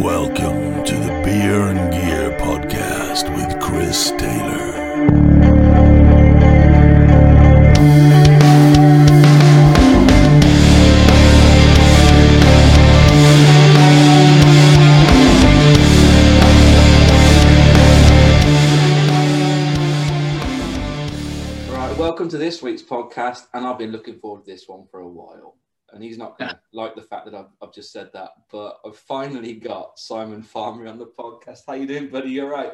Welcome 0.00 0.82
to 0.84 0.94
the 0.94 1.20
Beer 1.22 1.60
and 1.60 1.92
Gear 1.92 2.34
podcast 2.38 3.28
with 3.36 3.60
Chris 3.60 4.12
Taylor. 4.12 4.72
Right, 21.70 21.98
welcome 21.98 22.30
to 22.30 22.38
this 22.38 22.62
week's 22.62 22.80
podcast, 22.80 23.48
and 23.52 23.66
I've 23.66 23.76
been 23.76 23.92
looking 23.92 24.18
forward 24.18 24.46
to 24.46 24.50
this 24.50 24.66
one 24.66 24.86
for 24.90 25.00
a 25.00 25.06
while. 25.06 25.56
And 25.92 26.02
he's 26.02 26.18
not 26.18 26.38
going 26.38 26.50
to 26.50 26.60
like 26.72 26.94
the 26.94 27.02
fact 27.02 27.24
that 27.26 27.34
I've, 27.34 27.48
I've 27.60 27.72
just 27.72 27.92
said 27.92 28.10
that, 28.12 28.30
but 28.50 28.78
I've 28.86 28.96
finally 28.96 29.54
got 29.54 29.98
Simon 29.98 30.42
Farmery 30.42 30.88
on 30.88 30.98
the 30.98 31.06
podcast. 31.06 31.60
How 31.66 31.74
you 31.74 31.86
doing, 31.86 32.08
buddy? 32.08 32.30
You're 32.30 32.48
right. 32.50 32.72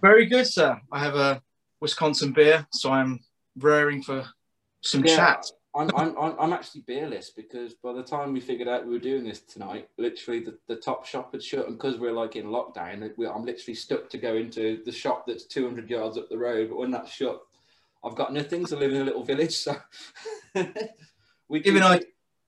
Very 0.00 0.26
good, 0.26 0.46
sir. 0.46 0.80
I 0.92 0.98
have 1.00 1.16
a 1.16 1.42
Wisconsin 1.80 2.32
beer, 2.32 2.66
so 2.72 2.92
I'm 2.92 3.20
raring 3.58 4.02
for 4.02 4.24
some 4.82 5.04
Yeah. 5.04 5.16
chat. 5.16 5.46
I'm, 5.74 5.90
I'm, 5.94 6.16
I'm 6.18 6.34
I'm 6.40 6.52
actually 6.54 6.82
beerless 6.82 7.28
because 7.36 7.74
by 7.74 7.92
the 7.92 8.02
time 8.02 8.32
we 8.32 8.40
figured 8.40 8.66
out 8.66 8.86
we 8.86 8.94
were 8.94 8.98
doing 8.98 9.24
this 9.24 9.40
tonight, 9.40 9.90
literally 9.98 10.40
the, 10.40 10.56
the 10.68 10.76
top 10.76 11.04
shop 11.04 11.32
had 11.32 11.42
shut, 11.42 11.66
and 11.68 11.76
because 11.76 11.98
we're 11.98 12.12
like 12.12 12.34
in 12.34 12.46
lockdown, 12.46 13.10
we- 13.18 13.26
I'm 13.26 13.44
literally 13.44 13.74
stuck 13.74 14.08
to 14.10 14.16
go 14.18 14.36
into 14.36 14.82
the 14.86 14.92
shop 14.92 15.26
that's 15.26 15.44
200 15.44 15.90
yards 15.90 16.16
up 16.16 16.30
the 16.30 16.38
road. 16.38 16.70
But 16.70 16.78
when 16.78 16.90
that's 16.92 17.12
shut, 17.12 17.42
I've 18.02 18.14
got 18.14 18.32
nothing 18.32 18.64
to 18.66 18.76
live 18.76 18.90
in 18.92 19.02
a 19.02 19.04
little 19.04 19.22
village, 19.24 19.54
so 19.56 19.76
we 21.48 21.60
Even 21.64 21.82
I- 21.82 22.00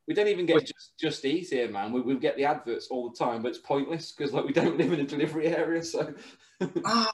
we 0.09 0.15
don't 0.15 0.29
even 0.29 0.47
get 0.47 0.61
just 0.63 0.93
just 0.99 1.25
eat 1.27 1.51
here, 1.51 1.69
man. 1.69 1.93
We, 1.93 2.01
we 2.01 2.17
get 2.17 2.37
the 2.37 2.47
adverts 2.47 2.89
all 2.91 3.11
the 3.11 3.17
time, 3.17 3.43
but 3.43 3.51
it's 3.51 3.59
pointless 3.59 4.11
because 4.11 4.33
like 4.33 4.47
we 4.47 4.55
don't 4.55 4.79
live 4.79 4.93
in 4.93 5.01
a 5.01 5.05
delivery 5.05 5.49
area, 5.49 5.83
so 5.83 6.15
Ah, 6.85 7.13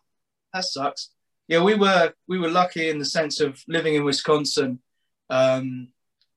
that 0.55 0.65
sucks. 0.65 1.11
Yeah, 1.49 1.63
we 1.63 1.75
were 1.75 2.15
we 2.29 2.39
were 2.39 2.49
lucky 2.49 2.89
in 2.89 3.01
the 3.01 3.05
sense 3.05 3.41
of 3.41 3.61
living 3.67 3.97
in 3.97 4.05
Wisconsin. 4.05 4.79
Um, 5.29 5.89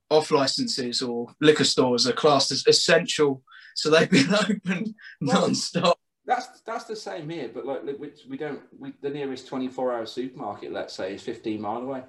off 0.10 0.32
licenses 0.32 1.02
or 1.02 1.28
liquor 1.42 1.66
stores 1.66 2.08
are 2.08 2.14
classed 2.14 2.52
as 2.52 2.66
essential, 2.66 3.44
so 3.76 3.90
they've 3.90 4.10
been 4.10 4.34
open 4.50 4.96
Well, 5.22 5.42
non-stop. 5.42 6.00
That's 6.26 6.62
that's 6.62 6.86
the 6.86 6.96
same 6.96 7.30
here, 7.30 7.52
but 7.54 7.68
like 7.68 7.84
we, 7.84 8.12
we 8.28 8.38
don't. 8.38 8.62
We, 8.78 8.94
the 9.02 9.12
nearest 9.12 9.48
twenty 9.48 9.68
four 9.68 9.94
hour 9.94 10.08
supermarket, 10.08 10.72
let's 10.72 10.96
say, 10.96 11.14
is 11.14 11.22
fifteen 11.22 11.62
mile 11.62 11.84
away, 11.84 12.04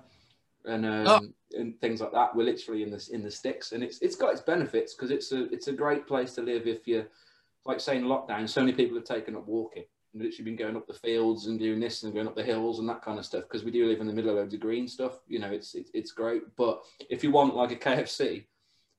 and 0.64 0.86
um, 0.86 1.06
Oh. 1.06 1.20
And 1.56 1.80
things 1.80 2.00
like 2.00 2.12
that. 2.12 2.34
We're 2.34 2.44
literally 2.44 2.82
in 2.82 2.90
this 2.90 3.08
in 3.08 3.22
the 3.22 3.30
sticks, 3.30 3.72
and 3.72 3.82
it's 3.82 3.98
it's 4.00 4.16
got 4.16 4.32
its 4.32 4.40
benefits 4.40 4.94
because 4.94 5.10
it's 5.10 5.32
a 5.32 5.52
it's 5.52 5.68
a 5.68 5.72
great 5.72 6.06
place 6.06 6.34
to 6.34 6.42
live 6.42 6.66
if 6.66 6.86
you're 6.86 7.06
like 7.64 7.80
saying 7.80 8.04
lockdown. 8.04 8.48
So 8.48 8.60
many 8.60 8.72
people 8.72 8.96
have 8.96 9.04
taken 9.04 9.36
up 9.36 9.46
walking 9.46 9.84
and 10.12 10.22
literally 10.22 10.44
been 10.44 10.56
going 10.56 10.76
up 10.76 10.86
the 10.86 10.94
fields 10.94 11.46
and 11.46 11.58
doing 11.58 11.80
this 11.80 12.02
and 12.02 12.14
going 12.14 12.26
up 12.26 12.36
the 12.36 12.42
hills 12.42 12.78
and 12.78 12.88
that 12.88 13.02
kind 13.02 13.18
of 13.18 13.26
stuff 13.26 13.44
because 13.44 13.64
we 13.64 13.70
do 13.70 13.86
live 13.86 14.00
in 14.00 14.06
the 14.06 14.12
middle 14.12 14.30
of 14.30 14.36
loads 14.36 14.54
of 14.54 14.60
green 14.60 14.88
stuff. 14.88 15.20
You 15.26 15.38
know, 15.38 15.50
it's 15.50 15.74
it's, 15.74 15.90
it's 15.94 16.12
great. 16.12 16.42
But 16.56 16.82
if 17.10 17.22
you 17.22 17.30
want 17.30 17.54
like 17.54 17.72
a 17.72 17.76
KFC, 17.76 18.46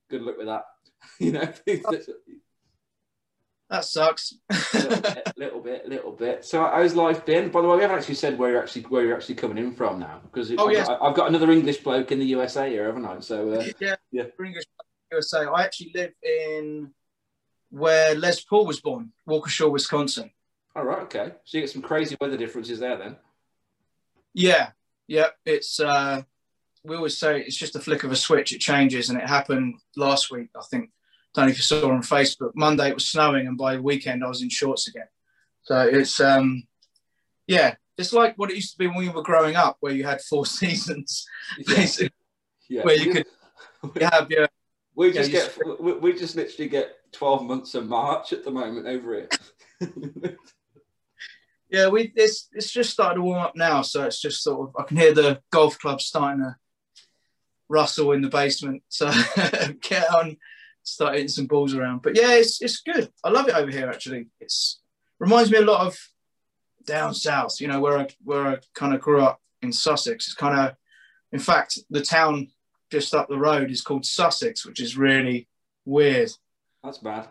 good 0.09 0.22
luck 0.22 0.38
with 0.38 0.47
that. 0.47 0.66
you 1.19 1.31
know, 1.31 1.52
That 3.70 3.86
sucks. 3.86 4.34
A 4.50 4.56
little 4.73 5.00
bit, 5.02 5.34
little 5.38 5.59
bit, 5.62 5.81
a 5.86 5.89
little 5.89 6.12
bit. 6.12 6.44
So 6.45 6.64
how's 6.64 6.95
life 6.95 7.23
been? 7.25 7.50
By 7.50 7.62
the 7.62 7.67
way, 7.67 7.75
we 7.75 7.81
haven't 7.84 7.98
actually 8.00 8.16
said 8.16 8.39
where 8.39 8.50
you're 8.52 8.62
actually 8.64 8.81
where 8.84 9.06
you're 9.06 9.16
actually 9.16 9.36
coming 9.36 9.59
in 9.59 9.73
from 9.73 10.00
now 10.00 10.22
because 10.23 10.52
Oh, 10.58 10.67
I've, 10.67 10.73
yes. 10.73 10.88
got, 10.88 11.02
I've 11.02 11.16
got 11.16 11.28
another 11.28 11.52
English 11.52 11.78
bloke 11.78 12.12
in 12.12 12.17
the 12.20 12.25
USA 12.25 12.67
here, 12.70 12.86
haven't 12.88 13.06
I? 13.06 13.20
So 13.20 13.53
uh, 13.53 13.66
yeah, 13.80 13.95
Yeah. 14.12 14.23
English 14.44 14.64
USA. 15.12 15.45
I 15.45 15.64
actually 15.66 15.92
live 15.94 16.14
in 16.23 16.92
where 17.70 18.16
Les 18.16 18.42
Paul 18.44 18.66
was 18.66 18.81
born, 18.81 19.12
Waukesha, 19.28 19.70
Wisconsin. 19.70 20.31
all 20.75 20.84
right, 20.84 21.03
okay. 21.03 21.34
So 21.44 21.58
you 21.58 21.62
get 21.62 21.70
some 21.70 21.84
crazy 21.84 22.17
weather 22.20 22.38
differences 22.38 22.80
there 22.80 22.97
then. 22.97 23.17
Yeah, 24.34 24.70
yeah. 25.08 25.28
It's 25.45 25.80
uh 25.80 26.23
we 26.84 26.95
always 26.95 27.17
say 27.17 27.41
it's 27.41 27.56
just 27.57 27.75
a 27.75 27.80
flick 27.80 28.03
of 28.03 28.12
a 28.12 28.16
switch, 28.16 28.51
it 28.53 28.59
changes, 28.59 29.09
and 29.09 29.19
it 29.22 29.28
happened 29.28 29.75
last 29.96 30.31
week, 30.31 30.50
I 30.57 30.63
think. 30.72 30.90
Don't 31.34 31.45
know 31.45 31.51
if 31.51 31.57
you 31.57 31.63
saw 31.63 31.90
on 31.91 32.01
Facebook. 32.01 32.51
Monday 32.56 32.90
it 32.90 32.95
was 32.95 33.09
snowing, 33.09 33.47
and 33.47 33.57
by 33.57 33.75
the 33.75 33.81
weekend 33.81 34.23
I 34.23 34.28
was 34.28 34.41
in 34.41 34.50
shorts 34.50 34.88
again. 34.88 35.07
So 35.63 35.79
it's 35.81 36.19
um 36.19 36.63
yeah, 37.47 37.75
it's 37.97 38.13
like 38.13 38.35
what 38.38 38.50
it 38.51 38.56
used 38.56 38.72
to 38.73 38.78
be 38.78 38.88
when 38.88 38.97
we 38.97 39.09
were 39.09 39.22
growing 39.23 39.56
up, 39.56 39.78
where 39.79 39.94
you 39.94 40.03
had 40.03 40.22
four 40.22 40.45
seasons, 40.59 41.25
Yeah, 41.57 41.75
basically. 41.75 42.12
yeah. 42.68 42.84
Where 42.84 42.95
you 42.95 43.23
You 43.95 44.07
have 44.12 44.29
your 44.31 44.47
we 44.95 45.12
just 45.13 45.31
get 45.31 45.57
we, 45.79 45.94
we 45.94 46.13
just 46.13 46.35
literally 46.35 46.68
get 46.69 46.95
twelve 47.12 47.44
months 47.44 47.75
of 47.75 47.88
March 47.88 48.34
at 48.34 48.44
the 48.44 48.51
moment 48.51 48.88
over 48.88 49.13
here. 49.13 49.29
yeah, 51.69 51.88
we 51.88 52.12
it's 52.16 52.50
it's 52.51 52.72
just 52.72 52.89
started 52.89 53.16
to 53.16 53.22
warm 53.22 53.39
up 53.39 53.56
now, 53.56 53.81
so 53.81 54.03
it's 54.03 54.19
just 54.19 54.44
sort 54.44 54.68
of 54.69 54.75
I 54.78 54.84
can 54.88 54.97
hear 54.97 55.13
the 55.13 55.41
golf 55.51 55.79
club 55.79 56.01
starting 56.01 56.41
to 56.44 56.56
rustle 57.69 58.12
in 58.12 58.22
the 58.22 58.29
basement. 58.29 58.84
So 58.89 59.12
get 59.81 60.13
on, 60.13 60.38
start 60.94 61.13
hitting 61.13 61.27
some 61.27 61.47
balls 61.47 61.73
around. 61.73 62.01
But 62.01 62.17
yeah, 62.17 62.33
it's 62.33 62.61
it's 62.61 62.81
good. 62.81 63.11
I 63.23 63.29
love 63.29 63.47
it 63.47 63.55
over 63.55 63.72
here 63.72 63.89
actually. 63.89 64.27
It's 64.39 64.81
reminds 65.19 65.51
me 65.51 65.57
a 65.57 65.61
lot 65.61 65.85
of 65.85 65.97
down 66.85 67.13
south, 67.13 67.59
you 67.59 67.67
know, 67.67 67.79
where 67.79 68.00
I 68.00 68.07
where 68.23 68.47
I 68.47 68.57
kind 68.73 68.94
of 68.94 69.01
grew 69.01 69.22
up 69.22 69.41
in 69.61 69.72
Sussex. 69.72 70.27
It's 70.27 70.33
kind 70.33 70.59
of 70.59 70.75
in 71.31 71.39
fact 71.39 71.79
the 71.89 72.01
town 72.01 72.50
just 72.91 73.13
up 73.13 73.29
the 73.29 73.38
road 73.38 73.69
is 73.72 73.81
called 73.81 74.05
Sussex, 74.05 74.66
which 74.66 74.79
is 74.79 74.97
really 74.97 75.47
weird. 75.85 76.31
That's 76.83 76.97
bad. 76.97 77.27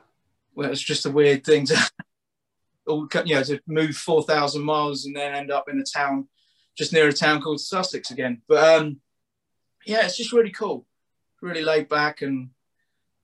Well, 0.54 0.70
it's 0.70 0.80
just 0.80 1.06
a 1.06 1.10
weird 1.10 1.44
thing 1.44 1.66
to, 1.66 1.90
all 2.86 3.08
you 3.24 3.34
know, 3.34 3.42
to 3.42 3.60
move 3.66 3.96
four 3.96 4.22
thousand 4.22 4.62
miles 4.62 5.04
and 5.06 5.16
then 5.16 5.34
end 5.34 5.50
up 5.50 5.68
in 5.68 5.80
a 5.80 5.84
town 5.84 6.28
just 6.76 6.92
near 6.92 7.08
a 7.08 7.12
town 7.12 7.42
called 7.42 7.60
Sussex 7.60 8.10
again. 8.10 8.40
But 8.46 8.80
um, 8.80 9.00
yeah, 9.84 10.04
it's 10.04 10.16
just 10.16 10.32
really 10.32 10.50
cool, 10.50 10.86
really 11.42 11.62
laid 11.62 11.88
back, 11.88 12.22
and 12.22 12.50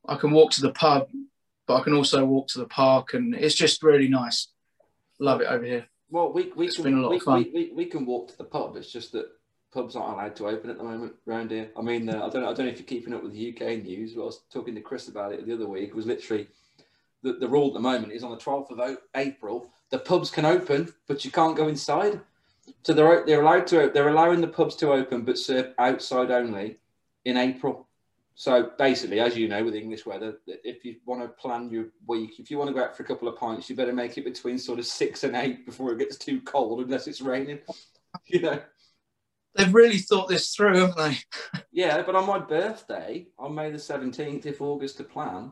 I 0.06 0.16
can 0.16 0.30
walk 0.32 0.52
to 0.52 0.62
the 0.62 0.72
pub, 0.72 1.08
but 1.66 1.76
I 1.76 1.82
can 1.82 1.94
also 1.94 2.24
walk 2.24 2.48
to 2.48 2.58
the 2.58 2.66
park, 2.66 3.14
and 3.14 3.34
it's 3.34 3.54
just 3.54 3.82
really 3.82 4.08
nice. 4.08 4.48
Love 5.18 5.40
it 5.40 5.46
over 5.46 5.64
here. 5.64 5.86
Well, 6.10 6.32
we 6.32 6.52
we 6.54 6.66
It's 6.66 6.76
can 6.76 6.84
been 6.84 6.98
a 6.98 7.00
lot 7.00 7.10
we, 7.10 7.16
of 7.16 7.22
fun. 7.22 7.44
We, 7.44 7.50
we, 7.52 7.72
we 7.74 7.84
can 7.86 8.04
walk 8.04 8.28
to 8.28 8.38
the 8.38 8.44
pub. 8.44 8.76
It's 8.76 8.92
just 8.92 9.12
that 9.12 9.26
pubs 9.72 9.96
aren't 9.96 10.14
allowed 10.14 10.36
to 10.36 10.48
open 10.48 10.70
at 10.70 10.78
the 10.78 10.84
moment 10.84 11.14
around 11.26 11.50
here. 11.50 11.70
I 11.76 11.82
mean, 11.82 12.08
uh, 12.08 12.24
I 12.24 12.28
don't 12.28 12.42
know, 12.42 12.50
I 12.50 12.54
don't 12.54 12.66
know 12.66 12.72
if 12.72 12.78
you're 12.78 12.86
keeping 12.86 13.14
up 13.14 13.22
with 13.22 13.32
the 13.32 13.50
UK 13.50 13.82
news. 13.82 14.14
But 14.14 14.22
I 14.22 14.26
was 14.26 14.42
talking 14.52 14.74
to 14.74 14.80
Chris 14.80 15.08
about 15.08 15.32
it 15.32 15.46
the 15.46 15.54
other 15.54 15.66
week. 15.66 15.88
It 15.88 15.96
was 15.96 16.06
literally 16.06 16.48
the, 17.22 17.32
the 17.32 17.48
rule 17.48 17.68
at 17.68 17.74
the 17.74 17.80
moment 17.80 18.12
is 18.12 18.22
on 18.22 18.30
the 18.30 18.36
12th 18.36 18.70
of 18.70 18.98
April, 19.16 19.70
the 19.90 19.98
pubs 19.98 20.30
can 20.30 20.44
open, 20.44 20.92
but 21.08 21.24
you 21.24 21.30
can't 21.30 21.56
go 21.56 21.68
inside. 21.68 22.20
So 22.82 22.92
they're 22.92 23.26
they're 23.26 23.42
allowed 23.42 23.66
to 23.68 23.90
they're 23.92 24.08
allowing 24.08 24.40
the 24.40 24.48
pubs 24.48 24.76
to 24.76 24.92
open, 24.92 25.22
but 25.22 25.38
serve 25.38 25.74
outside 25.78 26.30
only 26.30 26.78
in 27.24 27.36
April. 27.36 27.88
So 28.36 28.70
basically, 28.78 29.20
as 29.20 29.36
you 29.36 29.48
know, 29.48 29.62
with 29.62 29.76
English 29.76 30.06
weather, 30.06 30.38
if 30.46 30.84
you 30.84 30.96
want 31.06 31.22
to 31.22 31.28
plan 31.28 31.70
your 31.70 31.86
week, 32.06 32.40
if 32.40 32.50
you 32.50 32.58
want 32.58 32.68
to 32.68 32.74
go 32.74 32.82
out 32.82 32.96
for 32.96 33.04
a 33.04 33.06
couple 33.06 33.28
of 33.28 33.36
pints, 33.36 33.70
you 33.70 33.76
better 33.76 33.92
make 33.92 34.18
it 34.18 34.24
between 34.24 34.58
sort 34.58 34.80
of 34.80 34.86
six 34.86 35.22
and 35.22 35.36
eight 35.36 35.64
before 35.64 35.92
it 35.92 35.98
gets 35.98 36.16
too 36.16 36.40
cold, 36.40 36.80
unless 36.80 37.06
it's 37.06 37.20
raining. 37.20 37.60
You 38.26 38.42
know. 38.42 38.60
They've 39.56 39.74
really 39.74 39.98
thought 39.98 40.28
this 40.28 40.54
through, 40.54 40.76
haven't 40.76 40.96
they? 40.96 41.60
Yeah, 41.72 42.00
but 42.02 42.14
on 42.14 42.28
my 42.28 42.38
birthday, 42.38 43.26
on 43.36 43.56
May 43.56 43.72
the 43.72 43.78
seventeenth, 43.80 44.46
if 44.46 44.62
August 44.62 44.98
to 44.98 45.02
plan, 45.02 45.50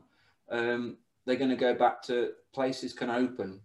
um, 0.48 0.96
they're 1.26 1.34
going 1.34 1.50
to 1.50 1.56
go 1.56 1.74
back 1.74 2.00
to 2.02 2.30
places 2.54 2.92
can 2.92 3.10
open, 3.10 3.58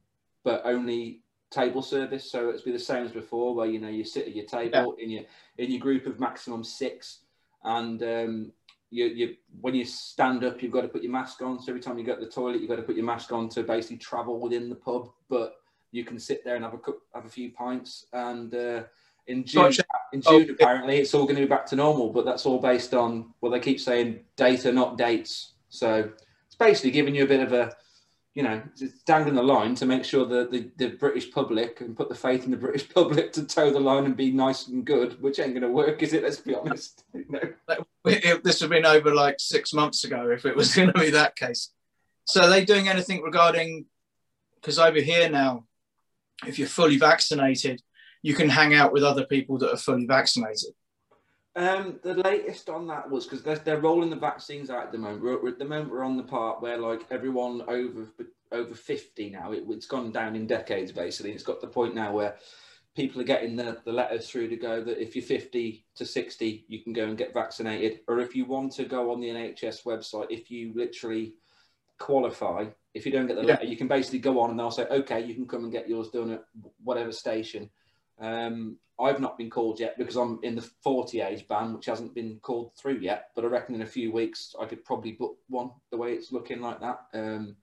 but 0.44 0.64
only 0.66 1.22
table 1.52 1.84
service. 1.84 2.32
So 2.32 2.50
it's 2.50 2.64
be 2.64 2.72
the 2.72 2.80
same 2.80 3.06
as 3.06 3.12
before, 3.12 3.54
where 3.54 3.68
you 3.68 3.80
know 3.80 3.90
you 3.90 4.04
sit 4.04 4.26
at 4.26 4.36
your 4.36 4.46
table 4.46 4.96
in 5.00 5.12
your 5.12 5.24
in 5.60 5.70
your 5.70 5.80
group 5.80 6.08
of 6.08 6.20
maximum 6.20 6.64
six, 6.64 7.20
and 7.64 8.02
um, 8.02 8.52
you 8.90 9.06
you 9.06 9.36
when 9.62 9.76
you 9.76 9.86
stand 9.86 10.44
up, 10.44 10.62
you've 10.62 10.72
got 10.72 10.82
to 10.82 10.88
put 10.88 11.04
your 11.04 11.12
mask 11.12 11.42
on. 11.42 11.60
So 11.62 11.72
every 11.72 11.82
time 11.82 11.98
you 11.98 12.06
go 12.06 12.16
to 12.16 12.24
the 12.26 12.32
toilet, 12.32 12.60
you've 12.62 12.70
got 12.70 12.78
to 12.78 12.84
put 12.84 12.96
your 12.96 13.06
mask 13.06 13.32
on 13.32 13.50
to 13.50 13.64
basically 13.64 13.98
travel 13.98 14.40
within 14.40 14.70
the 14.70 14.76
pub, 14.76 15.10
but 15.30 15.56
you 15.92 16.04
can 16.04 16.20
sit 16.20 16.44
there 16.44 16.56
and 16.56 16.64
have 16.64 16.74
a 16.74 16.78
cup, 16.78 16.98
have 17.14 17.26
a 17.26 17.30
few 17.30 17.52
pints, 17.52 18.06
and 18.14 18.54
uh, 18.54 18.84
in 19.28 19.44
June. 19.44 19.64
Gotcha. 19.64 19.84
In 20.14 20.24
Oh, 20.26 20.40
June, 20.40 20.48
yeah. 20.48 20.54
apparently, 20.54 20.98
it's 20.98 21.14
all 21.14 21.24
going 21.24 21.36
to 21.36 21.42
be 21.42 21.48
back 21.48 21.66
to 21.68 21.76
normal, 21.76 22.12
but 22.12 22.24
that's 22.24 22.46
all 22.46 22.60
based 22.60 22.94
on 22.94 23.34
well, 23.42 23.52
they 23.52 23.60
keep 23.60 23.80
saying 23.80 24.22
data, 24.38 24.72
not 24.72 24.98
dates. 24.98 25.54
So 25.70 26.10
it's 26.46 26.56
basically 26.56 26.92
giving 26.92 27.14
you 27.14 27.26
a 27.26 27.28
bit 27.28 27.42
of 27.42 27.52
a, 27.52 27.76
you 28.38 28.44
know, 28.44 28.62
dangling 29.08 29.34
the 29.34 29.42
line 29.42 29.74
to 29.74 29.88
make 29.88 30.06
sure 30.06 30.24
that 30.24 30.52
the, 30.52 30.70
the 30.78 30.90
British 30.90 31.32
public 31.32 31.82
and 31.82 31.98
put 31.98 32.08
the 32.08 32.14
faith 32.14 32.46
in 32.46 32.52
the 32.52 32.58
British 32.66 32.88
public 32.88 33.34
to 33.34 33.44
toe 33.44 33.72
the 33.72 33.80
line 33.80 34.06
and 34.06 34.16
be 34.16 34.32
nice 34.32 34.68
and 34.68 34.86
good, 34.86 35.20
which 35.20 35.40
ain't 35.40 35.54
going 35.56 35.64
to 35.64 35.72
work, 35.72 36.04
is 36.04 36.14
it? 36.14 36.22
Let's 36.22 36.38
be 36.38 36.54
honest. 36.54 37.04
You 37.16 37.26
know? 37.30 37.84
It- 38.06 38.44
this 38.44 38.62
would 38.62 38.72
have 38.72 38.84
been 38.84 38.86
over 38.86 39.12
like 39.16 39.40
six 39.40 39.74
months 39.74 40.04
ago 40.04 40.30
if 40.30 40.46
it 40.46 40.56
was 40.56 40.76
going 40.76 40.94
to 40.94 41.00
be 41.00 41.10
that 41.10 41.36
case. 41.36 41.72
So 42.26 42.44
are 42.44 42.50
they 42.50 42.64
doing 42.64 42.88
anything 42.88 43.24
regarding? 43.24 43.88
Because 44.62 44.78
over 44.78 45.02
here 45.02 45.32
now, 45.32 45.66
if 46.46 46.60
you're 46.60 46.68
fully 46.68 46.98
vaccinated, 46.98 47.82
you 48.22 48.36
can 48.36 48.50
hang 48.50 48.76
out 48.76 48.94
with 48.94 49.04
other 49.04 49.26
people 49.26 49.58
that 49.58 49.74
are 49.74 49.78
fully 49.78 50.06
vaccinated. 50.06 50.76
Um, 51.58 52.00
the 52.04 52.14
latest 52.14 52.70
on 52.70 52.86
that 52.88 53.10
was 53.10 53.26
because 53.26 53.42
they're, 53.42 53.56
they're 53.56 53.82
rolling 53.82 54.12
the 54.12 54.16
vaccines 54.16 54.70
out 54.70 54.84
at 54.86 54.92
the 54.92 55.00
moment. 55.00 55.24
We're, 55.24 55.48
at 55.50 55.58
the 55.58 55.66
moment 55.66 55.92
we're 55.92 56.04
on 56.04 56.16
the 56.16 56.22
part 56.24 56.62
where 56.62 56.78
like 56.78 57.02
everyone 57.10 57.64
over 57.68 58.08
over 58.52 58.76
fifty 58.76 59.32
now. 59.32 59.52
It, 59.52 59.64
it's 59.68 59.88
gone 59.88 60.12
down 60.12 60.36
in 60.36 60.46
decades 60.46 60.92
basically. 60.92 61.32
It's 61.32 61.44
got 61.44 61.60
the 61.60 61.68
point 61.68 61.96
now 61.96 62.14
where 62.14 62.36
people 62.96 63.20
are 63.20 63.26
getting 63.26 63.56
the, 63.56 63.78
the 63.86 63.92
letters 63.92 64.30
through 64.30 64.50
to 64.50 64.56
go 64.56 64.84
that 64.84 65.02
if 65.02 65.16
you're 65.16 65.24
50 65.24 65.86
to 65.96 66.06
60, 66.06 66.66
you 66.68 66.84
can 66.84 66.94
go 66.94 67.06
and 67.06 67.18
get 67.18 67.32
vaccinated. 67.34 68.00
Or 68.08 68.20
if 68.20 68.36
you 68.36 68.46
want 68.46 68.72
to 68.74 68.86
go 68.86 69.12
on 69.12 69.20
the 69.20 69.28
NHS 69.30 69.84
website, 69.84 70.28
if 70.32 70.50
you 70.50 70.74
literally 70.76 71.36
qualify, 72.00 72.66
if 72.96 73.06
you 73.06 73.12
don't 73.12 73.28
get 73.28 73.36
the 73.36 73.44
Yeah. 73.44 73.54
letter, 73.54 73.66
you 73.66 73.78
can 73.78 73.88
basically 73.88 74.18
go 74.20 74.40
on 74.40 74.50
and 74.50 74.60
they'll 74.60 74.72
say, 74.72 74.88
okay, 74.90 75.24
you 75.24 75.36
can 75.36 75.48
come 75.48 75.64
and 75.64 75.72
get 75.72 75.88
yours 75.88 76.10
done 76.10 76.32
at 76.32 76.46
whatever 76.84 77.12
station. 77.12 77.70
Um, 78.20 78.78
I've 79.00 79.20
not 79.20 79.38
been 79.38 79.50
called 79.50 79.80
yet 79.80 79.98
because 79.98 80.16
I'm 80.16 80.40
in 80.42 80.56
the 80.56 80.68
40 80.84 81.22
age 81.22 81.48
ban, 81.48 81.74
which 81.74 81.86
hasn't 81.86 82.16
been 82.16 82.40
called 82.42 82.72
through 82.76 82.98
yet. 83.00 83.30
But 83.36 83.46
I 83.46 83.48
reckon 83.48 83.76
in 83.76 83.84
a 83.84 83.88
few 83.88 84.12
weeks 84.12 84.56
I 84.60 84.66
could 84.66 84.84
probably 84.84 85.12
book 85.12 85.38
one 85.50 85.72
the 85.92 85.98
way 85.98 86.14
it's 86.14 86.32
looking 86.32 86.62
like 86.62 86.80
that. 86.82 87.02
Um, 87.14 87.56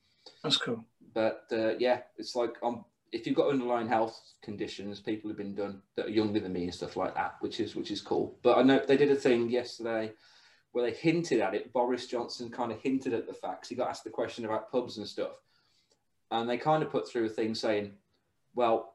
That's 0.42 0.56
cool. 0.56 0.84
but 1.12 1.44
uh, 1.50 1.76
yeah, 1.78 2.02
it's 2.18 2.36
like 2.36 2.54
um, 2.62 2.84
if 3.10 3.26
you've 3.26 3.36
got 3.36 3.50
underlying 3.50 3.88
health 3.88 4.20
conditions, 4.42 5.00
people 5.00 5.28
have 5.28 5.36
been 5.36 5.54
done 5.54 5.82
that 5.96 6.06
are 6.06 6.10
younger 6.10 6.38
than 6.38 6.52
me 6.52 6.64
and 6.64 6.74
stuff 6.74 6.96
like 6.96 7.14
that, 7.16 7.36
which 7.40 7.58
is 7.58 7.74
which 7.74 7.90
is 7.90 8.00
cool. 8.00 8.38
But 8.42 8.58
I 8.58 8.62
know 8.62 8.80
they 8.86 8.96
did 8.96 9.10
a 9.10 9.16
thing 9.16 9.50
yesterday 9.50 10.12
where 10.70 10.84
they 10.84 10.96
hinted 10.96 11.40
at 11.40 11.54
it. 11.54 11.72
Boris 11.72 12.06
Johnson 12.06 12.50
kind 12.50 12.72
of 12.72 12.80
hinted 12.80 13.12
at 13.12 13.26
the 13.26 13.34
facts. 13.34 13.68
He 13.68 13.76
got 13.76 13.88
asked 13.88 14.04
the 14.04 14.10
question 14.10 14.44
about 14.44 14.70
pubs 14.70 14.98
and 14.98 15.06
stuff, 15.06 15.40
and 16.30 16.48
they 16.48 16.58
kind 16.58 16.82
of 16.84 16.90
put 16.90 17.08
through 17.08 17.26
a 17.26 17.28
thing 17.28 17.56
saying, 17.56 17.92
"Well, 18.54 18.93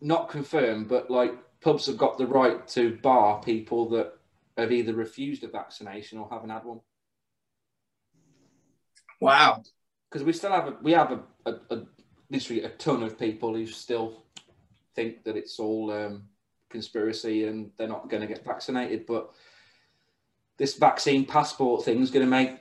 not 0.00 0.28
confirmed, 0.28 0.88
but 0.88 1.10
like 1.10 1.32
pubs 1.60 1.86
have 1.86 1.98
got 1.98 2.18
the 2.18 2.26
right 2.26 2.66
to 2.68 2.96
bar 3.02 3.40
people 3.42 3.88
that 3.90 4.14
have 4.56 4.72
either 4.72 4.94
refused 4.94 5.44
a 5.44 5.48
vaccination 5.48 6.18
or 6.18 6.28
haven't 6.30 6.50
had 6.50 6.64
one." 6.64 6.80
Wow. 9.20 9.62
because 10.08 10.24
we 10.24 10.32
still 10.32 10.52
have 10.52 10.68
a, 10.68 10.76
we 10.82 10.92
have 10.92 11.12
a, 11.12 11.20
a, 11.46 11.54
a 11.70 11.82
literally 12.30 12.62
a 12.62 12.70
ton 12.70 13.02
of 13.02 13.18
people 13.18 13.54
who 13.54 13.66
still 13.66 14.22
think 14.94 15.24
that 15.24 15.36
it's 15.36 15.58
all 15.58 15.90
um, 15.92 16.24
conspiracy 16.70 17.44
and 17.44 17.70
they're 17.76 17.88
not 17.88 18.08
going 18.10 18.20
to 18.20 18.26
get 18.26 18.44
vaccinated. 18.44 19.06
But 19.06 19.30
this 20.56 20.76
vaccine 20.76 21.24
passport 21.24 21.84
thing 21.84 22.00
is 22.00 22.10
going 22.10 22.24
to 22.24 22.30
make 22.30 22.58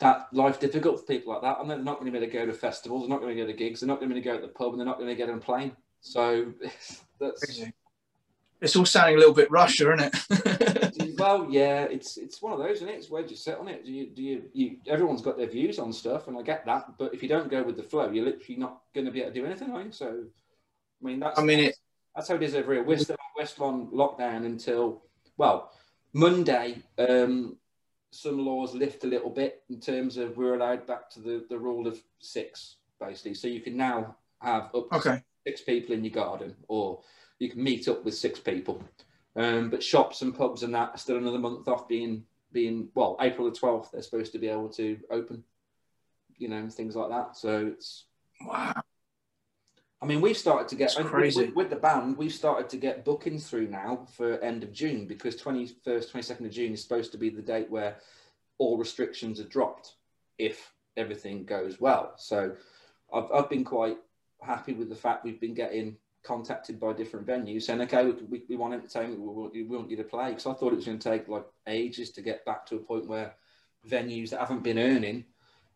that 0.00 0.28
life 0.32 0.60
difficult 0.60 1.00
for 1.00 1.06
people 1.06 1.32
like 1.32 1.42
that. 1.42 1.60
And 1.60 1.70
they're 1.70 1.78
not 1.78 1.98
going 1.98 2.06
to 2.06 2.12
be 2.12 2.24
able 2.24 2.32
to 2.32 2.38
go 2.38 2.46
to 2.46 2.52
festivals, 2.52 3.02
they're 3.02 3.10
not 3.10 3.20
going 3.20 3.36
to 3.36 3.42
go 3.42 3.46
to 3.46 3.56
gigs, 3.56 3.80
they're 3.80 3.88
not 3.88 4.00
going 4.00 4.12
to 4.12 4.20
go 4.20 4.36
to 4.36 4.42
the 4.42 4.48
pub, 4.48 4.72
and 4.72 4.78
they're 4.78 4.86
not 4.86 4.98
going 4.98 5.08
to 5.08 5.14
get 5.14 5.30
on 5.30 5.38
a 5.38 5.40
plane. 5.40 5.76
So 6.00 6.52
that's. 7.20 7.62
It's 8.60 8.74
all 8.74 8.86
sounding 8.86 9.14
a 9.14 9.18
little 9.18 9.34
bit 9.34 9.52
Russia, 9.52 9.92
isn't 9.94 10.12
it? 10.12 11.18
well, 11.18 11.46
yeah, 11.48 11.84
it's 11.84 12.16
it's 12.16 12.42
one 12.42 12.52
of 12.52 12.58
those, 12.58 12.76
isn't 12.76 12.88
it? 12.88 12.96
It's 12.96 13.08
where 13.10 13.22
do 13.22 13.30
you 13.30 13.36
sit 13.36 13.56
on 13.56 13.68
it? 13.68 13.84
Do 13.84 13.92
you 13.92 14.06
do 14.06 14.22
you, 14.22 14.42
you 14.52 14.76
everyone's 14.88 15.22
got 15.22 15.36
their 15.36 15.46
views 15.46 15.78
on 15.78 15.92
stuff, 15.92 16.26
and 16.26 16.36
I 16.36 16.42
get 16.42 16.66
that, 16.66 16.98
but 16.98 17.14
if 17.14 17.22
you 17.22 17.28
don't 17.28 17.48
go 17.48 17.62
with 17.62 17.76
the 17.76 17.84
flow, 17.84 18.10
you're 18.10 18.24
literally 18.24 18.58
not 18.58 18.80
going 18.94 19.06
to 19.06 19.12
be 19.12 19.20
able 19.20 19.32
to 19.32 19.40
do 19.40 19.46
anything, 19.46 19.70
are 19.70 19.82
you? 19.82 19.92
So, 19.92 20.24
I 21.00 21.06
mean, 21.06 21.20
that's 21.20 21.38
I 21.38 21.44
mean, 21.44 21.60
it, 21.60 21.76
that's 22.16 22.28
how 22.28 22.34
it 22.34 22.42
is 22.42 22.56
over 22.56 22.74
here. 22.74 22.82
We're 22.82 22.98
still 22.98 23.16
West 23.36 23.60
on 23.60 23.86
lockdown 23.88 24.44
until 24.44 25.02
well 25.36 25.70
Monday. 26.12 26.82
Um, 26.98 27.56
some 28.10 28.44
laws 28.44 28.74
lift 28.74 29.04
a 29.04 29.06
little 29.06 29.30
bit 29.30 29.62
in 29.68 29.80
terms 29.80 30.16
of 30.16 30.36
we're 30.36 30.54
allowed 30.54 30.86
back 30.86 31.10
to 31.10 31.20
the, 31.20 31.44
the 31.48 31.58
rule 31.58 31.86
of 31.86 32.00
six, 32.18 32.76
basically. 32.98 33.34
So 33.34 33.48
you 33.48 33.60
can 33.60 33.76
now 33.76 34.16
have 34.40 34.74
up 34.74 34.92
okay. 34.92 35.22
Six 35.46 35.60
people 35.60 35.94
in 35.94 36.04
your 36.04 36.12
garden, 36.12 36.54
or 36.68 37.00
you 37.38 37.48
can 37.48 37.62
meet 37.62 37.88
up 37.88 38.04
with 38.04 38.14
six 38.14 38.38
people. 38.40 38.82
Um, 39.36 39.70
but 39.70 39.82
shops 39.82 40.22
and 40.22 40.34
pubs 40.34 40.62
and 40.62 40.74
that 40.74 40.90
are 40.94 40.98
still 40.98 41.16
another 41.16 41.38
month 41.38 41.68
off 41.68 41.86
being 41.86 42.24
being 42.50 42.88
well, 42.94 43.16
April 43.20 43.48
the 43.48 43.56
twelfth. 43.56 43.90
They're 43.92 44.02
supposed 44.02 44.32
to 44.32 44.38
be 44.38 44.48
able 44.48 44.70
to 44.70 44.98
open, 45.10 45.44
you 46.38 46.48
know, 46.48 46.68
things 46.68 46.96
like 46.96 47.10
that. 47.10 47.36
So 47.36 47.68
it's. 47.68 48.06
Wow. 48.44 48.82
I 50.00 50.06
mean, 50.06 50.20
we've 50.20 50.36
started 50.36 50.68
to 50.68 50.76
get 50.76 50.94
crazy. 50.94 51.46
With, 51.46 51.54
with 51.54 51.70
the 51.70 51.76
band. 51.76 52.16
We've 52.16 52.32
started 52.32 52.68
to 52.70 52.76
get 52.76 53.04
bookings 53.04 53.48
through 53.48 53.68
now 53.68 54.06
for 54.16 54.38
end 54.38 54.62
of 54.62 54.72
June 54.72 55.06
because 55.06 55.36
twenty 55.36 55.66
first, 55.84 56.10
twenty 56.10 56.24
second 56.24 56.46
of 56.46 56.52
June 56.52 56.72
is 56.72 56.82
supposed 56.82 57.12
to 57.12 57.18
be 57.18 57.30
the 57.30 57.42
date 57.42 57.70
where 57.70 57.96
all 58.58 58.78
restrictions 58.78 59.40
are 59.40 59.44
dropped 59.48 59.94
if 60.38 60.72
everything 60.96 61.44
goes 61.44 61.80
well. 61.80 62.14
So, 62.16 62.56
I've 63.12 63.30
I've 63.32 63.50
been 63.50 63.64
quite 63.64 63.98
happy 64.42 64.72
with 64.72 64.88
the 64.88 64.94
fact 64.94 65.24
we've 65.24 65.40
been 65.40 65.54
getting 65.54 65.96
contacted 66.24 66.78
by 66.78 66.92
different 66.92 67.26
venues 67.26 67.62
saying, 67.62 67.80
okay, 67.82 68.04
we, 68.04 68.12
we, 68.28 68.42
we 68.48 68.56
want 68.56 68.74
entertainment, 68.74 69.20
we 69.20 69.28
want, 69.28 69.52
we 69.52 69.62
want 69.62 69.90
you 69.90 69.96
to 69.96 70.04
play. 70.04 70.30
Because 70.30 70.46
I 70.46 70.52
thought 70.54 70.72
it 70.72 70.76
was 70.76 70.86
going 70.86 70.98
to 70.98 71.10
take 71.10 71.28
like 71.28 71.46
ages 71.66 72.10
to 72.10 72.22
get 72.22 72.44
back 72.44 72.66
to 72.66 72.76
a 72.76 72.80
point 72.80 73.08
where 73.08 73.34
venues 73.88 74.30
that 74.30 74.40
haven't 74.40 74.64
been 74.64 74.78
earning 74.78 75.24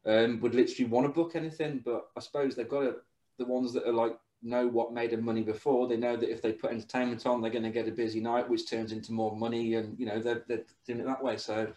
um, 0.04 0.40
would 0.40 0.54
literally 0.54 0.90
want 0.90 1.06
to 1.06 1.12
book 1.12 1.36
anything. 1.36 1.80
But 1.84 2.08
I 2.16 2.20
suppose 2.20 2.54
they've 2.54 2.68
got 2.68 2.80
to, 2.80 2.96
the 3.38 3.46
ones 3.46 3.72
that 3.72 3.86
are 3.86 3.92
like, 3.92 4.18
know 4.42 4.66
what 4.66 4.92
made 4.92 5.10
them 5.10 5.24
money 5.24 5.42
before. 5.42 5.86
They 5.86 5.96
know 5.96 6.16
that 6.16 6.30
if 6.30 6.42
they 6.42 6.52
put 6.52 6.72
entertainment 6.72 7.24
on, 7.26 7.40
they're 7.40 7.50
going 7.50 7.62
to 7.62 7.70
get 7.70 7.86
a 7.86 7.92
busy 7.92 8.20
night, 8.20 8.48
which 8.48 8.68
turns 8.68 8.90
into 8.90 9.12
more 9.12 9.36
money. 9.36 9.74
And, 9.74 9.98
you 9.98 10.06
know, 10.06 10.18
they're, 10.18 10.42
they're 10.48 10.64
doing 10.84 11.00
it 11.00 11.06
that 11.06 11.22
way. 11.22 11.36
So, 11.36 11.68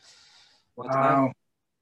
I 0.80 0.82
don't 0.82 0.92
know. 0.92 1.00
Wow. 1.00 1.32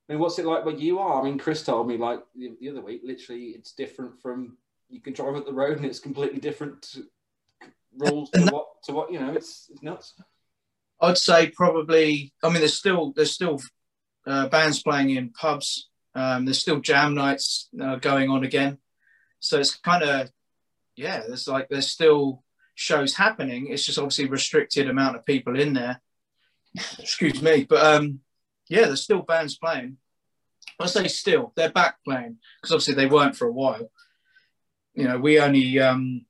I 0.10 0.14
mean, 0.14 0.20
what's 0.20 0.38
it 0.38 0.46
like 0.46 0.66
where 0.66 0.76
you 0.76 1.00
are? 1.00 1.22
I 1.22 1.24
mean, 1.24 1.40
Chris 1.40 1.64
told 1.64 1.88
me 1.88 1.98
like 1.98 2.20
the 2.36 2.70
other 2.70 2.82
week, 2.82 3.02
literally, 3.06 3.52
it's 3.52 3.72
different 3.72 4.22
from 4.22 4.58
you 4.94 5.02
can 5.02 5.14
drive 5.14 5.36
up 5.36 5.46
the 5.46 5.54
road 5.54 5.78
and 5.78 5.86
it's 5.86 6.00
completely 6.00 6.40
different 6.40 6.96
rules 7.98 8.30
to 8.30 8.46
what 8.52 8.68
to 8.84 8.94
what 8.94 9.12
you 9.12 9.20
know. 9.20 9.34
It's, 9.34 9.70
it's 9.72 9.82
nuts. 9.82 10.14
I'd 11.02 11.18
say 11.18 11.50
probably. 11.50 12.34
I 12.44 12.50
mean, 12.50 12.60
there's 12.60 12.78
still 12.78 13.12
there's 13.16 13.32
still 13.32 13.60
uh, 14.28 14.48
bands 14.50 14.84
playing 14.84 15.10
in 15.12 15.32
pubs. 15.32 15.90
Um, 16.16 16.46
there's 16.46 16.62
still 16.62 16.80
jam 16.80 17.16
nights 17.16 17.70
uh, 17.82 17.96
going 17.96 18.30
on 18.30 18.44
again. 18.44 18.78
So 19.40 19.60
it's 19.60 19.76
kind 19.76 20.04
of 20.04 20.30
yeah. 20.96 21.24
There's 21.28 21.48
like 21.48 21.70
there's 21.70 21.90
still 21.90 22.44
shows 22.76 23.16
happening. 23.16 23.68
It's 23.70 23.86
just 23.86 23.98
obviously 23.98 24.28
restricted 24.28 24.90
amount 24.90 25.16
of 25.16 25.26
people 25.26 25.60
in 25.60 25.74
there. 25.74 26.02
Excuse 27.00 27.42
me, 27.42 27.66
but 27.68 27.84
um, 27.84 28.20
yeah, 28.70 28.86
there's 28.86 29.04
still 29.04 29.24
bands 29.24 29.58
playing. 29.58 29.98
I 30.80 30.88
say 30.88 31.08
still, 31.08 31.52
they're 31.56 31.72
back 31.72 31.98
playing 32.04 32.38
because 32.62 32.74
obviously 32.74 32.96
they 32.96 33.06
weren't 33.06 33.36
for 33.36 33.48
a 33.48 33.52
while. 33.52 33.92
You 34.94 35.06
know, 35.06 35.18
we 35.18 35.40
only 35.40 35.80
um, 35.80 36.26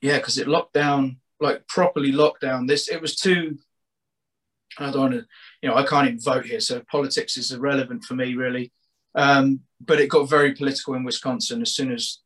yeah, 0.00 0.18
because 0.18 0.38
it 0.38 0.48
locked 0.48 0.74
down 0.74 1.18
like 1.40 1.66
properly 1.68 2.12
locked 2.12 2.40
down. 2.40 2.66
This 2.66 2.88
it 2.88 3.00
was 3.00 3.16
too. 3.16 3.58
I 4.78 4.90
don't 4.90 5.00
want 5.00 5.12
to, 5.14 5.26
you 5.62 5.68
know, 5.68 5.76
I 5.76 5.84
can't 5.84 6.06
even 6.06 6.20
vote 6.20 6.44
here, 6.44 6.60
so 6.60 6.82
politics 6.90 7.36
is 7.36 7.50
irrelevant 7.50 8.04
for 8.04 8.14
me 8.14 8.34
really. 8.34 8.72
Um, 9.14 9.60
but 9.80 10.00
it 10.00 10.08
got 10.08 10.28
very 10.28 10.54
political 10.54 10.94
in 10.94 11.04
Wisconsin 11.04 11.62
as 11.62 11.74
soon 11.74 11.92
as 11.92 12.18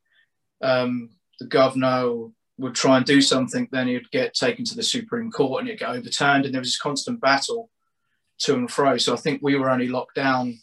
um, 0.61 1.11
the 1.41 1.47
governor 1.47 2.29
would 2.59 2.75
try 2.75 2.99
and 2.99 3.07
do 3.07 3.23
something, 3.23 3.69
then 3.73 3.89
he'd 3.89 4.11
get 4.11 4.35
taken 4.35 4.65
to 4.67 4.77
the 4.77 4.83
Supreme 4.83 5.31
Court 5.31 5.61
and 5.61 5.69
it'd 5.69 5.81
get 5.81 5.89
overturned, 5.89 6.45
and 6.45 6.53
there 6.53 6.61
was 6.61 6.69
this 6.69 6.79
constant 6.79 7.21
battle 7.21 7.71
to 8.41 8.55
and 8.55 8.71
fro. 8.71 8.99
So 8.99 9.15
I 9.15 9.17
think 9.17 9.41
we 9.43 9.57
were 9.57 9.71
only 9.71 9.89
locked 9.89 10.17
down 10.17 10.59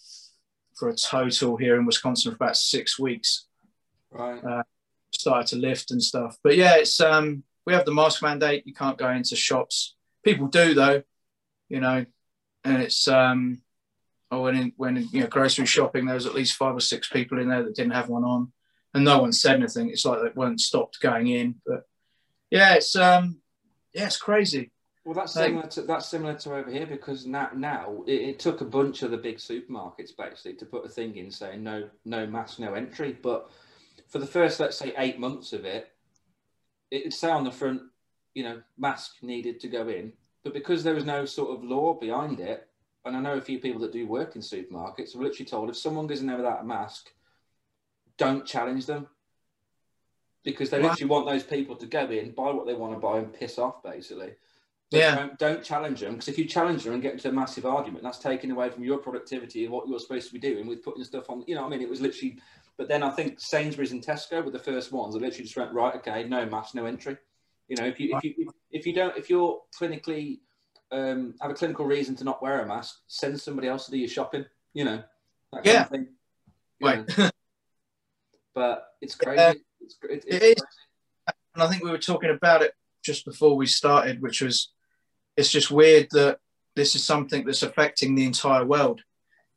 for 0.75 0.89
a 0.89 0.95
total 0.95 1.57
here 1.57 1.75
in 1.77 1.85
Wisconsin 1.85 2.31
for 2.31 2.35
about 2.35 2.57
six 2.57 2.99
weeks 2.99 3.47
Right. 4.11 4.63
started 5.11 5.47
to 5.47 5.55
lift 5.57 5.91
and 5.91 6.01
stuff. 6.01 6.37
But 6.43 6.55
yeah, 6.55 6.75
it's 6.77 6.99
um 7.01 7.43
we 7.65 7.73
have 7.73 7.85
the 7.85 7.93
mask 7.93 8.21
mandate. 8.21 8.65
You 8.65 8.73
can't 8.73 8.97
go 8.97 9.09
into 9.09 9.35
shops. 9.35 9.95
People 10.23 10.47
do 10.47 10.73
though, 10.73 11.03
you 11.69 11.79
know, 11.79 12.05
and 12.63 12.81
it's 12.81 13.07
um 13.07 13.61
oh 14.31 14.43
when 14.43 14.55
in, 14.55 14.73
when 14.77 15.07
you 15.11 15.21
know 15.21 15.27
grocery 15.27 15.65
shopping 15.65 16.05
there 16.05 16.15
was 16.15 16.25
at 16.25 16.35
least 16.35 16.55
five 16.55 16.75
or 16.75 16.81
six 16.81 17.07
people 17.09 17.39
in 17.39 17.49
there 17.49 17.63
that 17.63 17.75
didn't 17.75 17.93
have 17.93 18.09
one 18.09 18.23
on, 18.23 18.51
and 18.93 19.05
no 19.05 19.19
one 19.19 19.31
said 19.31 19.57
anything. 19.57 19.89
It's 19.89 20.05
like 20.05 20.21
they 20.21 20.29
weren't 20.35 20.61
stopped 20.61 20.99
going 20.99 21.27
in. 21.27 21.55
But 21.65 21.83
yeah, 22.49 22.75
it's 22.75 22.95
um 22.95 23.39
yeah, 23.93 24.05
it's 24.05 24.17
crazy. 24.17 24.71
Well, 25.05 25.15
that's 25.15 25.33
similar 25.33 25.67
to 25.67 25.81
that's 25.83 26.07
similar 26.07 26.35
to 26.35 26.55
over 26.55 26.69
here 26.69 26.85
because 26.85 27.25
now 27.25 27.49
now 27.55 28.03
it, 28.05 28.21
it 28.21 28.39
took 28.39 28.61
a 28.61 28.65
bunch 28.65 29.01
of 29.01 29.11
the 29.11 29.17
big 29.17 29.37
supermarkets 29.37 30.15
basically 30.15 30.53
to 30.55 30.65
put 30.65 30.85
a 30.85 30.89
thing 30.89 31.15
in 31.15 31.31
saying 31.31 31.63
no 31.63 31.89
no 32.05 32.27
mask 32.27 32.59
no 32.59 32.73
entry. 32.73 33.17
But 33.19 33.49
for 34.09 34.19
the 34.19 34.25
first 34.27 34.59
let's 34.59 34.77
say 34.77 34.93
eight 34.97 35.19
months 35.19 35.53
of 35.53 35.65
it, 35.65 35.91
it'd 36.91 37.13
say 37.13 37.29
on 37.29 37.43
the 37.43 37.51
front, 37.51 37.81
you 38.33 38.43
know, 38.43 38.61
mask 38.77 39.15
needed 39.21 39.59
to 39.61 39.67
go 39.67 39.87
in. 39.87 40.13
But 40.43 40.53
because 40.53 40.83
there 40.83 40.95
was 40.95 41.05
no 41.05 41.25
sort 41.25 41.51
of 41.55 41.63
law 41.63 41.93
behind 41.93 42.39
it, 42.39 42.67
and 43.05 43.15
I 43.15 43.19
know 43.19 43.33
a 43.33 43.41
few 43.41 43.59
people 43.59 43.81
that 43.81 43.93
do 43.93 44.07
work 44.07 44.35
in 44.35 44.41
supermarkets 44.41 45.15
are 45.15 45.19
literally 45.19 45.45
told 45.45 45.69
if 45.69 45.77
someone 45.77 46.07
goes 46.07 46.21
in 46.21 46.27
there 46.27 46.37
without 46.37 46.61
a 46.61 46.65
mask, 46.65 47.09
don't 48.17 48.45
challenge 48.45 48.85
them. 48.85 49.07
Because 50.43 50.69
they 50.69 50.81
Wow. 50.81 50.89
literally 50.89 51.09
want 51.09 51.27
those 51.27 51.43
people 51.43 51.75
to 51.75 51.85
go 51.85 52.09
in, 52.09 52.31
buy 52.31 52.51
what 52.51 52.65
they 52.65 52.73
want 52.73 52.93
to 52.93 52.99
buy, 52.99 53.19
and 53.19 53.33
piss 53.33 53.57
off, 53.59 53.83
basically. 53.83 54.33
But 54.89 54.97
Yeah. 54.97 55.15
Don't, 55.15 55.37
don't 55.37 55.63
challenge 55.63 55.99
them 55.99 56.13
because 56.13 56.29
if 56.29 56.37
you 56.39 56.45
challenge 56.45 56.83
them 56.83 56.93
and 56.93 57.01
get 57.01 57.13
into 57.13 57.29
a 57.29 57.31
massive 57.31 57.65
argument, 57.65 58.03
that's 58.03 58.17
taken 58.17 58.49
away 58.49 58.69
from 58.69 58.83
your 58.83 58.97
productivity 58.97 59.65
and 59.65 59.73
what 59.73 59.87
you're 59.87 59.99
supposed 59.99 60.27
to 60.27 60.33
be 60.33 60.39
doing 60.39 60.65
with 60.65 60.83
putting 60.83 61.03
stuff 61.03 61.29
on. 61.29 61.43
You 61.45 61.55
know, 61.55 61.65
I 61.65 61.69
mean, 61.69 61.81
it 61.81 61.89
was 61.89 62.01
literally. 62.01 62.39
But 62.79 62.87
then 62.87 63.03
I 63.03 63.09
think 63.11 63.41
Sainsbury's 63.41 63.91
and 63.91 64.01
Tesco 64.01 64.43
were 64.43 64.51
the 64.51 64.57
first 64.57 64.93
ones 64.93 65.13
that 65.13 65.19
literally 65.21 65.43
just 65.43 65.57
went 65.57 65.73
right. 65.73 65.93
Okay, 65.95 66.23
no 66.23 66.45
mask, 66.45 66.73
no 66.73 66.85
entry. 66.85 67.17
You 67.67 67.75
know, 67.75 67.85
if 67.85 67.99
you 67.99 68.15
if 68.17 68.23
you 68.23 68.53
if 68.71 68.87
you 68.87 68.93
don't 68.93 69.17
if 69.17 69.29
you're 69.29 69.59
clinically 69.79 70.39
um, 70.91 71.35
have 71.41 71.51
a 71.51 71.53
clinical 71.53 71.85
reason 71.85 72.15
to 72.15 72.23
not 72.23 72.41
wear 72.41 72.61
a 72.61 72.65
mask, 72.65 73.01
send 73.07 73.39
somebody 73.39 73.67
else 73.67 73.85
to 73.85 73.91
do 73.91 73.97
your 73.97 74.07
shopping. 74.07 74.45
You 74.73 74.85
know, 74.85 75.03
that 75.51 75.63
kind 75.63 75.65
Yeah. 75.65 75.81
of 75.83 75.89
thing. 75.89 76.07
Right. 76.81 77.31
But 78.55 78.87
it's 79.01 79.15
crazy. 79.15 79.39
Yeah. 79.41 79.53
it's, 79.81 79.95
gr- 79.95 80.07
it, 80.07 80.25
It 80.27 80.41
it's 80.43 80.61
is. 80.61 80.67
and 81.53 81.63
I 81.63 81.67
think 81.67 81.83
we 81.83 81.91
were 81.91 81.97
talking 81.99 82.29
about 82.31 82.61
it 82.61 82.73
just 83.03 83.23
before 83.25 83.55
we 83.55 83.67
started, 83.67 84.21
which 84.21 84.41
was 84.41 84.71
it's 85.37 85.51
just 85.51 85.69
weird 85.71 86.07
that 86.11 86.39
this 86.75 86.95
is 86.95 87.03
something 87.03 87.45
that's 87.45 87.63
affecting 87.63 88.15
the 88.15 88.25
entire 88.25 88.65
world. 88.65 89.01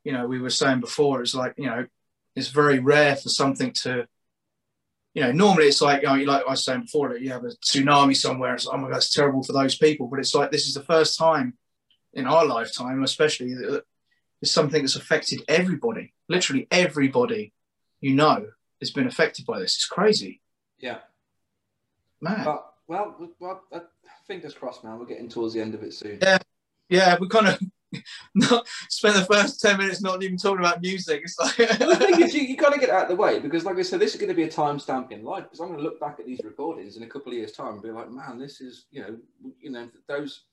You 0.04 0.12
know, 0.12 0.26
we 0.26 0.40
were 0.40 0.50
saying 0.50 0.80
before, 0.80 1.22
it's 1.22 1.34
like, 1.34 1.54
you 1.56 1.66
know, 1.66 1.86
it's 2.34 2.48
very 2.48 2.78
rare 2.78 3.16
for 3.16 3.28
something 3.28 3.72
to, 3.82 4.06
you 5.14 5.22
know, 5.22 5.32
normally 5.32 5.66
it's 5.66 5.82
like, 5.82 6.02
you 6.02 6.08
know, 6.08 6.14
like 6.14 6.44
I 6.46 6.50
was 6.50 6.64
saying 6.64 6.82
before, 6.82 7.10
that 7.10 7.20
you 7.20 7.30
have 7.30 7.44
a 7.44 7.48
tsunami 7.48 8.16
somewhere, 8.16 8.54
it's 8.54 8.66
like, 8.66 8.78
oh 8.78 8.80
my 8.80 8.88
God, 8.88 8.96
it's 8.96 9.12
terrible 9.12 9.42
for 9.42 9.52
those 9.52 9.76
people. 9.76 10.06
But 10.08 10.20
it's 10.20 10.34
like, 10.34 10.50
this 10.50 10.66
is 10.66 10.74
the 10.74 10.82
first 10.84 11.18
time 11.18 11.54
in 12.14 12.26
our 12.26 12.44
lifetime, 12.44 13.02
especially, 13.02 13.54
that 13.54 13.84
it's 14.40 14.50
something 14.50 14.82
that's 14.82 14.96
affected 14.96 15.42
everybody, 15.48 16.14
literally 16.28 16.66
everybody 16.70 17.52
you 18.00 18.14
know 18.14 18.46
has 18.80 18.90
been 18.90 19.06
affected 19.06 19.46
by 19.46 19.60
this. 19.60 19.76
It's 19.76 19.86
crazy, 19.86 20.40
yeah. 20.78 20.98
man. 22.20 22.44
But 22.44 22.66
well, 22.88 23.16
well, 23.38 23.62
uh, 23.72 23.80
fingers 24.26 24.54
crossed, 24.54 24.84
man. 24.84 24.98
We're 24.98 25.06
getting 25.06 25.28
towards 25.28 25.54
the 25.54 25.60
end 25.60 25.74
of 25.74 25.82
it 25.82 25.94
soon. 25.94 26.18
Yeah. 26.20 26.38
yeah, 26.88 27.16
we 27.20 27.28
kind 27.28 27.48
of 27.48 27.60
not 28.34 28.66
spent 28.88 29.14
the 29.16 29.24
first 29.24 29.60
10 29.60 29.78
minutes 29.78 30.00
not 30.00 30.22
even 30.22 30.36
talking 30.36 30.60
about 30.60 30.80
music. 30.82 31.22
It's 31.24 31.36
the 31.36 31.46
thing 31.48 31.88
like, 31.88 32.20
is, 32.20 32.34
you, 32.34 32.42
you 32.42 32.56
got 32.64 32.72
to 32.72 32.80
get 32.80 32.90
out 32.90 33.04
of 33.04 33.08
the 33.08 33.16
way 33.16 33.38
because, 33.38 33.64
like 33.64 33.78
I 33.78 33.82
said, 33.82 34.00
this 34.00 34.14
is 34.14 34.20
going 34.20 34.28
to 34.30 34.34
be 34.34 34.44
a 34.44 34.48
timestamp 34.48 35.12
in 35.12 35.24
life. 35.24 35.44
Because 35.44 35.60
I'm 35.60 35.68
going 35.68 35.78
to 35.78 35.84
look 35.84 36.00
back 36.00 36.18
at 36.20 36.26
these 36.26 36.40
recordings 36.44 36.96
in 36.96 37.02
a 37.02 37.06
couple 37.06 37.32
of 37.32 37.38
years' 37.38 37.52
time 37.52 37.74
and 37.74 37.82
be 37.82 37.90
like, 37.90 38.10
man, 38.10 38.38
this 38.38 38.60
is, 38.60 38.86
you 38.90 39.02
know, 39.02 39.16
you 39.60 39.70
know, 39.70 39.88
those 40.08 40.44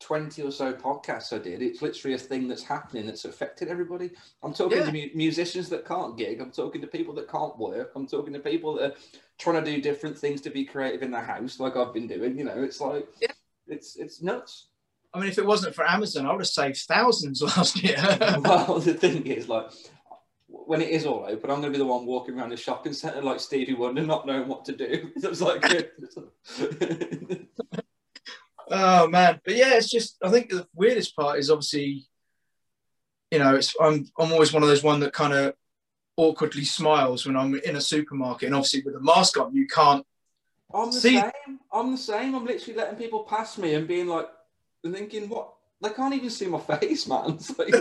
20 0.00 0.42
or 0.42 0.50
so 0.50 0.72
podcasts 0.72 1.32
I 1.32 1.38
did. 1.42 1.62
It's 1.62 1.80
literally 1.80 2.14
a 2.16 2.18
thing 2.18 2.48
that's 2.48 2.64
happening 2.64 3.06
that's 3.06 3.24
affected 3.24 3.68
everybody. 3.68 4.10
I'm 4.42 4.52
talking 4.52 4.78
Yeah. 4.78 4.86
to 4.86 4.92
mu- 4.92 5.14
musicians 5.14 5.68
that 5.68 5.86
can't 5.86 6.18
gig. 6.18 6.40
I'm 6.40 6.50
talking 6.50 6.80
to 6.80 6.88
people 6.88 7.14
that 7.14 7.30
can't 7.30 7.56
work. 7.56 7.92
I'm 7.94 8.08
talking 8.08 8.32
to 8.32 8.40
people 8.40 8.74
that 8.74 8.90
are 8.92 8.94
trying 9.38 9.64
to 9.64 9.70
do 9.74 9.80
different 9.80 10.18
things 10.18 10.40
to 10.40 10.50
be 10.50 10.64
creative 10.64 11.02
in 11.02 11.12
their 11.12 11.22
house, 11.22 11.60
like 11.60 11.76
I've 11.76 11.94
been 11.94 12.08
doing. 12.08 12.36
You 12.36 12.44
know, 12.44 12.62
it's 12.64 12.80
like, 12.80 13.06
Yeah. 13.20 13.30
it's 13.68 13.94
it's 13.96 14.20
nuts. 14.22 14.70
I 15.14 15.20
mean, 15.20 15.28
if 15.28 15.38
it 15.38 15.46
wasn't 15.46 15.74
for 15.74 15.88
Amazon, 15.88 16.26
I 16.26 16.32
would 16.32 16.40
have 16.40 16.48
saved 16.48 16.78
thousands 16.88 17.42
last 17.56 17.82
year. 17.82 17.96
well, 18.40 18.78
the 18.80 18.94
thing 18.94 19.26
is, 19.26 19.48
like, 19.48 19.70
when 20.48 20.80
it 20.80 20.90
is 20.90 21.04
all 21.06 21.26
open, 21.28 21.50
I'm 21.50 21.60
going 21.60 21.72
to 21.72 21.78
be 21.78 21.78
the 21.78 21.86
one 21.86 22.06
walking 22.06 22.38
around 22.38 22.50
the 22.50 22.56
shopping 22.56 22.92
centre 22.92 23.22
like 23.22 23.40
Stevie 23.40 23.74
Wonder, 23.74 24.02
not 24.02 24.26
knowing 24.26 24.48
what 24.48 24.64
to 24.66 24.72
do. 24.72 25.10
It's 25.16 25.40
like, 25.40 25.64
oh, 28.70 29.08
man. 29.08 29.40
But 29.44 29.56
yeah, 29.56 29.74
it's 29.74 29.90
just, 29.90 30.16
I 30.22 30.30
think 30.30 30.50
the 30.50 30.66
weirdest 30.74 31.16
part 31.16 31.38
is 31.38 31.50
obviously, 31.50 32.06
you 33.30 33.38
know, 33.38 33.54
it's 33.56 33.74
I'm, 33.80 34.06
I'm 34.18 34.32
always 34.32 34.52
one 34.52 34.62
of 34.62 34.68
those 34.68 34.82
one 34.82 35.00
that 35.00 35.12
kind 35.12 35.32
of 35.32 35.54
awkwardly 36.16 36.64
smiles 36.64 37.26
when 37.26 37.36
I'm 37.36 37.54
in 37.54 37.76
a 37.76 37.80
supermarket. 37.80 38.46
And 38.46 38.54
obviously, 38.54 38.82
with 38.82 38.94
a 38.94 39.00
mask 39.00 39.38
on, 39.38 39.54
you 39.54 39.66
can't. 39.66 40.06
I'm 40.72 40.86
the 40.86 40.92
See- 40.92 41.18
same. 41.20 41.58
I'm 41.72 41.92
the 41.92 41.98
same. 41.98 42.34
I'm 42.34 42.44
literally 42.44 42.78
letting 42.78 42.96
people 42.96 43.24
pass 43.24 43.58
me 43.58 43.74
and 43.74 43.88
being 43.88 44.06
like, 44.06 44.28
and 44.84 44.94
thinking, 44.94 45.28
what? 45.28 45.52
They 45.80 45.90
can't 45.90 46.14
even 46.14 46.30
see 46.30 46.46
my 46.46 46.60
face, 46.60 47.06
man. 47.08 47.32
It's 47.38 47.58
like, 47.58 47.74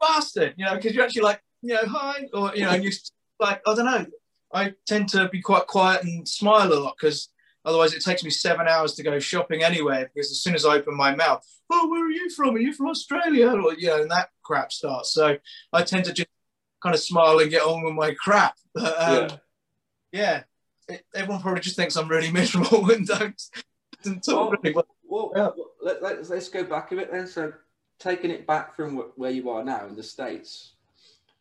bastard, 0.00 0.54
you 0.58 0.64
know, 0.64 0.76
because 0.76 0.94
you're 0.94 1.04
actually 1.04 1.22
like, 1.22 1.42
you 1.62 1.74
know, 1.74 1.86
hi, 1.86 2.28
or 2.32 2.54
you 2.54 2.62
know, 2.62 2.70
and 2.70 2.84
you 2.84 2.92
like, 3.40 3.60
I 3.66 3.74
don't 3.74 3.84
know. 3.84 4.06
I 4.52 4.74
tend 4.86 5.08
to 5.10 5.28
be 5.28 5.42
quite 5.42 5.66
quiet 5.66 6.04
and 6.04 6.26
smile 6.26 6.72
a 6.72 6.74
lot 6.74 6.94
because 6.98 7.28
otherwise 7.64 7.92
it 7.92 8.02
takes 8.02 8.24
me 8.24 8.30
seven 8.30 8.66
hours 8.66 8.94
to 8.94 9.02
go 9.02 9.18
shopping 9.18 9.62
anywhere. 9.62 10.10
Because 10.14 10.30
as 10.30 10.40
soon 10.40 10.54
as 10.54 10.64
I 10.64 10.76
open 10.76 10.96
my 10.96 11.14
mouth, 11.14 11.44
oh, 11.70 11.88
where 11.88 12.06
are 12.06 12.10
you 12.10 12.30
from? 12.30 12.54
Are 12.54 12.60
you 12.60 12.72
from 12.72 12.88
Australia? 12.88 13.50
Or 13.50 13.74
you 13.74 13.88
know, 13.88 14.02
and 14.02 14.10
that 14.10 14.30
crap 14.42 14.72
starts. 14.72 15.12
So 15.12 15.36
I 15.72 15.82
tend 15.82 16.04
to 16.06 16.12
just 16.12 16.28
kind 16.82 16.94
of 16.94 17.00
smile 17.00 17.38
and 17.40 17.50
get 17.50 17.62
on 17.62 17.82
with 17.82 17.94
my 17.94 18.14
crap. 18.14 18.54
But 18.74 19.02
um, 19.02 19.14
Yeah. 19.14 19.36
yeah, 20.12 20.42
It, 20.88 21.04
everyone 21.14 21.42
probably 21.42 21.60
just 21.60 21.76
thinks 21.76 21.96
I'm 21.96 22.08
really 22.08 22.30
miserable 22.30 22.88
and 22.90 23.06
don't, 23.06 23.42
don't 24.04 24.22
talk 24.24 24.52
really 24.62 24.74
well. 24.74 24.86
Well, 25.08 25.32
Yeah. 25.34 25.48
let, 25.82 26.02
let's, 26.02 26.30
let's 26.30 26.48
go 26.48 26.64
back 26.64 26.92
a 26.92 26.96
bit 26.96 27.10
then. 27.10 27.26
So, 27.26 27.52
taking 27.98 28.30
it 28.30 28.46
back 28.46 28.76
from 28.76 28.96
wh- 28.96 29.18
where 29.18 29.30
you 29.30 29.50
are 29.50 29.64
now 29.64 29.86
in 29.86 29.96
the 29.96 30.02
States, 30.02 30.74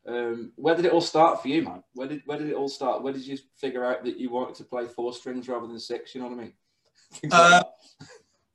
um, 0.07 0.51
where 0.55 0.75
did 0.75 0.85
it 0.85 0.91
all 0.91 1.01
start 1.01 1.41
for 1.41 1.49
you, 1.49 1.63
man? 1.63 1.83
Where 1.93 2.07
did, 2.07 2.21
where 2.25 2.37
did 2.37 2.49
it 2.49 2.55
all 2.55 2.69
start? 2.69 3.03
Where 3.03 3.13
did 3.13 3.27
you 3.27 3.37
figure 3.55 3.85
out 3.85 4.03
that 4.05 4.17
you 4.17 4.29
wanted 4.29 4.55
to 4.55 4.63
play 4.63 4.87
four 4.87 5.13
strings 5.13 5.47
rather 5.49 5.67
than 5.67 5.79
six? 5.79 6.15
You 6.15 6.21
know 6.21 6.27
what 6.29 6.39
I 6.39 6.41
mean? 6.41 6.53
Uh. 7.31 7.63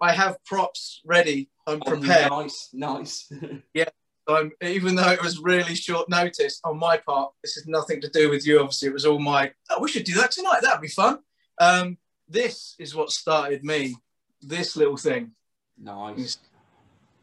I 0.00 0.10
have 0.12 0.44
props 0.44 1.00
ready. 1.04 1.48
I'm 1.66 1.80
Oh, 1.86 1.90
prepared. 1.90 2.30
nice, 2.30 2.70
nice. 2.72 3.32
Yeah. 3.74 3.88
I'm, 4.28 4.50
even 4.60 4.94
though 4.96 5.10
it 5.10 5.22
was 5.22 5.38
really 5.40 5.74
short 5.74 6.08
notice 6.08 6.60
on 6.64 6.78
my 6.78 6.96
part, 6.96 7.32
this 7.42 7.54
has 7.54 7.66
nothing 7.66 8.00
to 8.00 8.08
do 8.08 8.28
with 8.30 8.46
you. 8.46 8.58
Obviously, 8.60 8.88
it 8.88 8.94
was 8.94 9.04
all 9.06 9.18
my. 9.20 9.52
Oh, 9.70 9.80
we 9.80 9.88
should 9.88 10.04
do 10.04 10.14
that 10.14 10.30
tonight. 10.32 10.60
That'd 10.62 10.80
be 10.80 10.88
fun. 10.88 11.18
Um, 11.60 11.98
this 12.28 12.74
is 12.80 12.94
what 12.94 13.10
started 13.10 13.62
me. 13.64 13.96
This 14.42 14.76
little 14.76 14.96
thing. 14.96 15.32
nice. 15.78 16.38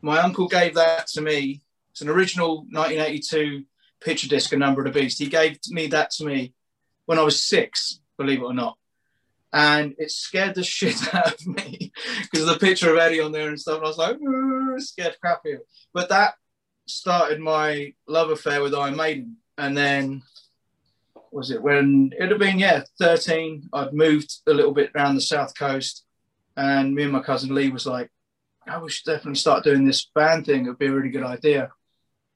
My 0.01 0.19
uncle 0.19 0.47
gave 0.47 0.75
that 0.75 1.07
to 1.07 1.21
me. 1.21 1.61
It's 1.91 2.01
an 2.01 2.09
original 2.09 2.59
1982 2.71 3.65
picture 3.99 4.27
disc, 4.27 4.53
A 4.53 4.57
Number 4.57 4.85
of 4.85 4.93
the 4.93 4.99
Beast. 4.99 5.19
He 5.19 5.27
gave 5.27 5.59
me 5.69 5.87
that 5.87 6.11
to 6.11 6.25
me 6.25 6.53
when 7.05 7.19
I 7.19 7.23
was 7.23 7.43
six, 7.43 7.99
believe 8.17 8.39
it 8.39 8.45
or 8.45 8.53
not. 8.53 8.77
And 9.51 9.95
it 9.97 10.11
scared 10.11 10.55
the 10.55 10.63
shit 10.75 11.13
out 11.13 11.33
of 11.33 11.47
me 11.47 11.91
because 12.21 12.47
of 12.47 12.53
the 12.53 12.65
picture 12.65 12.93
of 12.93 12.99
Eddie 12.99 13.19
on 13.19 13.31
there 13.31 13.49
and 13.49 13.59
stuff. 13.59 13.77
And 13.77 13.85
I 13.85 13.89
was 13.89 13.97
like, 13.97 14.17
scared 14.81 15.17
crap 15.19 15.41
it. 15.43 15.67
But 15.93 16.09
that 16.09 16.35
started 16.85 17.39
my 17.39 17.93
love 18.07 18.29
affair 18.29 18.61
with 18.61 18.73
Iron 18.73 18.95
Maiden. 18.95 19.37
And 19.57 19.75
then 19.75 20.23
was 21.31 21.51
it 21.51 21.61
when 21.61 22.11
it'd 22.15 22.31
have 22.31 22.39
been, 22.39 22.59
yeah, 22.59 22.83
13. 22.99 23.69
I'd 23.73 23.93
moved 23.93 24.39
a 24.47 24.53
little 24.53 24.71
bit 24.71 24.91
around 24.95 25.15
the 25.15 25.21
south 25.21 25.57
coast. 25.57 26.05
And 26.59 26.93
me 26.93 27.03
and 27.03 27.13
my 27.13 27.21
cousin 27.21 27.55
Lee 27.55 27.69
was 27.69 27.85
like, 27.85 28.11
oh, 28.67 28.81
we 28.81 28.89
should 28.89 29.05
definitely 29.05 29.35
start 29.35 29.63
doing 29.63 29.85
this 29.85 30.09
band 30.13 30.45
thing. 30.45 30.63
It'd 30.65 30.77
be 30.77 30.87
a 30.87 30.91
really 30.91 31.09
good 31.09 31.23
idea. 31.23 31.71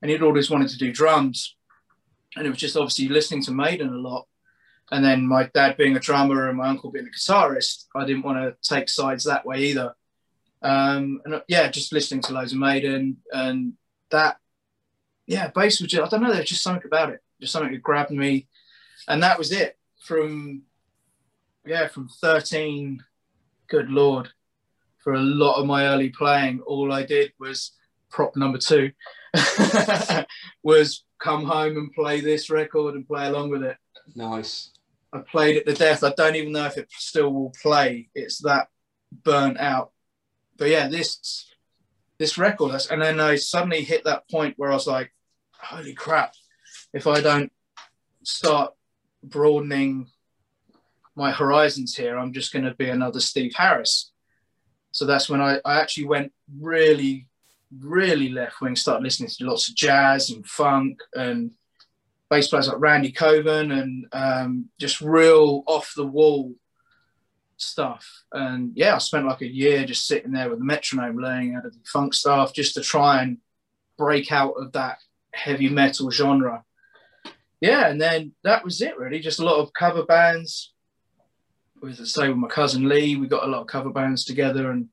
And 0.01 0.09
he'd 0.09 0.21
always 0.21 0.49
wanted 0.49 0.69
to 0.69 0.77
do 0.77 0.93
drums. 0.93 1.57
And 2.37 2.47
it 2.47 2.49
was 2.49 2.57
just 2.57 2.77
obviously 2.77 3.09
listening 3.09 3.43
to 3.43 3.51
Maiden 3.51 3.89
a 3.89 3.97
lot. 3.97 4.25
And 4.93 5.03
then 5.03 5.27
my 5.27 5.49
dad 5.53 5.75
being 5.75 5.97
a 5.97 5.99
drummer 5.99 6.47
and 6.47 6.57
my 6.57 6.69
uncle 6.69 6.89
being 6.89 7.05
a 7.05 7.09
guitarist, 7.09 7.87
I 7.97 8.05
didn't 8.05 8.23
want 8.23 8.37
to 8.37 8.55
take 8.61 8.87
sides 8.87 9.25
that 9.25 9.45
way 9.45 9.59
either. 9.65 9.93
Um, 10.61 11.19
and 11.25 11.33
uh, 11.35 11.41
yeah, 11.49 11.67
just 11.67 11.91
listening 11.91 12.21
to 12.21 12.33
loads 12.33 12.53
of 12.53 12.59
Maiden 12.59 13.17
and 13.33 13.73
that, 14.11 14.37
yeah, 15.27 15.49
bass 15.49 15.81
was 15.81 15.91
just, 15.91 16.01
I 16.01 16.07
don't 16.07 16.25
know, 16.25 16.33
there's 16.33 16.47
just 16.47 16.63
something 16.63 16.87
about 16.87 17.09
it, 17.09 17.19
just 17.41 17.51
something 17.51 17.73
that 17.73 17.83
grabbed 17.83 18.11
me. 18.11 18.47
And 19.05 19.21
that 19.21 19.37
was 19.37 19.51
it 19.51 19.77
from, 19.99 20.61
yeah, 21.65 21.89
from 21.89 22.07
13, 22.07 23.03
good 23.73 23.89
Lord, 23.89 24.29
for 24.99 25.13
a 25.13 25.19
lot 25.19 25.59
of 25.59 25.65
my 25.65 25.87
early 25.87 26.09
playing, 26.09 26.61
all 26.61 26.93
I 26.93 27.03
did 27.03 27.33
was 27.39 27.71
prop 28.11 28.35
number 28.35 28.59
two, 28.59 28.91
was 30.63 31.03
come 31.17 31.43
home 31.43 31.75
and 31.77 31.91
play 31.91 32.21
this 32.21 32.51
record 32.51 32.93
and 32.93 33.07
play 33.07 33.25
along 33.25 33.49
with 33.49 33.63
it. 33.63 33.77
Nice. 34.15 34.69
I 35.11 35.21
played 35.21 35.55
it 35.55 35.65
to 35.65 35.73
death. 35.73 36.03
I 36.03 36.13
don't 36.15 36.35
even 36.35 36.51
know 36.51 36.67
if 36.67 36.77
it 36.77 36.87
still 36.91 37.33
will 37.33 37.51
play. 37.63 38.09
It's 38.13 38.43
that 38.43 38.67
burnt 39.11 39.59
out. 39.59 39.91
But 40.55 40.69
yeah, 40.69 40.87
this 40.87 41.51
this 42.19 42.37
record, 42.37 42.79
and 42.91 43.01
then 43.01 43.19
I 43.19 43.37
suddenly 43.37 43.83
hit 43.83 44.03
that 44.03 44.29
point 44.29 44.53
where 44.57 44.69
I 44.69 44.75
was 44.75 44.85
like, 44.85 45.11
"Holy 45.57 45.95
crap! 45.95 46.35
If 46.93 47.07
I 47.07 47.21
don't 47.21 47.51
start 48.23 48.73
broadening 49.23 50.11
my 51.15 51.31
horizons 51.31 51.95
here, 51.95 52.17
I'm 52.17 52.33
just 52.33 52.53
going 52.53 52.65
to 52.65 52.73
be 52.73 52.89
another 52.89 53.19
Steve 53.19 53.53
Harris." 53.55 54.11
So 54.91 55.05
that's 55.05 55.29
when 55.29 55.41
I, 55.41 55.59
I 55.65 55.79
actually 55.81 56.05
went 56.05 56.31
really, 56.59 57.27
really 57.79 58.29
left 58.29 58.61
wing. 58.61 58.75
Started 58.75 59.03
listening 59.03 59.29
to 59.29 59.45
lots 59.45 59.67
of 59.69 59.75
jazz 59.75 60.29
and 60.29 60.45
funk 60.45 60.99
and 61.15 61.51
bass 62.29 62.47
players 62.47 62.67
like 62.67 62.79
Randy 62.79 63.11
Coven 63.11 63.71
and 63.71 64.07
um, 64.11 64.69
just 64.79 65.01
real 65.01 65.63
off 65.67 65.93
the 65.95 66.05
wall 66.05 66.53
stuff. 67.57 68.23
And 68.31 68.71
yeah, 68.75 68.95
I 68.95 68.97
spent 68.99 69.25
like 69.25 69.41
a 69.41 69.51
year 69.51 69.85
just 69.85 70.07
sitting 70.07 70.31
there 70.31 70.49
with 70.49 70.59
the 70.59 70.65
metronome 70.65 71.17
learning 71.17 71.53
how 71.53 71.61
to 71.61 71.69
do 71.69 71.79
funk 71.85 72.13
stuff 72.13 72.53
just 72.53 72.75
to 72.75 72.81
try 72.81 73.21
and 73.21 73.37
break 73.97 74.31
out 74.31 74.53
of 74.53 74.71
that 74.73 74.99
heavy 75.33 75.69
metal 75.69 76.11
genre. 76.11 76.63
Yeah, 77.61 77.87
and 77.87 78.01
then 78.01 78.33
that 78.43 78.63
was 78.63 78.81
it 78.81 78.97
really. 78.97 79.19
Just 79.19 79.39
a 79.39 79.45
lot 79.45 79.59
of 79.59 79.73
cover 79.73 80.03
bands. 80.03 80.72
With 81.83 82.07
say 82.07 82.29
with 82.29 82.37
my 82.37 82.47
cousin 82.47 82.87
Lee, 82.87 83.17
we 83.17 83.27
got 83.27 83.43
a 83.43 83.51
lot 83.51 83.61
of 83.61 83.67
cover 83.67 83.89
bands 83.89 84.23
together 84.23 84.71
and 84.71 84.87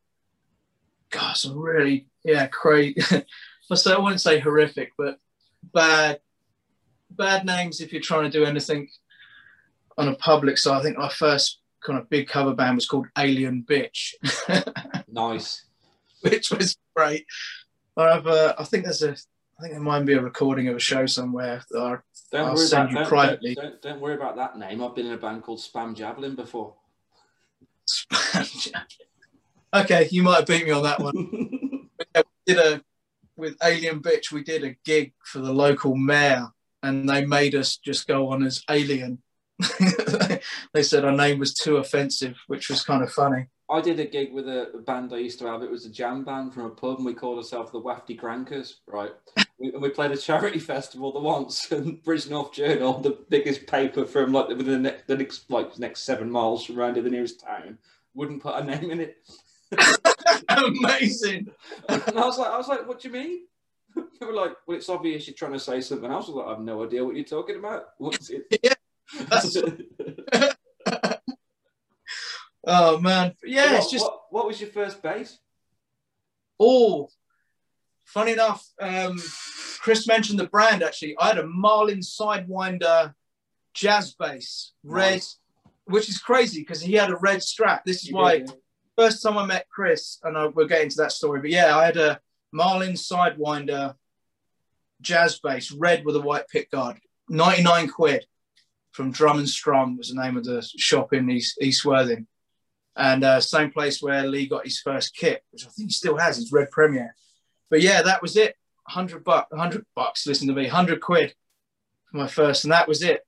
God, 1.10 1.36
some 1.36 1.56
really 1.56 2.08
yeah, 2.24 2.48
crazy 2.48 3.00
I 3.70 3.74
say 3.76 3.92
I 3.92 3.98
wouldn't 3.98 4.20
say 4.20 4.40
horrific, 4.40 4.92
but 4.98 5.18
bad 5.72 6.18
bad 7.10 7.46
names 7.46 7.80
if 7.80 7.92
you're 7.92 8.02
trying 8.02 8.24
to 8.24 8.38
do 8.38 8.44
anything 8.44 8.88
on 9.96 10.08
a 10.08 10.16
public 10.16 10.58
side. 10.58 10.80
I 10.80 10.82
think 10.82 10.98
I 10.98 11.08
first 11.08 11.60
kind 11.80 11.98
of 11.98 12.10
big 12.10 12.28
cover 12.28 12.54
band 12.54 12.76
was 12.76 12.86
called 12.86 13.06
Alien 13.16 13.64
Bitch, 13.68 14.14
Nice. 15.08 15.66
which 16.22 16.50
was 16.50 16.76
great. 16.96 17.24
I 17.96 18.14
have, 18.14 18.26
uh, 18.26 18.54
I 18.58 18.64
think 18.64 18.84
there's 18.84 19.02
a, 19.02 19.16
I 19.60 19.64
think 19.64 19.74
there 19.74 19.82
might 19.82 20.06
be 20.06 20.14
a 20.14 20.22
recording 20.22 20.68
of 20.68 20.76
a 20.76 20.80
show 20.80 21.04
somewhere. 21.04 21.62
That 21.70 21.78
I, 21.78 21.96
Don't 22.32 22.46
I'll 22.46 22.54
worry 22.54 22.66
send 22.66 22.82
about 22.84 22.90
you 22.90 22.96
don't, 22.96 23.08
privately. 23.08 23.54
Don't, 23.54 23.64
don't, 23.64 23.82
don't 23.82 24.00
worry 24.00 24.14
about 24.14 24.36
that 24.36 24.56
name. 24.56 24.82
I've 24.82 24.94
been 24.94 25.04
in 25.04 25.12
a 25.12 25.18
band 25.18 25.42
called 25.42 25.58
Spam 25.58 25.94
Javelin 25.94 26.34
before. 26.34 26.76
Spam 27.86 28.50
Javelin. 28.58 28.86
Okay, 29.74 30.08
you 30.10 30.22
might 30.22 30.36
have 30.36 30.46
beat 30.46 30.64
me 30.64 30.70
on 30.70 30.82
that 30.82 31.00
one. 31.00 31.76
Yeah, 32.16 32.22
we 32.46 32.54
did 32.54 32.58
a 32.58 32.82
with 33.36 33.56
Alien 33.62 34.00
Bitch. 34.00 34.32
We 34.32 34.42
did 34.42 34.64
a 34.64 34.74
gig 34.86 35.12
for 35.22 35.40
the 35.40 35.52
local 35.52 35.94
mayor, 35.94 36.48
and 36.82 37.06
they 37.06 37.26
made 37.26 37.54
us 37.54 37.76
just 37.76 38.08
go 38.08 38.30
on 38.30 38.42
as 38.42 38.64
Alien. 38.70 39.22
they 40.72 40.82
said 40.82 41.04
our 41.04 41.12
name 41.12 41.38
was 41.38 41.52
too 41.52 41.76
offensive, 41.76 42.36
which 42.46 42.70
was 42.70 42.82
kind 42.82 43.02
of 43.02 43.12
funny. 43.12 43.48
I 43.70 43.80
did 43.80 44.00
a 44.00 44.04
gig 44.04 44.32
with 44.32 44.48
a, 44.48 44.82
band 44.84 45.12
I 45.12 45.18
used 45.18 45.38
to 45.38 45.46
have. 45.46 45.62
It 45.62 45.70
was 45.70 45.86
a 45.86 45.90
jam 45.90 46.24
band 46.24 46.52
from 46.52 46.64
a 46.64 46.70
pub, 46.70 46.96
and 46.96 47.06
we 47.06 47.14
called 47.14 47.38
ourselves 47.38 47.70
the 47.70 47.80
Wafty 47.80 48.18
Crankers, 48.18 48.74
right? 48.86 49.12
we, 49.58 49.72
and 49.72 49.80
we 49.80 49.90
played 49.90 50.10
a 50.10 50.16
charity 50.16 50.58
festival 50.74 51.12
the 51.12 51.20
once, 51.20 51.70
and 51.70 52.02
Bridgnorth 52.02 52.52
Journal, 52.52 52.98
the 53.00 53.18
biggest 53.28 53.66
paper 53.66 54.04
from 54.04 54.32
like 54.32 54.48
within 54.48 54.82
the 54.82 54.90
next, 54.90 55.06
the 55.06 55.16
next 55.16 55.50
like 55.50 55.78
next 55.78 56.00
seven 56.02 56.30
miles 56.30 56.64
from 56.64 56.80
around 56.80 56.94
to 56.94 57.02
the 57.02 57.10
nearest 57.10 57.40
town, 57.40 57.78
wouldn't 58.14 58.42
put 58.42 58.56
a 58.56 58.64
name 58.64 58.90
in 58.90 59.00
it. 59.00 59.18
Amazing. 60.48 61.52
And 61.88 62.02
I 62.18 62.26
was 62.26 62.38
like, 62.38 62.50
I 62.50 62.58
was 62.58 62.68
like, 62.68 62.88
what 62.88 63.00
do 63.00 63.08
you 63.08 63.14
mean? 63.14 63.40
They 63.94 64.26
were 64.26 64.32
like, 64.32 64.52
well, 64.66 64.76
it's 64.76 64.88
obvious 64.88 65.26
you're 65.26 65.34
trying 65.34 65.52
to 65.52 65.60
say 65.60 65.80
something 65.80 66.10
else. 66.10 66.26
I 66.26 66.32
was 66.32 66.36
like, 66.36 66.46
I 66.46 66.50
have 66.50 66.60
no 66.60 66.84
idea 66.84 67.04
what 67.04 67.14
you're 67.14 67.24
talking 67.24 67.56
about. 67.56 67.90
What's 67.98 68.30
it? 68.30 68.46
Yeah, 68.62 68.74
Oh 72.66 73.00
man, 73.00 73.34
yeah, 73.44 73.76
it's 73.76 73.86
what, 73.86 73.90
just 73.90 74.04
what, 74.04 74.22
what 74.30 74.46
was 74.46 74.60
your 74.60 74.70
first 74.70 75.02
bass? 75.02 75.38
Oh, 76.58 77.08
funny 78.04 78.32
enough, 78.32 78.66
um, 78.80 79.18
Chris 79.80 80.06
mentioned 80.06 80.38
the 80.38 80.46
brand 80.46 80.82
actually. 80.82 81.16
I 81.18 81.28
had 81.28 81.38
a 81.38 81.46
Marlin 81.46 82.00
Sidewinder 82.00 83.14
jazz 83.72 84.14
bass, 84.14 84.72
red, 84.84 85.12
Nice. 85.14 85.38
which 85.86 86.08
is 86.08 86.18
crazy 86.18 86.60
because 86.60 86.82
he 86.82 86.94
had 86.94 87.10
a 87.10 87.16
red 87.16 87.42
strap. 87.42 87.84
This 87.84 88.02
is 88.02 88.08
You 88.10 88.16
why 88.16 88.38
did, 88.38 88.52
first 88.96 89.22
time 89.22 89.38
I 89.38 89.46
met 89.46 89.68
Chris, 89.70 90.18
and 90.22 90.36
I, 90.36 90.46
we'll 90.46 90.68
get 90.68 90.82
into 90.82 90.96
that 90.96 91.12
story. 91.12 91.40
But 91.40 91.50
yeah, 91.50 91.76
I 91.76 91.86
had 91.86 91.96
a 91.96 92.20
Marlin 92.52 92.92
Sidewinder 92.92 93.94
jazz 95.00 95.40
bass, 95.40 95.72
red 95.72 96.04
with 96.04 96.16
a 96.16 96.20
white 96.20 96.46
pick 96.48 96.70
guard, 96.70 96.98
99 97.30 97.88
quid 97.88 98.26
from 98.92 99.12
Drum 99.12 99.38
and 99.38 99.48
Strong 99.48 99.96
was 99.96 100.10
the 100.10 100.20
name 100.20 100.36
of 100.36 100.44
the 100.44 100.60
shop 100.76 101.12
in 101.12 101.30
East, 101.30 101.58
East 101.62 101.84
Worthing. 101.84 102.26
And 103.00 103.24
uh, 103.24 103.40
same 103.40 103.70
place 103.70 104.02
where 104.02 104.26
Lee 104.26 104.46
got 104.46 104.64
his 104.64 104.78
first 104.78 105.16
kit, 105.16 105.42
which 105.52 105.64
I 105.64 105.70
think 105.70 105.88
he 105.88 105.92
still 105.94 106.18
has, 106.18 106.36
his 106.36 106.52
Red 106.52 106.70
Premier. 106.70 107.14
But 107.70 107.80
yeah, 107.80 108.02
that 108.02 108.20
was 108.20 108.36
it. 108.36 108.56
100 108.84 109.24
bucks, 109.24 109.50
100 109.50 109.86
bucks, 109.96 110.26
listen 110.26 110.48
to 110.48 110.52
me, 110.54 110.64
100 110.64 111.00
quid 111.00 111.34
for 112.10 112.18
my 112.18 112.26
first. 112.26 112.64
And 112.64 112.72
that 112.72 112.86
was 112.86 113.02
it. 113.02 113.26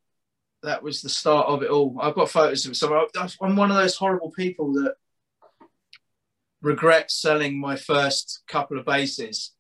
That 0.63 0.83
was 0.83 1.01
the 1.01 1.09
start 1.09 1.47
of 1.47 1.63
it 1.63 1.71
all. 1.71 1.97
I've 2.03 2.15
got 2.15 2.29
photos 2.29 2.67
of 2.67 2.73
it. 2.73 2.75
So 2.75 2.95
I- 2.95 3.29
I'm 3.41 3.57
one 3.57 3.71
of 3.71 3.77
those 3.79 3.97
horrible 3.97 4.31
people 4.31 4.75
that 4.75 4.95
regret 6.61 7.11
selling 7.11 7.59
my 7.59 7.77
first 7.77 8.43
couple 8.47 8.79
of 8.79 8.85
basses. 8.85 9.53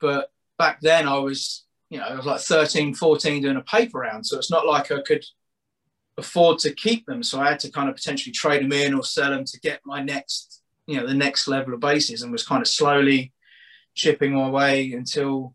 But 0.00 0.30
back 0.58 0.80
then 0.80 1.06
I 1.06 1.18
was, 1.18 1.66
you 1.90 1.98
know, 1.98 2.04
I 2.06 2.14
was 2.14 2.24
like 2.24 2.40
13, 2.40 2.94
14 2.94 3.42
doing 3.42 3.56
a 3.58 3.62
paper 3.62 3.98
round. 3.98 4.26
So 4.26 4.38
it's 4.38 4.50
not 4.50 4.66
like 4.66 4.90
I 4.90 5.02
could 5.02 5.24
afford 6.18 6.58
to 6.60 6.74
keep 6.74 7.06
them. 7.06 7.22
So 7.22 7.40
I 7.40 7.50
had 7.50 7.60
to 7.60 7.70
kind 7.70 7.88
of 7.88 7.96
potentially 7.96 8.32
trade 8.32 8.62
them 8.62 8.72
in 8.72 8.94
or 8.94 9.02
sell 9.02 9.30
them 9.30 9.44
to 9.44 9.60
get 9.60 9.80
my 9.84 10.02
next, 10.02 10.62
you 10.86 10.96
know, 10.96 11.06
the 11.06 11.14
next 11.14 11.48
level 11.48 11.74
of 11.74 11.80
basses 11.80 12.22
and 12.22 12.32
was 12.32 12.46
kind 12.46 12.60
of 12.60 12.68
slowly 12.68 13.32
chipping 13.94 14.34
my 14.34 14.48
way 14.48 14.92
until 14.92 15.54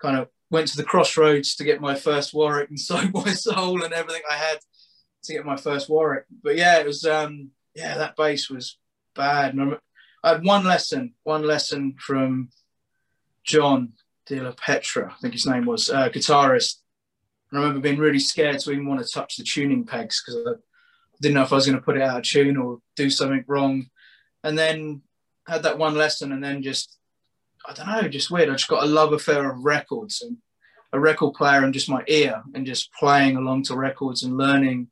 kind 0.00 0.16
of 0.16 0.28
went 0.50 0.68
to 0.68 0.76
the 0.76 0.84
crossroads 0.84 1.54
to 1.56 1.64
get 1.64 1.80
my 1.80 1.94
first 1.94 2.32
Warwick 2.32 2.70
and 2.70 2.80
sold 2.80 3.12
my 3.12 3.32
soul 3.32 3.82
and 3.84 3.92
everything 3.92 4.22
I 4.30 4.36
had 4.36 4.58
to 5.24 5.32
get 5.32 5.44
my 5.44 5.56
first 5.56 5.88
Warwick. 5.88 6.24
But 6.42 6.56
yeah, 6.56 6.78
it 6.78 6.86
was, 6.86 7.04
um, 7.04 7.50
yeah, 7.74 7.98
that 7.98 8.16
bass 8.16 8.48
was 8.48 8.78
bad. 9.14 9.58
I 10.24 10.28
had 10.30 10.44
one 10.44 10.64
lesson, 10.64 11.14
one 11.22 11.46
lesson 11.46 11.94
from 11.98 12.48
John 13.44 13.92
De 14.26 14.40
La 14.40 14.52
Petra, 14.52 15.12
I 15.12 15.20
think 15.20 15.34
his 15.34 15.46
name 15.46 15.64
was, 15.66 15.90
uh, 15.90 16.08
guitarist. 16.08 16.80
I 17.52 17.56
remember 17.56 17.80
being 17.80 17.98
really 17.98 18.18
scared 18.18 18.58
to 18.60 18.72
even 18.72 18.86
want 18.86 19.04
to 19.04 19.12
touch 19.12 19.36
the 19.36 19.44
tuning 19.44 19.84
pegs 19.84 20.22
because 20.22 20.46
I 20.46 20.52
didn't 21.20 21.34
know 21.34 21.42
if 21.42 21.52
I 21.52 21.56
was 21.56 21.66
going 21.66 21.78
to 21.78 21.84
put 21.84 21.96
it 21.96 22.02
out 22.02 22.18
of 22.18 22.22
tune 22.22 22.56
or 22.56 22.78
do 22.96 23.08
something 23.10 23.44
wrong. 23.46 23.86
And 24.44 24.56
then 24.58 25.02
had 25.46 25.62
that 25.62 25.78
one 25.78 25.94
lesson 25.94 26.32
and 26.32 26.44
then 26.44 26.62
just, 26.62 26.98
I 27.66 27.72
don't 27.72 27.88
know, 27.88 28.08
just 28.08 28.30
weird. 28.30 28.50
I 28.50 28.52
just 28.52 28.68
got 28.68 28.84
a 28.84 28.86
love 28.86 29.12
affair 29.12 29.50
of 29.50 29.64
records 29.64 30.22
and 30.22 30.36
a 30.92 31.00
record 31.00 31.34
player 31.34 31.64
and 31.64 31.74
just 31.74 31.88
my 31.88 32.04
ear 32.06 32.42
and 32.54 32.66
just 32.66 32.92
playing 32.92 33.36
along 33.36 33.64
to 33.64 33.76
records 33.76 34.22
and 34.22 34.36
learning, 34.36 34.88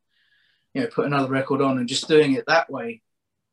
you 0.74 0.82
know, 0.82 0.88
put 0.88 1.06
another 1.06 1.28
record 1.28 1.60
on 1.60 1.78
and 1.78 1.88
just 1.88 2.08
doing 2.08 2.32
it 2.34 2.44
that 2.46 2.70
way. 2.70 3.02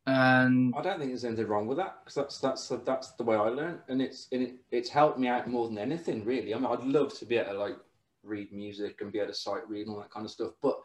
And 0.06 0.74
I 0.76 0.82
don't 0.82 0.98
think 0.98 1.10
there's 1.10 1.24
anything 1.24 1.46
wrong 1.46 1.66
with 1.66 1.78
that 1.78 2.00
because 2.04 2.14
that's 2.14 2.38
that's 2.38 2.84
that's 2.84 3.12
the 3.12 3.24
way 3.24 3.36
I 3.36 3.48
learned, 3.48 3.78
and 3.88 4.02
it's 4.02 4.28
and 4.32 4.42
it, 4.42 4.56
it's 4.70 4.90
helped 4.90 5.18
me 5.18 5.28
out 5.28 5.48
more 5.48 5.66
than 5.66 5.78
anything 5.78 6.26
really. 6.26 6.52
I 6.52 6.58
mean, 6.58 6.66
I'd 6.66 6.84
love 6.84 7.18
to 7.20 7.24
be 7.24 7.38
able 7.38 7.52
to 7.52 7.58
like 7.58 7.76
read 8.24 8.52
music 8.52 9.00
and 9.00 9.12
be 9.12 9.18
able 9.18 9.28
to 9.28 9.34
sight 9.34 9.68
read 9.68 9.86
and 9.86 9.90
all 9.94 10.00
that 10.02 10.10
kind 10.10 10.24
of 10.24 10.32
stuff, 10.32 10.52
but 10.62 10.80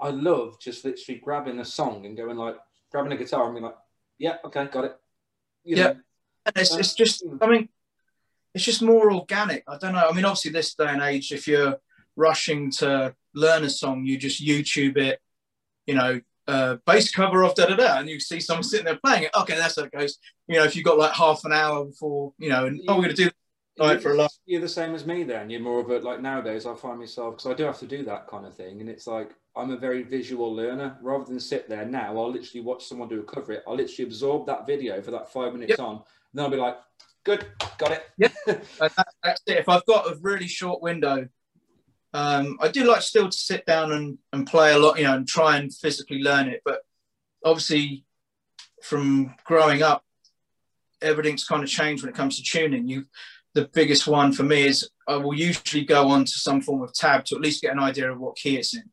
I 0.00 0.10
love 0.10 0.58
just 0.60 0.84
literally 0.84 1.20
grabbing 1.20 1.60
a 1.60 1.64
song 1.64 2.06
and 2.06 2.16
going 2.16 2.36
like 2.36 2.56
grabbing 2.90 3.12
a 3.12 3.16
guitar 3.16 3.44
and 3.44 3.54
being 3.54 3.64
like, 3.64 3.76
yeah, 4.18 4.36
okay, 4.44 4.66
got 4.66 4.84
it. 4.84 4.96
You 5.64 5.76
Yeah. 5.76 5.84
know, 5.84 5.96
And 6.46 6.56
it's, 6.56 6.76
it's 6.76 6.94
just, 6.94 7.24
I 7.40 7.46
mean, 7.46 7.68
it's 8.54 8.64
just 8.64 8.82
more 8.82 9.12
organic. 9.12 9.62
I 9.68 9.76
don't 9.78 9.92
know. 9.92 10.08
I 10.08 10.12
mean, 10.12 10.24
obviously, 10.24 10.50
this 10.50 10.74
day 10.74 10.88
and 10.88 11.02
age, 11.02 11.32
if 11.32 11.46
you're 11.46 11.76
rushing 12.16 12.70
to 12.72 13.14
learn 13.34 13.64
a 13.64 13.70
song, 13.70 14.04
you 14.04 14.18
just 14.18 14.44
YouTube 14.44 14.96
it, 14.96 15.20
you 15.86 15.94
know, 15.94 16.20
uh, 16.48 16.76
bass 16.84 17.12
cover 17.12 17.44
of 17.44 17.54
da 17.54 17.66
da 17.66 17.76
da, 17.76 17.98
and 17.98 18.08
you 18.08 18.18
see 18.18 18.40
someone 18.40 18.64
sitting 18.64 18.86
there 18.86 18.98
playing 19.04 19.24
it. 19.24 19.30
Okay, 19.38 19.54
that's 19.54 19.76
how 19.76 19.84
it 19.84 19.92
goes. 19.92 20.18
You 20.48 20.58
know, 20.58 20.64
if 20.64 20.74
you've 20.74 20.84
got 20.84 20.98
like 20.98 21.12
half 21.12 21.44
an 21.44 21.52
hour 21.52 21.84
before, 21.84 22.32
you 22.38 22.48
know, 22.48 22.66
and 22.66 22.80
oh, 22.88 22.96
we're 22.96 23.04
going 23.04 23.14
to 23.14 23.24
do 23.24 23.30
Right, 23.80 24.02
for 24.02 24.12
a 24.12 24.14
laugh. 24.14 24.34
You're 24.44 24.60
the 24.60 24.68
same 24.68 24.94
as 24.94 25.06
me 25.06 25.22
then. 25.22 25.48
You're 25.48 25.60
more 25.60 25.80
of 25.80 25.88
a 25.90 25.98
like 26.00 26.20
nowadays. 26.20 26.66
I 26.66 26.74
find 26.74 26.98
myself 26.98 27.36
because 27.36 27.50
I 27.50 27.54
do 27.54 27.64
have 27.64 27.78
to 27.78 27.86
do 27.86 28.04
that 28.04 28.28
kind 28.28 28.44
of 28.44 28.54
thing, 28.54 28.80
and 28.80 28.90
it's 28.90 29.06
like 29.06 29.30
I'm 29.56 29.70
a 29.70 29.76
very 29.76 30.02
visual 30.02 30.54
learner. 30.54 30.98
Rather 31.00 31.24
than 31.24 31.40
sit 31.40 31.66
there 31.68 31.86
now, 31.86 32.16
I'll 32.18 32.30
literally 32.30 32.62
watch 32.62 32.84
someone 32.86 33.08
do 33.08 33.20
a 33.20 33.24
cover 33.24 33.52
it. 33.52 33.64
I'll 33.66 33.76
literally 33.76 34.06
absorb 34.06 34.46
that 34.46 34.66
video 34.66 35.00
for 35.00 35.12
that 35.12 35.32
five 35.32 35.54
minutes 35.54 35.70
Yep. 35.70 35.80
on, 35.80 35.94
and 35.94 36.02
then 36.34 36.44
I'll 36.44 36.50
be 36.50 36.58
like, 36.58 36.76
"Good, 37.24 37.46
got 37.78 37.92
it." 37.92 38.02
Yeah, 38.18 38.28
that, 38.46 39.06
that's 39.24 39.42
it. 39.46 39.58
If 39.58 39.68
I've 39.68 39.86
got 39.86 40.12
a 40.12 40.16
really 40.20 40.46
short 40.46 40.82
window, 40.82 41.26
um, 42.12 42.58
I 42.60 42.68
do 42.68 42.84
like 42.84 43.00
still 43.00 43.30
to 43.30 43.36
sit 43.36 43.64
down 43.64 43.92
and, 43.92 44.18
and 44.34 44.46
play 44.46 44.74
a 44.74 44.78
lot, 44.78 44.98
you 44.98 45.04
know, 45.04 45.14
and 45.14 45.26
try 45.26 45.56
and 45.56 45.74
physically 45.74 46.22
learn 46.22 46.48
it. 46.48 46.60
But 46.66 46.80
obviously, 47.44 48.04
from 48.82 49.34
growing 49.44 49.82
up, 49.82 50.04
everything's 51.00 51.44
kind 51.44 51.62
of 51.62 51.68
changed 51.70 52.02
when 52.02 52.10
it 52.10 52.16
comes 52.16 52.36
to 52.36 52.42
tuning. 52.42 52.86
You, 52.86 53.06
the 53.54 53.68
biggest 53.72 54.06
one 54.06 54.32
for 54.32 54.42
me 54.42 54.66
is 54.66 54.88
I 55.08 55.16
will 55.16 55.34
usually 55.34 55.84
go 55.84 56.08
on 56.08 56.24
to 56.24 56.30
some 56.30 56.60
form 56.60 56.82
of 56.82 56.94
tab 56.94 57.24
to 57.26 57.34
at 57.34 57.40
least 57.40 57.62
get 57.62 57.72
an 57.72 57.80
idea 57.80 58.10
of 58.10 58.20
what 58.20 58.36
key 58.36 58.56
it's 58.56 58.74
in. 58.74 58.84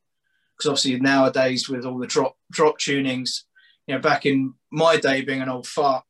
Because 0.58 0.70
obviously 0.70 1.00
nowadays 1.00 1.70
with 1.70 1.86
all 1.86 2.00
the 2.00 2.08
drop 2.08 2.36
drop 2.52 2.80
tunings, 2.80 3.43
you 3.86 3.96
know, 3.96 4.02
back 4.02 4.26
in 4.26 4.56
my 4.72 4.98
day 4.98 5.22
being 5.22 5.41
an 5.41 5.50
old 5.50 5.67
fart, 5.67 6.04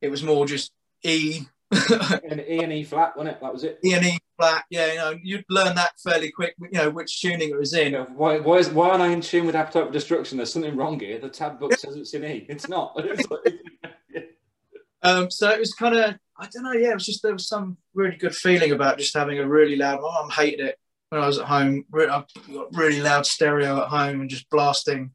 it 0.00 0.10
was 0.10 0.22
more 0.22 0.46
just 0.46 0.72
E 1.04 1.42
and 1.70 2.40
E 2.48 2.62
and 2.62 2.72
E 2.72 2.82
flat, 2.82 3.16
wasn't 3.16 3.36
it? 3.36 3.40
That 3.40 3.52
was 3.52 3.64
it. 3.64 3.78
E 3.84 3.94
and 3.94 4.04
E 4.04 4.18
flat. 4.36 4.64
Yeah, 4.70 4.88
you 4.88 4.96
know, 4.96 5.18
you'd 5.22 5.44
learn 5.48 5.76
that 5.76 5.92
fairly 6.02 6.30
quick. 6.32 6.54
You 6.60 6.68
know 6.72 6.90
which 6.90 7.20
tuning 7.20 7.50
it 7.50 7.58
was 7.58 7.72
You 7.72 7.82
in. 7.82 7.92
know, 7.92 8.04
why, 8.16 8.40
why, 8.40 8.56
is, 8.56 8.68
why 8.70 8.90
aren't 8.90 9.02
I 9.02 9.08
in 9.08 9.20
tune 9.20 9.46
with 9.46 9.54
Appetite 9.54 9.86
for 9.86 9.92
Destruction? 9.92 10.36
There's 10.36 10.52
something 10.52 10.76
wrong 10.76 10.98
here. 10.98 11.18
The 11.18 11.28
tab 11.28 11.60
book 11.60 11.74
says 11.74 11.96
it's 11.96 12.14
in 12.14 12.24
E. 12.24 12.46
It's 12.48 12.68
not. 12.68 12.98
Um, 15.04 15.30
so 15.30 15.50
it 15.50 15.60
was 15.60 15.74
kind 15.74 15.94
of, 15.94 16.14
I 16.36 16.48
don't 16.48 16.64
know. 16.64 16.72
Yeah, 16.72 16.90
it 16.90 16.94
was 16.94 17.06
just 17.06 17.22
there 17.22 17.32
was 17.32 17.46
some 17.46 17.76
really 17.94 18.16
good 18.16 18.34
feeling 18.34 18.72
about 18.72 18.98
just 18.98 19.14
having 19.14 19.38
a 19.38 19.46
really 19.46 19.76
loud. 19.76 20.00
My 20.00 20.08
mum 20.08 20.30
hated 20.30 20.66
it 20.66 20.78
when 21.10 21.22
I 21.22 21.26
was 21.26 21.38
at 21.38 21.46
home. 21.46 21.84
I 21.94 22.06
got 22.06 22.26
really 22.72 23.00
loud 23.00 23.24
stereo 23.24 23.82
at 23.82 23.88
home 23.88 24.20
and 24.20 24.30
just 24.30 24.50
blasting 24.50 25.12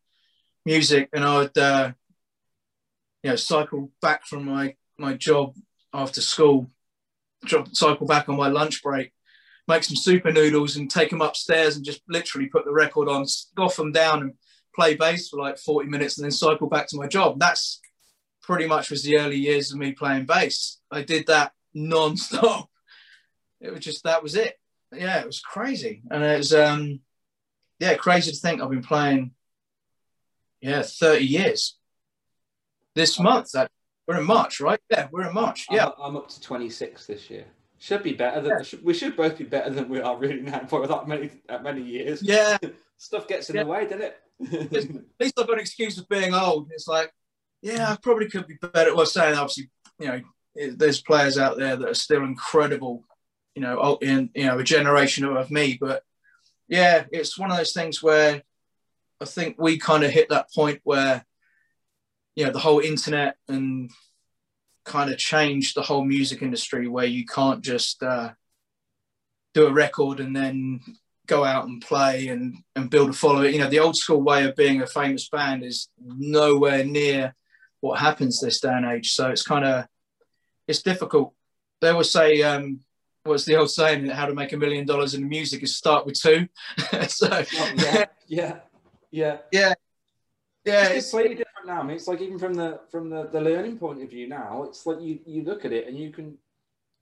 music, 0.65 1.09
and 1.11 1.25
I 1.25 1.37
would, 1.39 1.57
uh, 1.57 1.91
you 3.23 3.31
know, 3.31 3.35
cycle 3.35 3.91
back 4.01 4.25
from 4.25 4.45
my 4.45 4.75
my 4.97 5.13
job 5.13 5.55
after 5.93 6.21
school, 6.21 6.67
cycle 7.73 8.07
back 8.07 8.29
on 8.29 8.37
my 8.37 8.47
lunch 8.47 8.81
break, 8.81 9.11
make 9.67 9.83
some 9.83 9.97
super 9.97 10.31
noodles, 10.31 10.77
and 10.77 10.89
take 10.89 11.09
them 11.09 11.21
upstairs 11.21 11.75
and 11.75 11.83
just 11.83 12.01
literally 12.07 12.47
put 12.47 12.63
the 12.63 12.71
record 12.71 13.09
on, 13.09 13.27
scoff 13.27 13.75
them 13.75 13.91
down, 13.91 14.21
and 14.21 14.33
play 14.73 14.95
bass 14.95 15.27
for 15.27 15.37
like 15.37 15.57
forty 15.57 15.89
minutes, 15.89 16.17
and 16.17 16.23
then 16.23 16.31
cycle 16.31 16.69
back 16.69 16.87
to 16.87 16.97
my 16.97 17.07
job. 17.07 17.39
That's 17.39 17.81
pretty 18.49 18.65
much 18.65 18.89
was 18.89 19.03
the 19.03 19.15
early 19.19 19.35
years 19.37 19.71
of 19.71 19.77
me 19.77 19.91
playing 19.91 20.25
bass. 20.25 20.79
I 20.89 21.03
did 21.03 21.27
that 21.27 21.51
non-stop. 21.73 22.67
It 23.61 23.71
was 23.73 23.81
just 23.81 24.05
that 24.05 24.23
was 24.23 24.35
it. 24.35 24.57
Yeah, 24.95 25.19
it 25.19 25.25
was 25.25 25.41
crazy, 25.41 26.01
and 26.09 26.23
it 26.23 26.37
was 26.37 26.53
um, 26.53 27.01
yeah, 27.77 27.95
crazy 27.95 28.31
to 28.31 28.37
think 28.37 28.61
I've 28.61 28.69
been 28.69 28.81
playing 28.81 29.31
yeah, 30.61 30.81
30 30.81 31.25
years. 31.25 31.77
This 32.95 33.19
month, 33.19 33.51
that 33.51 33.69
we're 34.07 34.17
in 34.19 34.25
March, 34.25 34.61
right? 34.61 34.79
Yeah, 34.89 35.09
we're 35.11 35.27
in 35.27 35.33
March. 35.33 35.65
I'm, 35.69 35.75
Yeah, 35.75 35.89
I'm 36.01 36.15
up 36.15 36.29
to 36.29 36.39
26 36.39 37.05
this 37.05 37.29
year. 37.29 37.47
Should 37.79 38.01
be 38.01 38.13
better 38.13 38.39
than 38.39 38.63
should- 38.63 38.81
we 38.85 38.93
should 38.93 39.17
both 39.17 39.37
be 39.37 39.43
better 39.43 39.69
than 39.71 39.89
we 39.89 39.99
are 39.99 40.15
really 40.17 40.39
now 40.41 40.65
for 40.65 40.87
that 40.87 41.05
many 41.05 41.29
that 41.49 41.61
many 41.61 41.81
years. 41.81 42.23
yeah. 42.23 42.57
Stuff 42.97 43.27
gets 43.27 43.49
in 43.49 43.57
Yeah. 43.57 43.63
the 43.63 43.69
way, 43.69 43.83
doesn't 43.83 44.01
it? 44.01 44.17
At 44.53 44.71
least 45.19 45.37
I've 45.37 45.47
got 45.47 45.53
an 45.55 45.59
excuse 45.59 45.97
of 45.97 46.07
being 46.07 46.33
old. 46.33 46.69
It's 46.71 46.87
like, 46.87 47.11
yeah, 47.61 47.91
I 47.91 47.97
probably 48.01 48.29
could 48.29 48.47
be 48.47 48.57
better. 48.61 48.95
Well, 48.95 49.05
saying 49.05 49.37
obviously, 49.37 49.69
you 49.99 50.07
know, 50.07 50.21
there's 50.75 51.01
players 51.01 51.37
out 51.37 51.57
there 51.57 51.75
that 51.75 51.89
are 51.89 51.93
still 51.93 52.23
incredible, 52.23 53.03
you 53.55 53.61
know, 53.61 53.97
in 54.01 54.29
you 54.33 54.45
know 54.45 54.59
a 54.59 54.63
generation 54.63 55.25
of 55.25 55.51
me. 55.51 55.77
But 55.79 56.03
yeah, 56.67 57.05
it's 57.11 57.37
one 57.37 57.51
of 57.51 57.57
those 57.57 57.73
things 57.73 58.01
where 58.01 58.43
I 59.21 59.25
think 59.25 59.57
we 59.59 59.77
kind 59.77 60.03
of 60.03 60.11
hit 60.11 60.29
that 60.29 60.51
point 60.53 60.79
where, 60.83 61.25
you 62.35 62.45
know, 62.45 62.51
the 62.51 62.59
whole 62.59 62.79
internet 62.79 63.35
and 63.47 63.91
kind 64.85 65.11
of 65.11 65.17
changed 65.17 65.75
the 65.75 65.81
whole 65.81 66.05
music 66.05 66.41
industry 66.41 66.87
where 66.87 67.05
you 67.05 67.25
can't 67.25 67.61
just 67.61 68.01
uh, 68.01 68.31
do 69.53 69.67
a 69.67 69.73
record 69.73 70.19
and 70.19 70.35
then 70.35 70.79
go 71.27 71.43
out 71.43 71.67
and 71.67 71.81
play 71.81 72.29
and, 72.29 72.55
and 72.75 72.89
build 72.89 73.09
a 73.09 73.13
following. 73.13 73.53
You 73.53 73.59
know, 73.59 73.69
the 73.69 73.79
old 73.79 73.97
school 73.97 74.21
way 74.21 74.45
of 74.45 74.55
being 74.55 74.81
a 74.81 74.87
famous 74.87 75.27
band 75.27 75.63
is 75.63 75.89
nowhere 75.99 76.85
near 76.85 77.35
what 77.81 77.99
happens 77.99 78.39
this 78.39 78.59
day 78.59 78.69
and 78.73 78.85
age. 78.85 79.11
So 79.11 79.29
it's 79.29 79.43
kind 79.43 79.65
of 79.65 79.85
it's 80.67 80.81
difficult. 80.81 81.33
They 81.81 81.93
will 81.93 82.03
say, 82.03 82.41
um, 82.41 82.81
what's 83.23 83.45
the 83.45 83.55
old 83.55 83.71
saying? 83.71 84.07
How 84.07 84.25
to 84.25 84.33
make 84.33 84.53
a 84.53 84.57
million 84.57 84.85
dollars 84.85 85.13
in 85.13 85.27
music 85.27 85.63
is 85.63 85.75
start 85.75 86.05
with 86.05 86.19
two. 86.19 86.47
so 87.07 87.27
Oh, 87.31 87.71
yeah, 87.77 88.05
yeah, 88.27 88.59
yeah. 89.11 89.37
yeah, 89.51 89.73
yeah, 90.65 90.83
it's 90.87 90.97
it's, 90.97 91.11
completely 91.11 91.35
different 91.37 91.67
now. 91.67 91.79
I 91.79 91.83
mean, 91.83 91.95
it's 91.95 92.07
like 92.07 92.21
even 92.21 92.37
from 92.37 92.53
the 92.53 92.81
from 92.91 93.09
the, 93.09 93.27
the 93.27 93.41
learning 93.41 93.77
point 93.77 94.03
of 94.03 94.09
view 94.09 94.27
now, 94.27 94.63
it's 94.63 94.85
like 94.85 95.01
you 95.01 95.19
you 95.25 95.43
look 95.43 95.65
at 95.65 95.71
it 95.71 95.87
and 95.87 95.97
you 95.97 96.11
can 96.11 96.37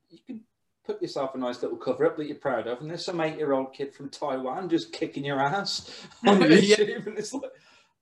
you 0.10 0.20
can 0.26 0.42
put 0.86 1.02
yourself 1.02 1.36
a 1.36 1.38
nice 1.38 1.62
little 1.62 1.78
cover 1.78 2.06
up 2.06 2.16
that 2.18 2.28
you're 2.28 2.38
proud 2.38 2.68
of, 2.68 2.80
and 2.82 2.90
there's 2.90 3.04
some 3.04 3.20
eight 3.20 3.38
year 3.38 3.54
old 3.54 3.74
kid 3.74 3.94
from 3.94 4.10
Taiwan 4.10 4.70
just 4.70 4.94
kicking 4.94 5.26
your 5.26 5.40
ass 5.40 5.92
on 6.28 6.42
Yeah. 6.52 6.76
And 6.80 7.18
it's 7.18 7.34
like, 7.34 7.52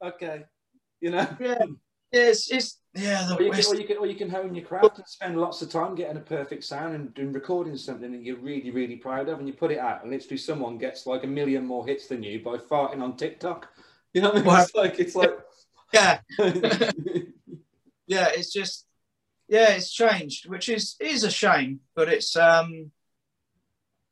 okay, 0.03 0.45
you 1.01 1.11
know. 1.11 1.27
yeah, 1.39 1.65
it's, 2.11 2.51
it's 2.51 2.79
yeah. 2.93 3.25
The, 3.27 3.35
Or 3.35 3.41
you, 3.41 3.51
can, 3.51 3.65
or, 3.65 3.75
you 3.75 3.87
can, 3.87 3.97
or 3.97 4.05
you 4.07 4.15
can 4.15 4.29
hone 4.29 4.55
your 4.55 4.65
craft 4.65 4.97
and 4.97 5.07
spend 5.07 5.39
lots 5.39 5.61
of 5.61 5.69
time 5.69 5.95
getting 5.95 6.17
a 6.17 6.21
perfect 6.21 6.63
sound 6.63 6.95
and 6.95 7.13
doing 7.13 7.33
recording 7.33 7.75
something 7.75 8.11
that 8.11 8.23
you're 8.23 8.37
really, 8.37 8.71
really 8.71 8.95
proud 8.95 9.27
of, 9.27 9.39
and 9.39 9.47
you 9.47 9.53
put 9.53 9.71
it 9.71 9.79
out, 9.79 10.01
and 10.01 10.11
literally 10.11 10.37
someone 10.37 10.77
gets 10.77 11.05
like 11.05 11.23
a 11.23 11.27
million 11.27 11.65
more 11.65 11.85
hits 11.85 12.07
than 12.07 12.23
you 12.23 12.41
by 12.41 12.57
farting 12.57 13.01
on 13.01 13.17
TikTok. 13.17 13.67
You 14.13 14.21
know 14.21 14.31
what 14.31 14.43
I 14.43 14.45
mean? 14.45 14.59
It's 14.61 14.75
like 14.75 14.99
it's 14.99 15.15
like 15.15 15.37
yeah, 15.93 16.19
yeah. 18.07 18.29
It's 18.33 18.51
just 18.51 18.85
yeah, 19.47 19.73
it's 19.73 19.91
changed, 19.91 20.49
which 20.49 20.69
is 20.69 20.95
is 20.99 21.23
a 21.23 21.31
shame, 21.31 21.81
but 21.95 22.09
it's 22.09 22.35
um 22.35 22.91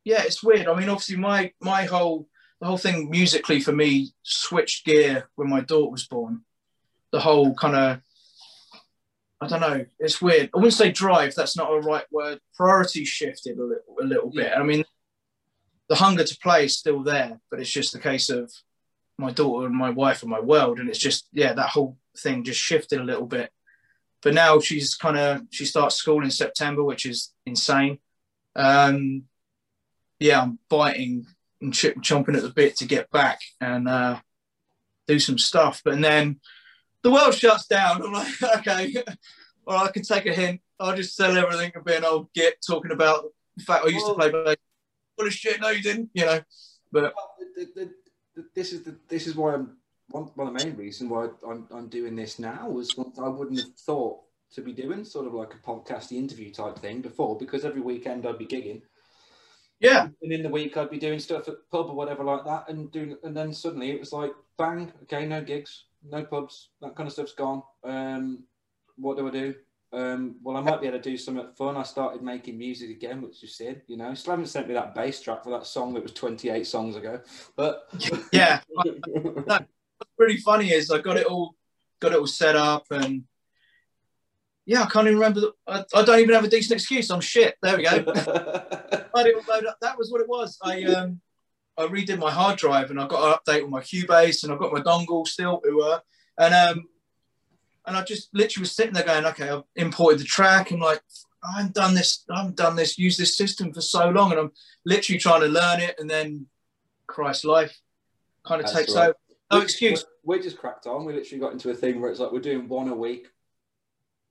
yeah, 0.03 0.23
it's 0.23 0.43
weird. 0.43 0.67
I 0.67 0.77
mean, 0.77 0.89
obviously, 0.89 1.17
my 1.17 1.51
my 1.62 1.86
whole 1.86 2.27
the 2.60 2.67
whole 2.67 2.77
thing 2.77 3.10
musically 3.10 3.60
for 3.60 3.71
me 3.71 4.12
switched 4.23 4.86
gear 4.86 5.29
when 5.36 5.49
my 5.49 5.62
daughter 5.62 5.91
was 5.91 6.08
born. 6.08 6.41
The 7.13 7.21
whole 7.21 7.56
kind 7.56 7.76
of 7.78 8.02
I 9.43 9.47
don't 9.47 9.60
know. 9.60 9.86
It's 9.99 10.21
weird. 10.21 10.49
I 10.54 10.58
wouldn't 10.58 10.73
say 10.73 10.91
drive. 10.91 11.36
That's 11.36 11.58
not 11.58 11.69
a 11.69 11.80
right 11.80 12.06
word. 12.12 12.39
Priority 12.56 13.04
shifted 13.04 13.58
a 13.58 13.63
little, 13.63 13.95
a 14.02 14.06
little 14.06 14.30
bit. 14.30 14.54
I 14.56 14.63
mean, 14.63 14.86
the 15.89 15.95
hunger 15.95 16.23
to 16.23 16.38
play 16.41 16.65
is 16.65 16.78
still 16.78 17.04
there, 17.04 17.39
but 17.52 17.60
it's 17.60 17.69
just 17.69 17.95
a 17.95 17.99
case 17.99 18.30
of 18.30 18.52
my 19.17 19.32
daughter 19.32 19.67
and 19.67 19.76
my 19.76 19.89
wife 19.89 20.21
and 20.21 20.32
my 20.32 20.39
world, 20.39 20.80
and 20.80 20.89
it's 20.89 20.99
just 20.99 21.28
yeah, 21.34 21.54
that 21.54 21.69
whole 21.69 21.97
thing 22.17 22.43
just 22.43 22.60
shifted 22.60 22.99
a 22.99 23.04
little 23.04 23.26
bit. 23.28 23.52
But 24.21 24.34
now 24.34 24.60
she's 24.60 24.95
kind 24.95 25.17
of 25.17 25.41
she 25.52 25.65
starts 25.65 25.95
school 25.95 26.23
in 26.23 26.32
September, 26.32 26.84
which 26.84 27.06
is 27.06 27.34
insane. 27.45 27.99
Um, 28.56 29.23
yeah, 30.19 30.41
I'm 30.41 30.60
biting 30.69 31.26
and 31.62 31.73
ch- 31.73 31.97
chomping 32.02 32.36
at 32.38 32.43
the 32.43 32.49
bit 32.49 32.78
to 32.78 32.86
get 32.86 33.12
back 33.12 33.39
and 33.60 33.89
uh, 33.89 34.19
do 35.08 35.19
some 35.19 35.38
stuff. 35.38 35.82
But 35.84 36.02
then 36.02 36.39
the 37.03 37.11
world 37.11 37.33
shuts 37.33 37.67
down. 37.67 38.01
I'm 38.01 38.13
like, 38.13 38.43
okay, 38.57 39.03
well, 39.65 39.83
I 39.83 39.91
can 39.91 40.03
take 40.03 40.25
a 40.25 40.33
hint. 40.33 40.61
I'll 40.79 40.95
just 40.95 41.15
sell 41.15 41.37
everything 41.37 41.71
and 41.75 41.85
be 41.85 41.95
an 41.95 42.05
old 42.05 42.33
git 42.33 42.63
talking 42.65 42.91
about 42.91 43.25
the 43.55 43.63
fact 43.63 43.85
I 43.85 43.89
used 43.89 44.07
to 44.07 44.13
play 44.13 44.31
bass. 44.31 44.55
What 45.15 45.27
a 45.27 45.31
shit, 45.31 45.61
no, 45.61 45.69
you 45.69 45.83
didn't, 45.83 46.09
you 46.13 46.25
know. 46.25 46.41
But 46.91 47.13
Well, 47.15 47.35
the, 47.55 47.67
the, 47.75 47.91
the, 48.35 48.45
this 48.55 48.73
is 48.73 48.83
the 48.83 48.95
this 49.07 49.27
is 49.27 49.35
why 49.35 49.53
I'm 49.53 49.77
one, 50.09 50.23
one 50.35 50.47
of 50.47 50.53
the 50.53 50.65
main 50.65 50.75
reasons 50.75 51.09
why 51.09 51.29
I'm, 51.47 51.67
I'm 51.71 51.87
doing 51.87 52.15
this 52.15 52.39
now 52.39 52.69
was 52.69 52.95
I 53.19 53.27
wouldn't 53.27 53.59
have 53.59 53.73
thought 53.75 54.21
to 54.53 54.61
be 54.61 54.71
doing 54.71 55.03
sort 55.03 55.27
of 55.27 55.33
like 55.33 55.53
a 55.53 55.57
podcast 55.57 56.11
interview 56.11 56.51
type 56.51 56.77
thing 56.79 57.01
before 57.01 57.37
because 57.37 57.65
every 57.65 57.81
weekend 57.81 58.25
I'd 58.25 58.37
be 58.37 58.45
gigging 58.45 58.81
yeah, 59.79 60.07
and 60.21 60.31
in 60.31 60.43
the 60.43 60.49
week 60.49 60.77
I'd 60.77 60.91
be 60.91 60.99
doing 60.99 61.19
stuff 61.19 61.47
at 61.47 61.55
pub 61.71 61.87
or 61.89 61.95
whatever 61.95 62.23
like 62.23 62.45
that 62.45 62.69
and 62.69 62.91
doing 62.91 63.17
and 63.23 63.35
then 63.35 63.51
suddenly 63.51 63.91
it 63.91 63.99
was 63.99 64.13
like 64.13 64.31
bang 64.57 64.91
okay 65.03 65.25
no 65.25 65.41
gigs 65.41 65.85
no 66.09 66.23
pubs 66.23 66.69
that 66.81 66.95
kind 66.95 67.07
of 67.07 67.13
stuff's 67.13 67.33
gone 67.33 67.63
um 67.83 68.43
what 68.97 69.17
do 69.17 69.27
I 69.27 69.31
do 69.31 69.55
um 69.91 70.35
well 70.43 70.57
I 70.57 70.61
might 70.61 70.81
be 70.81 70.87
able 70.87 70.97
to 70.99 71.09
do 71.09 71.17
something 71.17 71.47
fun 71.57 71.77
I 71.77 71.83
started 71.83 72.21
making 72.21 72.57
music 72.57 72.89
again 72.89 73.21
which 73.21 73.41
you 73.41 73.47
said, 73.47 73.81
you 73.87 73.97
know 73.97 74.13
still 74.13 74.33
haven't 74.33 74.47
sent 74.47 74.67
me 74.67 74.73
that 74.73 74.95
bass 74.95 75.21
track 75.21 75.43
for 75.43 75.51
that 75.51 75.65
song 75.65 75.93
that 75.93 76.03
was 76.03 76.13
28 76.13 76.65
songs 76.65 76.95
ago 76.95 77.21
but 77.55 77.89
yeah. 78.31 78.61
What's 78.73 80.11
pretty 80.17 80.37
funny 80.37 80.71
is 80.71 80.91
I 80.91 80.99
got 80.99 81.17
it 81.17 81.27
all 81.27 81.55
got 81.99 82.11
it 82.11 82.19
all 82.19 82.27
set 82.27 82.55
up 82.55 82.85
and 82.91 83.23
yeah, 84.65 84.83
I 84.83 84.85
can't 84.85 85.07
even 85.07 85.19
remember. 85.19 85.41
The, 85.41 85.53
I, 85.67 85.83
I 85.93 86.03
don't 86.03 86.19
even 86.19 86.33
have 86.33 86.45
a 86.45 86.49
decent 86.49 86.79
excuse. 86.79 87.09
I'm 87.09 87.19
shit. 87.19 87.57
There 87.61 87.75
we 87.75 87.83
go. 87.83 87.89
I 87.89 89.23
didn't 89.23 89.47
load 89.47 89.65
up. 89.65 89.77
That 89.81 89.97
was 89.97 90.09
what 90.09 90.21
it 90.21 90.29
was. 90.29 90.57
I 90.61 90.83
um 90.83 91.19
I 91.77 91.83
redid 91.83 92.19
my 92.19 92.31
hard 92.31 92.57
drive 92.57 92.91
and 92.91 92.99
I 92.99 93.07
got 93.07 93.23
an 93.27 93.38
update 93.55 93.63
on 93.63 93.69
my 93.71 93.81
Cubase 93.81 94.43
and 94.43 94.53
I've 94.53 94.59
got 94.59 94.73
my 94.73 94.81
dongle 94.81 95.27
still 95.27 95.62
and 96.38 96.53
um 96.53 96.88
and 97.86 97.97
I 97.97 98.03
just 98.03 98.29
literally 98.33 98.62
was 98.63 98.71
sitting 98.71 98.93
there 98.93 99.03
going, 99.03 99.25
okay, 99.25 99.49
I've 99.49 99.63
imported 99.75 100.19
the 100.19 100.25
track 100.25 100.71
and 100.71 100.81
like 100.81 101.01
I 101.43 101.57
haven't 101.57 101.75
done 101.75 101.93
this, 101.93 102.23
I 102.29 102.38
haven't 102.38 102.55
done 102.55 102.75
this, 102.75 102.97
used 102.97 103.19
this 103.19 103.38
system 103.38 103.73
for 103.73 103.81
so 103.81 104.09
long, 104.09 104.31
and 104.31 104.39
I'm 104.39 104.51
literally 104.86 105.19
trying 105.19 105.41
to 105.41 105.47
learn 105.47 105.81
it, 105.81 105.95
and 105.99 106.09
then 106.09 106.47
Christ 107.07 107.43
life 107.43 107.77
kind 108.45 108.62
of 108.62 108.67
That's 108.67 108.77
takes 108.77 108.95
right. 108.95 109.09
over. 109.09 109.17
No 109.51 109.59
excuse. 109.59 110.05
We 110.23 110.39
just 110.39 110.57
cracked 110.57 110.88
on. 110.88 111.03
We 111.03 111.13
literally 111.13 111.41
got 111.41 111.51
into 111.51 111.69
a 111.69 111.73
thing 111.73 111.99
where 111.99 112.09
it's 112.09 112.21
like 112.21 112.31
we're 112.31 112.39
doing 112.39 112.67
one 112.69 112.88
a 112.88 112.95
week, 112.95 113.27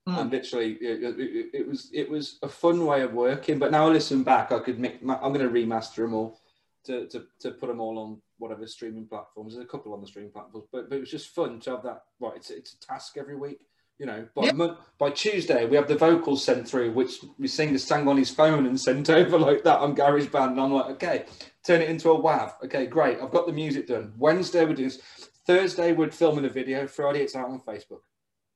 Hmm. 0.07 0.19
and 0.19 0.33
literally 0.33 0.73
it, 0.81 1.03
it, 1.03 1.51
it 1.55 1.69
was 1.69 1.91
it 1.93 2.11
was 2.11 2.39
a 2.43 2.49
fun 2.49 2.85
way 2.87 3.03
of 3.03 3.13
working. 3.13 3.59
But 3.59 3.71
now 3.71 3.87
I 3.87 3.91
listen 3.91 4.25
back, 4.25 4.51
I 4.51 4.59
could 4.59 4.81
make. 4.81 5.01
I'm 5.03 5.33
going 5.33 5.47
to 5.47 5.51
remaster 5.51 5.97
them 5.97 6.15
all 6.15 6.41
to, 6.85 7.07
to 7.09 7.25
to 7.41 7.51
put 7.53 7.69
them 7.69 7.81
all 7.81 7.99
on 7.99 8.21
whatever 8.39 8.67
streaming 8.67 9.07
platforms. 9.07 9.55
There's 9.55 9.65
a 9.65 9.69
couple 9.69 9.93
on 9.95 10.01
the 10.01 10.07
streaming 10.07 10.33
platforms, 10.33 10.67
but, 10.73 10.89
but 10.89 10.97
it 10.97 11.01
was 11.01 11.11
just 11.11 11.29
fun 11.35 11.61
to 11.61 11.71
have 11.71 11.83
that. 11.85 12.03
Right, 12.21 12.37
it's 12.37 12.51
it's 12.51 12.75
a 12.75 12.81
task 12.81 13.17
every 13.17 13.37
week. 13.37 13.61
You 13.99 14.07
know, 14.07 14.27
by 14.35 14.47
Yeah. 14.47 14.53
mon- 14.53 14.79
by 14.99 15.11
Tuesday 15.11 15.65
we 15.67 15.77
have 15.77 15.87
the 15.87 15.95
vocals 15.97 16.43
sent 16.43 16.67
through, 16.67 16.93
which 16.93 17.21
we 17.39 17.47
sing 17.47 17.73
the 17.73 17.79
sang 17.79 18.09
on 18.09 18.17
his 18.17 18.31
phone 18.31 18.67
and 18.67 18.81
sent 18.81 19.09
over 19.19 19.39
like 19.39 19.63
that 19.65 19.79
on 19.79 19.95
GarageBand. 19.95 20.53
And 20.53 20.61
I'm 20.61 20.73
like, 20.73 20.87
okay, 20.97 21.27
turn 21.65 21.83
it 21.83 21.89
into 21.91 22.11
a 22.11 22.21
WAV. 22.21 22.53
Okay, 22.65 22.87
great. 22.87 23.21
I've 23.21 23.31
got 23.31 23.47
the 23.47 23.53
music 23.53 23.87
done. 23.87 24.13
Wednesday 24.19 24.65
we 24.65 24.75
do 24.75 24.85
this. 24.85 24.99
Thursday 25.47 25.93
we're 25.93 26.11
filming 26.11 26.45
a 26.47 26.49
video. 26.49 26.87
Friday 26.89 27.21
it's 27.21 27.37
out 27.37 27.49
on 27.51 27.61
Facebook. 27.61 28.01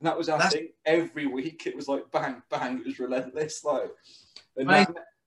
And 0.00 0.08
that 0.08 0.18
was 0.18 0.28
our 0.28 0.38
That's- 0.38 0.54
thing. 0.54 0.68
Every 0.84 1.26
week 1.38 1.66
it 1.66 1.76
was 1.76 1.86
like 1.86 2.10
bang, 2.10 2.42
bang. 2.50 2.78
It 2.80 2.86
was 2.86 2.98
relentless. 2.98 3.62
Like, 3.62 3.90
and. 4.56 4.68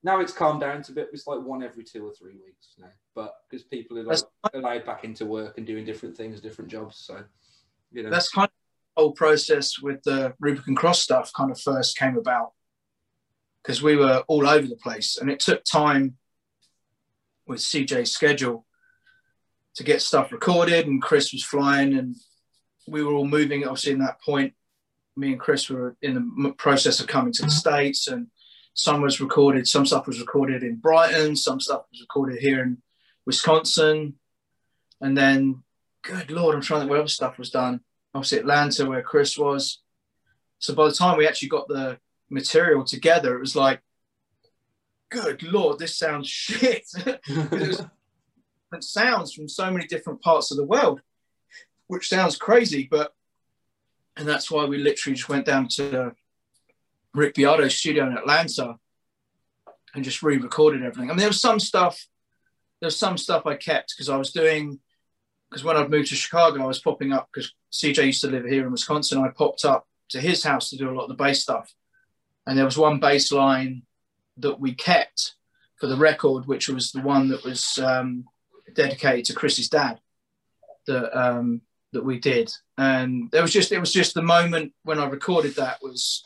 Now 0.03 0.19
it's 0.19 0.31
calmed 0.31 0.61
down 0.61 0.81
to 0.83 0.91
a 0.91 0.95
bit. 0.95 1.09
It's 1.11 1.27
like 1.27 1.41
one 1.41 1.63
every 1.63 1.83
two 1.83 2.05
or 2.07 2.13
three 2.13 2.33
weeks 2.33 2.75
now. 2.79 2.87
But 3.15 3.33
because 3.49 3.63
people 3.65 3.97
are 3.99 4.03
like 4.03 4.19
allowed 4.53 4.85
back 4.85 5.03
into 5.03 5.25
work 5.25 5.57
and 5.57 5.67
doing 5.67 5.85
different 5.85 6.15
things, 6.15 6.39
different 6.39 6.71
jobs. 6.71 6.97
So, 6.97 7.23
you 7.91 8.03
know, 8.03 8.09
That's 8.09 8.29
kind 8.29 8.45
of 8.45 8.51
the 8.95 9.01
whole 9.01 9.11
process 9.11 9.79
with 9.79 10.01
the 10.03 10.33
Rubicon 10.39 10.75
Cross 10.75 11.01
stuff 11.01 11.31
kind 11.33 11.51
of 11.51 11.59
first 11.59 11.97
came 11.97 12.17
about 12.17 12.51
because 13.61 13.81
we 13.81 13.95
were 13.95 14.23
all 14.27 14.47
over 14.47 14.67
the 14.67 14.77
place 14.77 15.17
and 15.17 15.29
it 15.29 15.39
took 15.39 15.63
time 15.65 16.15
with 17.45 17.59
CJ's 17.59 18.11
schedule 18.11 18.65
to 19.75 19.83
get 19.83 20.01
stuff 20.01 20.31
recorded 20.31 20.87
and 20.87 21.01
Chris 21.01 21.33
was 21.33 21.43
flying 21.43 21.93
and 21.97 22.15
we 22.87 23.03
were 23.03 23.13
all 23.13 23.27
moving 23.27 23.65
obviously 23.65 23.91
in 23.91 23.99
that 23.99 24.21
point 24.21 24.53
me 25.15 25.31
and 25.31 25.39
Chris 25.39 25.69
were 25.69 25.95
in 26.01 26.31
the 26.41 26.53
process 26.53 26.99
of 26.99 27.07
coming 27.07 27.33
to 27.33 27.43
the 27.43 27.51
States 27.51 28.07
and 28.07 28.27
some 28.79 29.01
was 29.01 29.19
recorded 29.19 29.67
some 29.67 29.85
stuff 29.85 30.07
was 30.07 30.19
recorded 30.19 30.63
in 30.63 30.75
Brighton 30.75 31.35
some 31.35 31.59
stuff 31.59 31.83
was 31.91 32.01
recorded 32.01 32.39
here 32.39 32.61
in 32.63 32.77
Wisconsin. 33.25 34.15
And 35.01 35.17
then 35.17 35.63
good 36.03 36.31
lord 36.31 36.55
I'm 36.55 36.61
trying 36.61 36.79
to 36.79 36.81
think 36.83 36.91
what 36.91 36.99
other 36.99 37.07
stuff 37.07 37.37
was 37.37 37.49
done. 37.49 37.81
Obviously 38.13 38.39
Atlanta 38.39 38.85
where 38.85 39.01
Chris 39.01 39.37
was. 39.37 39.81
So 40.59 40.73
by 40.73 40.85
the 40.87 40.95
time 40.95 41.17
we 41.17 41.27
actually 41.27 41.49
got 41.49 41.67
the 41.67 41.99
material 42.29 42.83
together 42.83 43.35
it 43.35 43.39
was 43.39 43.55
like 43.55 43.81
good 45.09 45.41
lord 45.43 45.79
this 45.79 45.97
sounds 45.97 46.27
shit. 46.29 46.85
It 46.95 47.51
was 47.51 47.85
sounds 48.81 49.33
from 49.33 49.49
so 49.49 49.71
many 49.71 49.87
different 49.87 50.21
parts 50.21 50.51
of 50.51 50.57
the 50.57 50.63
world, 50.63 51.01
which 51.87 52.07
sounds 52.07 52.37
crazy, 52.37 52.87
but 52.89 53.13
and 54.15 54.27
that's 54.27 54.51
why 54.51 54.65
we 54.65 54.77
literally 54.77 55.15
just 55.15 55.29
went 55.29 55.45
down 55.45 55.67
to 55.69 56.13
Rick 57.13 57.35
Beato's 57.35 57.75
studio 57.75 58.07
in 58.07 58.17
Atlanta 58.17 58.75
and 59.93 60.03
just 60.03 60.21
re-recorded 60.21 60.83
everything. 60.83 61.09
I 61.09 61.13
mean, 61.13 61.19
there 61.19 61.27
was 61.27 61.41
some 61.41 61.59
stuff. 61.59 62.07
There 62.79 62.87
was 62.87 62.97
some 62.97 63.17
stuff 63.17 63.45
I 63.45 63.55
kept 63.55 63.93
because 63.95 64.09
I 64.09 64.17
was 64.17 64.31
doing 64.31 64.79
because 65.49 65.63
when 65.63 65.77
I'd 65.77 65.89
moved 65.89 66.09
to 66.09 66.15
Chicago, 66.15 66.63
I 66.63 66.67
was 66.67 66.79
popping 66.79 67.11
up 67.11 67.29
because 67.33 67.53
CJ 67.71 68.05
used 68.05 68.21
to 68.21 68.29
live 68.29 68.45
here 68.45 68.65
in 68.65 68.71
Wisconsin. 68.71 69.23
I 69.23 69.29
popped 69.29 69.65
up 69.65 69.87
to 70.09 70.21
his 70.21 70.43
house 70.43 70.69
to 70.69 70.77
do 70.77 70.89
a 70.89 70.93
lot 70.93 71.03
of 71.03 71.09
the 71.09 71.15
bass 71.15 71.41
stuff, 71.41 71.73
and 72.45 72.57
there 72.57 72.65
was 72.65 72.77
one 72.77 72.99
bass 72.99 73.31
line 73.31 73.83
that 74.37 74.59
we 74.59 74.73
kept 74.73 75.35
for 75.77 75.87
the 75.87 75.97
record, 75.97 76.45
which 76.45 76.69
was 76.69 76.91
the 76.91 77.01
one 77.01 77.29
that 77.29 77.43
was 77.43 77.79
um, 77.79 78.25
dedicated 78.73 79.25
to 79.25 79.33
Chris's 79.33 79.69
dad. 79.69 79.99
That 80.87 81.19
um, 81.19 81.61
that 81.93 82.05
we 82.05 82.19
did, 82.19 82.51
and 82.77 83.29
there 83.31 83.41
was 83.41 83.51
just 83.51 83.71
it 83.71 83.79
was 83.79 83.91
just 83.91 84.13
the 84.13 84.21
moment 84.21 84.73
when 84.83 84.99
I 84.99 85.07
recorded 85.07 85.55
that 85.55 85.79
was 85.81 86.23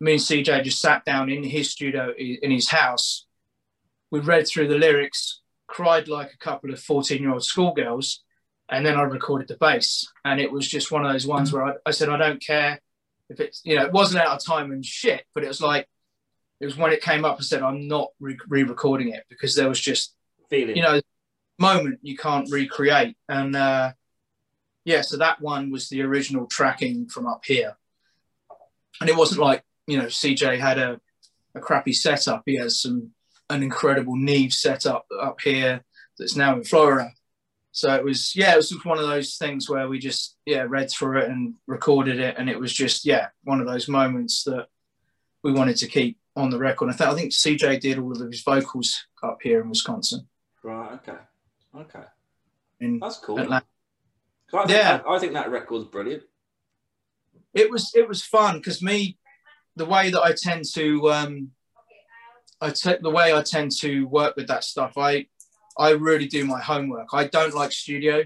me 0.00 0.12
and 0.12 0.20
CJ 0.20 0.64
just 0.64 0.80
sat 0.80 1.04
down 1.04 1.30
in 1.30 1.42
his 1.42 1.70
studio 1.70 2.12
in 2.16 2.50
his 2.50 2.68
house. 2.68 3.26
We 4.10 4.20
read 4.20 4.46
through 4.46 4.68
the 4.68 4.78
lyrics, 4.78 5.40
cried 5.66 6.08
like 6.08 6.32
a 6.32 6.38
couple 6.38 6.72
of 6.72 6.80
14 6.80 7.20
year 7.20 7.32
old 7.32 7.44
schoolgirls, 7.44 8.22
and 8.68 8.84
then 8.84 8.96
I 8.96 9.02
recorded 9.02 9.48
the 9.48 9.56
bass. 9.56 10.06
And 10.24 10.40
it 10.40 10.50
was 10.50 10.66
just 10.66 10.90
one 10.92 11.04
of 11.04 11.12
those 11.12 11.26
ones 11.26 11.52
where 11.52 11.64
I, 11.64 11.72
I, 11.86 11.90
said, 11.90 12.08
I 12.08 12.16
don't 12.16 12.44
care 12.44 12.80
if 13.28 13.40
it's, 13.40 13.60
you 13.64 13.76
know, 13.76 13.84
it 13.84 13.92
wasn't 13.92 14.24
out 14.24 14.36
of 14.36 14.44
time 14.44 14.72
and 14.72 14.84
shit, 14.84 15.24
but 15.34 15.44
it 15.44 15.48
was 15.48 15.60
like, 15.60 15.88
it 16.60 16.64
was 16.64 16.76
when 16.76 16.92
it 16.92 17.02
came 17.02 17.24
up, 17.24 17.36
I 17.38 17.42
said, 17.42 17.62
I'm 17.62 17.86
not 17.86 18.08
re 18.18 18.36
recording 18.50 19.10
it 19.10 19.24
because 19.28 19.54
there 19.54 19.68
was 19.68 19.80
just, 19.80 20.14
feeling, 20.50 20.76
you 20.76 20.82
know, 20.82 21.00
moment 21.58 21.98
you 22.02 22.16
can't 22.16 22.50
recreate. 22.50 23.16
And 23.28 23.54
uh, 23.54 23.92
yeah, 24.84 25.02
so 25.02 25.18
that 25.18 25.40
one 25.40 25.70
was 25.70 25.88
the 25.88 26.02
original 26.02 26.46
tracking 26.46 27.06
from 27.08 27.26
up 27.26 27.44
here. 27.44 27.76
And 29.00 29.08
it 29.08 29.16
wasn't 29.16 29.40
like, 29.40 29.62
you 29.88 29.96
know, 29.98 30.04
CJ 30.06 30.58
had 30.60 30.78
a, 30.78 31.00
a 31.54 31.60
crappy 31.60 31.92
setup. 31.92 32.42
He 32.46 32.56
has 32.56 32.80
some 32.80 33.10
an 33.50 33.62
incredible 33.62 34.14
Neve 34.14 34.52
setup 34.52 35.06
up 35.20 35.40
here 35.40 35.82
that's 36.18 36.36
now 36.36 36.54
in 36.54 36.62
Florida. 36.62 37.10
So 37.72 37.94
it 37.94 38.04
was, 38.04 38.36
yeah, 38.36 38.52
it 38.52 38.56
was 38.56 38.68
just 38.68 38.84
one 38.84 38.98
of 38.98 39.06
those 39.06 39.36
things 39.36 39.70
where 39.70 39.88
we 39.88 39.98
just, 39.98 40.36
yeah, 40.44 40.66
read 40.68 40.90
through 40.90 41.20
it 41.20 41.30
and 41.30 41.54
recorded 41.66 42.18
it, 42.20 42.34
and 42.38 42.50
it 42.50 42.60
was 42.60 42.72
just, 42.72 43.06
yeah, 43.06 43.28
one 43.44 43.60
of 43.60 43.66
those 43.66 43.88
moments 43.88 44.44
that 44.44 44.66
we 45.42 45.52
wanted 45.52 45.76
to 45.78 45.86
keep 45.86 46.18
on 46.36 46.50
the 46.50 46.58
record. 46.58 46.90
I, 46.90 46.92
th- 46.92 47.10
I 47.10 47.14
think 47.14 47.32
CJ 47.32 47.80
did 47.80 47.98
all 47.98 48.12
of 48.12 48.30
his 48.30 48.42
vocals 48.42 49.06
up 49.22 49.38
here 49.42 49.62
in 49.62 49.70
Wisconsin. 49.70 50.28
Right. 50.62 50.92
Okay. 50.94 51.18
Okay. 51.74 52.04
In 52.80 52.98
That's 52.98 53.16
cool. 53.18 53.38
Atlanta. 53.38 53.64
I 54.52 54.64
Yeah. 54.68 54.98
that, 54.98 55.04
I 55.08 55.18
think 55.18 55.32
that 55.34 55.50
record's 55.50 55.86
brilliant. 55.88 56.24
it 57.54 57.70
was 57.70 57.92
it 57.94 58.08
was 58.08 58.22
fun 58.22 58.58
because 58.58 58.82
me 58.82 59.18
the 59.78 59.84
way 59.84 60.10
that 60.10 60.22
I 60.22 60.32
tend 60.32 60.64
to 60.74 61.10
um 61.10 61.50
I 62.60 62.70
the 62.70 63.10
way 63.10 63.32
I 63.32 63.42
tend 63.42 63.70
to 63.78 64.06
work 64.08 64.36
with 64.36 64.48
that 64.48 64.64
stuff 64.64 64.98
I 64.98 65.26
I 65.78 65.90
really 65.90 66.26
do 66.26 66.44
my 66.44 66.60
homework. 66.60 67.08
I 67.12 67.28
don't 67.28 67.54
like 67.54 67.70
studio. 67.70 68.24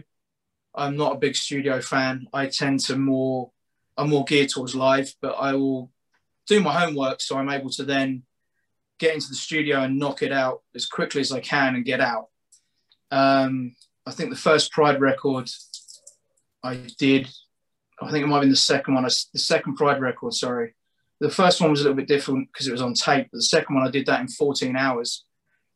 I'm 0.75 0.97
not 0.97 1.17
a 1.17 1.19
big 1.19 1.37
studio 1.37 1.83
fan. 1.83 2.27
I 2.33 2.47
tend 2.47 2.81
to 2.81 2.97
more 2.97 3.51
I'm 3.97 4.09
more 4.09 4.25
geared 4.25 4.49
towards 4.49 4.75
live 4.75 5.15
but 5.21 5.33
I 5.33 5.53
will 5.55 5.93
do 6.47 6.61
my 6.61 6.73
homework 6.73 7.21
so 7.21 7.37
I'm 7.37 7.51
able 7.51 7.71
to 7.71 7.85
then 7.85 8.23
get 8.99 9.15
into 9.15 9.29
the 9.29 9.35
studio 9.35 9.81
and 9.81 9.99
knock 9.99 10.23
it 10.23 10.33
out 10.33 10.62
as 10.75 10.87
quickly 10.87 11.21
as 11.21 11.33
I 11.33 11.41
can 11.41 11.77
and 11.77 11.85
get 11.85 12.01
out. 12.01 12.29
Um 13.11 13.77
I 14.07 14.11
think 14.12 14.31
the 14.31 14.37
first 14.49 14.73
Pride 14.73 15.01
record 15.01 15.51
I 16.65 16.81
did 16.99 17.29
I 18.01 18.11
think 18.11 18.25
it 18.25 18.27
might 18.27 18.37
have 18.37 18.43
been 18.43 18.51
the 18.51 18.57
second 18.57 18.95
one, 18.95 19.05
the 19.05 19.38
second 19.38 19.77
Pride 19.77 20.01
record, 20.01 20.35
sorry. 20.35 20.75
The 21.23 21.31
first 21.31 21.61
one 21.61 21.71
was 21.71 21.81
a 21.81 21.85
little 21.85 21.97
bit 21.97 22.09
different 22.09 22.49
because 22.53 22.67
it 22.67 22.73
was 22.73 22.83
on 22.83 22.95
tape, 22.95 23.29
but 23.31 23.39
the 23.39 23.45
second 23.45 23.77
one 23.77 23.87
I 23.87 23.93
did 23.93 24.07
that 24.07 24.21
in 24.21 24.27
14 24.27 24.75
hours, 24.75 25.25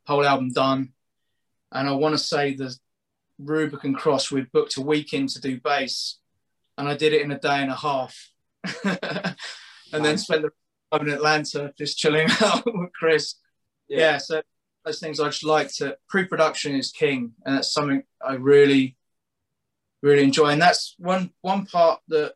whole 0.04 0.24
album 0.24 0.50
done. 0.50 0.92
And 1.70 1.88
I 1.88 1.92
want 1.92 2.14
to 2.14 2.18
say 2.18 2.54
the 2.54 2.76
Rubicon 3.38 3.94
Cross, 3.94 4.32
we 4.32 4.40
booked 4.40 4.76
a 4.76 4.80
weekend 4.80 5.28
to 5.30 5.40
do 5.40 5.60
bass, 5.60 6.18
and 6.76 6.88
I 6.88 6.96
did 6.96 7.12
it 7.12 7.22
in 7.22 7.30
a 7.30 7.38
day 7.38 7.62
and 7.62 7.70
a 7.70 7.76
half. 7.76 8.32
and 9.92 10.04
then 10.04 10.18
spent 10.18 10.42
the 10.42 10.50
time 10.90 11.06
in 11.06 11.14
Atlanta 11.14 11.72
just 11.78 11.96
chilling 11.96 12.26
out 12.42 12.66
with 12.66 12.92
Chris. 12.92 13.36
Yeah. 13.88 14.18
so 14.18 14.42
those 14.84 14.98
things 14.98 15.20
I 15.20 15.26
just 15.26 15.44
like 15.44 15.72
to 15.76 15.96
pre-production 16.08 16.74
is 16.74 16.90
king, 16.90 17.34
and 17.44 17.56
that's 17.56 17.72
something 17.72 18.02
I 18.20 18.34
really, 18.34 18.96
really 20.02 20.24
enjoy. 20.24 20.48
And 20.48 20.60
that's 20.60 20.96
one 20.98 21.30
one 21.40 21.66
part 21.66 22.00
that 22.08 22.34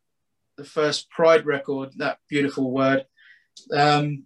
the 0.60 0.66
first 0.66 1.08
Pride 1.08 1.46
record, 1.46 1.94
that 1.96 2.18
beautiful 2.28 2.70
word, 2.70 3.06
um, 3.74 4.24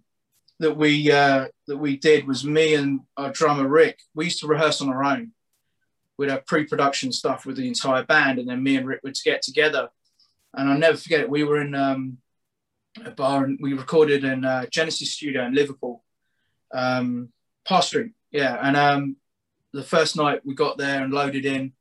that 0.59 0.75
we 0.75 1.09
uh, 1.09 1.47
that 1.67 1.77
we 1.77 1.95
did 1.95 2.27
was 2.27 2.43
me 2.43 2.75
and 2.75 2.99
our 3.15 3.31
drummer 3.31 3.67
Rick. 3.67 3.99
We 4.13 4.25
used 4.25 4.41
to 4.41 4.47
rehearse 4.47 4.81
on 4.81 4.89
our 4.89 5.01
own. 5.01 5.31
We'd 6.17 6.29
have 6.29 6.45
pre-production 6.45 7.13
stuff 7.13 7.45
with 7.45 7.55
the 7.55 7.69
entire 7.69 8.03
band, 8.03 8.39
and 8.39 8.49
then 8.49 8.61
me 8.61 8.75
and 8.75 8.85
Rick 8.85 8.99
would 9.03 9.15
get 9.23 9.43
together. 9.43 9.89
And 10.53 10.69
I'll 10.69 10.77
never 10.77 10.97
forget 10.97 11.21
it. 11.21 11.29
We 11.29 11.45
were 11.45 11.61
in 11.61 11.73
um, 11.73 12.17
a 13.05 13.11
bar 13.11 13.45
and 13.45 13.57
we 13.61 13.73
recorded 13.73 14.25
in 14.25 14.43
uh, 14.43 14.65
Genesis 14.65 15.13
Studio 15.13 15.45
in 15.45 15.53
Liverpool 15.53 16.03
um, 16.73 17.29
Street. 17.79 18.11
Yeah, 18.31 18.57
and 18.61 18.75
um, 18.75 19.15
the 19.71 19.83
first 19.83 20.17
night 20.17 20.41
we 20.45 20.53
got 20.53 20.77
there 20.77 21.01
and 21.01 21.13
loaded 21.13 21.45
in, 21.45 21.71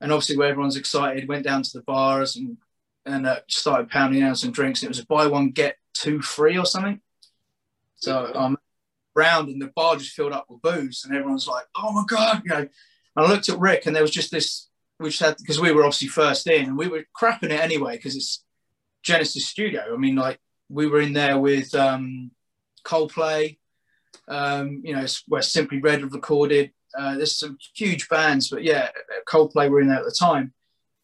and 0.00 0.10
obviously 0.10 0.38
where 0.38 0.48
everyone's 0.48 0.76
excited, 0.76 1.28
went 1.28 1.44
down 1.44 1.62
to 1.62 1.70
the 1.74 1.82
bars 1.82 2.36
and 2.36 2.56
and 3.06 3.26
uh, 3.26 3.40
started 3.48 3.90
pounding 3.90 4.22
out 4.22 4.38
some 4.38 4.52
drinks. 4.52 4.82
And 4.82 4.86
it 4.86 4.90
was 4.90 5.00
a 5.00 5.06
buy 5.06 5.26
one 5.26 5.50
get 5.50 5.76
two 5.94 6.20
free 6.20 6.58
or 6.58 6.66
something. 6.66 7.00
So 7.96 8.30
I'm 8.34 8.36
um, 8.36 8.58
round 9.14 9.48
and 9.48 9.62
the 9.62 9.72
bar 9.74 9.96
just 9.96 10.12
filled 10.12 10.32
up 10.32 10.46
with 10.48 10.62
booze, 10.62 11.04
and 11.04 11.16
everyone's 11.16 11.48
like, 11.48 11.64
"Oh 11.76 11.92
my 11.92 12.04
god!" 12.06 12.42
You 12.44 12.50
know. 12.50 12.68
And 13.16 13.26
I 13.26 13.28
looked 13.28 13.48
at 13.48 13.60
Rick, 13.60 13.86
and 13.86 13.94
there 13.94 14.02
was 14.02 14.10
just 14.10 14.30
this. 14.30 14.68
We 14.98 15.08
just 15.08 15.22
had 15.22 15.36
because 15.38 15.60
we 15.60 15.72
were 15.72 15.84
obviously 15.84 16.08
first 16.08 16.46
in, 16.46 16.66
and 16.66 16.78
we 16.78 16.88
were 16.88 17.04
crapping 17.18 17.44
it 17.44 17.60
anyway 17.60 17.96
because 17.96 18.16
it's 18.16 18.44
Genesis 19.02 19.46
Studio. 19.46 19.82
I 19.92 19.96
mean, 19.96 20.16
like 20.16 20.40
we 20.68 20.86
were 20.86 21.00
in 21.00 21.12
there 21.12 21.38
with 21.38 21.74
um, 21.74 22.30
Coldplay, 22.84 23.58
um, 24.28 24.82
you 24.84 24.94
know, 24.94 25.06
where 25.28 25.42
Simply 25.42 25.80
Red 25.80 26.00
have 26.00 26.12
recorded. 26.12 26.72
Uh, 26.96 27.16
there's 27.16 27.38
some 27.38 27.58
huge 27.74 28.08
bands, 28.08 28.50
but 28.50 28.62
yeah, 28.62 28.88
Coldplay 29.28 29.68
were 29.68 29.80
in 29.80 29.88
there 29.88 29.98
at 29.98 30.04
the 30.04 30.16
time. 30.18 30.52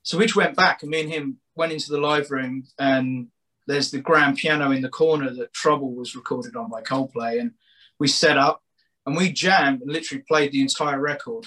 So 0.02 0.18
we 0.18 0.24
just 0.24 0.36
went 0.36 0.56
back, 0.56 0.82
and 0.82 0.90
me 0.90 1.00
and 1.02 1.12
him 1.12 1.36
went 1.54 1.72
into 1.72 1.90
the 1.90 2.00
live 2.00 2.30
room, 2.30 2.64
and 2.78 3.28
there's 3.66 3.90
the 3.90 4.00
grand 4.00 4.36
piano 4.36 4.70
in 4.70 4.82
the 4.82 4.88
corner 4.88 5.30
that 5.30 5.52
Trouble 5.52 5.94
was 5.94 6.16
recorded 6.16 6.56
on 6.56 6.70
by 6.70 6.82
Coldplay, 6.82 7.40
and 7.40 7.52
we 7.98 8.08
set 8.08 8.38
up 8.38 8.62
and 9.06 9.16
we 9.16 9.30
jammed 9.32 9.82
and 9.82 9.90
literally 9.92 10.24
played 10.26 10.52
the 10.52 10.62
entire 10.62 10.98
record 11.00 11.46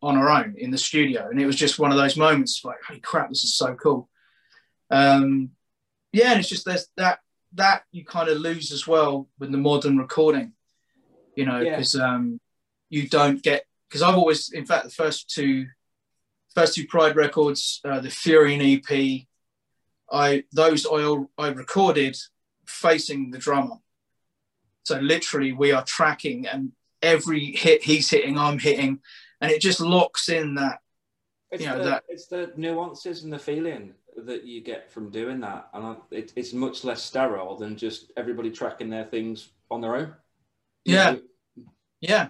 on 0.00 0.16
our 0.16 0.28
own 0.28 0.54
in 0.56 0.70
the 0.70 0.78
studio, 0.78 1.28
and 1.28 1.40
it 1.40 1.46
was 1.46 1.56
just 1.56 1.78
one 1.78 1.90
of 1.90 1.96
those 1.96 2.16
moments 2.16 2.64
like, 2.64 2.76
holy 2.86 3.00
crap, 3.00 3.28
this 3.30 3.44
is 3.44 3.56
so 3.56 3.74
cool. 3.74 4.08
Um, 4.90 5.50
yeah, 6.12 6.30
and 6.30 6.40
it's 6.40 6.48
just 6.48 6.64
there's 6.64 6.88
that 6.96 7.18
that 7.54 7.82
you 7.92 8.04
kind 8.04 8.28
of 8.28 8.38
lose 8.38 8.72
as 8.72 8.86
well 8.86 9.28
with 9.38 9.50
the 9.50 9.58
modern 9.58 9.96
recording, 9.96 10.52
you 11.34 11.46
know, 11.46 11.60
Yeah. 11.60 11.70
because 11.70 11.96
um, 11.96 12.40
you 12.90 13.08
don't 13.08 13.42
get 13.42 13.64
because 13.88 14.02
I've 14.02 14.16
always, 14.16 14.50
in 14.50 14.66
fact, 14.66 14.84
the 14.84 14.90
first 14.90 15.30
two 15.30 15.66
first 16.58 16.74
two 16.74 16.86
Pride 16.86 17.14
records, 17.14 17.80
uh, 17.84 18.00
the 18.00 18.08
Furion 18.08 18.60
EP, 18.60 19.26
I 20.10 20.42
those 20.52 20.86
I 20.90 21.24
I 21.38 21.48
recorded 21.50 22.16
facing 22.66 23.30
the 23.30 23.38
drummer, 23.38 23.76
so 24.82 24.98
literally 24.98 25.52
we 25.52 25.70
are 25.70 25.84
tracking 25.84 26.46
and 26.48 26.72
every 27.00 27.52
hit 27.52 27.84
he's 27.84 28.10
hitting, 28.10 28.36
I'm 28.36 28.58
hitting, 28.58 28.98
and 29.40 29.52
it 29.52 29.60
just 29.60 29.80
locks 29.80 30.28
in 30.28 30.56
that 30.56 30.78
It's, 31.52 31.62
you 31.62 31.68
know, 31.68 31.78
the, 31.78 31.84
that- 31.84 32.04
it's 32.08 32.26
the 32.26 32.52
nuances 32.56 33.22
and 33.22 33.32
the 33.32 33.38
feeling 33.38 33.94
that 34.16 34.44
you 34.44 34.60
get 34.60 34.90
from 34.90 35.10
doing 35.10 35.38
that, 35.40 35.68
and 35.74 35.86
I, 35.86 35.96
it, 36.10 36.32
it's 36.34 36.52
much 36.52 36.82
less 36.82 37.02
sterile 37.04 37.56
than 37.56 37.76
just 37.76 38.10
everybody 38.16 38.50
tracking 38.50 38.90
their 38.90 39.04
things 39.04 39.50
on 39.70 39.80
their 39.80 39.94
own. 39.94 40.12
You 40.84 40.94
Yeah. 40.96 41.10
know? 41.12 41.20
Yeah, 42.00 42.28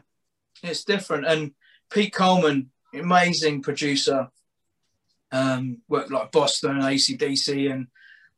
it's 0.63 0.85
different. 0.85 1.27
And 1.27 1.53
Pete 1.91 2.13
Coleman, 2.13 2.71
amazing 2.95 3.63
producer, 3.63 4.29
um, 5.33 5.79
worked 5.89 6.11
like 6.11 6.33
Boston 6.33 6.71
and 6.73 6.83
ACDC, 6.83 7.71
and 7.71 7.89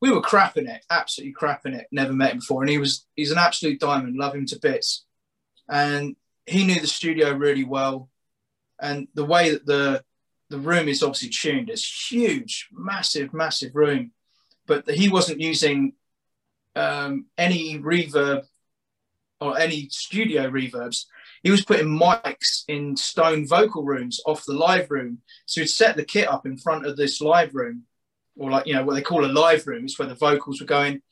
we 0.01 0.11
were 0.11 0.23
crapping 0.23 0.69
it, 0.69 0.85
absolutely 0.91 1.35
crapping 1.35 1.79
it. 1.79 1.87
Never 1.93 2.13
met 2.13 2.33
him 2.33 2.39
before, 2.39 2.63
and 2.63 2.71
he 2.71 2.79
was 2.79 3.07
he's 3.17 3.31
an 3.31 3.39
absolute 3.39 3.81
diamond. 3.81 4.17
Love 4.17 4.35
him 4.35 4.47
to 4.47 4.59
bits, 4.59 5.05
and 5.69 6.17
he 6.47 6.65
knew 6.65 6.81
the 6.81 6.87
studio 6.87 7.33
really 7.33 7.65
well, 7.65 8.09
and 8.81 9.09
the 9.15 9.25
way 9.25 9.51
that 9.51 9.67
the 9.67 10.03
the 10.49 10.59
room 10.59 10.89
is 10.89 11.03
obviously 11.03 11.29
tuned 11.29 11.71
is 11.71 11.85
huge, 12.11 12.69
massive, 12.73 13.33
massive 13.33 13.75
room, 13.75 14.11
but 14.67 14.89
he 14.91 15.09
wasn't 15.09 15.41
using 15.41 15.93
um, 16.75 17.27
any 17.39 17.79
reverb 17.79 18.45
or 19.41 19.59
any 19.59 19.89
studio 19.91 20.51
reverbs 20.51 21.07
he 21.43 21.51
was 21.51 21.65
putting 21.65 21.87
mics 21.87 22.65
in 22.69 22.97
stone 22.97 23.47
vocal 23.47 23.85
rooms 23.85 24.21
off 24.27 24.45
the 24.45 24.53
live 24.53 24.91
room. 24.91 25.19
So 25.47 25.61
he'd 25.61 25.69
set 25.69 25.97
the 25.97 26.05
kit 26.05 26.29
up 26.29 26.47
in 26.47 26.59
front 26.59 26.87
of 26.87 26.97
this 26.97 27.21
live 27.21 27.55
room 27.55 27.85
or 28.41 28.51
like 28.51 28.67
you 28.67 28.75
know 28.75 28.85
what 28.85 28.95
they 28.95 29.03
call 29.03 29.25
a 29.25 29.27
live 29.27 29.67
room. 29.67 29.85
It's 29.85 29.99
where 29.99 30.09
the 30.09 30.15
vocals 30.15 30.61
were 30.61 30.67
going, 30.67 31.03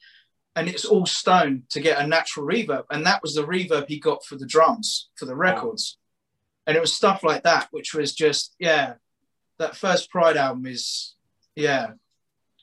and 0.57 0.69
it's 0.69 0.85
all 0.85 1.07
stone 1.07 1.65
to 1.71 1.81
get 1.81 2.01
a 2.01 2.07
natural 2.07 2.47
reverb, 2.47 2.85
and 2.91 3.07
that 3.07 3.23
was 3.23 3.35
the 3.35 3.47
reverb 3.47 3.87
he 3.87 4.01
got 4.01 4.25
for 4.25 4.37
the 4.37 4.47
drums 4.47 5.11
for 5.17 5.27
the 5.27 5.37
records, 5.37 5.99
and 6.67 6.77
it 6.77 6.81
was 6.81 6.93
stuff 6.93 7.23
like 7.23 7.43
that, 7.45 7.69
which 7.71 7.95
was 7.95 8.15
just 8.15 8.55
yeah, 8.59 8.95
that 9.59 9.77
first 9.77 10.11
Pride 10.11 10.37
album 10.37 10.67
is 10.67 11.15
yeah, 11.55 11.93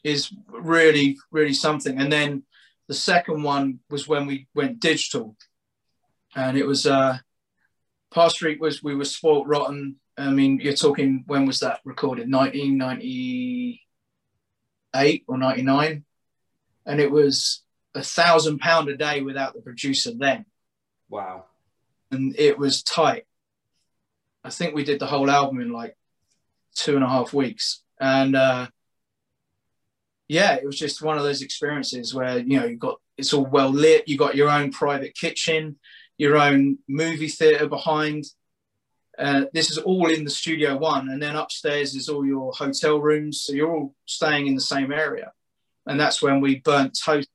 is 0.04 0.32
really 0.50 1.18
really 1.32 1.54
something, 1.54 1.98
and 2.00 2.12
then 2.12 2.44
the 2.88 2.94
second 2.94 3.44
one 3.44 3.80
was 3.90 4.08
when 4.08 4.26
we 4.26 4.48
went 4.56 4.80
digital, 4.80 5.36
and 6.36 6.58
it 6.58 6.66
was 6.66 6.88
uh, 6.88 7.18
Parr 8.12 8.30
Street 8.30 8.60
was 8.60 8.84
we 8.84 8.96
were 8.96 9.06
spoilt 9.06 9.48
rotten. 9.48 9.96
I 10.18 10.30
mean, 10.32 10.60
you're 10.62 10.74
talking 10.74 11.24
when 11.28 11.46
was 11.46 11.60
that 11.60 11.82
recorded? 11.84 12.32
1998 12.32 15.24
or 15.28 15.38
99, 15.38 16.06
and 16.86 17.00
it 17.02 17.12
was 17.12 17.64
a 17.94 18.02
thousand 18.02 18.60
pound 18.60 18.90
a 18.90 18.98
day 18.98 19.22
without 19.22 19.54
the 19.54 19.62
producer 19.62 20.12
then, 20.18 20.46
Wow. 21.10 21.46
and 22.12 22.36
it 22.40 22.58
was 22.58 22.84
tight. 22.84 23.26
I 24.44 24.50
think 24.50 24.76
we 24.76 24.84
did 24.84 25.00
the 25.00 25.06
whole 25.08 25.30
album 25.30 25.60
in 25.60 25.72
like 25.72 25.98
two 26.76 26.96
and 26.96 27.04
a 27.04 27.10
half 27.10 27.34
weeks, 27.34 27.82
and 28.00 28.36
uh, 28.36 28.68
yeah, 30.28 30.54
it 30.56 30.66
was 30.66 30.78
just 30.80 31.02
one 31.02 31.18
of 31.18 31.24
those 31.24 31.42
experiences 31.42 32.14
where 32.14 32.40
you 32.40 32.60
know 32.60 32.66
you 32.66 32.78
got 32.78 33.00
it's 33.18 33.34
all 33.34 33.46
well 33.46 33.70
lit. 33.70 34.08
You 34.08 34.18
got 34.18 34.36
your 34.36 34.50
own 34.50 34.72
private 34.72 35.16
kitchen, 35.16 35.78
your 36.18 36.38
own 36.38 36.78
movie 36.88 37.28
theater 37.28 37.68
behind. 37.68 38.26
Uh, 39.18 39.46
this 39.54 39.72
is 39.72 39.78
all 39.78 40.10
in 40.10 40.24
the 40.24 40.30
studio 40.30 40.78
one, 40.78 41.10
and 41.10 41.22
then 41.22 41.36
upstairs 41.36 41.96
is 41.96 42.10
all 42.10 42.26
your 42.26 42.52
hotel 42.52 43.00
rooms. 43.00 43.42
So 43.42 43.54
you're 43.54 43.72
all 43.72 43.96
staying 44.06 44.48
in 44.48 44.56
the 44.56 44.62
same 44.62 44.92
area, 44.92 45.32
and 45.86 46.00
that's 46.00 46.22
when 46.22 46.42
we 46.42 46.60
burnt 46.60 46.98
toast 47.02 47.30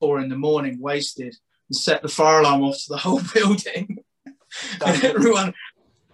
four 0.00 0.20
in 0.20 0.28
the 0.28 0.36
morning, 0.36 0.80
wasted, 0.80 1.36
and 1.68 1.76
set 1.76 2.02
the 2.02 2.08
fire 2.08 2.40
alarm 2.40 2.62
off 2.62 2.78
to 2.84 2.88
the 2.88 2.98
whole 2.98 3.20
building. 3.34 3.98
and 4.84 5.04
everyone 5.04 5.52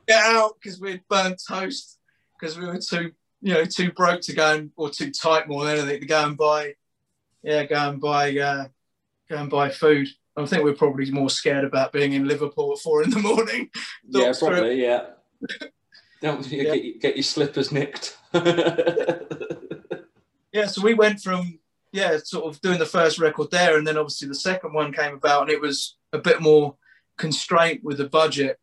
get 0.08 0.24
out 0.24 0.54
because 0.60 0.80
we'd 0.80 1.02
burnt 1.08 1.40
toast 1.46 1.98
because 2.38 2.58
we 2.58 2.66
were 2.66 2.78
too, 2.78 3.12
you 3.40 3.54
know, 3.54 3.64
too 3.64 3.92
broke 3.92 4.20
to 4.22 4.34
go 4.34 4.54
and 4.54 4.70
or 4.76 4.90
too 4.90 5.10
tight 5.10 5.48
more 5.48 5.64
than 5.64 5.78
anything 5.78 6.00
to 6.00 6.06
go 6.06 6.24
and 6.24 6.36
buy, 6.36 6.74
yeah, 7.42 7.64
go 7.64 7.90
and 7.90 8.00
buy, 8.00 8.36
uh, 8.36 8.64
go 9.28 9.36
and 9.36 9.50
buy 9.50 9.70
food. 9.70 10.08
I 10.36 10.46
think 10.46 10.64
we're 10.64 10.74
probably 10.74 11.10
more 11.10 11.28
scared 11.30 11.64
about 11.64 11.92
being 11.92 12.14
in 12.14 12.26
Liverpool 12.26 12.72
at 12.72 12.78
four 12.78 13.02
in 13.02 13.10
the 13.10 13.18
morning. 13.20 13.70
Yeah, 14.08 14.32
probably. 14.38 14.80
Yeah. 14.82 15.06
Don't 16.22 16.46
you 16.50 16.58
Yeah. 16.62 16.74
get, 16.74 16.84
your- 16.84 16.98
get 16.98 17.16
your 17.16 17.22
slippers 17.24 17.70
nicked. 17.72 18.16
yeah, 20.52 20.66
so 20.66 20.82
we 20.82 20.94
went 20.94 21.20
from 21.20 21.58
yeah, 21.92 22.16
sort 22.24 22.46
of 22.46 22.58
doing 22.62 22.78
the 22.78 22.86
first 22.86 23.18
record 23.18 23.50
there, 23.50 23.76
and 23.76 23.86
then 23.86 23.98
obviously 23.98 24.26
the 24.26 24.34
second 24.34 24.72
one 24.72 24.92
came 24.94 25.14
about, 25.14 25.42
and 25.42 25.50
it 25.50 25.60
was 25.60 25.96
a 26.14 26.18
bit 26.18 26.40
more 26.40 26.74
constraint 27.18 27.84
with 27.84 27.98
the 27.98 28.08
budget. 28.08 28.58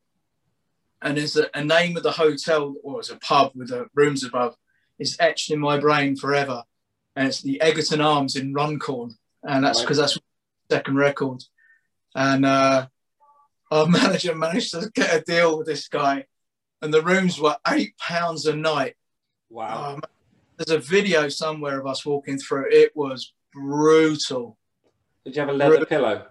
And 1.04 1.16
there's 1.18 1.38
a, 1.38 1.46
a 1.54 1.64
name 1.64 1.96
of 1.96 2.02
the 2.04 2.12
hotel, 2.12 2.74
or 2.84 3.00
it's 3.00 3.12
a 3.12 3.18
pub 3.18 3.52
with 3.56 3.70
the 3.70 3.86
rooms 3.94 4.24
above, 4.24 4.56
is 4.98 5.16
etched 5.20 5.52
in 5.52 5.60
my 5.60 5.78
brain 5.80 6.16
forever, 6.16 6.64
and 7.16 7.28
it's 7.28 7.42
the 7.44 7.62
Egerton 7.62 8.02
Arms 8.02 8.36
in 8.36 8.52
Runcorn, 8.54 9.16
and 9.44 9.64
that's 9.64 9.80
Right. 9.80 9.86
because 9.86 9.98
that's 10.00 10.18
second 10.72 10.98
record. 10.98 11.44
And 12.16 12.46
uh, 12.46 12.88
our 13.72 13.86
manager 13.88 14.36
managed 14.36 14.72
to 14.72 14.90
get 14.94 15.16
a 15.16 15.22
deal 15.22 15.58
with 15.58 15.68
this 15.68 15.88
guy, 15.88 16.26
and 16.82 16.94
the 16.94 17.02
rooms 17.02 17.40
were 17.40 17.58
eight 17.68 17.98
pounds 17.98 18.46
a 18.46 18.56
night. 18.56 18.96
wow. 19.50 19.94
Man. 19.94 20.02
there's 20.58 20.72
a 20.72 20.80
video 20.80 21.30
somewhere 21.30 21.80
of 21.80 21.88
us 21.88 22.06
walking 22.06 22.38
through. 22.38 22.68
It 22.72 22.92
was 22.96 23.34
brutal. 23.54 24.58
Did 25.26 25.36
you 25.36 25.42
have 25.42 25.50
a 25.50 25.54
leather 25.54 25.86
pillow? 25.86 26.26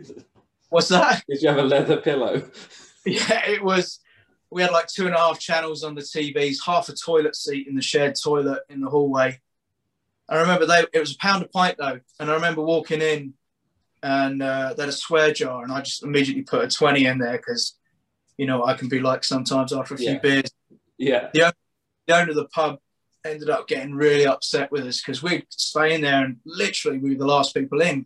What's 0.70 0.88
that? 0.88 1.22
Did 1.28 1.42
you 1.42 1.48
have 1.48 1.58
a 1.58 1.62
leather 1.62 1.98
pillow? 1.98 2.42
Yeah, 3.06 3.46
it 3.50 3.62
was. 3.62 4.00
We 4.50 4.62
had 4.62 4.70
like 4.70 4.86
two 4.86 5.04
and 5.04 5.14
a 5.14 5.18
half 5.18 5.38
channels 5.38 5.84
on 5.84 5.94
the 5.94 6.00
TVs, 6.00 6.56
half 6.64 6.88
a 6.88 6.94
toilet 6.94 7.36
seat 7.36 7.68
in 7.68 7.74
the 7.74 7.82
shared 7.82 8.14
toilet 8.14 8.62
in 8.70 8.80
the 8.80 8.88
hallway. 8.88 9.42
I 10.26 10.38
remember 10.40 10.64
they. 10.64 10.86
It 10.94 11.00
was 11.00 11.12
a 11.12 11.18
pound 11.18 11.42
a 11.42 11.48
pint 11.48 11.76
though, 11.76 12.00
and 12.18 12.30
I 12.30 12.32
remember 12.32 12.62
walking 12.62 13.02
in, 13.02 13.34
and 14.04 14.42
uh, 14.42 14.74
they 14.76 14.82
had 14.82 14.90
a 14.90 14.92
swear 14.92 15.32
jar, 15.32 15.62
and 15.62 15.72
I 15.72 15.80
just 15.80 16.02
immediately 16.04 16.42
put 16.42 16.62
a 16.62 16.68
twenty 16.68 17.06
in 17.06 17.16
there 17.18 17.38
because, 17.38 17.78
you 18.36 18.46
know, 18.46 18.62
I 18.64 18.74
can 18.74 18.88
be 18.88 19.00
like 19.00 19.24
sometimes 19.24 19.72
after 19.72 19.94
a 19.94 19.98
few 19.98 20.10
Yeah. 20.10 20.18
beers. 20.18 20.50
Yeah. 20.98 21.30
the 21.32 22.14
owner 22.14 22.30
of 22.30 22.36
the 22.36 22.48
pub 22.48 22.78
ended 23.24 23.48
up 23.48 23.66
getting 23.66 23.94
really 23.94 24.26
upset 24.26 24.70
with 24.70 24.86
us 24.86 25.00
because 25.00 25.22
we'd 25.22 25.46
stay 25.48 25.94
in 25.94 26.02
there 26.02 26.22
and 26.22 26.36
literally 26.44 26.98
we 26.98 27.10
were 27.12 27.18
the 27.18 27.26
last 27.26 27.54
people 27.54 27.80
in. 27.80 28.04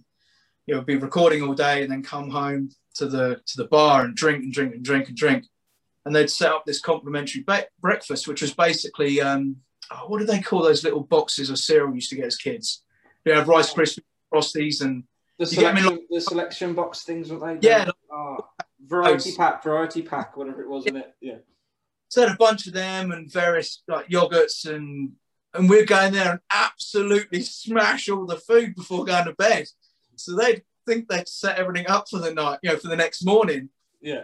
You 0.67 0.77
know, 0.77 0.83
be 0.83 0.95
recording 0.97 1.43
all 1.43 1.55
day 1.55 1.83
and 1.83 1.91
then 1.91 2.05
come 2.05 2.31
home 2.31 2.71
to 2.95 3.07
the 3.09 3.41
to 3.47 3.57
the 3.57 3.67
bar 3.67 4.05
and 4.05 4.15
drink 4.15 4.45
and 4.45 4.53
drink 4.53 4.75
and 4.75 4.85
drink 4.85 5.09
and 5.09 5.17
drink. 5.17 5.47
And 6.05 6.15
they'd 6.15 6.31
set 6.31 6.53
up 6.53 6.65
this 6.65 6.81
complimentary 6.81 7.43
be- 7.43 7.69
breakfast, 7.81 8.29
which 8.29 8.41
was 8.41 8.55
basically 8.55 9.21
um, 9.21 9.57
oh, 9.91 10.05
what 10.07 10.21
do 10.21 10.27
they 10.27 10.41
call 10.41 10.63
those 10.63 10.85
little 10.85 11.03
boxes 11.03 11.51
of 11.51 11.59
cereal 11.59 11.89
we 11.89 11.97
used 11.97 12.11
to 12.11 12.17
get 12.17 12.27
as 12.27 12.37
kids? 12.37 12.85
You 13.25 13.33
have 13.33 13.49
Rice 13.49 13.75
Krispies, 13.75 14.05
Frosties, 14.33 14.81
and 14.81 15.03
The 15.39 15.47
You 15.47 15.57
get 15.61 15.75
me 15.75 15.83
selection, 15.83 16.07
the 16.11 16.21
selection 16.21 16.75
box 16.75 17.05
things, 17.05 17.31
weren't 17.31 17.63
they? 17.63 17.69
Yeah. 17.69 17.91
Oh, 18.13 18.39
variety 18.85 19.35
pack, 19.37 19.63
variety 19.63 20.03
pack, 20.03 20.37
whatever 20.37 20.63
it 20.63 20.69
was, 20.69 20.85
wasn't 20.85 21.05
it? 21.05 21.15
Yeah. 21.21 21.37
so 22.09 22.23
had 22.23 22.33
a 22.33 22.37
bunch 22.37 22.67
of 22.67 22.73
them 22.73 23.13
and 23.13 23.31
various 23.33 23.83
like 23.87 24.09
yogurts 24.09 24.67
and 24.69 25.13
and 25.55 25.71
we'd 25.71 25.87
go 25.87 26.01
in 26.05 26.13
there 26.13 26.33
and 26.33 26.41
absolutely 26.53 27.43
smash 27.43 28.09
all 28.09 28.27
the 28.27 28.37
food 28.37 28.75
before 28.75 29.05
going 29.05 29.27
to 29.27 29.33
bed. 29.33 29.67
So 30.17 30.37
they'd 30.37 30.63
think 30.87 31.09
they'd 31.09 31.29
set 31.29 31.59
everything 31.59 31.87
up 31.87 32.09
for 32.09 32.19
the 32.19 32.35
night, 32.35 32.59
you 32.63 32.71
know, 32.71 32.77
for 32.77 32.89
the 32.89 32.97
next 32.97 33.25
morning. 33.25 33.71
Yeah. 34.01 34.23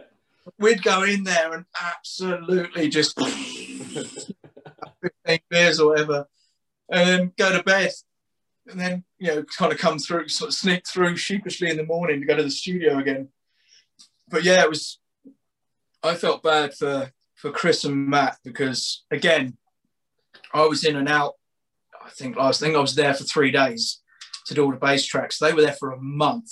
We'd 0.58 0.82
go 0.82 1.02
in 1.04 1.24
there 1.24 1.54
and 1.54 1.64
absolutely 1.80 2.88
just 2.88 3.18
15 3.20 4.34
beers 5.48 5.80
or 5.80 5.90
whatever, 5.90 6.28
and 6.90 7.08
then 7.08 7.32
go 7.38 7.56
to 7.56 7.62
bed. 7.62 7.90
And 8.66 8.80
then, 8.80 9.04
you 9.18 9.28
know, 9.28 9.42
kind 9.44 9.72
of 9.72 9.78
come 9.78 9.98
through, 9.98 10.28
sort 10.28 10.48
of 10.48 10.54
sneak 10.54 10.86
through 10.86 11.16
sheepishly 11.16 11.68
in 11.70 11.76
the 11.76 11.84
morning 11.84 12.20
to 12.20 12.26
go 12.26 12.36
to 12.36 12.42
the 12.42 12.50
studio 12.50 12.98
again. 12.98 13.28
But 14.28 14.42
yeah, 14.42 14.62
it 14.62 14.70
was, 14.70 14.98
I 16.02 16.14
felt 16.14 16.42
bad 16.42 16.74
for, 16.74 17.10
for 17.34 17.50
Chris 17.50 17.84
and 17.84 18.08
Matt 18.08 18.38
because, 18.42 19.04
again, 19.10 19.58
I 20.52 20.66
was 20.66 20.84
in 20.84 20.96
and 20.96 21.08
out. 21.08 21.34
I 22.04 22.08
think 22.10 22.36
last 22.36 22.60
thing 22.60 22.74
I 22.74 22.80
was 22.80 22.94
there 22.94 23.12
for 23.14 23.24
three 23.24 23.50
days 23.50 24.00
to 24.46 24.54
do 24.54 24.64
all 24.64 24.70
the 24.70 24.76
bass 24.76 25.04
tracks. 25.06 25.38
They 25.38 25.52
were 25.52 25.62
there 25.62 25.72
for 25.72 25.92
a 25.92 26.00
month 26.00 26.50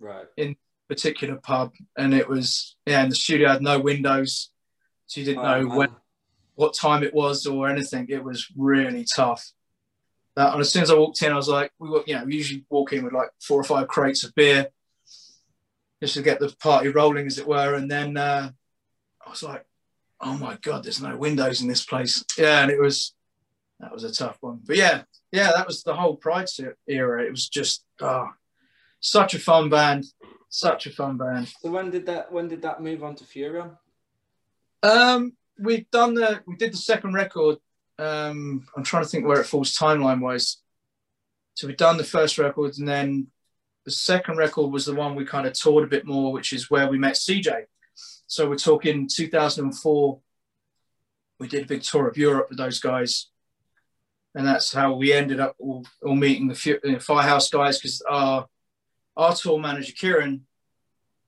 Right. 0.00 0.24
In 0.38 0.56
particular 0.88 1.36
pub, 1.36 1.72
and 1.96 2.14
it 2.14 2.26
was 2.26 2.74
yeah, 2.86 3.02
and 3.02 3.12
the 3.12 3.16
studio 3.16 3.50
had 3.50 3.60
no 3.60 3.78
windows, 3.78 4.50
so 5.06 5.20
you 5.20 5.26
didn't 5.26 5.44
Oh, 5.44 5.60
know 5.60 5.68
man. 5.68 5.76
when, 5.76 5.88
what 6.54 6.74
time 6.74 7.02
it 7.02 7.12
was 7.12 7.46
or 7.46 7.68
anything. 7.68 8.06
It 8.08 8.24
was 8.24 8.46
really 8.56 9.04
tough. 9.14 9.52
That 10.36 10.52
and 10.52 10.60
as 10.60 10.72
soon 10.72 10.82
as 10.82 10.90
I 10.90 10.94
walked 10.94 11.22
in, 11.22 11.32
I 11.32 11.36
was 11.36 11.48
like, 11.48 11.72
we 11.78 11.88
were, 11.88 12.02
you 12.06 12.14
know, 12.14 12.24
we 12.24 12.36
usually 12.36 12.64
walk 12.70 12.92
in 12.92 13.04
with 13.04 13.12
like 13.12 13.30
four 13.40 13.60
or 13.60 13.64
five 13.64 13.88
crates 13.88 14.24
of 14.24 14.34
beer, 14.34 14.68
just 16.00 16.14
to 16.14 16.22
get 16.22 16.38
the 16.38 16.54
party 16.60 16.88
rolling, 16.88 17.26
as 17.26 17.38
it 17.38 17.46
were. 17.46 17.74
And 17.74 17.90
then 17.90 18.16
uh, 18.16 18.50
I 19.26 19.30
was 19.30 19.42
like, 19.42 19.64
oh 20.20 20.36
my 20.36 20.56
god, 20.62 20.84
there's 20.84 21.02
no 21.02 21.16
windows 21.16 21.60
in 21.60 21.68
this 21.68 21.84
place. 21.84 22.24
Yeah, 22.38 22.62
and 22.62 22.70
it 22.70 22.80
was 22.80 23.14
that 23.80 23.92
was 23.92 24.04
a 24.04 24.12
tough 24.12 24.38
one. 24.40 24.60
But 24.64 24.76
yeah, 24.76 25.02
yeah, 25.32 25.52
that 25.54 25.66
was 25.66 25.82
the 25.82 25.94
whole 25.94 26.16
Pride 26.16 26.48
era. 26.86 27.24
It 27.24 27.30
was 27.30 27.48
just 27.48 27.84
oh, 28.00 28.28
such 29.00 29.34
a 29.34 29.38
fun 29.38 29.68
band, 29.68 30.04
such 30.48 30.86
a 30.86 30.90
fun 30.90 31.16
band. 31.16 31.48
So 31.60 31.70
when 31.70 31.90
did 31.90 32.06
that? 32.06 32.30
When 32.30 32.48
did 32.48 32.62
that 32.62 32.82
move 32.82 33.02
on 33.02 33.14
to 33.16 33.24
Furion? 33.24 33.76
Um, 34.82 35.32
we've 35.58 35.90
done 35.90 36.14
the 36.14 36.42
we 36.46 36.56
did 36.56 36.72
the 36.72 36.78
second 36.78 37.14
record. 37.14 37.56
Um, 38.00 38.66
I'm 38.74 38.82
trying 38.82 39.02
to 39.02 39.08
think 39.08 39.26
where 39.26 39.40
it 39.40 39.46
falls 39.46 39.76
timeline 39.76 40.20
wise. 40.20 40.58
So 41.54 41.66
we've 41.66 41.76
done 41.76 41.98
the 41.98 42.04
first 42.04 42.38
record, 42.38 42.78
and 42.78 42.88
then 42.88 43.26
the 43.84 43.90
second 43.90 44.38
record 44.38 44.72
was 44.72 44.86
the 44.86 44.94
one 44.94 45.14
we 45.14 45.26
kind 45.26 45.46
of 45.46 45.52
toured 45.52 45.84
a 45.84 45.88
bit 45.88 46.06
more, 46.06 46.32
which 46.32 46.54
is 46.54 46.70
where 46.70 46.88
we 46.88 46.98
met 46.98 47.14
CJ. 47.14 47.64
So 48.26 48.48
we're 48.48 48.56
talking 48.56 49.06
2004. 49.06 50.20
We 51.38 51.48
did 51.48 51.64
a 51.64 51.66
big 51.66 51.82
tour 51.82 52.08
of 52.08 52.16
Europe 52.16 52.46
with 52.48 52.58
those 52.58 52.80
guys, 52.80 53.26
and 54.34 54.46
that's 54.46 54.72
how 54.72 54.94
we 54.94 55.12
ended 55.12 55.40
up 55.40 55.56
all, 55.58 55.84
all 56.02 56.14
meeting 56.14 56.48
the 56.48 56.54
Fu- 56.54 56.80
uh, 56.82 56.98
Firehouse 57.00 57.50
guys 57.50 57.78
because 57.78 58.00
our 58.08 58.46
our 59.16 59.34
tour 59.34 59.58
manager 59.58 59.92
Kieran 59.92 60.46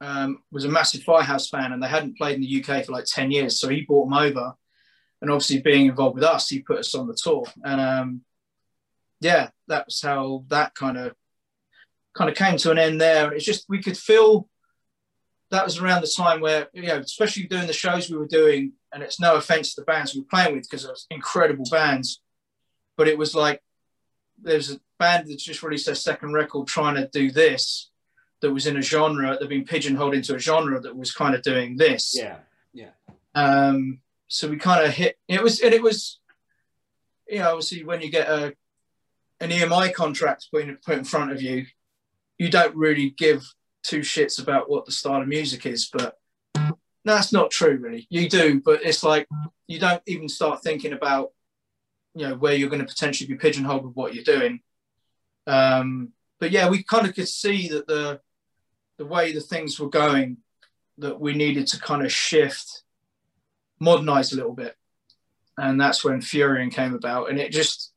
um, 0.00 0.42
was 0.50 0.64
a 0.64 0.70
massive 0.70 1.02
Firehouse 1.02 1.50
fan, 1.50 1.72
and 1.72 1.82
they 1.82 1.88
hadn't 1.88 2.16
played 2.16 2.36
in 2.36 2.42
the 2.42 2.64
UK 2.64 2.86
for 2.86 2.92
like 2.92 3.04
ten 3.04 3.30
years. 3.30 3.60
So 3.60 3.68
he 3.68 3.82
brought 3.82 4.06
them 4.06 4.18
over, 4.18 4.54
and 5.22 5.30
obviously 5.30 5.60
being 5.60 5.86
involved 5.86 6.16
with 6.16 6.24
us, 6.24 6.48
he 6.48 6.58
put 6.58 6.78
us 6.78 6.94
on 6.96 7.06
the 7.06 7.14
tour. 7.14 7.44
And 7.64 7.80
um, 7.80 8.20
yeah, 9.20 9.50
that 9.68 9.86
was 9.86 10.02
how 10.02 10.44
that 10.48 10.74
kind 10.74 10.98
of 10.98 11.14
kind 12.14 12.28
of 12.28 12.36
came 12.36 12.58
to 12.58 12.72
an 12.72 12.78
end 12.78 13.00
there. 13.00 13.26
And 13.26 13.34
it's 13.34 13.44
just 13.44 13.64
we 13.68 13.80
could 13.80 13.96
feel 13.96 14.48
that 15.50 15.64
was 15.64 15.78
around 15.78 16.02
the 16.02 16.12
time 16.14 16.40
where 16.40 16.68
you 16.74 16.82
know, 16.82 16.98
especially 16.98 17.44
doing 17.44 17.68
the 17.68 17.72
shows 17.72 18.10
we 18.10 18.18
were 18.18 18.26
doing, 18.26 18.72
and 18.92 19.02
it's 19.02 19.20
no 19.20 19.36
offense 19.36 19.74
to 19.74 19.80
the 19.80 19.84
bands 19.84 20.12
we 20.12 20.20
were 20.20 20.26
playing 20.26 20.56
with 20.56 20.68
because 20.68 20.84
it 20.84 20.90
was 20.90 21.06
incredible 21.08 21.66
bands, 21.70 22.20
but 22.96 23.06
it 23.06 23.16
was 23.16 23.32
like 23.32 23.62
there's 24.42 24.72
a 24.72 24.80
band 24.98 25.30
that's 25.30 25.44
just 25.44 25.62
released 25.62 25.86
their 25.86 25.94
second 25.94 26.32
record 26.32 26.66
trying 26.66 26.96
to 26.96 27.08
do 27.12 27.30
this 27.30 27.90
that 28.40 28.52
was 28.52 28.66
in 28.66 28.76
a 28.76 28.82
genre 28.82 29.36
they've 29.38 29.48
been 29.48 29.64
pigeonholed 29.64 30.14
into 30.14 30.34
a 30.34 30.38
genre 30.38 30.80
that 30.80 30.96
was 30.96 31.12
kind 31.12 31.36
of 31.36 31.42
doing 31.42 31.76
this 31.76 32.12
Yeah, 32.16 32.38
yeah, 32.72 32.90
um 33.36 34.00
so 34.32 34.48
we 34.48 34.56
kind 34.56 34.82
of 34.82 34.90
hit 34.90 35.18
it 35.28 35.42
was 35.42 35.60
and 35.60 35.74
it 35.74 35.82
was 35.82 36.18
you 37.28 37.38
know 37.38 37.50
obviously 37.50 37.84
when 37.84 38.00
you 38.00 38.10
get 38.10 38.28
a 38.28 38.54
an 39.40 39.50
emi 39.50 39.92
contract 39.92 40.48
put 40.50 40.62
in, 40.62 40.78
put 40.84 40.96
in 40.96 41.04
front 41.04 41.30
of 41.30 41.42
you 41.42 41.66
you 42.38 42.48
don't 42.48 42.74
really 42.74 43.10
give 43.10 43.44
two 43.82 44.00
shits 44.00 44.40
about 44.40 44.70
what 44.70 44.86
the 44.86 44.92
style 44.92 45.20
of 45.20 45.28
music 45.28 45.66
is 45.66 45.90
but 45.92 46.16
that's 47.04 47.32
not 47.32 47.50
true 47.50 47.76
really. 47.76 48.06
You 48.08 48.28
do 48.28 48.60
but 48.64 48.82
it's 48.82 49.02
like 49.02 49.28
you 49.66 49.78
don't 49.78 50.02
even 50.06 50.28
start 50.28 50.62
thinking 50.62 50.94
about 50.94 51.32
you 52.14 52.28
know 52.28 52.34
where 52.36 52.54
you're 52.54 52.70
going 52.70 52.84
to 52.84 52.88
potentially 52.88 53.28
be 53.28 53.36
pigeonholed 53.36 53.84
with 53.84 53.94
what 53.94 54.14
you're 54.14 54.24
doing. 54.24 54.60
Um 55.46 56.12
but 56.40 56.52
yeah 56.52 56.70
we 56.70 56.82
kind 56.82 57.06
of 57.06 57.14
could 57.14 57.28
see 57.28 57.68
that 57.68 57.86
the 57.86 58.20
the 58.96 59.06
way 59.06 59.32
the 59.32 59.40
things 59.40 59.78
were 59.78 59.90
going 59.90 60.38
that 60.98 61.20
we 61.20 61.34
needed 61.34 61.66
to 61.66 61.80
kind 61.80 62.04
of 62.04 62.12
shift 62.12 62.82
modernize 63.82 64.32
a 64.32 64.36
little 64.36 64.54
bit. 64.54 64.76
And 65.58 65.80
that's 65.80 66.04
when 66.04 66.20
furion 66.20 66.72
came 66.72 66.94
about. 66.94 67.30
And 67.30 67.38
it 67.38 67.52
just 67.52 67.92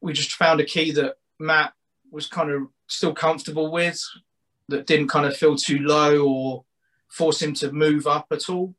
we 0.00 0.12
just 0.12 0.32
found 0.32 0.60
a 0.60 0.64
key 0.64 0.92
that 0.92 1.16
matt 1.38 1.72
was 2.10 2.26
kind 2.26 2.50
of 2.50 2.62
still 2.86 3.14
comfortable 3.14 3.70
with 3.70 4.00
that 4.68 4.86
didn't 4.86 5.08
kind 5.08 5.26
of 5.26 5.36
feel 5.36 5.56
too 5.56 5.78
low 5.78 6.26
or 6.26 6.64
force 7.08 7.40
him 7.40 7.54
to 7.54 7.72
move 7.72 8.06
up 8.06 8.26
at 8.30 8.48
all. 8.48 8.74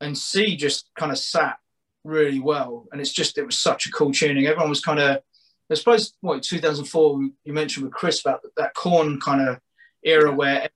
And 0.00 0.18
c 0.18 0.56
just 0.56 0.90
kind 0.98 1.12
of 1.12 1.18
sat 1.18 1.58
really 2.04 2.40
well. 2.40 2.86
And 2.92 3.00
it's 3.00 3.12
just 3.12 3.38
it 3.38 3.46
was 3.46 3.58
such 3.58 3.86
a 3.86 3.92
cool 3.92 4.12
tuning. 4.12 4.46
Everyone 4.46 4.70
was 4.70 4.80
kind 4.80 5.00
of 5.00 5.22
i 5.70 5.74
suppose 5.74 6.12
what 6.20 6.42
2004 6.42 7.22
you 7.44 7.52
mentioned 7.54 7.86
with 7.86 7.94
chris 7.94 8.20
about 8.20 8.42
that 8.58 8.74
Korn 8.74 9.18
kind 9.18 9.48
of 9.48 9.58
era 10.04 10.30
where 10.30 10.68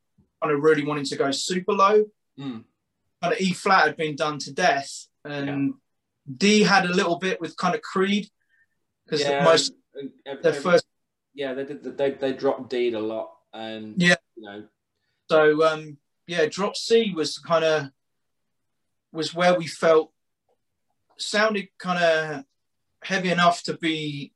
kind 0.43 0.55
of 0.55 0.63
really 0.63 0.85
wanting 0.85 1.05
to 1.05 1.17
go 1.17 1.31
super 1.31 1.73
low. 1.73 2.05
Mm. 2.39 2.65
Kind 3.23 3.35
of 3.35 3.41
E 3.41 3.53
flat 3.53 3.85
had 3.85 3.97
been 3.97 4.17
done 4.17 4.39
to 4.41 4.53
death, 4.53 5.07
and 5.25 5.75
D 6.37 6.63
had 6.63 6.85
a 6.85 6.93
little 6.93 7.17
bit 7.17 7.41
with 7.41 7.57
kind 7.57 7.75
of 7.75 7.83
Creed 7.83 8.29
because 9.05 9.23
yeah. 9.23 9.45
most 9.45 9.73
and 9.95 10.11
ev- 10.27 10.43
their 10.43 10.53
first. 10.53 10.85
yeah, 11.35 11.55
they 11.55 11.65
did. 11.65 11.97
They 11.97 12.13
they 12.13 12.33
dropped 12.33 12.71
D 12.71 12.93
a 12.93 12.99
lot, 13.01 13.31
and 13.53 13.95
Yeah. 14.01 14.17
you 14.37 14.43
know, 14.43 14.65
So 15.31 15.67
um, 15.67 15.99
yeah, 16.27 16.47
drop 16.47 16.77
C 16.77 17.13
was 17.15 17.39
kind 17.39 17.65
of 17.65 17.91
was 19.13 19.35
where 19.35 19.55
we 19.59 19.67
felt 19.67 20.13
sounded 21.17 21.69
kind 21.79 22.03
of 22.03 22.45
heavy 23.03 23.31
enough 23.31 23.63
to 23.65 23.75
be 23.77 24.33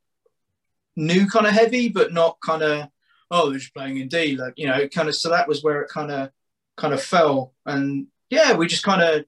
new 0.97 1.27
kind 1.27 1.47
of 1.47 1.53
heavy, 1.53 1.89
but 1.89 2.13
not 2.13 2.39
kind 2.41 2.63
of 2.63 2.89
oh 3.31 3.49
they're 3.51 3.59
just 3.59 3.75
playing 3.75 3.99
in 3.99 4.09
D 4.09 4.37
like 4.37 4.55
you 4.57 4.67
know 4.67 4.89
kind 4.89 5.09
of 5.09 5.15
so 5.15 5.31
that 5.31 5.49
was 5.49 5.63
where 5.63 5.83
it 5.83 5.89
kind 5.89 6.11
of 6.11 6.31
kind 6.77 6.93
of 6.95 7.03
fell 7.03 7.55
and 7.67 8.07
yeah 8.33 8.55
we 8.55 8.67
just 8.67 8.83
kind 8.83 9.03
of 9.03 9.25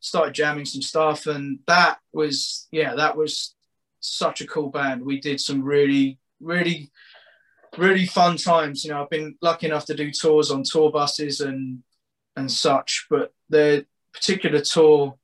started 0.00 0.34
jamming 0.34 0.64
some 0.64 0.82
stuff 0.82 1.26
and 1.26 1.58
that 1.66 1.98
was 2.12 2.68
yeah 2.72 2.94
that 2.94 3.16
was 3.16 3.54
such 4.00 4.40
a 4.40 4.46
cool 4.46 4.70
band. 4.70 5.04
We 5.04 5.20
did 5.20 5.40
some 5.40 5.62
really 5.62 6.18
really 6.40 6.90
really 7.76 8.06
fun 8.06 8.36
times 8.38 8.84
you 8.84 8.90
know 8.90 9.02
i've 9.02 9.10
been 9.10 9.36
lucky 9.42 9.66
enough 9.66 9.84
to 9.84 9.94
do 9.94 10.10
tours 10.10 10.50
on 10.50 10.62
tour 10.62 10.90
buses 10.90 11.40
and 11.40 11.82
and 12.36 12.50
such 12.50 13.06
but 13.10 13.34
the 13.50 13.84
particular 14.14 14.60
tour 14.60 15.14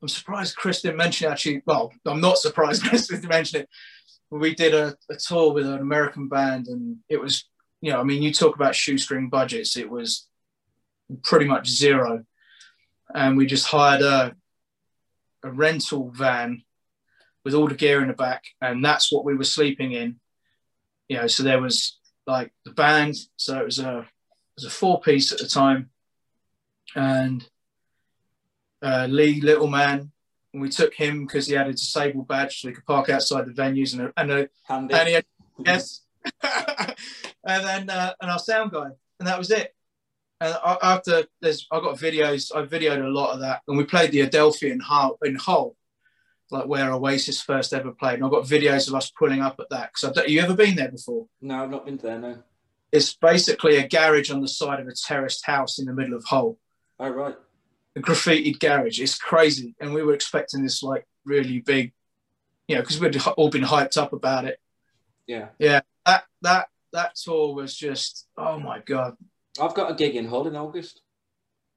i'm 0.00 0.08
surprised 0.08 0.56
chris 0.56 0.80
didn't 0.80 0.96
mention 0.96 1.28
it 1.28 1.32
actually 1.32 1.62
well 1.66 1.92
i'm 2.06 2.20
not 2.20 2.38
surprised 2.38 2.82
chris 2.88 3.08
didn't 3.08 3.28
mention 3.28 3.60
it 3.60 3.68
we 4.30 4.54
did 4.54 4.74
a, 4.74 4.96
a 5.10 5.16
tour 5.16 5.52
with 5.52 5.66
an 5.66 5.80
american 5.80 6.28
band 6.28 6.66
and 6.68 6.96
it 7.10 7.20
was 7.20 7.44
you 7.82 7.90
know 7.92 8.00
i 8.00 8.02
mean 8.02 8.22
you 8.22 8.32
talk 8.32 8.54
about 8.54 8.74
shoestring 8.74 9.28
budgets 9.28 9.76
it 9.76 9.90
was 9.90 10.28
pretty 11.24 11.46
much 11.46 11.68
zero 11.68 12.24
and 13.14 13.36
we 13.36 13.46
just 13.46 13.66
hired 13.66 14.02
a, 14.02 14.34
a 15.42 15.50
rental 15.50 16.10
van 16.10 16.62
with 17.44 17.54
all 17.54 17.68
the 17.68 17.74
gear 17.74 18.02
in 18.02 18.08
the 18.08 18.14
back 18.14 18.44
and 18.60 18.84
that's 18.84 19.12
what 19.12 19.24
we 19.24 19.34
were 19.34 19.44
sleeping 19.44 19.92
in. 19.92 20.20
You 21.08 21.18
know 21.18 21.26
so 21.26 21.42
there 21.42 21.60
was 21.60 21.98
like 22.26 22.52
the 22.64 22.72
band 22.72 23.16
so 23.36 23.58
it 23.58 23.64
was 23.64 23.78
a 23.78 24.00
it 24.00 24.06
was 24.56 24.64
a 24.64 24.70
four 24.70 25.00
piece 25.00 25.32
at 25.32 25.38
the 25.38 25.46
time. 25.46 25.90
And 26.94 27.46
uh, 28.82 29.06
lee 29.10 29.40
littleman 29.40 30.10
and 30.52 30.62
we 30.62 30.68
took 30.68 30.94
him 30.94 31.26
because 31.26 31.46
he 31.46 31.54
had 31.54 31.68
a 31.68 31.72
disabled 31.72 32.28
badge 32.28 32.60
so 32.60 32.68
he 32.68 32.74
could 32.74 32.86
park 32.86 33.08
outside 33.08 33.46
the 33.46 33.52
venues 33.52 33.92
and 33.92 34.02
a, 34.02 34.12
and, 34.16 34.30
a, 34.30 34.48
and 34.68 35.08
he 35.08 35.14
had 35.14 35.24
yes. 35.58 36.02
And 37.44 37.64
then 37.64 37.90
uh, 37.90 38.12
and 38.20 38.30
our 38.30 38.38
sound 38.38 38.72
guy 38.72 38.90
and 39.18 39.28
that 39.28 39.38
was 39.38 39.50
it 39.50 39.74
and 40.40 40.56
after 40.82 41.24
there's 41.40 41.66
I 41.72 41.80
got 41.80 41.96
videos 41.98 42.54
I 42.54 42.64
videoed 42.64 43.04
a 43.04 43.08
lot 43.08 43.34
of 43.34 43.40
that 43.40 43.62
and 43.68 43.76
we 43.76 43.84
played 43.84 44.12
the 44.12 44.20
Adelphi 44.22 44.70
in 44.70 44.80
Hull 44.80 45.18
in 45.24 45.34
Hull 45.36 45.76
like 46.50 46.66
where 46.66 46.92
Oasis 46.92 47.42
first 47.42 47.72
ever 47.74 47.92
played 47.92 48.14
and 48.14 48.24
I've 48.24 48.30
got 48.30 48.44
videos 48.44 48.88
of 48.88 48.94
us 48.94 49.10
pulling 49.10 49.40
up 49.42 49.56
at 49.60 49.68
that 49.70 49.90
because 49.92 50.28
you 50.30 50.40
ever 50.40 50.54
been 50.54 50.76
there 50.76 50.90
before 50.90 51.26
no, 51.40 51.62
I've 51.64 51.70
not 51.70 51.84
been 51.86 51.96
there. 51.98 52.18
No. 52.18 52.38
it's 52.92 53.14
basically 53.14 53.76
a 53.76 53.88
garage 53.88 54.30
on 54.30 54.40
the 54.40 54.48
side 54.48 54.80
of 54.80 54.86
a 54.88 54.92
terraced 54.92 55.44
house 55.44 55.78
in 55.78 55.86
the 55.86 55.92
middle 55.92 56.14
of 56.14 56.24
Hull 56.24 56.58
Oh 57.00 57.10
right. 57.10 57.36
a 57.96 58.00
graffitied 58.00 58.60
garage 58.60 59.00
it's 59.00 59.18
crazy 59.18 59.74
and 59.80 59.92
we 59.92 60.02
were 60.02 60.14
expecting 60.14 60.62
this 60.62 60.82
like 60.82 61.06
really 61.24 61.60
big 61.60 61.92
you 62.68 62.76
know 62.76 62.82
because 62.82 63.00
we'd 63.00 63.16
all 63.36 63.50
been 63.50 63.62
hyped 63.62 63.96
up 63.96 64.12
about 64.12 64.44
it 64.44 64.58
Yeah. 65.26 65.48
Yeah. 65.58 65.80
that 66.06 66.24
that 66.42 66.68
that 66.92 67.16
tour 67.16 67.54
was 67.54 67.76
just 67.76 68.26
oh 68.38 68.58
my 68.58 68.78
god 68.80 69.16
I've 69.60 69.74
got 69.74 69.90
a 69.90 69.94
gig 69.94 70.16
in 70.16 70.26
Hull 70.26 70.46
in 70.46 70.56
August. 70.56 71.02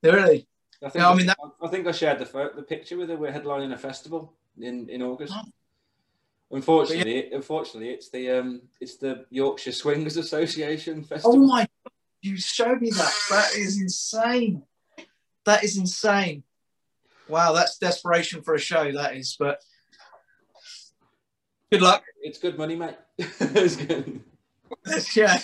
really 0.04 0.48
I 0.84 0.90
think. 0.90 1.04
Yeah, 1.04 1.10
I 1.10 1.16
mean, 1.16 1.28
that- 1.28 1.38
I 1.62 1.68
think 1.68 1.88
I 1.88 1.92
shared 1.92 2.20
the 2.20 2.52
the 2.56 2.64
picture 2.64 2.98
with 2.98 3.10
her. 3.10 3.18
We're 3.18 3.32
headlining 3.32 3.74
a 3.74 3.78
festival 3.78 4.34
in 4.60 4.90
in 4.90 5.02
August. 5.02 5.34
Oh. 5.36 5.44
Unfortunately, 6.54 7.32
unfortunately, 7.32 7.92
it's 7.92 8.10
the 8.10 8.30
um, 8.32 8.62
it's 8.82 8.98
the 8.98 9.26
Yorkshire 9.30 9.72
Swingers 9.72 10.18
Association 10.18 11.04
festival. 11.12 11.38
Oh 11.38 11.48
my! 11.48 11.62
God, 11.62 11.94
you 12.22 12.38
showed 12.38 12.82
me 12.82 12.90
that. 12.90 13.14
That 13.30 13.56
is 13.56 13.80
insane. 13.80 14.64
That 15.46 15.64
is 15.64 15.78
insane. 15.78 16.44
Wow, 17.28 17.54
that's 17.54 17.78
desperation 17.78 18.42
for 18.42 18.56
a 18.56 18.60
show. 18.60 18.92
That 18.92 19.16
is, 19.16 19.36
but 19.40 19.62
good 21.72 21.82
luck. 21.82 22.04
It's 22.22 22.38
good 22.38 22.58
money, 22.58 22.76
mate. 22.76 22.98
it's 23.18 23.78
good. 23.78 24.22
yeah. 25.16 25.40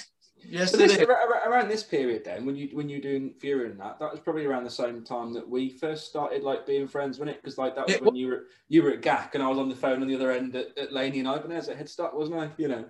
Yes, 0.50 0.72
this, 0.72 0.96
is. 0.96 1.00
ar- 1.00 1.12
ar- 1.12 1.52
around 1.52 1.68
this 1.68 1.84
period, 1.84 2.24
then, 2.24 2.46
when 2.46 2.56
you 2.56 2.70
when 2.72 2.88
you're 2.88 3.02
doing 3.02 3.34
Furion 3.42 3.78
that, 3.80 4.00
that 4.00 4.12
was 4.12 4.20
probably 4.20 4.46
around 4.46 4.64
the 4.64 4.70
same 4.70 5.04
time 5.04 5.34
that 5.34 5.48
we 5.48 5.70
first 5.70 6.08
started 6.08 6.44
like 6.44 6.66
being 6.66 6.88
friends, 6.88 7.20
wasn't 7.20 7.36
it? 7.36 7.42
Because 7.42 7.58
like 7.58 7.76
that 7.76 7.86
was 7.88 7.96
It 7.96 8.04
when 8.04 8.16
you 8.16 8.28
were 8.28 8.46
you 8.70 8.84
were 8.84 8.92
at 8.92 9.02
GAC 9.02 9.34
and 9.34 9.44
I 9.44 9.48
was 9.50 9.58
on 9.58 9.68
the 9.68 9.76
phone 9.76 10.02
on 10.02 10.08
the 10.08 10.16
other 10.16 10.32
end 10.32 10.56
at, 10.56 10.78
at 10.78 10.94
Laney 10.94 11.20
and 11.20 11.28
Ibanez 11.28 11.68
at 11.68 11.78
Headstock, 11.78 12.14
wasn't 12.14 12.40
I? 12.40 12.50
You 12.58 12.70
know. 12.70 12.86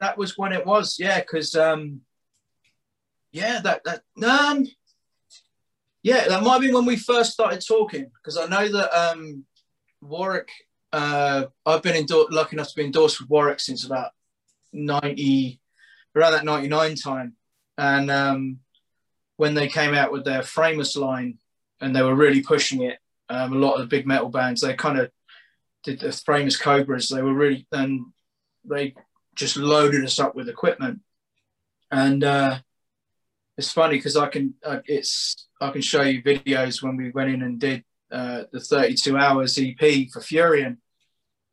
That 0.00 0.16
was 0.16 0.38
when 0.38 0.52
it 0.52 0.64
was. 0.64 0.96
Yeah, 0.98 1.20
because 1.20 1.54
um, 1.54 2.00
yeah, 3.32 3.60
that 3.60 3.82
that 3.84 4.02
um, 4.26 4.66
yeah, 6.02 6.28
that 6.28 6.42
might 6.42 6.60
be 6.60 6.72
when 6.72 6.86
we 6.86 6.96
first 6.96 7.32
started 7.32 7.62
talking. 7.66 8.10
Because 8.14 8.38
I 8.38 8.46
know 8.46 8.68
that 8.68 8.98
um, 8.98 9.44
Warwick. 10.00 10.48
Uh, 10.92 11.44
I've 11.64 11.82
been 11.82 11.94
endor- 11.94 12.26
lucky 12.30 12.56
enough 12.56 12.68
to 12.70 12.74
be 12.74 12.84
endorsed 12.84 13.20
with 13.20 13.30
Warwick 13.30 13.60
since 13.60 13.84
about 13.84 14.10
ninety, 14.72 15.60
around 16.14 16.32
that 16.32 16.44
ninety 16.44 16.68
nine 16.68 16.94
time, 16.94 17.34
and 17.78 18.10
um, 18.10 18.58
when 19.36 19.54
they 19.54 19.68
came 19.68 19.94
out 19.94 20.12
with 20.12 20.24
their 20.24 20.42
Framers 20.42 20.96
line, 20.96 21.38
and 21.80 21.94
they 21.94 22.02
were 22.02 22.14
really 22.14 22.42
pushing 22.42 22.82
it. 22.82 22.98
Um, 23.28 23.52
a 23.52 23.56
lot 23.56 23.74
of 23.74 23.80
the 23.80 23.86
big 23.86 24.06
metal 24.06 24.28
bands, 24.28 24.60
they 24.60 24.74
kind 24.74 24.98
of 24.98 25.10
did 25.84 26.00
the 26.00 26.12
Framers 26.12 26.56
Cobras. 26.56 27.08
They 27.08 27.22
were 27.22 27.34
really 27.34 27.66
and 27.72 28.06
they 28.64 28.94
just 29.34 29.56
loaded 29.56 30.04
us 30.04 30.18
up 30.18 30.34
with 30.34 30.48
equipment. 30.48 31.00
And 31.90 32.22
uh, 32.22 32.58
it's 33.56 33.72
funny 33.72 33.96
because 33.96 34.16
I 34.16 34.28
can 34.28 34.54
uh, 34.64 34.80
it's 34.86 35.48
I 35.60 35.70
can 35.70 35.82
show 35.82 36.02
you 36.02 36.22
videos 36.22 36.82
when 36.82 36.96
we 36.96 37.10
went 37.10 37.30
in 37.30 37.42
and 37.42 37.58
did 37.58 37.84
uh, 38.10 38.44
the 38.52 38.60
32 38.60 39.16
hours 39.16 39.58
EP 39.58 39.78
for 40.12 40.20
Furion. 40.20 40.78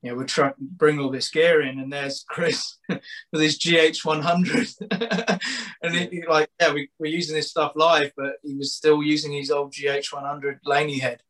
You 0.01 0.11
know, 0.11 0.17
we 0.17 0.25
try 0.25 0.53
bring 0.59 0.99
all 0.99 1.09
this 1.09 1.29
gear 1.29 1.61
in, 1.61 1.79
and 1.79 1.91
there's 1.91 2.23
Chris 2.29 2.77
with 2.89 3.41
his 3.41 3.57
GH100, 3.57 4.75
and 5.81 5.95
it, 5.95 6.13
it, 6.13 6.29
like 6.29 6.49
yeah, 6.59 6.73
we, 6.73 6.89
we're 6.99 7.11
using 7.11 7.35
this 7.35 7.49
stuff 7.49 7.73
live, 7.75 8.11
but 8.15 8.33
he 8.43 8.55
was 8.55 8.75
still 8.75 9.01
using 9.01 9.31
his 9.31 9.49
old 9.49 9.73
GH100 9.73 10.59
Laney 10.65 10.99
head 10.99 11.23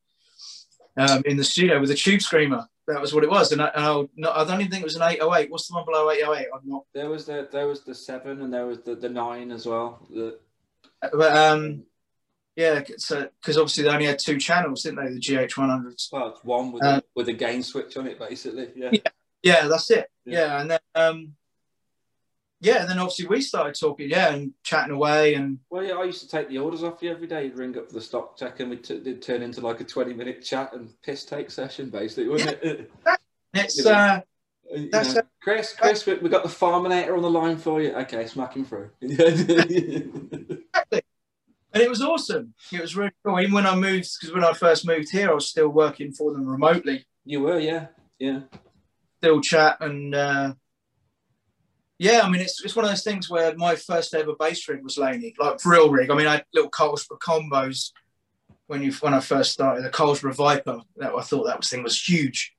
um, 0.97 1.24
in 1.26 1.38
the 1.38 1.43
studio 1.43 1.80
with 1.80 1.91
a 1.91 1.95
tube 1.95 2.22
screamer. 2.22 2.65
That 2.88 3.01
was 3.01 3.13
what 3.13 3.24
it 3.24 3.30
was, 3.30 3.51
and 3.51 3.61
I, 3.61 3.68
and 3.68 3.86
I, 3.86 4.07
no, 4.15 4.32
I 4.32 4.43
don't 4.43 4.59
even 4.59 4.72
think 4.72 4.82
it 4.82 4.86
was 4.86 4.95
an 4.95 5.01
808. 5.01 5.51
What's 5.51 5.68
the 5.68 5.76
one 5.76 5.86
below 5.86 6.09
808? 6.09 6.47
I'm 6.53 6.70
not 6.70 6.84
There 6.93 7.09
was 7.09 7.26
the 7.26 7.47
there 7.51 7.68
was 7.68 7.82
the 7.82 7.95
seven 7.95 8.41
and 8.41 8.53
there 8.53 8.65
was 8.65 8.80
the, 8.82 8.95
the 8.95 9.09
nine 9.09 9.51
as 9.51 9.65
well. 9.65 10.05
The, 10.09 10.39
But 11.01 11.36
um, 11.36 11.84
yeah, 12.58 12.82
so 12.97 13.30
because 13.39 13.58
obviously 13.58 13.84
they 13.84 13.89
only 13.89 14.05
had 14.08 14.20
two 14.20 14.38
channels, 14.39 14.84
didn't 14.84 15.05
they? 15.05 15.14
The 15.14 15.20
GH100s. 15.22 16.12
well, 16.12 16.30
it's 16.30 16.43
one 16.43 16.74
with 16.74 16.84
Uh, 16.84 17.01
a, 17.01 17.03
with 17.16 17.30
a 17.30 17.34
gain 17.34 17.64
switch 17.64 17.95
on 17.95 18.08
it, 18.08 18.20
basically. 18.20 18.70
Yeah. 18.76 18.89
Yeah. 18.91 18.99
Yeah, 19.43 19.68
that's 19.68 19.89
it. 19.91 20.10
Yeah. 20.26 20.39
Yeah, 20.39 20.62
and 20.62 20.72
then 20.72 20.80
um, 20.95 21.36
yeah, 22.60 22.82
and 22.82 22.89
then 22.89 22.97
obviously 22.97 23.28
we 23.28 23.39
started 23.41 23.76
talking, 23.80 24.10
yeah, 24.10 24.34
and 24.34 24.51
chatting 24.64 24.91
away, 24.95 25.36
and 25.36 25.60
Well, 25.70 25.84
yeah, 25.84 25.93
I 25.93 26.05
used 26.05 26.22
to 26.22 26.28
take 26.28 26.49
the 26.49 26.58
orders 26.58 26.84
off 26.84 27.03
you 27.03 27.12
every 27.12 27.28
day. 27.28 27.43
You'd 27.45 27.55
ring 27.58 27.78
up 27.78 27.88
for 27.88 27.93
the 27.93 28.01
stock 28.01 28.36
check, 28.36 28.60
and 28.60 28.72
we 28.72 28.78
t- 28.78 28.99
did 28.99 29.22
turn 29.22 29.43
into 29.43 29.62
like 29.62 29.80
a 29.80 29.84
twenty-minute 29.84 30.43
chat 30.43 30.74
and 30.74 30.89
piss 31.03 31.24
take 31.24 31.51
session, 31.51 31.91
basically, 31.91 32.28
wasn't 32.30 32.58
it? 32.64 32.91
it's 33.53 33.86
Yeah. 33.86 34.22
uh, 34.72 34.76
You 34.76 34.89
That's 34.89 35.14
know, 35.14 35.22
Chris, 35.39 35.76
Chris, 35.80 36.05
we, 36.08 36.16
we 36.16 36.30
got 36.30 36.41
the 36.43 36.49
Farminator 36.49 37.16
on 37.16 37.22
the 37.22 37.30
line 37.30 37.58
for 37.58 37.80
you. 37.80 37.93
Okay, 37.93 38.26
smack 38.26 38.55
him 38.55 38.66
through. 38.66 38.89
And 41.78 41.84
it 41.84 41.89
was 41.91 42.01
awesome. 42.01 42.55
It 42.73 42.82
was 42.82 42.95
really 42.95 43.11
cool. 43.23 43.39
Even 43.39 43.53
when 43.53 43.67
I 43.67 43.75
moved, 43.75 44.09
because 44.19 44.34
when 44.34 44.43
I 44.43 44.51
first 44.53 44.84
moved 44.84 45.11
here, 45.11 45.30
I 45.30 45.34
was 45.36 45.45
still 45.45 45.69
working 45.69 46.11
for 46.11 46.34
them 46.34 46.47
remotely, 46.47 47.05
you 47.23 47.41
were, 47.41 47.59
yeah, 47.59 47.88
yeah. 48.17 48.39
still 49.19 49.41
chat 49.41 49.78
and 49.80 50.15
uh, 50.15 50.53
yeah. 51.99 52.21
I 52.23 52.30
mean, 52.32 52.41
it's 52.41 52.63
it's 52.65 52.75
one 52.75 52.84
of 52.86 52.89
those 52.89 53.03
things 53.03 53.30
where 53.30 53.55
my 53.57 53.75
first 53.75 54.15
ever 54.15 54.34
bass 54.39 54.67
rig 54.67 54.84
was 54.84 54.97
Laney, 54.97 55.36
like 55.38 55.59
drill 55.59 55.91
rig. 55.91 56.09
I 56.09 56.15
mean, 56.15 56.25
I 56.25 56.32
had 56.38 56.45
little 56.51 56.71
Carlsbro 56.71 57.19
combos 57.19 57.91
when 58.65 58.82
you 58.82 58.91
when 58.93 59.13
I 59.13 59.19
first 59.19 59.51
started 59.51 59.84
the 59.84 59.91
Carlsbro 59.91 60.34
Viper. 60.34 60.80
That 60.95 61.13
I 61.13 61.21
thought 61.21 61.45
that 61.45 61.59
was 61.59 61.69
thing 61.69 61.84
was 61.84 62.01
huge, 62.01 62.55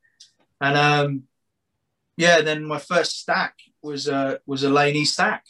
and 0.61 0.77
um, 0.77 1.23
yeah. 2.17 2.41
Then 2.41 2.65
my 2.65 2.79
first 2.79 3.19
stack 3.19 3.57
was 3.83 4.09
uh, 4.09 4.37
was 4.47 4.63
a 4.63 4.71
Laney 4.71 5.05
stack. 5.05 5.45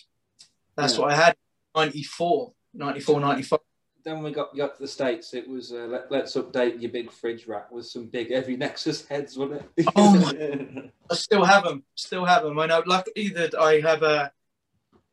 That's 0.75 0.95
Yeah. 0.95 1.01
what 1.01 1.12
I 1.12 1.16
had. 1.16 1.37
94, 1.77 2.53
94, 2.79 3.20
95. 3.20 3.59
Then 4.05 4.14
when 4.14 4.24
we 4.24 4.31
got, 4.33 4.57
got 4.57 4.76
to 4.76 4.83
the 4.83 4.89
States, 4.89 5.35
it 5.35 5.49
was 5.49 5.72
uh, 5.72 5.87
let, 5.89 6.11
let's 6.11 6.35
update 6.37 6.81
your 6.81 6.91
big 6.91 7.11
fridge 7.11 7.47
rack 7.47 7.70
with 7.70 7.87
some 7.87 8.07
big 8.07 8.31
heavy 8.31 8.57
Nexus 8.64 9.07
heads, 9.07 9.37
wasn't 9.37 9.62
it? 9.76 9.87
Oh 9.97 10.18
my- 10.18 10.91
I 11.11 11.14
still 11.14 11.45
have 11.45 11.64
them. 11.64 11.83
Still 11.95 12.24
have 12.24 12.45
them. 12.45 12.59
I 12.59 12.66
know. 12.66 12.83
Luckily 12.87 13.29
that 13.31 13.55
I 13.59 13.81
have 13.81 14.03
a 14.03 14.33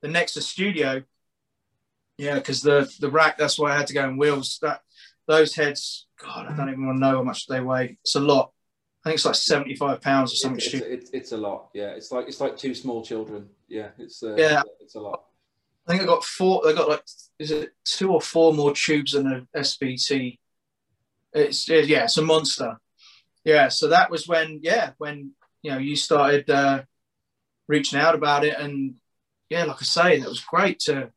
the 0.01 0.07
Nexus 0.07 0.47
Studio. 0.47 1.03
Yeah, 2.17 2.35
because 2.35 2.61
the 2.61 2.89
the 2.99 3.09
rack. 3.09 3.37
That's 3.37 3.57
why 3.59 3.71
I 3.73 3.77
had 3.77 3.87
to 3.87 3.93
go 3.93 4.07
in 4.07 4.17
wheels. 4.17 4.59
That 4.61 4.81
those 5.27 5.55
heads. 5.55 6.05
God, 6.23 6.47
I 6.47 6.55
don't 6.55 6.69
even 6.69 6.85
want 6.85 6.97
to 6.97 7.01
know 7.01 7.17
how 7.17 7.23
much 7.23 7.47
they 7.47 7.59
weigh. 7.59 7.97
It's 8.01 8.15
a 8.15 8.19
lot. 8.21 8.51
I 9.03 9.09
think 9.09 9.15
it's 9.15 9.25
like 9.25 9.35
seventy 9.35 9.75
five 9.75 9.99
pounds 10.01 10.31
or 10.31 10.35
something 10.37 10.59
it's, 10.63 10.73
it's, 10.73 11.09
it's 11.11 11.31
a 11.33 11.37
lot. 11.37 11.69
Yeah, 11.73 11.89
it's 11.89 12.11
like 12.11 12.27
it's 12.27 12.39
like 12.39 12.55
two 12.57 12.73
small 12.73 13.03
children. 13.03 13.49
Yeah, 13.67 13.89
it's 13.97 14.23
uh, 14.23 14.35
Yeah. 14.37 14.61
it's 14.79 14.95
a 14.95 14.99
lot. 15.01 15.23
I 15.87 15.91
think 15.91 16.03
I 16.03 16.05
got 16.05 16.23
four. 16.23 16.67
I 16.67 16.73
got 16.73 16.89
like 16.89 17.03
is 17.37 17.51
it 17.51 17.71
two 17.83 18.11
or 18.11 18.21
four 18.21 18.53
more 18.53 18.73
tubes 18.73 19.11
than 19.11 19.27
a 19.31 19.59
SVT. 19.59 20.37
It's 21.33 21.67
yeah, 21.67 22.05
it's 22.05 22.17
a 22.17 22.21
monster. 22.21 22.77
Yeah, 23.43 23.67
so 23.67 23.89
that 23.89 24.09
was 24.09 24.27
when 24.27 24.59
yeah 24.63 24.91
when 24.97 25.31
you 25.61 25.71
know 25.71 25.77
you 25.77 25.95
started 25.95 26.49
uh, 26.49 26.83
reaching 27.67 27.99
out 27.99 28.15
about 28.15 28.43
it, 28.45 28.57
and 28.59 28.95
yeah, 29.49 29.65
like 29.65 29.81
I 29.81 29.85
say, 29.85 30.19
that 30.19 30.29
was 30.29 30.41
great 30.41 30.79
to 30.81 31.11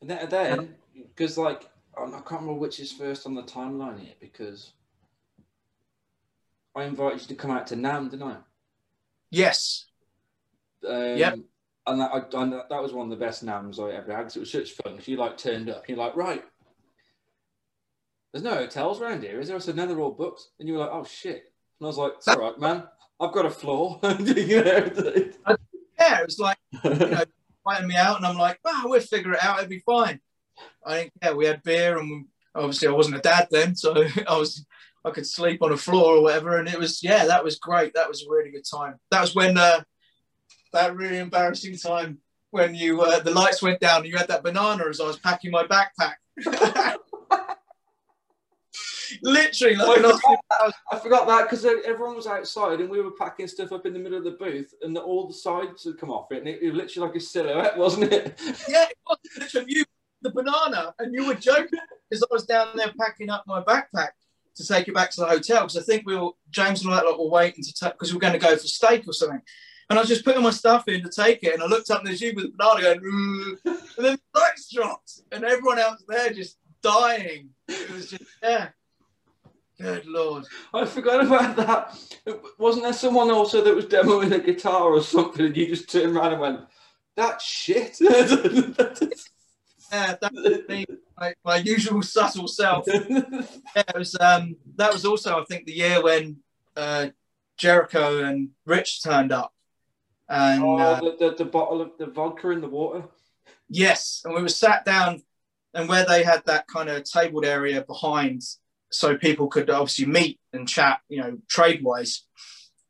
And 0.00 0.10
then, 0.10 0.28
then 0.28 0.74
because 0.94 1.38
like 1.38 1.68
I 1.96 2.02
I 2.02 2.10
can't 2.10 2.40
remember 2.42 2.54
which 2.54 2.80
is 2.80 2.92
first 2.92 3.26
on 3.26 3.34
the 3.34 3.42
timeline 3.42 4.00
here 4.00 4.14
because 4.20 4.72
I 6.74 6.84
invited 6.84 7.22
you 7.22 7.26
to 7.28 7.34
come 7.34 7.50
out 7.50 7.66
to 7.68 7.76
NAMM, 7.76 8.10
didn't 8.10 8.28
I? 8.28 8.36
yes, 9.30 9.86
Um, 10.86 11.16
Yep. 11.16 11.38
And 11.88 12.00
that, 12.00 12.10
I, 12.12 12.42
and 12.42 12.52
that 12.52 12.82
was 12.82 12.92
one 12.92 13.10
of 13.10 13.18
the 13.18 13.24
best 13.24 13.44
NAMMs 13.44 13.78
I 13.78 13.96
ever 13.96 14.12
had 14.12 14.18
because 14.18 14.36
it 14.36 14.40
was 14.40 14.52
such 14.52 14.72
fun. 14.72 14.98
you 15.04 15.16
like 15.16 15.38
turned 15.38 15.70
up, 15.70 15.88
you're 15.88 15.98
like, 15.98 16.16
right, 16.16 16.44
there's 18.32 18.44
no 18.44 18.54
hotels 18.54 19.00
around 19.00 19.22
here, 19.22 19.40
is 19.40 19.48
there? 19.48 19.56
I 19.56 19.60
said, 19.60 19.76
no, 19.76 19.86
they're 19.86 20.00
all 20.00 20.10
booked. 20.12 20.48
And 20.58 20.68
you 20.68 20.74
were 20.74 20.80
like, 20.80 20.90
oh 20.92 21.04
shit. 21.04 21.52
And 21.80 21.86
I 21.86 21.86
was 21.86 21.96
like, 21.96 22.12
it's 22.16 22.28
all 22.28 22.38
right, 22.38 22.58
man. 22.58 22.84
I've 23.20 23.32
got 23.32 23.46
a 23.46 23.50
floor. 23.50 23.98
yeah, 24.02 24.10
it 26.20 26.26
was 26.26 26.38
like 26.38 26.58
you 26.84 26.90
know, 26.90 27.24
inviting 27.66 27.88
me 27.88 27.96
out, 27.96 28.18
and 28.18 28.26
I'm 28.26 28.36
like, 28.36 28.58
oh, 28.64 28.82
we'll 28.84 29.00
figure 29.00 29.32
it 29.32 29.42
out. 29.42 29.58
It'll 29.58 29.68
be 29.68 29.80
fine. 29.80 30.20
I 30.84 30.98
didn't 30.98 31.12
care. 31.20 31.36
We 31.36 31.46
had 31.46 31.62
beer, 31.62 31.98
and 31.98 32.26
obviously 32.54 32.88
I 32.88 32.92
wasn't 32.92 33.16
a 33.16 33.20
dad 33.20 33.48
then, 33.50 33.74
so 33.74 34.04
I 34.28 34.36
was 34.38 34.64
I 35.04 35.10
could 35.10 35.26
sleep 35.26 35.62
on 35.62 35.72
a 35.72 35.76
floor 35.76 36.16
or 36.16 36.22
whatever, 36.22 36.58
and 36.58 36.68
it 36.68 36.78
was 36.78 37.02
yeah, 37.02 37.26
that 37.26 37.44
was 37.44 37.58
great. 37.58 37.94
That 37.94 38.08
was 38.08 38.22
a 38.22 38.30
really 38.30 38.50
good 38.50 38.66
time. 38.70 38.96
That 39.10 39.20
was 39.20 39.34
when 39.34 39.56
uh, 39.58 39.82
that 40.72 40.96
really 40.96 41.18
embarrassing 41.18 41.76
time 41.76 42.18
when 42.50 42.74
you 42.74 43.00
uh, 43.02 43.20
the 43.20 43.30
lights 43.30 43.62
went 43.62 43.80
down 43.80 43.98
and 43.98 44.06
you 44.06 44.16
had 44.16 44.28
that 44.28 44.42
banana 44.42 44.86
as 44.88 45.00
I 45.00 45.06
was 45.06 45.18
packing 45.18 45.50
my 45.50 45.64
backpack. 45.64 46.14
Literally, 49.22 49.74
like, 49.76 49.98
I 49.98 50.06
was- 50.66 50.74
I 50.92 50.98
forgot 50.98 51.26
that 51.28 51.44
because 51.48 51.64
everyone 51.64 52.16
was 52.16 52.26
outside 52.26 52.80
and 52.80 52.90
we 52.90 53.00
were 53.00 53.12
packing 53.12 53.48
stuff 53.48 53.72
up 53.72 53.86
in 53.86 53.92
the 53.94 53.98
middle 53.98 54.18
of 54.18 54.24
the 54.24 54.32
booth 54.32 54.74
and 54.82 54.94
the, 54.94 55.00
all 55.00 55.26
the 55.26 55.34
sides 55.34 55.84
had 55.84 55.98
come 55.98 56.10
off 56.10 56.30
it 56.30 56.38
and 56.38 56.48
it, 56.48 56.62
it 56.62 56.70
was 56.70 56.76
literally 56.76 57.08
like 57.08 57.16
a 57.16 57.20
silhouette, 57.20 57.78
wasn't 57.78 58.12
it? 58.12 58.38
yeah, 58.68 58.84
it 58.84 58.96
was 59.08 59.18
literally 59.38 59.66
you, 59.70 59.84
the 60.22 60.30
banana, 60.30 60.94
and 60.98 61.14
you 61.14 61.26
were 61.26 61.34
joking 61.34 61.78
because 62.10 62.22
I 62.22 62.26
was 62.30 62.44
down 62.44 62.76
there 62.76 62.92
packing 63.00 63.30
up 63.30 63.44
my 63.46 63.62
backpack 63.62 64.10
to 64.56 64.66
take 64.66 64.88
it 64.88 64.94
back 64.94 65.10
to 65.12 65.20
the 65.20 65.26
hotel 65.26 65.60
because 65.62 65.76
I 65.76 65.82
think 65.82 66.04
we 66.04 66.16
were 66.16 66.30
James 66.50 66.82
and 66.82 66.90
all 66.90 66.96
that 66.96 67.06
lot 67.06 67.18
were 67.18 67.30
waiting 67.30 67.64
to 67.64 67.72
take 67.72 67.92
because 67.92 68.10
we 68.12 68.16
were 68.16 68.20
going 68.20 68.32
to 68.34 68.38
go 68.38 68.56
for 68.56 68.66
steak 68.66 69.04
or 69.06 69.12
something. 69.12 69.40
And 69.90 69.98
I 69.98 70.02
was 70.02 70.08
just 70.08 70.24
putting 70.24 70.42
my 70.42 70.50
stuff 70.50 70.86
in 70.88 71.02
to 71.02 71.08
take 71.08 71.42
it, 71.42 71.54
and 71.54 71.62
I 71.62 71.66
looked 71.66 71.90
up 71.90 72.00
and 72.00 72.08
there's 72.08 72.20
you 72.20 72.34
with 72.34 72.44
the 72.44 72.52
banana 72.56 72.82
going, 72.82 73.58
and 73.64 73.78
then 73.96 74.18
the 74.32 74.40
lights 74.40 74.70
dropped, 74.72 75.20
and 75.32 75.44
everyone 75.44 75.78
else 75.78 76.04
there 76.06 76.30
just 76.30 76.58
dying. 76.82 77.50
It 77.68 77.90
was 77.90 78.10
just 78.10 78.24
yeah. 78.42 78.68
Good 79.80 80.06
lord. 80.06 80.44
I 80.74 80.84
forgot 80.86 81.24
about 81.24 81.56
that. 81.56 82.40
Wasn't 82.58 82.82
there 82.82 82.92
someone 82.92 83.30
also 83.30 83.62
that 83.62 83.74
was 83.74 83.86
demoing 83.86 84.32
a 84.32 84.40
guitar 84.40 84.92
or 84.92 85.00
something 85.00 85.46
and 85.46 85.56
you 85.56 85.68
just 85.68 85.88
turned 85.88 86.16
around 86.16 86.32
and 86.32 86.40
went, 86.40 86.60
that's 87.16 87.44
shit? 87.44 87.98
Yeah, 89.90 90.16
that 90.20 90.32
was 90.34 90.68
me, 90.68 90.84
my, 91.18 91.34
my 91.42 91.56
usual 91.56 92.02
subtle 92.02 92.46
self. 92.46 92.86
Yeah, 92.92 93.82
it 93.88 93.96
was 93.96 94.14
um 94.20 94.56
that 94.76 94.92
was 94.92 95.06
also 95.06 95.40
I 95.40 95.44
think 95.44 95.64
the 95.64 95.72
year 95.72 96.02
when 96.02 96.38
uh 96.76 97.08
Jericho 97.56 98.22
and 98.22 98.50
Rich 98.66 99.02
turned 99.02 99.32
up. 99.32 99.54
And 100.28 100.62
oh, 100.62 100.76
uh, 100.78 101.00
the, 101.00 101.16
the, 101.18 101.34
the 101.44 101.44
bottle 101.44 101.80
of 101.80 101.92
the 101.98 102.06
vodka 102.06 102.50
in 102.50 102.60
the 102.60 102.68
water. 102.68 103.04
yes, 103.68 104.22
and 104.24 104.34
we 104.34 104.42
were 104.42 104.48
sat 104.48 104.84
down 104.84 105.22
and 105.74 105.88
where 105.88 106.04
they 106.04 106.22
had 106.22 106.42
that 106.46 106.66
kind 106.66 106.88
of 106.88 107.04
tabled 107.04 107.44
area 107.44 107.82
behind 107.82 108.42
so 108.90 109.16
people 109.16 109.48
could 109.48 109.68
obviously 109.70 110.06
meet 110.06 110.40
and 110.52 110.68
chat, 110.68 111.00
you 111.08 111.20
know, 111.20 111.38
trade 111.48 111.82
wise. 111.82 112.24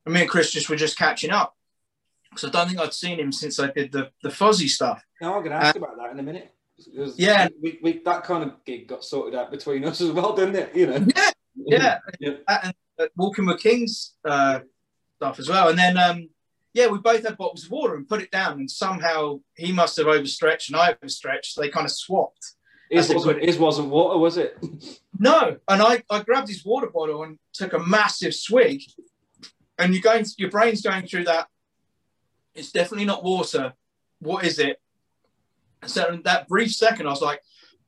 And 0.04 0.14
me 0.14 0.22
and 0.22 0.30
Chris 0.30 0.52
just 0.52 0.68
were 0.70 0.76
just 0.76 0.96
catching 0.96 1.30
up. 1.30 1.54
Because 2.30 2.44
I 2.44 2.50
don't 2.50 2.68
think 2.68 2.80
I'd 2.80 2.94
seen 2.94 3.18
him 3.18 3.32
since 3.32 3.58
I 3.58 3.70
did 3.70 3.90
the, 3.90 4.10
the 4.22 4.28
Fozzy 4.28 4.68
stuff. 4.68 5.02
No, 5.20 5.34
I'm 5.34 5.42
going 5.44 5.50
to 5.58 5.64
ask 5.64 5.76
about 5.76 5.96
that 5.96 6.10
in 6.12 6.18
a 6.20 6.22
minute. 6.22 6.54
'Cause 6.96 7.18
Yeah. 7.18 7.48
we, 7.60 7.80
we, 7.82 8.00
that 8.04 8.22
kind 8.22 8.44
of 8.44 8.64
gig 8.64 8.86
got 8.86 9.02
sorted 9.04 9.34
out 9.38 9.50
between 9.50 9.84
us 9.84 10.00
as 10.00 10.12
well, 10.12 10.34
didn't 10.36 10.54
it? 10.54 10.74
You 10.76 10.86
know. 10.86 11.06
Yeah, 11.16 11.30
yeah. 11.56 11.98
Yeah. 12.20 12.30
That 12.46 12.64
and 12.66 12.74
uh, 13.00 13.06
Walking 13.16 13.46
with 13.46 13.60
Kings 13.60 14.14
uh, 14.24 14.60
stuff 15.16 15.40
as 15.40 15.48
well. 15.48 15.68
And 15.70 15.78
then, 15.78 15.96
um, 15.98 16.28
yeah, 16.74 16.86
we 16.88 16.98
both 16.98 17.24
had 17.24 17.36
bottles 17.36 17.64
of 17.64 17.70
water 17.70 17.94
and 17.94 18.08
put 18.08 18.22
it 18.22 18.30
down. 18.30 18.58
And 18.58 18.70
somehow 18.70 19.40
he 19.54 19.72
must 19.72 19.96
have 19.96 20.06
overstretched 20.06 20.70
and 20.70 20.76
I 20.80 20.94
overstretched. 21.02 21.54
So 21.54 21.60
they 21.60 21.68
kind 21.68 21.86
of 21.86 21.92
swapped. 21.92 22.54
His 22.90 23.12
wasn't, 23.12 23.44
his 23.44 23.58
wasn't 23.58 23.90
water, 23.90 24.18
was 24.18 24.38
it? 24.38 24.58
No, 25.18 25.58
and 25.68 25.82
I, 25.82 26.02
I 26.08 26.22
grabbed 26.22 26.48
his 26.48 26.64
water 26.64 26.86
bottle 26.86 27.22
and 27.22 27.38
took 27.52 27.74
a 27.74 27.78
massive 27.78 28.34
swig. 28.34 28.82
And 29.78 29.92
you're 29.92 30.02
going, 30.02 30.24
your 30.38 30.50
brain's 30.50 30.80
going 30.80 31.06
through 31.06 31.24
that. 31.24 31.48
It's 32.54 32.72
definitely 32.72 33.04
not 33.04 33.22
water. 33.22 33.74
What 34.20 34.44
is 34.44 34.58
it? 34.58 34.80
So 35.86 36.08
in 36.12 36.22
that 36.22 36.48
brief 36.48 36.72
second, 36.72 37.06
I 37.06 37.10
was 37.10 37.20
like, 37.20 37.40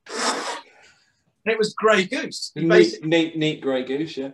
and 0.07 0.25
it 1.45 1.57
was 1.57 1.73
Grey 1.73 2.05
Goose. 2.05 2.51
Neat, 2.55 3.03
neat, 3.03 3.37
neat 3.37 3.61
grey 3.61 3.83
goose, 3.83 4.17
yeah. 4.17 4.31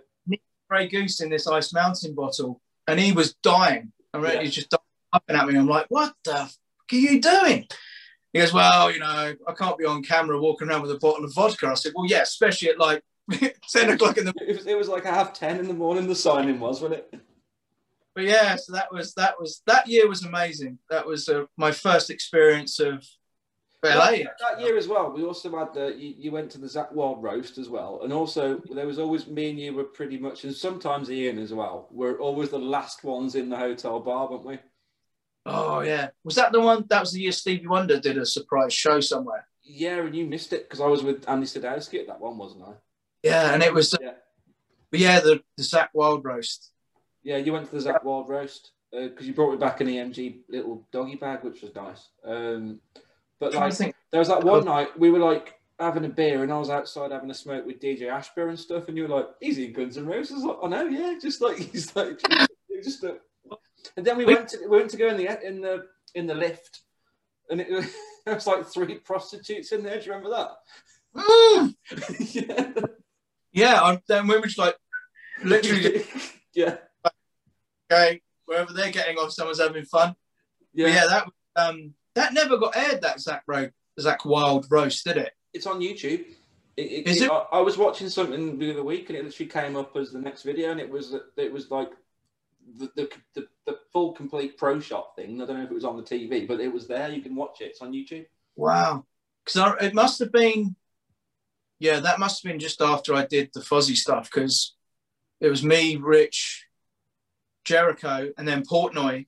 Grey 0.70 0.88
Goose 0.88 1.22
in 1.22 1.30
this 1.30 1.48
Ice 1.48 1.74
Mountain 1.74 2.14
bottle, 2.14 2.62
and 2.88 3.00
he 3.00 3.12
was 3.12 3.34
dying. 3.36 3.92
Mean, 4.14 4.24
Yeah. 4.24 4.42
he's 4.42 4.56
just 4.56 4.74
up 4.74 4.84
at 5.28 5.48
me. 5.48 5.58
I'm 5.58 5.68
like, 5.68 5.86
what 5.90 6.14
the 6.24 6.34
fuck 6.34 6.50
are 6.92 6.96
you 6.96 7.22
doing? 7.22 7.68
He 8.34 8.40
goes, 8.40 8.54
well, 8.54 8.92
you 8.92 9.00
know, 9.00 9.34
I 9.48 9.52
can't 9.54 9.78
be 9.78 9.86
on 9.86 10.04
camera 10.04 10.40
walking 10.40 10.70
around 10.70 10.82
with 10.82 10.92
a 10.92 11.00
bottle 11.00 11.26
of 11.26 11.34
vodka. 11.34 11.68
I 11.68 11.74
said, 11.76 11.94
well, 11.96 12.06
yeah, 12.08 12.22
especially 12.22 12.70
at 12.70 12.78
like 12.78 13.04
10 13.32 13.90
o'clock 13.92 14.18
in 14.18 14.26
the 14.26 14.34
It 14.46 14.58
was, 14.58 14.68
it 14.68 14.78
was 14.78 14.88
like 14.90 15.06
half 15.06 15.34
10 15.34 15.60
in 15.60 15.68
the 15.68 15.74
morning, 15.74 16.08
the 16.08 16.16
signing 16.16 16.60
was, 16.60 16.82
wasn't 16.82 17.00
it? 17.12 17.22
But 18.16 18.24
yeah, 18.26 18.56
so 18.56 18.74
that 18.74 18.92
was 18.92 19.14
that 19.14 19.36
was 19.40 19.62
that 19.68 19.88
year 19.88 20.08
was 20.10 20.24
amazing. 20.26 20.80
That 20.90 21.06
was 21.06 21.30
uh, 21.30 21.46
my 21.56 21.72
first 21.72 22.10
experience 22.10 22.80
of 22.80 23.06
That, 23.84 24.24
that 24.40 24.60
year 24.62 24.76
as 24.78 24.88
well, 24.88 25.12
we 25.12 25.24
also 25.24 25.56
had 25.58 25.74
the, 25.74 25.96
you, 25.96 26.16
you 26.18 26.32
went 26.32 26.50
to 26.52 26.58
the 26.58 26.68
Zakk 26.68 26.92
Wylde 26.94 27.22
roast 27.22 27.58
as 27.58 27.70
well. 27.70 28.02
And 28.04 28.12
also, 28.12 28.60
there 28.74 28.88
was 28.88 28.98
always 29.00 29.28
me 29.28 29.52
and 29.52 29.60
you 29.60 29.74
were 29.74 29.84
pretty 29.84 30.18
much, 30.18 30.44
and 30.44 30.54
sometimes 30.54 31.12
Ian 31.12 31.38
as 31.38 31.54
well, 31.54 31.88
We're 31.92 32.18
always 32.20 32.50
the 32.50 32.58
last 32.60 33.04
ones 33.04 33.36
in 33.36 33.50
the 33.50 33.58
hotel 33.58 34.00
bar, 34.00 34.30
weren't 34.30 34.46
we? 34.46 34.60
Oh 35.46 35.80
yeah, 35.80 36.10
was 36.26 36.36
that 36.36 36.52
the 36.52 36.60
one? 36.60 36.86
That 36.90 37.00
was 37.00 37.14
the 37.14 37.22
year 37.22 37.32
Stevie 37.32 37.68
Wonder 37.68 38.02
did 38.02 38.18
a 38.18 38.26
surprise 38.26 38.74
show 38.74 39.00
somewhere. 39.00 39.48
Yeah, 39.64 40.00
and 40.00 40.14
you 40.14 40.26
missed 40.26 40.52
it 40.52 40.64
because 40.68 40.82
I 40.82 40.88
was 40.88 41.04
with 41.04 41.24
Andy 41.30 41.46
Sadowski 41.46 42.02
at 42.02 42.08
that 42.08 42.20
one, 42.20 42.38
wasn't 42.38 42.64
I? 42.64 42.74
Yeah, 43.24 43.54
and 43.54 43.64
it 43.64 43.74
was, 43.74 43.96
Yeah. 44.02 44.12
but 44.92 45.00
yeah, 45.00 45.22
the 45.22 45.42
the 45.56 45.64
Zakk 45.64 45.88
Wylde 45.94 46.26
roast. 46.26 46.74
Yeah, 47.24 47.38
you 47.38 47.54
went 47.54 47.70
to 47.70 47.80
the 47.80 47.90
Zakk 47.90 48.04
Wylde 48.04 48.28
roast. 48.28 48.72
because 48.92 49.26
you 49.26 49.34
brought 49.34 49.52
me 49.52 49.58
back 49.58 49.80
an 49.80 49.88
EMG 49.88 50.40
little 50.50 50.86
doggy 50.92 51.16
bag, 51.16 51.44
which 51.46 51.62
was 51.62 51.74
nice. 51.74 52.10
Um, 52.26 52.82
but 53.40 53.54
like, 53.54 53.74
think. 53.74 53.96
there 54.12 54.20
was 54.20 54.28
that 54.30 54.44
one 54.44 54.66
night 54.66 54.98
we 54.98 55.12
were 55.12 55.20
like 55.20 55.56
having 55.80 56.06
a 56.06 56.10
beer, 56.10 56.44
and 56.44 56.52
I 56.52 56.58
was 56.58 56.70
outside 56.70 57.12
having 57.12 57.30
a 57.30 57.36
smoke 57.36 57.66
with 57.66 57.80
DJ 57.80 58.04
Ashba 58.04 58.50
and 58.50 58.60
stuff, 58.60 58.88
and 58.88 58.98
you 58.98 59.04
were 59.04 59.16
like, 59.16 59.28
"He's 59.40 59.58
in 59.58 59.74
Guns 59.74 59.98
N' 59.98 60.08
Roses." 60.08 60.44
I 60.44 60.48
like, 60.48 60.58
"I 60.64 60.68
know, 60.68 60.88
yeah." 60.88 61.18
Just 61.22 61.42
like 61.42 61.58
he's 61.72 61.96
like, 61.96 62.20
just. 62.84 63.04
A... 63.04 63.18
And 63.96 64.06
then 64.06 64.18
we 64.18 64.26
went 64.26 64.50
to 64.50 64.58
we 64.68 64.78
went 64.78 64.90
to 64.90 64.98
go 64.98 65.08
in 65.08 65.18
the 65.18 65.48
in 65.48 65.62
the 65.62 65.86
in 66.14 66.28
the 66.28 66.36
lift, 66.36 66.82
and 67.50 67.62
it, 67.62 67.68
there 68.26 68.36
was 68.36 68.46
like 68.46 68.66
three 68.66 68.96
prostitutes 68.96 69.72
in 69.72 69.82
there. 69.82 70.00
Do 70.00 70.06
you 70.06 70.12
remember 70.12 70.36
that? 70.36 70.52
Mm, 71.16 71.76
yeah. 72.34 72.72
yeah, 73.54 73.82
I, 73.82 74.02
then 74.08 74.28
we 74.28 74.36
were 74.36 74.46
just 74.46 74.58
like 74.58 74.76
literally 75.44 76.06
yeah. 76.54 76.78
okay, 77.90 78.22
wherever 78.46 78.74
they're 78.74 78.92
getting 78.92 79.18
off, 79.18 79.32
someone's 79.32 79.62
having 79.62 79.86
fun. 79.86 80.16
Yeah. 80.74 80.88
But 80.88 80.94
yeah, 80.94 81.08
that 81.08 81.28
um 81.56 81.94
that 82.18 82.34
never 82.34 82.58
got 82.58 82.76
aired. 82.76 83.02
That 83.02 83.20
Zach 83.22 83.44
Ro- 83.48 83.70
Zakk 84.00 84.26
Wylde 84.26 84.68
roast, 84.70 85.06
did 85.06 85.18
it? 85.18 85.34
It's 85.54 85.68
on 85.68 85.80
YouTube. 85.80 86.26
It, 86.76 86.82
it, 86.82 87.08
Is 87.08 87.22
it-? 87.22 87.32
I, 87.32 87.46
I 87.54 87.62
was 87.62 87.78
watching 87.78 88.10
something 88.10 88.60
the 88.60 88.72
other 88.72 88.84
week, 88.84 89.10
and 89.10 89.18
it 89.18 89.26
literally 89.26 89.50
came 89.50 89.76
up 89.76 89.96
as 89.96 90.12
the 90.12 90.20
next 90.20 90.44
video, 90.44 90.72
and 90.72 90.80
it 90.80 90.90
was 90.90 91.16
it 91.38 91.52
was 91.52 91.72
like 91.72 91.92
the 92.78 92.92
the, 92.96 93.10
the, 93.34 93.48
the 93.66 93.80
full 93.94 94.14
complete 94.14 94.58
pro 94.58 94.80
shot 94.80 95.16
thing. 95.16 95.42
I 95.42 95.46
don't 95.46 95.58
know 95.58 95.64
if 95.64 95.72
it 95.72 95.74
was 95.74 95.86
on 95.86 95.98
the 95.98 96.04
TV, 96.04 96.48
but 96.48 96.60
it 96.60 96.72
was 96.72 96.88
there. 96.88 97.10
You 97.10 97.22
can 97.22 97.36
watch 97.36 97.62
it. 97.62 97.66
It's 97.66 97.82
on 97.82 97.94
YouTube. 97.94 98.26
Wow. 98.56 99.06
Because 99.44 99.76
it 99.82 99.94
must 99.94 100.20
have 100.20 100.32
been, 100.32 100.76
yeah, 101.80 102.02
that 102.02 102.20
must 102.20 102.44
have 102.44 102.52
been 102.52 102.60
just 102.60 102.82
after 102.82 103.14
I 103.14 103.26
did 103.26 103.50
the 103.54 103.62
Fozzy 103.62 103.96
stuff 103.96 104.30
because 104.30 104.76
it 105.40 105.48
was 105.48 105.64
me, 105.64 105.96
Rich, 105.96 106.66
Jericho, 107.64 108.32
and 108.38 108.48
then 108.48 108.66
Portnoy 108.66 109.28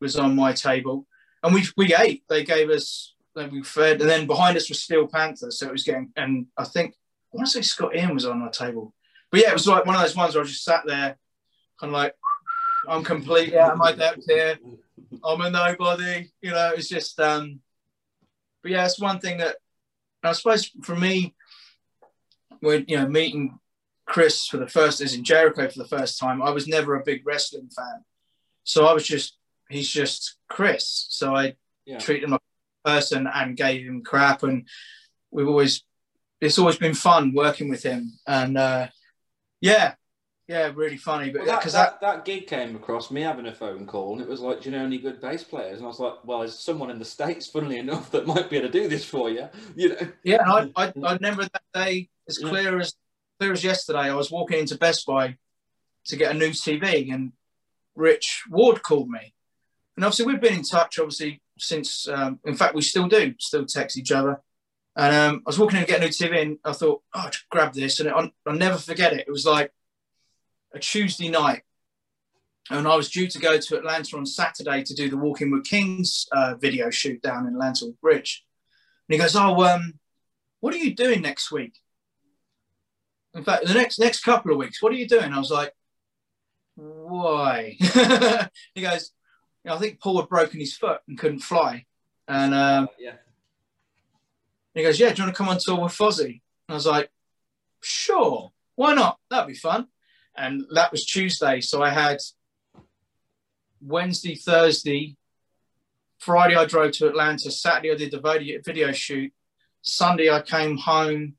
was 0.00 0.16
on 0.16 0.34
my 0.34 0.52
table. 0.52 1.06
And 1.42 1.54
we, 1.54 1.64
we 1.76 1.94
ate. 1.94 2.24
They 2.28 2.44
gave 2.44 2.70
us, 2.70 3.14
like, 3.34 3.52
we 3.52 3.62
fed. 3.62 4.00
And 4.00 4.10
then 4.10 4.26
behind 4.26 4.56
us 4.56 4.68
was 4.68 4.82
Steel 4.82 5.06
Panther. 5.06 5.50
So 5.50 5.66
it 5.66 5.72
was 5.72 5.84
getting, 5.84 6.12
and 6.16 6.46
I 6.56 6.64
think, 6.64 6.94
I 7.32 7.36
want 7.36 7.46
to 7.48 7.52
say 7.52 7.62
Scott 7.62 7.94
Ian 7.94 8.14
was 8.14 8.26
on 8.26 8.42
our 8.42 8.50
table. 8.50 8.94
But 9.30 9.40
yeah, 9.42 9.50
it 9.50 9.54
was 9.54 9.68
like 9.68 9.84
one 9.84 9.94
of 9.94 10.00
those 10.00 10.16
ones 10.16 10.34
where 10.34 10.42
I 10.42 10.46
just 10.46 10.64
sat 10.64 10.84
there, 10.86 11.16
kind 11.78 11.90
of 11.90 11.92
like, 11.92 12.14
I'm 12.88 13.04
completely 13.04 13.58
out 13.58 13.72
of 13.72 13.78
my 13.78 13.92
depth 13.92 14.24
here. 14.26 14.58
I'm 15.24 15.40
a 15.40 15.50
nobody. 15.50 16.30
You 16.40 16.52
know, 16.52 16.72
it's 16.74 16.88
just 16.88 17.18
um 17.20 17.60
but 18.62 18.72
yeah, 18.72 18.84
it's 18.84 19.00
one 19.00 19.18
thing 19.20 19.38
that 19.38 19.56
I 20.22 20.32
suppose 20.32 20.70
for 20.82 20.96
me, 20.96 21.34
when 22.60 22.84
you 22.88 22.98
know, 22.98 23.08
meeting 23.08 23.58
Chris 24.06 24.46
for 24.46 24.56
the 24.56 24.66
first 24.66 25.00
is 25.00 25.14
in 25.14 25.24
Jericho 25.24 25.68
for 25.68 25.78
the 25.78 25.88
first 25.88 26.18
time, 26.18 26.42
I 26.42 26.50
was 26.50 26.66
never 26.66 26.94
a 26.94 27.04
big 27.04 27.26
wrestling 27.26 27.68
fan. 27.74 28.04
So 28.64 28.86
I 28.86 28.92
was 28.92 29.06
just 29.06 29.37
he's 29.68 29.88
just 29.88 30.36
Chris. 30.48 31.06
So 31.10 31.34
I 31.34 31.56
Yeah. 31.84 31.98
treated 31.98 32.24
him 32.24 32.30
like 32.30 32.40
a 32.84 32.90
person 32.90 33.26
and 33.26 33.56
gave 33.56 33.86
him 33.86 34.02
crap 34.02 34.42
and 34.42 34.68
we've 35.30 35.48
always 35.48 35.84
it's 36.40 36.58
always 36.58 36.76
been 36.76 36.94
fun 36.94 37.32
working 37.34 37.68
with 37.68 37.82
him. 37.82 38.12
And 38.26 38.56
uh 38.56 38.88
yeah, 39.60 39.94
yeah, 40.46 40.70
really 40.74 40.96
funny. 40.96 41.30
But 41.30 41.40
Well, 41.42 41.46
that, 41.50 41.60
because 41.60 41.72
that, 41.72 42.00
that, 42.00 42.16
that 42.16 42.24
gig 42.24 42.46
came 42.46 42.74
across 42.76 43.10
me 43.10 43.20
having 43.22 43.46
a 43.46 43.54
phone 43.54 43.86
call, 43.86 44.12
and 44.14 44.22
it 44.22 44.28
was 44.28 44.40
like, 44.40 44.62
"Do 44.62 44.70
you 44.70 44.76
know 44.76 44.84
any 44.84 44.98
good 44.98 45.20
bass 45.20 45.44
players?" 45.44 45.78
And 45.78 45.84
I 45.84 45.88
was 45.88 45.98
like, 45.98 46.24
"Well, 46.24 46.38
there's 46.38 46.58
someone 46.58 46.90
in 46.90 46.98
the 46.98 47.04
states, 47.04 47.48
funnily 47.48 47.76
enough, 47.78 48.10
that 48.12 48.26
might 48.26 48.48
be 48.48 48.56
able 48.56 48.68
to 48.68 48.72
do 48.72 48.88
this 48.88 49.04
for 49.04 49.28
you." 49.28 49.48
You 49.76 49.90
know. 49.90 50.12
Yeah, 50.22 50.42
and 50.42 50.72
I, 50.76 50.84
I, 50.84 50.92
I 51.04 51.14
remember 51.14 51.42
that 51.42 51.62
day 51.74 52.08
as 52.28 52.40
Yeah. 52.40 52.48
clear 52.48 52.78
as 52.78 52.94
clear 53.38 53.52
as 53.52 53.62
yesterday. 53.64 53.98
I 53.98 54.14
was 54.14 54.30
walking 54.30 54.60
into 54.60 54.78
Best 54.78 55.04
Buy 55.06 55.36
to 56.06 56.16
get 56.16 56.34
a 56.34 56.38
new 56.38 56.50
TV, 56.50 57.12
and 57.12 57.32
Rich 57.94 58.44
Ward 58.48 58.82
called 58.82 59.10
me. 59.10 59.34
And 59.98 60.04
obviously, 60.04 60.26
we've 60.26 60.40
been 60.40 60.54
in 60.54 60.62
touch, 60.62 61.00
obviously, 61.00 61.42
since. 61.58 62.06
Um, 62.06 62.38
in 62.44 62.54
fact, 62.54 62.76
we 62.76 62.82
still 62.82 63.08
do, 63.08 63.34
still 63.40 63.66
text 63.66 63.98
each 63.98 64.12
other. 64.12 64.40
And 64.94 65.12
um, 65.12 65.42
I 65.44 65.48
was 65.48 65.58
walking 65.58 65.76
in 65.76 65.86
to 65.86 65.90
get 65.90 65.98
a 66.00 66.04
new 66.04 66.08
TV, 66.08 66.40
and 66.40 66.58
I 66.64 66.70
thought, 66.70 67.02
oh, 67.14 67.20
I'll 67.20 67.30
grab 67.50 67.74
this, 67.74 67.98
and 67.98 68.08
I'll, 68.08 68.30
I'll 68.46 68.54
never 68.54 68.76
forget 68.76 69.12
it. 69.12 69.26
It 69.26 69.30
was 69.32 69.44
like 69.44 69.72
a 70.72 70.78
Tuesday 70.78 71.28
night, 71.30 71.62
and 72.70 72.86
I 72.86 72.94
was 72.94 73.10
due 73.10 73.26
to 73.26 73.40
go 73.40 73.58
to 73.58 73.76
Atlanta 73.76 74.16
on 74.16 74.24
Saturday 74.24 74.84
to 74.84 74.94
do 74.94 75.10
the 75.10 75.16
Walking 75.16 75.50
with 75.50 75.64
Kings 75.64 76.28
uh, 76.30 76.54
video 76.54 76.90
shoot 76.90 77.20
down 77.20 77.48
in 77.48 77.54
Atlanta 77.54 77.86
Rich. 78.00 78.44
And 79.08 79.14
he 79.16 79.18
goes, 79.20 79.34
"Oh, 79.34 79.64
um, 79.64 79.94
what 80.60 80.74
are 80.74 80.78
you 80.78 80.94
doing 80.94 81.22
next 81.22 81.50
week? 81.50 81.74
In 83.34 83.42
fact, 83.42 83.66
the 83.66 83.74
next 83.74 83.98
next 83.98 84.22
couple 84.22 84.52
of 84.52 84.58
weeks, 84.58 84.80
what 84.80 84.92
are 84.92 84.96
you 84.96 85.08
doing?" 85.08 85.32
I 85.32 85.40
was 85.40 85.50
like, 85.50 85.72
"Why?" 86.76 87.76
he 88.76 88.82
goes, 88.82 89.10
"You 89.64 89.70
know, 89.70 89.76
"I 89.76 89.78
think 89.78 90.00
Paul 90.00 90.20
had 90.20 90.28
broken 90.28 90.60
his 90.60 90.76
foot 90.76 91.00
and 91.08 91.18
couldn't 91.18 91.40
fly." 91.40 91.86
And 92.26 92.54
um, 92.54 92.88
yeah. 92.98 93.14
he 94.74 94.82
goes, 94.82 95.00
"Yeah, 95.00 95.12
do 95.12 95.22
you 95.22 95.24
want 95.24 95.34
to 95.34 95.38
come 95.38 95.48
on 95.48 95.58
tour 95.58 95.80
with 95.80 95.92
Fozzy?" 95.92 96.42
And 96.68 96.70
I 96.70 96.74
was 96.74 96.86
like, 96.86 97.10
"Sure, 97.80 98.52
why 98.74 98.94
not? 98.94 99.18
That'd 99.30 99.48
be 99.48 99.54
fun." 99.54 99.88
And 100.36 100.64
that 100.72 100.92
was 100.92 101.04
Tuesday, 101.04 101.60
so 101.60 101.82
I 101.82 101.90
had 101.90 102.18
Wednesday, 103.80 104.36
Thursday, 104.36 105.16
Friday. 106.18 106.54
I 106.54 106.64
drove 106.64 106.92
to 106.92 107.08
Atlanta. 107.08 107.50
Saturday, 107.50 107.92
I 107.92 107.96
did 107.96 108.12
the 108.12 108.20
video 108.20 108.60
video 108.64 108.92
shoot. 108.92 109.32
Sunday, 109.82 110.30
I 110.30 110.42
came 110.42 110.76
home, 110.76 111.34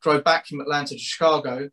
drove 0.00 0.24
back 0.24 0.46
from 0.46 0.60
Atlanta 0.60 0.94
to 0.94 0.98
Chicago, 0.98 1.70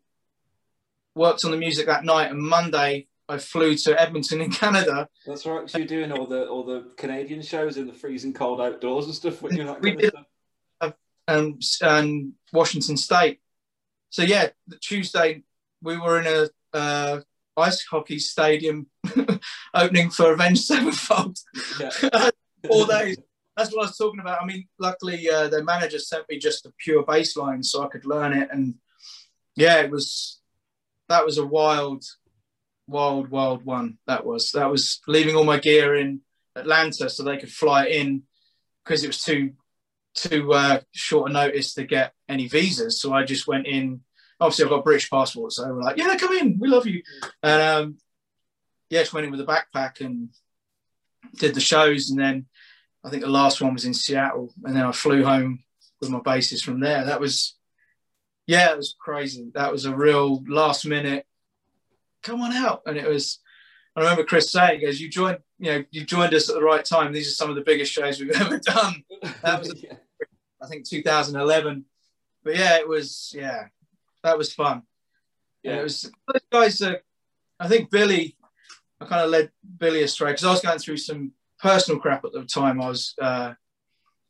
worked 1.14 1.44
on 1.44 1.50
the 1.50 1.56
music 1.56 1.86
that 1.86 2.04
night, 2.04 2.30
and 2.30 2.40
Monday 2.40 3.08
I 3.30 3.38
flew 3.38 3.76
to 3.76 4.00
Edmonton 4.00 4.40
in 4.40 4.50
Canada. 4.50 5.08
That's 5.24 5.46
right. 5.46 5.60
'cause 5.60 5.74
you're 5.76 5.86
doing 5.86 6.10
all 6.12 6.26
the 6.26 6.48
all 6.48 6.64
the 6.64 6.92
Canadian 6.96 7.42
shows 7.42 7.76
in 7.76 7.86
the 7.86 7.92
freezing 7.92 8.32
cold 8.34 8.60
outdoors 8.60 9.06
and 9.06 9.14
stuff. 9.14 9.40
When 9.40 9.54
you're 9.56 9.66
that 9.66 9.80
We 9.80 9.92
did. 9.94 10.12
of 10.14 10.24
stuff. 10.82 10.94
and, 11.28 11.62
and 11.82 12.32
Washington 12.52 12.96
State. 12.96 13.40
So 14.10 14.22
yeah, 14.22 14.48
the 14.66 14.76
Tuesday 14.76 15.44
we 15.80 15.96
were 15.96 16.20
in 16.20 16.26
a 16.26 16.76
uh, 16.76 17.20
ice 17.56 17.84
hockey 17.84 18.18
stadium 18.18 18.88
opening 19.74 20.10
for 20.10 20.32
Avenged 20.32 20.64
Sevenfold. 20.64 21.38
Yeah. 21.78 21.90
Four 22.66 22.86
days. 22.88 23.16
That's 23.56 23.70
what 23.74 23.82
I 23.84 23.86
was 23.86 23.96
talking 23.96 24.20
about. 24.20 24.42
I 24.42 24.46
mean, 24.46 24.66
luckily 24.78 25.28
uh, 25.30 25.48
their 25.48 25.62
manager 25.64 25.98
sent 25.98 26.24
me 26.28 26.38
just 26.38 26.66
a 26.66 26.72
pure 26.78 27.04
baseline 27.04 27.64
so 27.64 27.82
I 27.84 27.88
could 27.88 28.06
learn 28.06 28.32
it, 28.32 28.48
and 28.50 28.74
yeah, 29.56 29.80
it 29.82 29.90
was 29.90 30.40
that 31.08 31.24
was 31.24 31.38
a 31.38 31.46
wild, 31.46 32.04
wild, 32.90 33.30
wild 33.30 33.64
one. 33.64 33.98
That 34.06 34.24
was 34.26 34.52
that 34.52 34.70
was 34.70 35.00
leaving 35.06 35.36
all 35.36 35.44
my 35.44 35.58
gear 35.58 35.94
in 35.94 36.20
Atlanta 36.56 37.08
so 37.08 37.22
they 37.22 37.38
could 37.38 37.52
fly 37.52 37.86
in 37.86 38.24
because 38.84 39.04
it 39.04 39.08
was 39.08 39.22
too 39.22 39.52
too 40.14 40.52
uh, 40.52 40.80
short 40.92 41.30
a 41.30 41.32
notice 41.32 41.74
to 41.74 41.84
get 41.84 42.12
any 42.28 42.48
visas. 42.48 43.00
So 43.00 43.12
I 43.12 43.24
just 43.24 43.46
went 43.46 43.66
in. 43.66 44.00
Obviously, 44.40 44.64
I've 44.64 44.70
got 44.70 44.80
a 44.80 44.82
British 44.82 45.10
passport, 45.10 45.52
so 45.52 45.68
we're 45.68 45.82
like, 45.82 45.98
yeah, 45.98 46.16
come 46.16 46.32
in, 46.32 46.58
we 46.58 46.68
love 46.68 46.86
you. 46.86 47.02
And 47.42 47.62
um, 47.62 47.98
yeah, 48.88 49.00
just 49.00 49.12
went 49.12 49.26
in 49.26 49.30
with 49.30 49.40
a 49.40 49.44
backpack 49.44 50.00
and 50.00 50.30
did 51.36 51.54
the 51.54 51.60
shows, 51.60 52.10
and 52.10 52.18
then 52.18 52.46
I 53.04 53.10
think 53.10 53.22
the 53.22 53.28
last 53.28 53.60
one 53.60 53.74
was 53.74 53.84
in 53.84 53.94
Seattle, 53.94 54.52
and 54.64 54.74
then 54.74 54.84
I 54.84 54.92
flew 54.92 55.24
home 55.24 55.62
with 56.00 56.10
my 56.10 56.20
bassist 56.20 56.64
from 56.64 56.80
there. 56.80 57.04
That 57.04 57.20
was, 57.20 57.56
yeah, 58.46 58.72
it 58.72 58.76
was 58.78 58.96
crazy. 58.98 59.50
That 59.54 59.72
was 59.72 59.84
a 59.84 59.94
real 59.94 60.42
last 60.48 60.86
minute. 60.86 61.26
Come 62.22 62.40
on 62.42 62.52
out, 62.52 62.82
and 62.86 62.96
it 62.96 63.06
was. 63.08 63.38
I 63.96 64.00
remember 64.00 64.24
Chris 64.24 64.52
saying, 64.52 64.80
"He 64.80 64.86
goes, 64.86 65.00
you 65.00 65.08
joined, 65.08 65.38
you 65.58 65.72
know, 65.72 65.84
you 65.90 66.04
joined 66.04 66.32
us 66.34 66.48
at 66.48 66.54
the 66.54 66.62
right 66.62 66.84
time. 66.84 67.12
These 67.12 67.28
are 67.28 67.32
some 67.34 67.50
of 67.50 67.56
the 67.56 67.62
biggest 67.62 67.92
shows 67.92 68.20
we've 68.20 68.30
ever 68.40 68.58
done." 68.58 69.04
That 69.42 69.60
was- 69.60 69.74
Yeah. 69.82 69.94
I 70.62 70.66
think 70.66 70.86
2011. 70.86 71.86
But 72.44 72.56
yeah, 72.56 72.76
it 72.78 72.86
was 72.88 73.32
yeah, 73.34 73.68
that 74.22 74.36
was 74.36 74.52
fun. 74.52 74.82
Yeah, 75.62 75.76
it 75.80 75.82
was 75.82 76.02
those 76.30 76.42
guys. 76.52 76.82
Uh, 76.82 76.96
I 77.58 77.68
think 77.68 77.90
Billy. 77.90 78.36
I 79.00 79.06
kind 79.06 79.22
of 79.22 79.30
led 79.30 79.50
Billy 79.78 80.02
astray 80.02 80.32
because 80.32 80.44
I 80.44 80.50
was 80.50 80.60
going 80.60 80.78
through 80.78 80.98
some 80.98 81.32
personal 81.58 81.98
crap 82.00 82.24
at 82.26 82.32
the 82.32 82.44
time. 82.44 82.82
I 82.82 82.88
was 82.88 83.14
uh, 83.20 83.54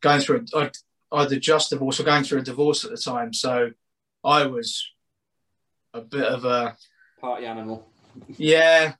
going 0.00 0.20
through 0.20 0.44
a, 0.54 0.70
either 1.12 1.40
just 1.40 1.70
divorce 1.70 1.98
or 1.98 2.04
going 2.04 2.22
through 2.22 2.38
a 2.38 2.42
divorce 2.44 2.84
at 2.84 2.92
the 2.92 2.96
time. 2.96 3.32
So 3.32 3.70
I 4.22 4.46
was 4.46 4.88
a 5.92 6.00
bit 6.00 6.24
of 6.24 6.44
a 6.44 6.76
Party 7.20 7.46
animal. 7.46 7.86
yeah, 8.36 8.94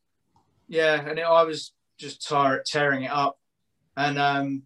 yeah, 0.68 1.08
and 1.08 1.18
it, 1.18 1.22
I 1.22 1.42
was 1.44 1.72
just 1.98 2.26
tar- 2.26 2.62
tearing 2.64 3.04
it 3.04 3.10
up, 3.10 3.38
and 3.96 4.18
um, 4.18 4.62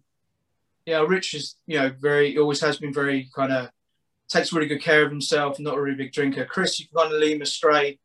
yeah, 0.85 0.99
Rich 0.99 1.33
is 1.33 1.55
you 1.65 1.79
know 1.79 1.91
very 1.99 2.37
always 2.37 2.61
has 2.61 2.77
been 2.77 2.93
very 2.93 3.29
kind 3.35 3.51
of 3.51 3.69
takes 4.27 4.51
really 4.51 4.67
good 4.67 4.81
care 4.81 5.03
of 5.03 5.11
himself, 5.11 5.59
not 5.59 5.77
a 5.77 5.81
really 5.81 5.97
big 5.97 6.11
drinker. 6.11 6.45
Chris, 6.45 6.79
you 6.79 6.87
can 6.87 6.97
kind 6.97 7.13
of 7.13 7.19
lead 7.19 7.35
him 7.35 7.41
astray 7.41 7.99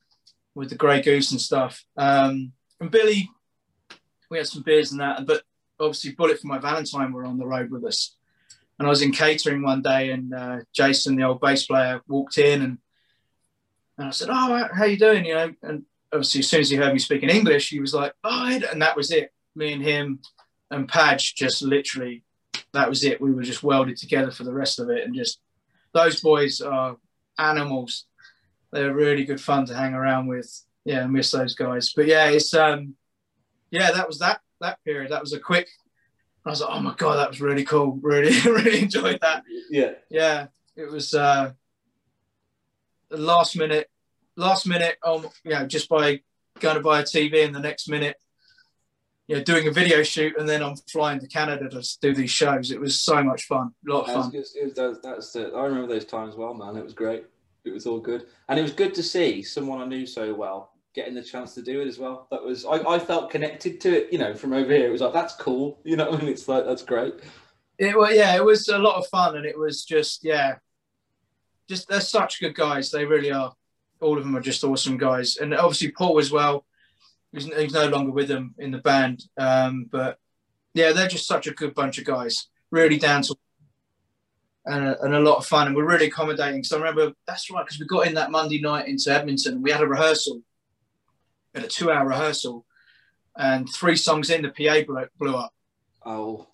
with 0.54 0.68
the 0.68 0.76
Grey 0.76 1.00
Goose 1.00 1.30
and 1.32 1.40
stuff, 1.40 1.84
um, 1.96 2.52
and 2.80 2.90
Billy, 2.90 3.28
we 4.30 4.38
had 4.38 4.46
some 4.46 4.62
beers 4.62 4.92
and 4.92 5.00
that, 5.00 5.26
but 5.26 5.42
obviously 5.78 6.12
Bullet 6.12 6.38
for 6.38 6.46
My 6.46 6.58
Valentine 6.58 7.12
were 7.12 7.24
on 7.24 7.38
the 7.38 7.46
road 7.46 7.70
with 7.70 7.84
us, 7.84 8.16
and 8.78 8.86
I 8.86 8.90
was 8.90 9.02
in 9.02 9.12
catering 9.12 9.62
one 9.62 9.82
day, 9.82 10.10
and 10.10 10.32
uh, 10.32 10.58
Jason, 10.72 11.16
the 11.16 11.24
old 11.24 11.40
bass 11.40 11.66
player, 11.66 12.00
walked 12.08 12.38
in 12.38 12.62
and. 12.62 12.78
And 14.00 14.08
I 14.08 14.12
said, 14.12 14.28
"Oh, 14.30 14.66
how 14.74 14.86
you 14.86 14.96
doing?" 14.96 15.26
You 15.26 15.34
know, 15.34 15.54
and 15.62 15.84
obviously, 16.10 16.38
as 16.38 16.48
soon 16.48 16.60
as 16.60 16.70
he 16.70 16.76
heard 16.76 16.94
me 16.94 16.98
speaking 16.98 17.28
English, 17.28 17.68
he 17.68 17.80
was 17.80 17.92
like, 17.92 18.14
"Oh," 18.24 18.46
and 18.46 18.80
that 18.80 18.96
was 18.96 19.10
it. 19.10 19.30
Me 19.54 19.74
and 19.74 19.82
him 19.82 20.20
and 20.70 20.88
Padge 20.88 21.34
just 21.34 21.60
literally, 21.60 22.24
that 22.72 22.88
was 22.88 23.04
it. 23.04 23.20
We 23.20 23.32
were 23.32 23.42
just 23.42 23.62
welded 23.62 23.98
together 23.98 24.30
for 24.30 24.44
the 24.44 24.54
rest 24.54 24.78
of 24.78 24.88
it, 24.88 25.04
and 25.04 25.14
just 25.14 25.40
those 25.92 26.20
boys 26.22 26.62
are 26.62 26.96
animals. 27.38 28.06
They're 28.72 28.94
really 28.94 29.24
good 29.24 29.40
fun 29.40 29.66
to 29.66 29.74
hang 29.74 29.92
around 29.92 30.28
with. 30.28 30.50
Yeah, 30.86 31.02
I 31.02 31.06
miss 31.06 31.30
those 31.30 31.54
guys. 31.54 31.92
But 31.94 32.06
yeah, 32.06 32.30
it's 32.30 32.54
um, 32.54 32.94
yeah, 33.70 33.90
that 33.92 34.08
was 34.08 34.20
that 34.20 34.40
that 34.62 34.82
period. 34.82 35.12
That 35.12 35.20
was 35.20 35.34
a 35.34 35.40
quick. 35.40 35.68
I 36.46 36.48
was 36.48 36.62
like, 36.62 36.70
oh 36.72 36.80
my 36.80 36.94
god, 36.94 37.16
that 37.16 37.28
was 37.28 37.42
really 37.42 37.64
cool. 37.64 38.00
Really, 38.02 38.40
really 38.50 38.80
enjoyed 38.80 39.20
that. 39.20 39.42
Yeah. 39.68 39.92
Yeah, 40.08 40.46
it 40.74 40.90
was 40.90 41.12
uh, 41.12 41.52
the 43.10 43.16
last 43.18 43.56
minute, 43.56 43.89
last 44.40 44.66
minute. 44.66 44.96
Um, 45.04 45.28
you 45.44 45.50
know, 45.52 45.66
just 45.66 45.88
by 45.88 46.20
going 46.58 46.76
to 46.76 46.82
buy 46.82 47.00
a 47.00 47.04
TV, 47.04 47.44
and 47.44 47.54
the 47.54 47.60
next 47.60 47.88
minute, 47.88 48.16
you 49.28 49.36
know, 49.36 49.42
doing 49.42 49.68
a 49.68 49.70
video 49.70 50.02
shoot, 50.02 50.36
and 50.38 50.48
then 50.48 50.62
I'm 50.62 50.76
flying 50.90 51.20
to 51.20 51.26
Canada 51.26 51.68
to 51.68 51.98
do 52.00 52.14
these 52.14 52.30
shows. 52.30 52.70
It 52.70 52.80
was 52.80 53.00
so 53.00 53.22
much 53.22 53.44
fun. 53.44 53.70
A 53.88 53.92
lot 53.92 54.08
of 54.08 54.14
fun. 54.14 54.34
It 54.34 54.38
was, 54.38 54.74
that 54.74 54.88
was, 54.88 54.98
that's 55.02 55.32
the, 55.32 55.52
I 55.54 55.64
remember 55.64 55.86
those 55.86 56.04
times 56.04 56.34
well, 56.34 56.54
man. 56.54 56.76
It 56.76 56.84
was 56.84 56.94
great. 56.94 57.24
It 57.64 57.70
was 57.70 57.86
all 57.86 58.00
good, 58.00 58.26
and 58.48 58.58
it 58.58 58.62
was 58.62 58.72
good 58.72 58.94
to 58.94 59.02
see 59.02 59.42
someone 59.42 59.80
I 59.80 59.84
knew 59.84 60.06
so 60.06 60.34
well 60.34 60.72
getting 60.94 61.14
the 61.14 61.22
chance 61.22 61.54
to 61.54 61.62
do 61.62 61.80
it 61.80 61.86
as 61.86 61.98
well. 61.98 62.26
That 62.30 62.42
was 62.42 62.64
I, 62.64 62.76
I 62.94 62.98
felt 62.98 63.30
connected 63.30 63.80
to 63.82 63.96
it. 63.96 64.12
You 64.12 64.18
know, 64.18 64.34
from 64.34 64.52
over 64.52 64.72
here, 64.72 64.86
it 64.86 64.92
was 64.92 65.00
like 65.00 65.12
that's 65.12 65.34
cool. 65.34 65.78
You 65.84 65.96
know, 65.96 66.10
I 66.10 66.16
mean, 66.16 66.28
it's 66.28 66.48
like 66.48 66.64
that's 66.64 66.82
great. 66.82 67.14
It 67.78 67.96
well, 67.96 68.14
yeah, 68.14 68.36
it 68.36 68.44
was 68.44 68.68
a 68.68 68.78
lot 68.78 68.96
of 68.96 69.06
fun, 69.08 69.36
and 69.36 69.46
it 69.46 69.58
was 69.58 69.84
just 69.84 70.24
yeah, 70.24 70.56
just 71.68 71.88
they're 71.88 72.00
such 72.00 72.40
good 72.40 72.54
guys. 72.54 72.90
They 72.90 73.04
really 73.04 73.32
are. 73.32 73.52
All 74.00 74.18
of 74.18 74.24
them 74.24 74.36
are 74.36 74.40
just 74.40 74.64
awesome 74.64 74.96
guys, 74.96 75.36
and 75.36 75.54
obviously 75.54 75.92
Paul 75.92 76.18
as 76.18 76.30
well. 76.30 76.64
He's, 77.32 77.44
he's 77.44 77.72
no 77.72 77.88
longer 77.88 78.10
with 78.10 78.28
them 78.28 78.54
in 78.58 78.72
the 78.72 78.78
band, 78.78 79.24
um, 79.36 79.86
but 79.90 80.18
yeah, 80.74 80.92
they're 80.92 81.08
just 81.08 81.28
such 81.28 81.46
a 81.46 81.52
good 81.52 81.74
bunch 81.74 81.98
of 81.98 82.04
guys. 82.04 82.48
Really 82.70 82.98
down 82.98 83.22
to 83.22 83.36
and 84.66 84.84
a, 84.84 85.02
and 85.02 85.14
a 85.14 85.20
lot 85.20 85.38
of 85.38 85.46
fun, 85.46 85.66
and 85.66 85.76
we're 85.76 85.88
really 85.88 86.06
accommodating. 86.06 86.64
So 86.64 86.76
I 86.76 86.80
remember 86.80 87.14
that's 87.26 87.50
right 87.50 87.64
because 87.64 87.80
we 87.80 87.86
got 87.86 88.06
in 88.06 88.14
that 88.14 88.30
Monday 88.30 88.60
night 88.60 88.88
into 88.88 89.10
Edmonton. 89.12 89.62
We 89.62 89.70
had 89.70 89.80
a 89.80 89.86
rehearsal, 89.86 90.42
had 91.54 91.64
a 91.64 91.68
two-hour 91.68 92.06
rehearsal, 92.06 92.66
and 93.36 93.68
three 93.68 93.96
songs 93.96 94.30
in, 94.30 94.42
the 94.42 94.48
PA 94.48 94.84
blew, 94.86 95.06
blew 95.18 95.36
up 95.36 95.52
Oh, 96.04 96.48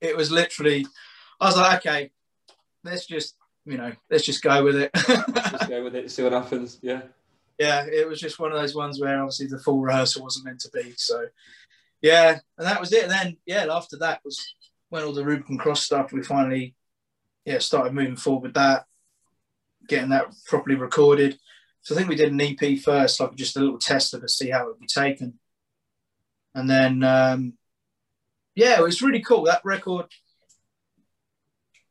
it 0.00 0.16
was 0.16 0.30
literally 0.30 0.86
I 1.40 1.46
was 1.46 1.56
like, 1.56 1.78
okay, 1.78 2.10
let's 2.84 3.06
just 3.06 3.36
you 3.64 3.76
know, 3.76 3.92
let's 4.10 4.24
just 4.24 4.42
go 4.42 4.64
with 4.64 4.76
it. 4.76 4.90
just 4.94 5.68
go 5.68 5.84
with 5.84 5.94
it. 5.94 6.10
See 6.10 6.22
what 6.22 6.32
happens. 6.32 6.78
Yeah. 6.82 7.02
yeah, 7.58 7.84
it 7.84 8.08
was 8.08 8.20
just 8.20 8.38
one 8.38 8.52
of 8.52 8.58
those 8.58 8.74
ones 8.74 9.00
where 9.00 9.20
obviously 9.20 9.46
the 9.46 9.58
full 9.58 9.80
rehearsal 9.80 10.22
wasn't 10.22 10.46
meant 10.46 10.60
to 10.60 10.70
be. 10.70 10.94
So 10.96 11.26
yeah, 12.02 12.38
and 12.58 12.66
that 12.66 12.80
was 12.80 12.92
it. 12.92 13.04
And 13.04 13.12
then 13.12 13.36
yeah, 13.46 13.66
after 13.70 13.96
that 13.98 14.20
was 14.24 14.54
when 14.88 15.04
all 15.04 15.12
the 15.12 15.24
Rubicon 15.24 15.58
Cross 15.58 15.82
stuff 15.82 16.12
we 16.12 16.22
finally 16.22 16.74
yeah 17.44 17.58
started 17.58 17.94
moving 17.94 18.16
forward 18.16 18.42
with 18.42 18.54
that, 18.54 18.86
getting 19.88 20.10
that 20.10 20.26
properly 20.46 20.76
recorded. 20.76 21.38
So 21.82 21.94
I 21.94 21.98
think 21.98 22.08
we 22.08 22.16
did 22.16 22.32
an 22.32 22.40
EP 22.40 22.78
first, 22.78 23.20
like 23.20 23.34
just 23.36 23.56
a 23.56 23.60
little 23.60 23.78
tester 23.78 24.20
to 24.20 24.28
see 24.28 24.50
how 24.50 24.62
it 24.62 24.66
would 24.68 24.80
be 24.80 24.86
taken. 24.86 25.38
And 26.54 26.68
then 26.68 27.02
um 27.02 27.54
yeah, 28.54 28.78
it 28.78 28.82
was 28.82 29.02
really 29.02 29.20
cool. 29.20 29.44
That 29.44 29.64
record 29.64 30.06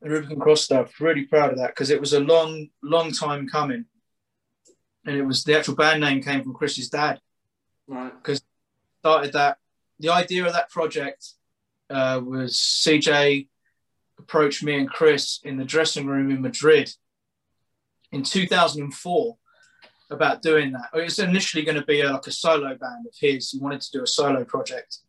the 0.01 0.09
Rubicon 0.09 0.39
Cross 0.39 0.61
stuff, 0.61 0.99
really 1.01 1.25
proud 1.25 1.51
of 1.51 1.57
that 1.57 1.71
because 1.71 1.89
it 1.89 1.99
was 1.99 2.13
a 2.13 2.19
long, 2.19 2.69
long 2.81 3.11
time 3.11 3.47
coming. 3.47 3.85
And 5.05 5.15
it 5.15 5.23
was 5.23 5.43
the 5.43 5.57
actual 5.57 5.75
band 5.75 6.01
name 6.01 6.21
came 6.21 6.43
from 6.43 6.53
Chris's 6.53 6.89
dad. 6.89 7.19
Right. 7.87 8.13
Because 8.15 8.41
started 8.99 9.33
that. 9.33 9.57
The 9.99 10.09
idea 10.09 10.45
of 10.45 10.53
that 10.53 10.69
project 10.69 11.33
uh, 11.89 12.21
was 12.23 12.55
CJ 12.55 13.47
approached 14.17 14.63
me 14.63 14.77
and 14.77 14.89
Chris 14.89 15.39
in 15.43 15.57
the 15.57 15.65
dressing 15.65 16.05
room 16.05 16.29
in 16.29 16.41
Madrid 16.41 16.93
in 18.11 18.23
2004 18.23 19.37
about 20.11 20.41
doing 20.41 20.71
that. 20.71 20.89
It 20.93 21.03
was 21.03 21.19
initially 21.19 21.63
going 21.63 21.77
to 21.77 21.85
be 21.85 22.01
a, 22.01 22.11
like 22.11 22.27
a 22.27 22.31
solo 22.31 22.69
band 22.69 23.05
of 23.07 23.13
his. 23.19 23.51
He 23.51 23.59
wanted 23.59 23.81
to 23.81 23.91
do 23.91 24.03
a 24.03 24.07
solo 24.07 24.43
project. 24.43 24.99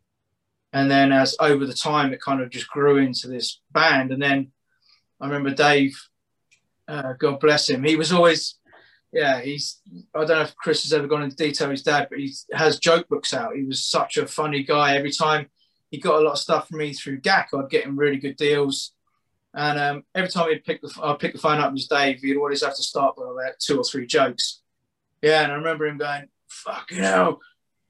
And 0.72 0.91
then 0.91 1.12
as 1.12 1.34
over 1.41 1.66
the 1.66 1.74
time, 1.74 2.12
it 2.12 2.20
kind 2.20 2.41
of 2.41 2.51
just 2.51 2.68
grew 2.68 2.99
into 2.99 3.26
this 3.26 3.61
band. 3.72 4.12
And 4.12 4.22
then 4.22 4.53
I 5.21 5.27
remember 5.27 5.51
Dave, 5.51 6.01
uh, 6.89 7.12
God 7.18 7.41
bless 7.41 7.68
him, 7.68 7.85
he 7.85 7.97
was 7.97 8.12
always, 8.12 8.59
yeah, 9.12 9.41
he's, 9.41 9.81
I 10.14 10.21
don't 10.21 10.29
know 10.29 10.43
if 10.43 10.57
Chris 10.57 10.83
has 10.85 10.93
ever 10.93 11.07
gone 11.07 11.23
into 11.23 11.37
detail 11.37 11.71
his 11.71 11.83
dad, 11.83 12.09
but 12.11 12.18
he 12.18 12.33
has 12.53 12.79
joke 12.79 13.09
books 13.09 13.35
out. 13.35 13.57
He 13.57 13.64
was 13.64 13.85
such 13.85 14.16
a 14.16 14.27
funny 14.27 14.62
guy. 14.62 14.97
Every 14.97 15.11
time 15.11 15.49
he 15.91 15.99
got 15.99 16.21
a 16.21 16.25
lot 16.25 16.33
of 16.33 16.39
stuff 16.39 16.68
from 16.68 16.79
me 16.79 16.93
through 16.93 17.21
GAC, 17.21 17.47
I'd 17.53 17.71
get 17.71 17.85
him 17.85 17.99
really 17.99 18.18
good 18.18 18.37
deals. 18.37 18.93
And 19.53 19.79
um, 19.79 20.05
every 20.14 20.31
time 20.31 20.49
he'd 20.49 20.64
pick 20.64 20.81
the, 20.81 20.93
I'd 21.03 21.18
pick 21.18 21.33
the 21.33 21.41
phone 21.41 21.59
up, 21.59 21.71
it 21.71 21.73
was 21.73 21.89
Dave. 21.89 22.21
He'd 22.21 22.37
always 22.37 22.62
have 22.62 22.77
to 22.77 22.83
start 22.83 23.16
with 23.16 23.29
about 23.31 23.59
two 23.59 23.79
or 23.79 23.85
three 23.85 24.07
jokes. 24.07 24.61
Yeah, 25.23 25.43
and 25.43 25.53
I 25.53 25.57
remember 25.57 25.87
him 25.87 25.99
going, 25.99 26.29
"Fucking 26.49 26.99
hell, 26.99 27.41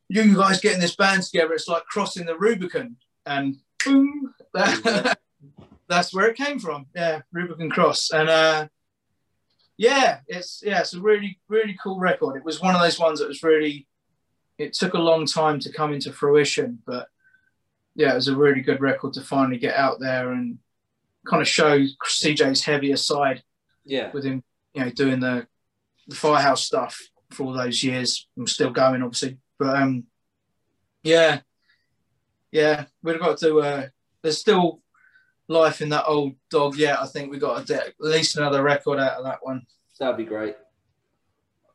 you 0.09 0.35
guys 0.35 0.61
getting 0.61 0.81
this 0.81 0.97
band 0.97 1.23
together? 1.23 1.53
It's 1.53 1.69
like 1.69 1.85
crossing 1.85 2.27
the 2.27 2.37
Rubicon." 2.37 2.97
And 3.27 3.59
boom, 3.85 4.35
that's 5.91 6.15
where 6.15 6.29
it 6.29 6.37
came 6.37 6.59
from. 6.59 6.87
Yeah, 6.95 7.21
Rubicon 7.33 7.69
Cross, 7.71 8.11
and 8.13 8.29
uh, 8.31 8.69
yeah, 9.77 10.21
it's 10.27 10.63
yeah, 10.65 10.81
it's 10.81 10.95
a 10.95 11.01
really 11.01 11.39
really 11.49 11.77
cool 11.83 11.99
record. 11.99 12.37
It 12.37 12.45
was 12.45 12.61
one 12.63 12.75
of 12.75 12.81
those 12.81 12.99
ones 12.99 13.21
that 13.21 13.29
was 13.29 13.43
really. 13.43 13.87
It 14.59 14.75
took 14.75 14.93
a 14.95 14.99
long 14.99 15.25
time 15.25 15.59
to 15.61 15.73
come 15.73 15.93
into 15.95 16.13
fruition, 16.13 16.81
but 16.87 17.09
yeah, 17.95 18.13
it 18.13 18.17
was 18.17 18.29
a 18.29 18.37
really 18.37 18.61
good 18.61 18.81
record 18.83 19.15
to 19.15 19.23
finally 19.23 19.57
get 19.59 19.75
out 19.75 20.01
there 20.01 20.33
and 20.33 20.59
kind 21.27 21.41
of 21.41 21.49
show 21.49 21.79
CJ's 22.05 22.63
heavier 22.63 22.97
side 22.97 23.43
Yeah. 23.87 24.11
with 24.13 24.25
him, 24.25 24.45
you 24.75 24.85
know, 24.85 24.91
doing 24.91 25.19
the, 25.21 25.47
the 26.09 26.15
firehouse 26.15 26.63
stuff 26.65 26.99
for 27.31 27.45
all 27.47 27.53
those 27.55 27.83
years. 27.83 28.29
I'm 28.39 28.47
still 28.47 28.71
going, 28.71 29.03
obviously, 29.03 29.39
but 29.59 29.77
um, 29.77 30.05
yeah, 31.03 31.41
yeah, 32.53 32.85
we've 33.03 33.19
got 33.19 33.39
to. 33.39 33.61
Uh, 33.61 33.87
there's 34.23 34.39
still 34.39 34.83
life 35.51 35.83
in 35.83 35.89
that 35.91 36.05
old 36.07 36.35
dog 36.51 36.77
yet. 36.77 37.01
I 37.01 37.07
think 37.07 37.31
we 37.31 37.39
got 37.39 37.67
do 37.67 37.75
at 37.75 37.93
least 37.99 38.37
another 38.37 38.63
record 38.63 38.99
out 38.99 39.19
of 39.19 39.25
that 39.25 39.41
one. 39.43 39.63
That'd 39.99 40.17
be 40.17 40.25
great. 40.25 40.57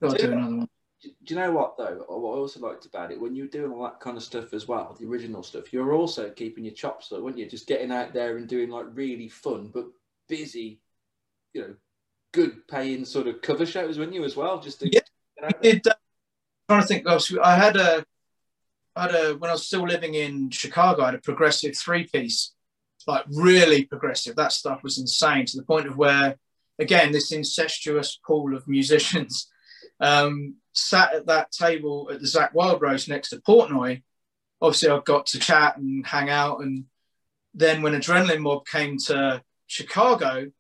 Got 0.02 0.12
Do 0.12 0.18
do 0.18 0.24
you- 0.28 0.32
another 0.34 0.56
one. 0.58 0.70
Do 1.04 1.12
you 1.28 1.36
know 1.36 1.52
what 1.52 1.78
though? 1.78 2.04
What 2.08 2.34
I 2.34 2.38
also 2.40 2.60
liked 2.62 2.88
about 2.88 3.12
it 3.12 3.22
when 3.22 3.36
you 3.36 3.44
were 3.44 3.50
doing 3.50 3.72
all 3.72 3.84
that 3.84 4.00
kind 4.00 4.18
of 4.18 4.24
stuff 4.24 4.54
as 4.54 4.68
well, 4.68 4.96
the 5.00 5.06
original 5.06 5.44
stuff, 5.44 5.72
you 5.72 5.86
were 5.86 5.94
also 5.94 6.32
keeping 6.32 6.66
your 6.66 6.74
chops 6.74 7.12
up, 7.12 7.22
weren't 7.22 7.38
you? 7.38 7.48
Just 7.48 7.68
getting 7.68 7.92
out 7.92 8.12
there 8.12 8.38
and 8.38 8.48
doing 8.48 8.70
like 8.72 8.88
really 8.92 9.30
fun 9.30 9.70
but 9.72 9.86
busy, 10.28 10.82
you 11.54 11.62
know, 11.62 11.76
good 12.32 12.68
paying 12.68 13.06
sort 13.06 13.28
of 13.28 13.40
cover 13.44 13.68
shows, 13.68 14.00
weren't 14.00 14.14
you 14.16 14.24
as 14.24 14.36
well? 14.36 14.60
Just 14.60 14.80
to 14.80 14.88
Yeah. 14.88 15.02
get 15.38 15.46
out 15.46 15.62
there? 15.62 15.74
Did 15.74 15.88
uh, 15.88 15.94
trying 16.70 16.82
to 16.82 16.88
think. 16.88 17.08
I 17.44 17.56
had 17.56 17.76
a, 17.76 18.04
I 18.96 19.02
had 19.04 19.14
a 19.14 19.34
when 19.38 19.52
I 19.52 19.54
was 19.54 19.68
still 19.68 19.84
living 19.88 20.16
in 20.16 20.50
Chicago. 20.50 21.04
I 21.04 21.08
had 21.08 21.16
a 21.16 21.20
progressive 21.20 21.78
three 21.78 22.08
piece, 22.08 22.55
like 23.08 23.26
really 23.32 23.86
progressive. 23.86 24.36
That 24.36 24.52
stuff 24.52 24.84
was 24.84 24.98
insane 24.98 25.46
to 25.48 25.58
the 25.58 25.64
point 25.64 25.88
of 25.88 25.98
where, 25.98 26.38
again, 26.80 27.12
this 27.12 27.32
incestuous 27.32 28.20
pool 28.26 28.56
of 28.56 28.68
musicians 28.68 29.52
um, 30.00 30.56
sat 30.74 31.14
at 31.14 31.28
that 31.28 31.52
table 31.52 32.10
at 32.12 32.20
the 32.20 32.28
Zakk 32.28 32.54
Wylde 32.54 32.82
Roast 32.82 33.10
next 33.10 33.30
to 33.30 33.38
Portnoy. 33.38 34.04
Obviously, 34.62 34.90
I 34.90 35.00
got 35.06 35.28
to 35.28 35.40
chat 35.40 35.78
and 35.78 36.06
hang 36.06 36.30
out, 36.30 36.62
and 36.62 36.86
then 37.54 37.82
when 37.82 37.94
Adrenaline 37.94 38.40
Mob 38.40 38.66
came 38.66 38.98
to 39.08 39.44
Chicago, 39.68 40.52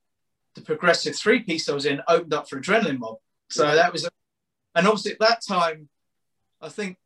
the 0.55 0.61
progressive 0.61 1.15
three 1.15 1.41
piece 1.41 1.67
I 1.67 1.73
was 1.73 1.85
in 1.85 2.01
opened 2.07 2.33
up 2.33 2.49
for 2.49 2.59
Adrenaline 2.59 2.99
Mob. 2.99 3.17
So 3.49 3.75
that 3.75 3.91
was 3.91 4.07
and 4.75 4.87
obviously 4.87 5.13
at 5.13 5.19
that 5.19 5.41
time, 5.41 5.89
I 6.61 6.69
think 6.69 6.97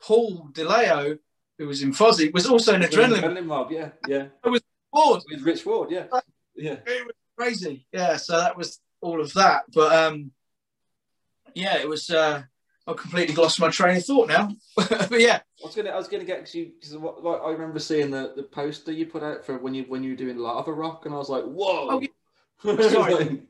Paul 0.00 0.48
Di 0.52 0.62
Leo, 0.62 1.18
who 1.58 1.66
was 1.66 1.82
in 1.82 1.92
Fozzy, 1.92 2.32
was 2.32 2.46
also 2.46 2.74
an 2.74 2.82
adrenaline 2.82 3.22
Adrenaline 3.22 3.46
mob, 3.46 3.72
yeah, 3.72 3.90
yeah. 4.06 4.26
Board. 4.92 5.22
With 5.30 5.42
Rich 5.42 5.66
Ward, 5.66 5.90
yeah, 5.90 6.06
yeah. 6.54 6.76
It 6.86 7.06
was 7.06 7.14
crazy. 7.36 7.86
Yeah, 7.92 8.16
so 8.16 8.36
that 8.36 8.56
was 8.56 8.80
all 9.00 9.20
of 9.20 9.32
that. 9.34 9.64
But 9.72 9.94
um 9.94 10.32
yeah, 11.54 11.78
it 11.78 11.88
was 11.88 12.10
uh 12.10 12.42
I 12.86 12.92
completely 12.94 13.34
lost 13.34 13.60
my 13.60 13.70
train 13.70 13.96
of 13.96 14.04
thought 14.04 14.28
now. 14.28 14.50
but 14.76 15.20
yeah, 15.20 15.40
I 15.62 15.66
was 15.66 15.74
gonna, 15.74 15.90
I 15.90 15.96
was 15.96 16.08
gonna 16.08 16.24
get 16.24 16.38
because 16.38 16.54
you, 16.54 16.72
because 16.78 16.96
what, 16.96 17.22
what, 17.22 17.42
I 17.42 17.50
remember 17.50 17.78
seeing 17.78 18.10
the, 18.10 18.32
the 18.34 18.42
poster 18.42 18.90
you 18.90 19.06
put 19.06 19.22
out 19.22 19.44
for 19.44 19.58
when 19.58 19.74
you 19.74 19.84
when 19.84 20.02
you 20.02 20.10
were 20.10 20.16
doing 20.16 20.38
Lava 20.38 20.72
Rock, 20.72 21.06
and 21.06 21.14
I 21.14 21.18
was 21.18 21.28
like, 21.28 21.44
whoa. 21.44 21.88
Oh, 21.90 22.00
yeah. 22.00 22.08
Sorry. 22.88 23.42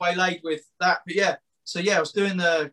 waylaid 0.00 0.40
with 0.42 0.62
that. 0.80 1.00
But 1.06 1.14
yeah, 1.14 1.36
so 1.64 1.80
yeah, 1.80 1.98
I 1.98 2.00
was 2.00 2.12
doing 2.12 2.36
the 2.36 2.72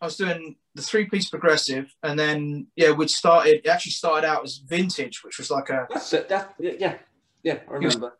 I 0.00 0.04
was 0.04 0.16
doing 0.16 0.56
the 0.74 0.82
three 0.82 1.06
piece 1.06 1.30
progressive 1.30 1.94
and 2.02 2.18
then 2.18 2.66
yeah, 2.76 2.90
we'd 2.90 3.10
started 3.10 3.62
it 3.64 3.66
actually 3.66 3.92
started 3.92 4.26
out 4.26 4.44
as 4.44 4.58
vintage, 4.58 5.24
which 5.24 5.38
was 5.38 5.50
like 5.50 5.70
a 5.70 5.86
That's 5.90 6.12
it. 6.12 6.28
That, 6.28 6.54
yeah, 6.58 6.98
yeah. 7.46 7.60
I 7.70 7.74
remember. 7.74 8.12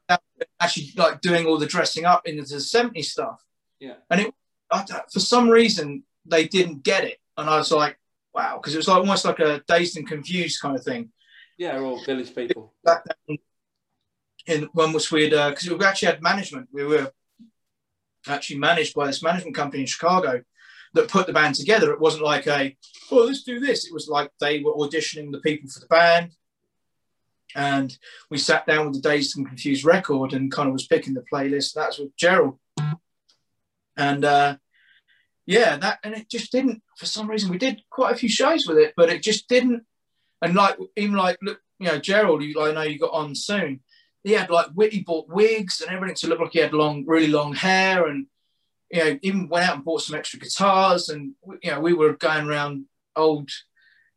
actually 0.60 0.92
like 0.96 1.20
doing 1.20 1.46
all 1.46 1.58
the 1.58 1.66
dressing 1.66 2.04
up 2.04 2.28
into 2.28 2.42
the 2.42 2.60
70s 2.60 3.06
stuff. 3.06 3.42
Yeah. 3.80 3.94
And 4.08 4.20
it 4.20 4.34
I, 4.70 4.84
for 5.12 5.18
some 5.18 5.48
reason 5.48 6.04
they 6.24 6.46
didn't 6.46 6.84
get 6.84 7.02
it. 7.02 7.18
And 7.36 7.50
I 7.50 7.56
was 7.56 7.72
like, 7.72 7.98
wow, 8.32 8.56
because 8.56 8.74
it 8.74 8.78
was 8.78 8.86
like 8.86 8.98
almost 8.98 9.24
like 9.24 9.40
a 9.40 9.62
dazed 9.66 9.96
and 9.96 10.06
confused 10.06 10.60
kind 10.60 10.76
of 10.76 10.84
thing. 10.84 11.10
Yeah, 11.58 11.78
all 11.80 12.04
village 12.04 12.34
people. 12.36 12.72
Back 12.84 13.02
then, 13.26 13.38
in 14.46 14.68
when 14.74 14.92
was 14.92 15.10
we 15.10 15.28
had 15.28 15.50
because 15.50 15.68
uh, 15.68 15.76
we 15.76 15.84
actually 15.84 16.12
had 16.12 16.22
management. 16.22 16.68
We 16.70 16.84
were 16.84 17.10
actually 18.28 18.58
managed 18.58 18.94
by 18.94 19.06
this 19.06 19.24
management 19.24 19.56
company 19.56 19.82
in 19.82 19.86
Chicago 19.86 20.42
that 20.94 21.08
put 21.08 21.26
the 21.26 21.32
band 21.32 21.56
together. 21.56 21.92
It 21.92 22.00
wasn't 22.00 22.24
like 22.24 22.46
a, 22.46 22.76
oh, 23.10 23.24
let's 23.24 23.42
do 23.42 23.58
this. 23.58 23.86
It 23.86 23.92
was 23.92 24.08
like 24.08 24.30
they 24.40 24.60
were 24.60 24.74
auditioning 24.74 25.32
the 25.32 25.40
people 25.40 25.68
for 25.68 25.80
the 25.80 25.86
band. 25.86 26.32
And 27.56 27.96
we 28.30 28.36
sat 28.36 28.66
down 28.66 28.86
with 28.86 29.02
the 29.02 29.08
Dazed 29.08 29.36
and 29.36 29.48
Confused 29.48 29.84
record 29.84 30.34
and 30.34 30.52
kind 30.52 30.68
of 30.68 30.74
was 30.74 30.86
picking 30.86 31.14
the 31.14 31.24
playlist. 31.32 31.72
That's 31.72 31.98
with 31.98 32.14
Gerald. 32.16 32.58
And 33.96 34.24
uh, 34.24 34.56
yeah, 35.46 35.76
that 35.78 36.00
and 36.04 36.14
it 36.14 36.28
just 36.28 36.52
didn't 36.52 36.82
for 36.96 37.06
some 37.06 37.28
reason 37.28 37.50
we 37.50 37.56
did 37.58 37.80
quite 37.88 38.12
a 38.12 38.18
few 38.18 38.28
shows 38.28 38.66
with 38.66 38.76
it, 38.78 38.92
but 38.96 39.08
it 39.08 39.22
just 39.22 39.48
didn't. 39.48 39.84
And 40.42 40.54
like 40.54 40.76
even 40.96 41.16
like 41.16 41.38
look, 41.40 41.60
you 41.78 41.86
know, 41.86 41.98
Gerald, 41.98 42.42
you, 42.42 42.60
I 42.60 42.72
know 42.72 42.82
you 42.82 42.98
got 42.98 43.12
on 43.12 43.34
soon. 43.34 43.80
He 44.22 44.32
had 44.32 44.50
like 44.50 44.66
Whitty 44.74 45.02
bought 45.02 45.28
wigs 45.28 45.80
and 45.80 45.90
everything 45.90 46.16
to 46.16 46.26
look 46.26 46.40
like 46.40 46.52
he 46.52 46.58
had 46.58 46.74
long, 46.74 47.04
really 47.06 47.28
long 47.28 47.54
hair, 47.54 48.06
and 48.06 48.26
you 48.90 49.04
know, 49.04 49.18
even 49.22 49.48
went 49.48 49.68
out 49.68 49.76
and 49.76 49.84
bought 49.84 50.02
some 50.02 50.18
extra 50.18 50.40
guitars. 50.40 51.08
And 51.08 51.32
you 51.62 51.70
know, 51.70 51.80
we 51.80 51.94
were 51.94 52.14
going 52.14 52.48
around 52.48 52.86
old, 53.14 53.50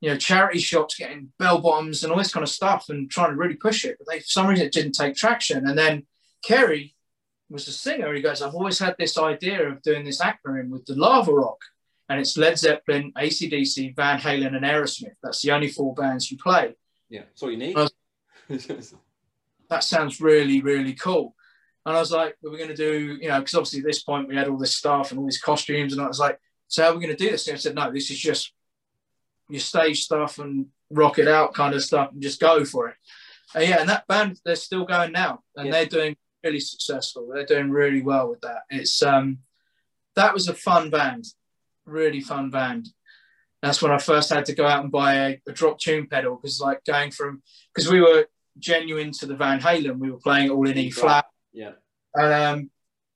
you 0.01 0.09
know, 0.09 0.17
charity 0.17 0.59
shops 0.59 0.95
getting 0.97 1.31
bell 1.39 1.59
bottoms 1.59 2.03
and 2.03 2.11
all 2.11 2.17
this 2.17 2.33
kind 2.33 2.43
of 2.43 2.49
stuff 2.49 2.89
and 2.89 3.11
trying 3.11 3.31
to 3.31 3.35
really 3.35 3.55
push 3.55 3.83
it. 3.83 3.97
But 3.99 4.07
they, 4.09 4.19
for 4.19 4.27
some 4.27 4.47
reason, 4.47 4.65
it 4.65 4.73
didn't 4.73 4.93
take 4.93 5.15
traction. 5.15 5.67
And 5.67 5.77
then 5.77 6.05
Kerry 6.43 6.95
was 7.49 7.65
the 7.65 7.71
singer. 7.71 8.13
He 8.13 8.21
goes, 8.21 8.41
I've 8.41 8.55
always 8.55 8.79
had 8.79 8.95
this 8.97 9.17
idea 9.17 9.67
of 9.67 9.81
doing 9.81 10.05
this 10.05 10.21
acronym 10.21 10.69
with 10.69 10.85
the 10.85 10.95
lava 10.95 11.33
rock. 11.33 11.59
And 12.07 12.19
it's 12.19 12.37
Led 12.37 12.57
Zeppelin, 12.57 13.11
ACDC, 13.17 13.95
Van 13.95 14.19
Halen, 14.19 14.55
and 14.55 14.65
Aerosmith. 14.65 15.15
That's 15.21 15.41
the 15.41 15.51
only 15.51 15.67
four 15.67 15.93
bands 15.93 16.31
you 16.31 16.37
play. 16.37 16.75
Yeah, 17.09 17.21
that's 17.21 17.43
all 17.43 17.51
you 17.51 17.57
need. 17.57 17.77
that 19.69 19.83
sounds 19.83 20.19
really, 20.19 20.61
really 20.61 20.93
cool. 20.93 21.35
And 21.85 21.95
I 21.95 21.99
was 21.99 22.11
like, 22.11 22.35
we 22.41 22.49
are 22.49 22.57
going 22.57 22.69
to 22.69 22.75
do, 22.75 23.17
you 23.21 23.29
know, 23.29 23.39
because 23.39 23.55
obviously 23.55 23.79
at 23.79 23.85
this 23.85 24.03
point 24.03 24.27
we 24.27 24.35
had 24.35 24.47
all 24.47 24.57
this 24.57 24.75
stuff 24.75 25.11
and 25.11 25.19
all 25.19 25.25
these 25.25 25.41
costumes. 25.41 25.93
And 25.93 26.01
I 26.01 26.07
was 26.07 26.19
like, 26.19 26.39
so 26.67 26.83
how 26.83 26.89
are 26.89 26.93
we 26.95 27.03
going 27.03 27.15
to 27.15 27.23
do 27.23 27.31
this? 27.31 27.47
And 27.47 27.55
I 27.55 27.59
said, 27.59 27.75
no, 27.75 27.91
this 27.91 28.11
is 28.11 28.19
just 28.19 28.53
your 29.49 29.59
stage 29.59 30.03
stuff 30.03 30.39
and 30.39 30.67
rock 30.91 31.19
it 31.19 31.27
out 31.27 31.53
kind 31.53 31.73
of 31.73 31.83
stuff 31.83 32.11
and 32.11 32.21
just 32.21 32.39
go 32.39 32.63
for 32.65 32.89
it. 32.89 32.95
And 33.55 33.67
yeah, 33.67 33.79
and 33.79 33.89
that 33.89 34.07
band, 34.07 34.39
they're 34.45 34.55
still 34.55 34.85
going 34.85 35.11
now 35.11 35.41
and 35.55 35.67
yeah. 35.67 35.71
they're 35.71 35.85
doing 35.85 36.15
really 36.43 36.59
successful. 36.59 37.29
They're 37.33 37.45
doing 37.45 37.69
really 37.69 38.01
well 38.01 38.29
with 38.29 38.41
that. 38.41 38.61
It's, 38.69 39.01
um, 39.01 39.39
that 40.15 40.33
was 40.33 40.47
a 40.47 40.53
fun 40.53 40.89
band, 40.89 41.25
really 41.85 42.21
fun 42.21 42.49
band. 42.49 42.89
That's 43.61 43.81
when 43.81 43.91
I 43.91 43.97
first 43.97 44.29
had 44.29 44.45
to 44.45 44.55
go 44.55 44.65
out 44.65 44.83
and 44.83 44.91
buy 44.91 45.13
a, 45.15 45.41
a 45.47 45.51
drop 45.51 45.79
tune 45.79 46.07
pedal 46.07 46.35
because, 46.35 46.61
like, 46.61 46.83
going 46.85 47.11
from 47.11 47.41
because 47.73 47.91
we 47.91 47.99
were 47.99 48.25
genuine 48.57 49.11
to 49.19 49.25
the 49.25 49.35
Van 49.35 49.59
Halen, 49.59 49.97
we 49.97 50.11
were 50.11 50.19
playing 50.19 50.49
all 50.49 50.67
in 50.67 50.77
E 50.77 50.89
flat. 50.89 51.25
Yeah. 51.51 51.71
And 52.15 52.33
um, 52.33 52.71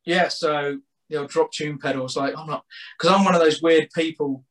yeah, 0.06 0.28
so 0.28 0.80
you 1.10 1.18
know, 1.18 1.28
drop 1.28 1.52
tune 1.52 1.78
pedals. 1.78 2.18
Like 2.18 2.38
I'm 2.38 2.48
not 2.48 2.66
because 2.98 3.16
I'm 3.16 3.24
one 3.24 3.36
of 3.36 3.42
those 3.42 3.62
weird 3.62 3.90
people 3.96 4.44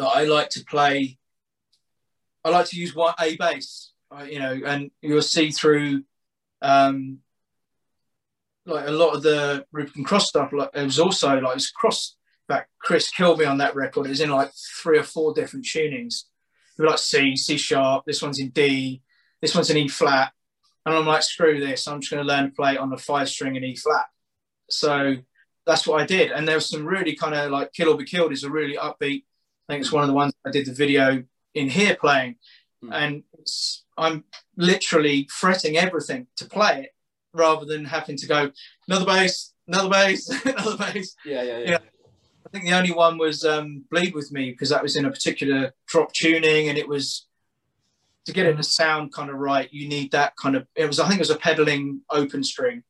that 0.00 0.06
I 0.06 0.24
like 0.24 0.48
to 0.50 0.64
play. 0.64 1.18
I 2.42 2.48
like 2.48 2.66
to 2.66 2.76
use 2.76 2.94
one 2.94 3.12
a 3.20 3.36
bass, 3.36 3.92
you 4.26 4.38
know, 4.38 4.58
and 4.64 4.90
you'll 5.02 5.20
see 5.20 5.50
through 5.50 6.04
um, 6.62 7.18
like 8.64 8.88
a 8.88 8.92
lot 8.92 9.14
of 9.14 9.22
the 9.22 9.66
Rubicon 9.72 10.04
Cross 10.04 10.28
stuff. 10.28 10.52
Like 10.54 10.70
it 10.72 10.84
was 10.84 10.98
also 10.98 11.38
like 11.38 11.56
it's 11.56 11.70
cross 11.70 12.16
that 12.48 12.66
Chris 12.78 13.10
killed 13.10 13.40
me 13.40 13.44
on 13.44 13.58
that 13.58 13.76
record. 13.76 14.06
It 14.06 14.10
was 14.10 14.22
in 14.22 14.30
like 14.30 14.50
three 14.82 14.98
or 14.98 15.02
four 15.02 15.34
different 15.34 15.66
tunings. 15.66 16.24
It 16.78 16.82
was 16.82 16.90
like 16.90 16.98
C, 16.98 17.36
C 17.36 17.58
sharp. 17.58 18.04
This 18.06 18.22
one's 18.22 18.40
in 18.40 18.48
D. 18.48 19.02
This 19.42 19.54
one's 19.54 19.68
in 19.68 19.76
E 19.76 19.88
flat. 19.88 20.32
And 20.86 20.94
I'm 20.94 21.04
like, 21.04 21.22
screw 21.22 21.60
this. 21.60 21.86
I'm 21.86 22.00
just 22.00 22.10
going 22.10 22.26
to 22.26 22.28
learn 22.28 22.46
to 22.46 22.56
play 22.56 22.78
on 22.78 22.88
the 22.88 22.96
five 22.96 23.28
string 23.28 23.56
in 23.56 23.64
E 23.64 23.76
flat. 23.76 24.06
So 24.70 25.16
that's 25.66 25.86
what 25.86 26.00
I 26.00 26.06
did. 26.06 26.30
And 26.32 26.48
there 26.48 26.54
was 26.54 26.70
some 26.70 26.86
really 26.86 27.14
kind 27.14 27.34
of 27.34 27.50
like 27.50 27.74
Kill 27.74 27.90
or 27.90 27.98
Be 27.98 28.04
Killed 28.04 28.32
is 28.32 28.44
a 28.44 28.50
really 28.50 28.76
upbeat. 28.76 29.24
I 29.70 29.74
think 29.74 29.82
it's 29.82 29.92
one 29.92 30.02
of 30.02 30.08
the 30.08 30.14
ones 30.14 30.32
I 30.44 30.50
did 30.50 30.66
the 30.66 30.72
video 30.72 31.22
in 31.54 31.70
here 31.70 31.94
playing. 31.94 32.34
Mm. 32.82 32.92
And 32.92 33.22
I'm 33.96 34.24
literally 34.56 35.28
fretting 35.30 35.76
everything 35.76 36.26
to 36.38 36.46
play 36.46 36.82
it 36.82 36.90
rather 37.32 37.64
than 37.64 37.84
having 37.84 38.16
to 38.16 38.26
go 38.26 38.50
another 38.88 39.06
bass, 39.06 39.52
another 39.68 39.88
bass, 39.88 40.28
another 40.44 40.76
bass. 40.76 41.14
Yeah, 41.24 41.42
yeah, 41.44 41.58
yeah. 41.58 41.78
I 42.44 42.48
think 42.50 42.64
the 42.64 42.72
only 42.72 42.90
one 42.90 43.16
was 43.16 43.44
um, 43.44 43.84
Bleed 43.92 44.12
With 44.12 44.32
Me 44.32 44.50
because 44.50 44.70
that 44.70 44.82
was 44.82 44.96
in 44.96 45.04
a 45.04 45.10
particular 45.10 45.72
drop 45.86 46.12
tuning 46.12 46.68
and 46.68 46.76
it 46.76 46.88
was 46.88 47.28
to 48.26 48.32
get 48.32 48.46
it 48.46 48.56
to 48.56 48.64
sound 48.64 49.12
kind 49.12 49.30
of 49.30 49.36
right, 49.36 49.72
you 49.72 49.88
need 49.88 50.10
that 50.10 50.34
kind 50.34 50.56
of. 50.56 50.66
It 50.74 50.86
was, 50.86 50.98
I 50.98 51.06
think, 51.06 51.20
it 51.20 51.22
was 51.22 51.30
a 51.30 51.36
pedaling 51.36 52.00
open 52.10 52.42
string. 52.42 52.82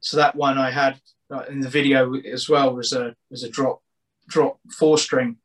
So 0.00 0.16
that 0.16 0.34
one 0.34 0.56
I 0.56 0.70
had 0.70 0.98
uh, 1.30 1.44
in 1.50 1.60
the 1.60 1.68
video 1.68 2.14
as 2.14 2.48
well 2.48 2.74
was 2.74 2.94
a 2.94 3.14
was 3.30 3.42
a 3.42 3.50
drop 3.50 3.82
drop 4.26 4.60
four 4.78 4.96
string. 4.96 5.36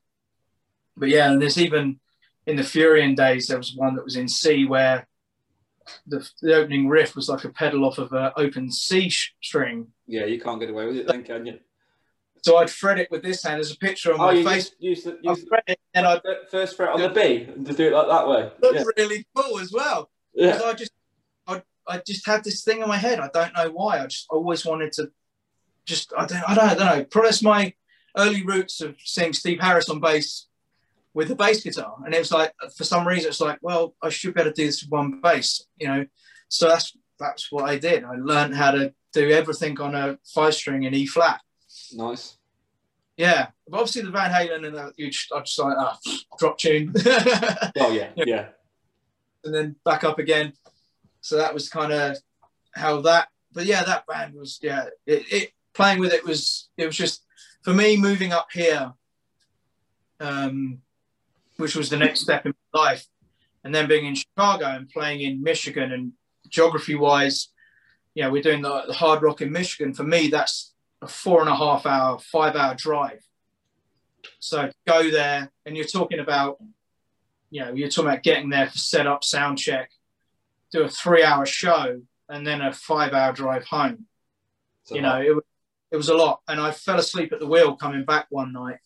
But 0.97 1.09
yeah, 1.09 1.31
and 1.31 1.41
there's 1.41 1.57
even 1.57 1.99
in 2.45 2.55
the 2.55 2.63
Furion 2.63 3.15
days 3.15 3.47
there 3.47 3.57
was 3.57 3.75
one 3.75 3.95
that 3.95 4.03
was 4.03 4.15
in 4.15 4.27
C 4.27 4.65
where 4.65 5.07
the, 6.07 6.27
the 6.41 6.55
opening 6.55 6.87
riff 6.87 7.15
was 7.15 7.29
like 7.29 7.43
a 7.43 7.49
pedal 7.49 7.85
off 7.85 7.97
of 7.97 8.11
an 8.13 8.31
open 8.37 8.71
C 8.71 9.09
string. 9.09 9.87
Yeah, 10.07 10.25
you 10.25 10.39
can't 10.39 10.59
get 10.59 10.69
away 10.69 10.85
with 10.85 10.97
it 10.97 11.07
then, 11.07 11.23
can 11.23 11.45
you? 11.45 11.59
So 12.43 12.57
I'd 12.57 12.69
fret 12.71 12.99
it 12.99 13.09
with 13.11 13.21
this 13.21 13.43
hand. 13.43 13.57
There's 13.57 13.71
a 13.71 13.77
picture 13.77 14.13
on 14.13 14.19
oh, 14.19 14.41
my 14.41 14.53
face. 14.53 14.71
Use, 14.79 15.03
the, 15.03 15.17
use 15.21 15.45
fret 15.47 15.63
it 15.67 15.79
and 15.93 16.07
I 16.07 16.19
first 16.49 16.75
fret 16.75 16.89
on 16.89 16.99
the 16.99 17.09
B 17.09 17.45
to 17.45 17.73
do 17.73 17.87
it 17.87 17.93
like 17.93 18.07
that 18.07 18.27
way. 18.27 18.51
Looked 18.61 18.79
Yeah. 18.79 18.83
really 18.97 19.25
cool 19.35 19.59
as 19.59 19.71
well. 19.71 20.09
Yeah. 20.33 20.59
I 20.63 20.73
just, 20.73 20.91
I, 21.47 21.61
I 21.87 21.99
just 21.99 22.25
had 22.25 22.43
this 22.43 22.63
thing 22.63 22.81
in 22.81 22.87
my 22.87 22.97
head. 22.97 23.19
I 23.19 23.29
don't 23.31 23.53
know 23.55 23.69
why. 23.71 23.99
I 23.99 24.07
just 24.07 24.25
always 24.29 24.65
wanted 24.65 24.91
to, 24.93 25.11
just 25.85 26.13
I 26.17 26.25
don't, 26.25 26.49
I 26.49 26.55
don't, 26.55 26.69
I 26.69 26.73
don't 26.73 26.97
know. 26.97 27.05
Probably 27.05 27.27
that's 27.29 27.43
my 27.43 27.73
early 28.17 28.43
roots 28.43 28.81
of 28.81 28.95
seeing 29.03 29.33
Steve 29.33 29.59
Harris 29.59 29.89
on 29.89 29.99
bass 29.99 30.47
with 31.13 31.31
a 31.31 31.35
bass 31.35 31.61
guitar, 31.63 31.95
and 32.05 32.13
it 32.13 32.19
was 32.19 32.31
like 32.31 32.53
for 32.75 32.83
some 32.83 33.07
reason 33.07 33.29
it's 33.29 33.41
like, 33.41 33.59
well, 33.61 33.95
I 34.01 34.09
should 34.09 34.33
be 34.33 34.41
able 34.41 34.51
to 34.51 34.55
do 34.55 34.65
this 34.65 34.81
with 34.83 34.91
one 34.91 35.19
bass, 35.21 35.65
you 35.77 35.87
know. 35.87 36.05
So 36.47 36.67
that's 36.67 36.95
that's 37.19 37.51
what 37.51 37.65
I 37.69 37.77
did. 37.77 38.03
I 38.03 38.15
learned 38.15 38.55
how 38.55 38.71
to 38.71 38.93
do 39.13 39.29
everything 39.31 39.79
on 39.79 39.93
a 39.95 40.17
five 40.33 40.53
string 40.55 40.83
in 40.83 40.93
E 40.93 41.05
flat. 41.05 41.41
Nice. 41.93 42.37
Yeah, 43.17 43.47
but 43.67 43.77
obviously 43.77 44.01
the 44.03 44.11
Van 44.11 44.31
Halen 44.31 44.65
and 44.65 44.75
that, 44.75 44.93
you 44.97 45.11
just, 45.11 45.31
I 45.31 45.41
just 45.41 45.59
like 45.59 45.75
ah, 45.77 45.99
drop 46.39 46.57
tune. 46.57 46.93
Oh 47.05 47.91
yeah, 47.91 48.09
Yeah. 48.15 48.23
yeah. 48.25 48.45
and 49.43 49.53
then 49.53 49.75
back 49.85 50.03
up 50.03 50.17
again. 50.17 50.53
So 51.19 51.37
that 51.37 51.53
was 51.53 51.69
kind 51.69 51.91
of 51.91 52.17
how 52.73 53.01
that. 53.01 53.27
But 53.53 53.65
yeah, 53.65 53.83
that 53.83 54.07
band 54.07 54.33
was 54.33 54.59
yeah. 54.61 54.85
It, 55.05 55.31
it 55.31 55.51
playing 55.73 55.99
with 55.99 56.13
it 56.13 56.25
was 56.25 56.69
it 56.77 56.85
was 56.85 56.95
just 56.95 57.25
for 57.63 57.73
me 57.73 57.95
moving 57.97 58.31
up 58.31 58.47
here, 58.51 58.93
um, 60.19 60.79
which 61.61 61.75
was 61.75 61.89
the 61.89 61.97
next 61.97 62.21
step 62.21 62.45
in 62.45 62.53
my 62.73 62.81
life, 62.81 63.05
and 63.63 63.73
then 63.73 63.87
being 63.87 64.05
in 64.05 64.15
Chicago 64.15 64.65
and 64.65 64.89
playing 64.89 65.21
in 65.21 65.41
Michigan 65.41 65.91
and 65.91 66.13
geography 66.49 66.95
wise, 66.95 67.49
yeah, 68.15 68.27
we're 68.27 68.41
doing 68.41 68.61
the, 68.61 68.83
the 68.87 68.93
hard 68.93 69.21
rock 69.21 69.41
in 69.41 69.51
Michigan. 69.51 69.93
For 69.93 70.03
me, 70.03 70.27
that's 70.27 70.73
a 71.01 71.07
four 71.07 71.39
and 71.39 71.49
a 71.49 71.55
half 71.55 71.85
hour, 71.85 72.19
five 72.19 72.55
hour 72.55 72.75
drive. 72.75 73.23
So 74.39 74.69
go 74.87 75.09
there, 75.09 75.51
and 75.65 75.77
you're 75.77 75.85
talking 75.85 76.19
about 76.19 76.57
you 77.51 77.61
know, 77.61 77.73
you're 77.73 77.89
talking 77.89 78.09
about 78.09 78.23
getting 78.23 78.49
there 78.49 78.69
for 78.69 78.77
set 78.77 79.05
up, 79.07 79.23
sound 79.23 79.57
check, 79.57 79.91
do 80.71 80.83
a 80.83 80.89
three 80.89 81.21
hour 81.23 81.45
show, 81.45 82.01
and 82.29 82.47
then 82.47 82.61
a 82.61 82.71
five 82.73 83.13
hour 83.13 83.33
drive 83.33 83.65
home. 83.65 84.05
So, 84.85 84.95
you 84.95 85.01
know, 85.01 85.21
it, 85.21 85.35
was- 85.35 85.43
it 85.91 85.97
was 85.97 86.07
a 86.07 86.15
lot. 86.15 86.39
And 86.47 86.59
I 86.61 86.71
fell 86.71 86.97
asleep 86.97 87.33
at 87.33 87.39
the 87.39 87.45
wheel 87.47 87.75
coming 87.75 88.05
back 88.05 88.27
one 88.29 88.53
night, 88.53 88.77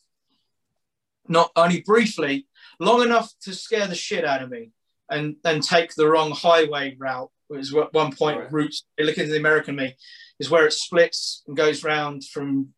not 1.28 1.52
only 1.56 1.82
briefly, 1.82 2.48
long 2.80 3.02
enough 3.02 3.32
to 3.42 3.54
scare 3.54 3.88
the 3.88 3.96
shit 3.96 4.26
out 4.26 4.42
of 4.42 4.50
me 4.50 4.72
and 5.10 5.36
then 5.44 5.62
take 5.62 5.94
the 5.96 6.08
wrong 6.08 6.32
highway 6.32 6.96
route. 6.98 7.30
It 7.50 7.58
was 7.58 7.74
at 7.76 7.94
one 7.94 8.12
point, 8.16 8.40
Right. 8.40 8.52
routes, 8.52 8.86
look 9.00 9.18
into 9.18 9.32
the 9.32 9.38
American 9.40 9.76
me, 9.76 9.96
is 10.40 10.50
where 10.50 10.66
it 10.66 10.74
splits 10.74 11.44
and 11.48 11.56
goes 11.56 11.84
round 11.84 12.24
from 12.26 12.70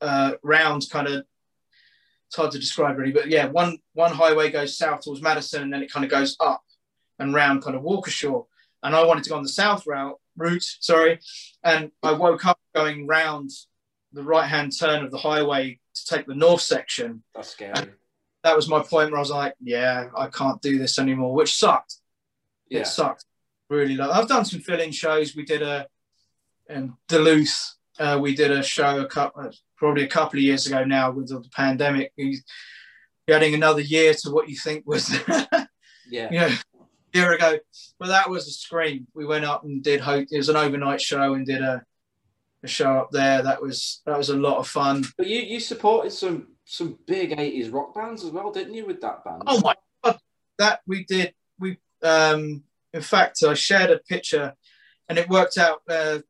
uh, 0.00 0.32
round 0.42 0.86
kind 0.90 1.06
of 1.06 1.24
it's 2.26 2.36
hard 2.36 2.52
to 2.52 2.58
describe 2.58 2.96
really, 2.96 3.12
but 3.12 3.26
yeah, 3.28 3.46
one 3.46 3.78
one 3.94 4.12
highway 4.12 4.50
goes 4.50 4.78
south 4.78 5.00
towards 5.02 5.20
Madison, 5.20 5.62
and 5.62 5.72
then 5.72 5.82
it 5.82 5.92
kind 5.92 6.04
of 6.04 6.10
goes 6.10 6.36
up 6.38 6.62
and 7.18 7.34
round 7.34 7.62
kind 7.62 7.74
of 7.76 7.82
Waukesha. 7.82 8.46
And 8.82 8.94
I 8.94 9.04
wanted 9.04 9.24
to 9.24 9.30
go 9.30 9.36
on 9.36 9.42
the 9.42 9.48
south 9.48 9.84
route 9.86 10.16
route, 10.36 10.62
sorry, 10.80 11.18
and 11.64 11.90
I 12.02 12.12
woke 12.12 12.46
up 12.46 12.58
going 12.74 13.06
round 13.06 13.50
the 14.12 14.22
right 14.22 14.46
hand 14.48 14.72
turn 14.78 15.04
of 15.04 15.10
the 15.10 15.18
highway 15.18 15.80
to 15.94 16.04
take 16.06 16.26
the 16.26 16.34
north 16.34 16.62
section. 16.62 17.22
that's 17.34 17.50
scary. 17.50 17.90
That 18.42 18.56
was 18.56 18.68
my 18.68 18.80
point 18.80 19.10
where 19.10 19.18
I 19.18 19.20
was 19.20 19.30
like, 19.30 19.54
yeah, 19.60 20.08
I 20.16 20.28
can't 20.28 20.62
do 20.62 20.78
this 20.78 20.98
anymore, 20.98 21.34
which 21.34 21.54
sucked. 21.54 21.96
Yeah. 22.68 22.80
It 22.80 22.86
sucked 22.86 23.24
really. 23.68 23.96
Like, 23.96 24.10
I've 24.10 24.28
done 24.28 24.44
some 24.44 24.60
fill-in 24.60 24.92
shows. 24.92 25.34
We 25.36 25.44
did 25.44 25.62
a 25.62 25.86
in 26.68 26.94
Duluth. 27.08 27.74
Uh, 27.98 28.18
we 28.20 28.34
did 28.34 28.50
a 28.50 28.62
show 28.62 29.00
a 29.00 29.06
couple, 29.06 29.50
probably 29.76 30.04
a 30.04 30.08
couple 30.08 30.38
of 30.38 30.42
years 30.42 30.66
ago 30.66 30.84
now 30.84 31.10
with 31.10 31.28
the 31.28 31.42
pandemic. 31.54 32.12
We, 32.16 32.24
you 32.24 32.38
you're 33.26 33.36
adding 33.36 33.54
another 33.54 33.82
year 33.82 34.14
to 34.14 34.30
what 34.30 34.48
you 34.48 34.56
think 34.56 34.86
was, 34.86 35.08
Yeah. 36.10 36.28
you 36.30 36.38
know, 36.40 36.46
a 36.46 37.18
year 37.18 37.32
ago. 37.32 37.58
But 37.98 38.08
that 38.08 38.30
was 38.30 38.48
a 38.48 38.50
scream. 38.50 39.06
We 39.14 39.26
went 39.26 39.44
up 39.44 39.64
and 39.64 39.82
did. 39.82 40.00
Ho- 40.00 40.24
it 40.28 40.36
was 40.36 40.48
an 40.48 40.56
overnight 40.56 41.00
show 41.00 41.34
and 41.34 41.44
did 41.46 41.60
a, 41.60 41.82
a 42.62 42.68
show 42.68 42.92
up 42.94 43.10
there. 43.10 43.42
That 43.42 43.60
was 43.62 44.00
that 44.06 44.16
was 44.16 44.30
a 44.30 44.36
lot 44.36 44.58
of 44.58 44.66
fun. 44.66 45.04
But 45.18 45.26
you, 45.26 45.40
you 45.40 45.60
supported 45.60 46.12
some 46.12 46.48
some 46.70 46.96
big 47.04 47.36
80s 47.36 47.72
rock 47.72 47.94
bands 47.94 48.24
as 48.24 48.30
well, 48.30 48.52
didn't 48.52 48.74
you, 48.74 48.86
with 48.86 49.00
that 49.00 49.24
band? 49.24 49.42
Oh 49.44 49.60
my 49.60 49.74
god, 50.04 50.20
that 50.58 50.80
we 50.86 51.04
did. 51.04 51.34
We 51.58 51.78
um, 52.02 52.62
in 52.92 53.02
fact, 53.02 53.42
I 53.42 53.54
shared 53.54 53.90
a 53.90 53.98
picture, 53.98 54.54
and 55.08 55.18
it 55.18 55.28
worked 55.28 55.58
out. 55.58 55.82
Uh, 55.88 56.20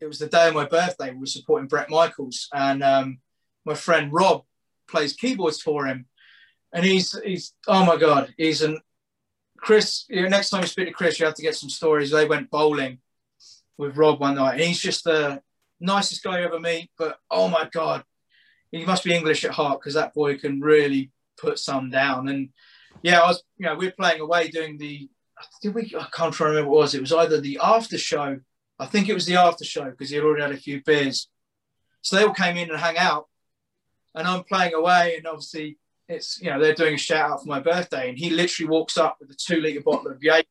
it 0.00 0.06
was 0.06 0.18
the 0.18 0.26
day 0.26 0.48
of 0.48 0.54
my 0.54 0.64
birthday. 0.64 1.10
We 1.10 1.18
were 1.18 1.26
supporting 1.26 1.68
Bret 1.68 1.90
Michaels, 1.90 2.48
and 2.52 2.82
um, 2.82 3.18
my 3.66 3.74
friend 3.74 4.10
Rob 4.10 4.44
plays 4.88 5.12
keyboards 5.12 5.60
for 5.60 5.86
him, 5.86 6.06
and 6.72 6.84
he's 6.84 7.18
he's 7.22 7.52
oh 7.66 7.84
my 7.84 7.98
god, 7.98 8.32
he's 8.38 8.62
an 8.62 8.80
Chris. 9.58 10.06
You 10.08 10.22
know, 10.22 10.28
next 10.28 10.48
time 10.48 10.62
you 10.62 10.66
speak 10.66 10.88
to 10.88 10.94
Chris, 10.94 11.20
you 11.20 11.26
have 11.26 11.34
to 11.34 11.42
get 11.42 11.56
some 11.56 11.68
stories. 11.68 12.10
They 12.10 12.26
went 12.26 12.50
bowling 12.50 13.00
with 13.76 13.98
Rob 13.98 14.18
one 14.18 14.36
night, 14.36 14.52
and 14.52 14.62
he's 14.62 14.80
just 14.80 15.04
the 15.04 15.42
nicest 15.78 16.24
guy 16.24 16.40
you 16.40 16.46
ever 16.46 16.58
meet. 16.58 16.90
But 16.96 17.18
oh 17.30 17.48
my 17.48 17.68
god, 17.70 18.02
he 18.70 18.84
must 18.84 19.04
be 19.04 19.14
English 19.14 19.44
at 19.44 19.52
heart 19.52 19.80
because 19.80 19.94
that 19.94 20.14
boy 20.14 20.38
can 20.38 20.60
really 20.60 21.10
put 21.38 21.58
some 21.58 21.90
down. 21.90 22.28
And 22.28 22.50
yeah, 23.02 23.20
I 23.20 23.28
was, 23.28 23.42
you 23.56 23.66
know, 23.66 23.74
we 23.74 23.86
were 23.86 23.92
playing 23.92 24.20
away 24.20 24.48
doing 24.48 24.76
the, 24.78 25.08
did 25.62 25.74
we, 25.74 25.94
I 25.98 26.06
can't 26.12 26.38
remember 26.38 26.68
what 26.68 26.76
it 26.76 26.80
was. 26.80 26.94
It 26.94 27.00
was 27.00 27.12
either 27.12 27.40
the 27.40 27.58
after 27.62 27.96
show, 27.96 28.40
I 28.78 28.86
think 28.86 29.08
it 29.08 29.14
was 29.14 29.26
the 29.26 29.36
after 29.36 29.64
show 29.64 29.90
because 29.90 30.10
he 30.10 30.16
had 30.16 30.24
already 30.24 30.42
had 30.42 30.52
a 30.52 30.56
few 30.56 30.82
beers. 30.82 31.28
So 32.02 32.16
they 32.16 32.24
all 32.24 32.34
came 32.34 32.56
in 32.56 32.70
and 32.70 32.78
hang 32.78 32.96
out, 32.96 33.26
and 34.14 34.26
I'm 34.26 34.44
playing 34.44 34.74
away, 34.74 35.16
and 35.16 35.26
obviously 35.26 35.78
it's, 36.08 36.40
you 36.40 36.48
know, 36.48 36.60
they're 36.60 36.74
doing 36.74 36.94
a 36.94 36.98
shout 36.98 37.30
out 37.30 37.42
for 37.42 37.48
my 37.48 37.60
birthday, 37.60 38.08
and 38.08 38.16
he 38.16 38.30
literally 38.30 38.70
walks 38.70 38.96
up 38.96 39.16
with 39.20 39.30
a 39.30 39.34
two 39.34 39.60
liter 39.60 39.80
bottle 39.80 40.10
of 40.10 40.22
Jaeger 40.22 40.46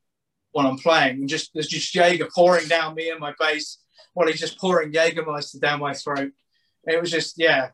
while 0.52 0.68
I'm 0.68 0.78
playing, 0.78 1.18
and 1.18 1.30
just 1.30 1.54
there's 1.54 1.68
just 1.68 1.96
Jaeger 1.96 2.28
pouring 2.34 2.68
down 2.68 2.96
me 2.96 3.10
and 3.10 3.20
my 3.20 3.34
bass 3.40 3.80
while 4.14 4.28
he's 4.28 4.40
just 4.40 4.60
pouring 4.60 4.92
Jaegermeister 4.92 5.60
down 5.62 5.80
my 5.80 5.94
throat. 5.94 6.32
It 6.86 7.00
was 7.00 7.12
just, 7.12 7.36
yeah, 7.38 7.70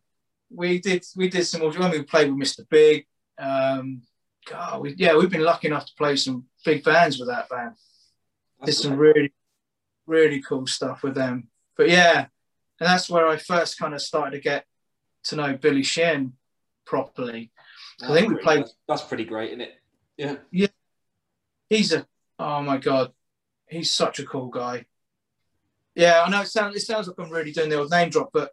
we 0.53 0.79
did 0.79 1.03
we 1.15 1.29
did 1.29 1.45
some 1.45 1.61
when 1.61 1.91
we 1.91 2.03
played 2.03 2.31
with 2.31 2.39
Mr. 2.39 2.67
Big. 2.69 3.05
Um, 3.37 4.01
God, 4.49 4.81
we, 4.81 4.93
yeah, 4.97 5.15
we've 5.15 5.29
been 5.29 5.43
lucky 5.43 5.67
enough 5.67 5.85
to 5.85 5.93
play 5.97 6.15
some 6.15 6.45
big 6.65 6.83
bands 6.83 7.17
with 7.17 7.29
that 7.29 7.49
band. 7.49 7.75
Did 8.59 8.67
That's 8.67 8.81
some 8.83 8.95
great. 8.95 9.15
really, 9.15 9.33
really 10.05 10.41
cool 10.41 10.67
stuff 10.67 11.01
with 11.03 11.15
them. 11.15 11.47
But 11.77 11.89
yeah, 11.89 12.19
and 12.79 12.87
that's 12.89 13.09
where 13.09 13.27
I 13.27 13.37
first 13.37 13.79
kind 13.79 13.93
of 13.93 14.01
started 14.01 14.37
to 14.37 14.41
get 14.43 14.65
to 15.25 15.35
know 15.37 15.55
Billy 15.57 15.83
Sheehan 15.83 16.33
properly. 16.85 17.51
I 18.01 18.07
think 18.13 18.27
we 18.29 18.33
That's 18.35 18.43
played- 18.43 18.59
That's, 18.59 18.75
that's 18.87 19.01
pretty 19.03 19.25
great, 19.25 19.49
isn't 19.51 19.61
it? 19.61 19.73
Yeah. 20.17 20.35
Yeah. 20.51 20.67
He's 21.69 21.93
a 21.93 22.05
oh 22.37 22.61
my 22.61 22.77
god, 22.77 23.11
he's 23.67 23.91
such 23.91 24.19
a 24.19 24.25
cool 24.25 24.47
guy. 24.49 24.85
Yeah, 25.95 26.23
I 26.25 26.29
know 26.29 26.41
it 26.41 26.47
sounds 26.47 26.75
it 26.75 26.81
sounds 26.81 27.07
like 27.07 27.17
I'm 27.19 27.31
really 27.31 27.51
doing 27.51 27.69
the 27.69 27.77
old 27.79 27.91
name 27.91 28.09
drop, 28.09 28.29
but 28.33 28.51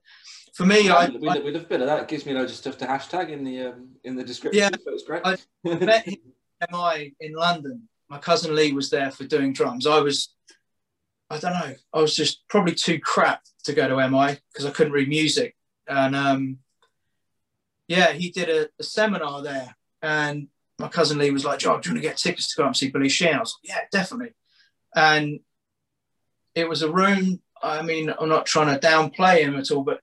for 0.54 0.66
me, 0.66 0.88
I, 0.88 1.08
we, 1.08 1.28
I 1.28 1.38
we 1.38 1.50
love 1.52 1.62
a 1.62 1.66
bit 1.66 1.80
of 1.80 1.86
that. 1.86 2.02
It 2.02 2.08
gives 2.08 2.26
me 2.26 2.32
loads 2.32 2.52
of 2.52 2.58
stuff 2.58 2.78
to 2.78 2.86
hashtag 2.86 3.30
in 3.30 3.44
the 3.44 3.68
um, 3.68 3.88
in 4.04 4.16
the 4.16 4.24
description. 4.24 4.62
Yeah. 4.62 4.70
so 4.70 4.92
it's 4.92 5.04
great. 5.04 5.22
I- 5.24 5.36
met 5.64 6.04
him 6.06 6.16
at 6.60 6.70
MI 6.72 7.14
in 7.20 7.34
London. 7.34 7.88
My 8.08 8.18
cousin 8.18 8.54
Lee 8.54 8.72
was 8.72 8.90
there 8.90 9.10
for 9.10 9.24
doing 9.24 9.52
drums. 9.52 9.86
I 9.86 10.00
was, 10.00 10.34
I 11.30 11.38
don't 11.38 11.52
know, 11.52 11.74
I 11.94 12.00
was 12.00 12.16
just 12.16 12.42
probably 12.48 12.74
too 12.74 12.98
crap 12.98 13.42
to 13.64 13.72
go 13.72 13.88
to 13.88 14.08
MI 14.08 14.38
because 14.52 14.66
I 14.66 14.70
couldn't 14.70 14.92
read 14.92 15.08
music. 15.08 15.54
And 15.86 16.16
um, 16.16 16.58
yeah, 17.86 18.12
he 18.12 18.30
did 18.30 18.48
a, 18.48 18.68
a 18.80 18.82
seminar 18.82 19.42
there. 19.42 19.76
And 20.02 20.48
my 20.78 20.88
cousin 20.88 21.18
Lee 21.18 21.30
was 21.30 21.44
like, 21.44 21.60
Joe, 21.60 21.78
do 21.78 21.88
you 21.88 21.94
want 21.94 22.02
to 22.02 22.08
get 22.08 22.16
tickets 22.16 22.48
to 22.48 22.56
go 22.56 22.64
up 22.64 22.68
and 22.68 22.76
see 22.76 22.90
Billy 22.90 23.08
Sheehan? 23.08 23.36
I 23.36 23.40
was 23.40 23.56
like, 23.62 23.76
yeah, 23.76 23.82
definitely. 23.92 24.34
And 24.94 25.40
it 26.54 26.68
was 26.68 26.82
a 26.82 26.90
room, 26.90 27.40
I 27.62 27.82
mean, 27.82 28.12
I'm 28.18 28.28
not 28.28 28.46
trying 28.46 28.74
to 28.74 28.84
downplay 28.84 29.40
him 29.40 29.56
at 29.56 29.70
all, 29.70 29.84
but 29.84 30.00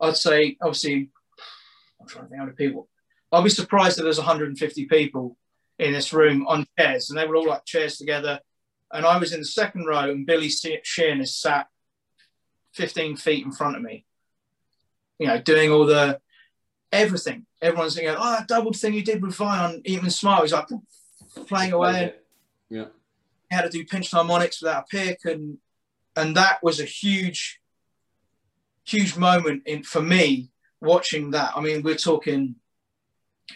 I'd 0.00 0.16
say, 0.16 0.56
obviously, 0.60 1.10
I'm 2.00 2.06
trying 2.06 2.24
to 2.24 2.28
think 2.30 2.38
how 2.38 2.44
many 2.46 2.56
people. 2.56 2.88
I'll 3.32 3.42
be 3.42 3.50
surprised 3.50 3.98
that 3.98 4.04
there's 4.04 4.18
150 4.18 4.86
people 4.86 5.36
in 5.78 5.92
this 5.92 6.12
room 6.12 6.46
on 6.46 6.66
chairs, 6.78 7.10
and 7.10 7.18
they 7.18 7.26
were 7.26 7.36
all 7.36 7.46
like 7.46 7.64
chairs 7.64 7.96
together. 7.96 8.40
And 8.92 9.06
I 9.06 9.18
was 9.18 9.32
in 9.32 9.40
the 9.40 9.46
second 9.46 9.86
row, 9.86 10.10
and 10.10 10.26
Billy 10.26 10.48
Sheehan 10.48 11.20
is 11.20 11.36
sat 11.36 11.68
15 12.74 13.16
feet 13.16 13.44
in 13.44 13.52
front 13.52 13.76
of 13.76 13.82
me, 13.82 14.04
you 15.18 15.26
know, 15.26 15.40
doing 15.40 15.70
all 15.70 15.86
the 15.86 16.20
everything. 16.92 17.46
Everyone's 17.62 17.94
thinking, 17.94 18.14
oh, 18.16 18.32
that 18.32 18.48
double 18.48 18.72
thing 18.72 18.94
you 18.94 19.04
did 19.04 19.22
with 19.22 19.36
Vion, 19.36 19.80
even 19.84 20.10
smile. 20.10 20.42
He's 20.42 20.52
like 20.52 20.68
playing 21.46 21.72
away. 21.72 22.14
Yeah. 22.68 22.86
How 23.50 23.62
to 23.62 23.68
do 23.68 23.84
pinch 23.84 24.10
harmonics 24.10 24.62
without 24.62 24.84
a 24.84 24.86
pick, 24.86 25.24
and 25.24 25.58
and 26.16 26.36
that 26.36 26.62
was 26.62 26.80
a 26.80 26.84
huge, 26.84 27.59
huge 28.90 29.16
moment 29.16 29.62
in 29.66 29.82
for 29.82 30.02
me 30.02 30.50
watching 30.80 31.30
that. 31.32 31.52
I 31.56 31.60
mean, 31.60 31.82
we're 31.82 31.94
talking 31.94 32.56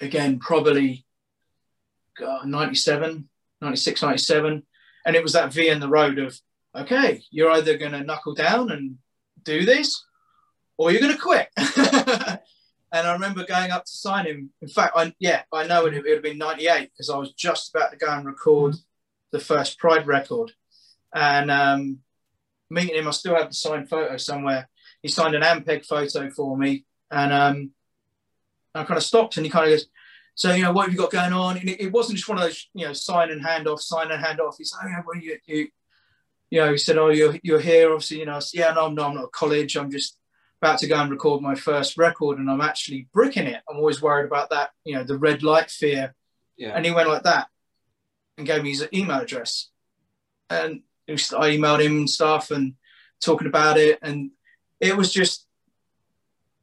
again, 0.01 0.39
probably 0.39 1.05
God, 2.19 2.47
97, 2.47 3.29
96, 3.61 4.03
97. 4.03 4.63
And 5.07 5.17
it 5.17 5.23
was 5.23 5.33
that 5.33 5.53
V 5.53 5.69
in 5.69 5.81
the 5.81 5.89
road 5.89 6.19
of, 6.19 6.39
okay, 6.75 7.23
you're 7.31 7.51
either 7.51 7.77
going 7.77 7.93
to 7.93 8.05
knuckle 8.05 8.35
down 8.35 8.71
and 8.71 8.99
do 9.43 9.65
this 9.65 10.05
or 10.77 10.91
you're 10.91 11.01
going 11.01 11.15
to 11.15 11.21
quit. 11.21 11.49
and 11.57 13.07
I 13.07 13.13
remember 13.13 13.45
going 13.45 13.71
up 13.71 13.85
to 13.85 13.91
sign 13.91 14.27
him. 14.27 14.51
In 14.63 14.69
fact, 14.69 14.95
I, 14.97 15.13
yeah, 15.19 15.43
I 15.53 15.67
know 15.67 15.87
it, 15.87 15.95
it 15.95 16.03
would 16.03 16.13
have 16.13 16.23
been 16.23 16.39
98 16.39 16.91
because 16.93 17.11
I 17.11 17.17
was 17.17 17.33
just 17.33 17.75
about 17.75 17.91
to 17.91 17.97
go 17.97 18.09
and 18.09 18.25
record 18.25 18.77
the 19.33 19.41
first 19.41 19.79
Pride 19.79 20.07
record. 20.07 20.53
And 21.15 21.51
um, 21.51 21.99
meeting 22.71 22.97
him, 22.97 23.09
I 23.09 23.13
still 23.13 23.37
have 23.37 23.49
the 23.49 23.55
signed 23.55 23.89
photo 23.89 24.17
somewhere. 24.17 24.69
He 25.05 25.11
signed 25.11 25.35
an 25.35 25.43
Ampeg 25.43 25.85
photo 25.85 26.31
for 26.31 26.57
me. 26.57 26.87
And 27.11 27.31
um, 27.31 27.71
I 28.75 28.85
kind 28.85 28.97
of 28.97 29.05
stopped 29.05 29.37
and 29.37 29.45
he 29.45 29.51
kind 29.51 29.67
of 29.67 29.73
goes, 29.73 29.87
so, 30.35 30.55
you 30.55 30.63
know, 30.63 30.73
what 30.73 30.87
have 30.87 30.95
you 30.95 30.99
got 30.99 31.13
going 31.13 31.35
on? 31.35 31.59
And 31.59 31.69
it, 31.69 31.79
it 31.79 31.93
wasn't 31.93 32.17
just 32.17 32.27
one 32.27 32.39
of 32.39 32.45
those, 32.45 32.71
you 32.73 32.87
know, 32.87 32.95
sign 32.95 33.31
and 33.31 33.43
hand 33.45 33.69
off, 33.69 33.83
sign 33.83 34.11
and 34.11 34.25
hand 34.25 34.41
off. 34.41 34.57
He's 34.57 34.73
like, 34.73 34.87
oh, 34.87 34.89
yeah, 34.89 35.03
well, 35.07 35.21
you, 35.21 35.37
you, 35.45 35.69
you 36.49 36.61
know, 36.61 36.73
he 36.73 36.79
said, 36.79 36.97
oh, 36.97 37.11
you're, 37.11 37.39
you're 37.43 37.61
here. 37.61 37.93
Obviously, 37.93 38.21
you 38.21 38.25
know, 38.25 38.37
I 38.37 38.39
said, 38.39 38.61
yeah, 38.61 38.73
no, 38.73 38.89
no, 38.89 39.05
I'm 39.05 39.15
not 39.15 39.25
at 39.25 39.33
college. 39.33 39.77
I'm 39.77 39.91
just 39.91 40.17
about 40.63 40.79
to 40.79 40.87
go 40.87 40.97
and 40.97 41.11
record 41.11 41.43
my 41.43 41.55
first 41.55 41.99
record 41.99 42.39
and 42.39 42.51
I'm 42.51 42.63
actually 42.63 43.07
bricking 43.13 43.47
it. 43.47 43.61
I'm 43.69 43.77
always 43.77 44.01
worried 44.01 44.25
about 44.25 44.49
that, 44.51 44.71
you 44.85 44.95
know, 44.95 45.05
the 45.05 45.19
red 45.19 45.43
light 45.43 45.71
fear. 45.71 46.15
Yeah. 46.57 46.71
And 46.75 46.83
he 46.87 46.93
went 46.93 47.11
like 47.11 47.25
that 47.25 47.49
and 48.39 48.47
gave 48.47 48.63
me 48.63 48.71
his 48.71 48.89
email 48.95 49.21
address. 49.21 49.69
And 50.49 50.81
was, 51.07 51.31
I 51.35 51.51
emailed 51.51 51.85
him 51.85 51.99
and 51.99 52.11
stuff 52.11 52.51
and 52.51 52.73
talking 53.23 53.49
about 53.49 53.77
it. 53.77 53.99
And 54.01 54.31
it 54.81 54.97
was 54.97 55.13
just, 55.13 55.47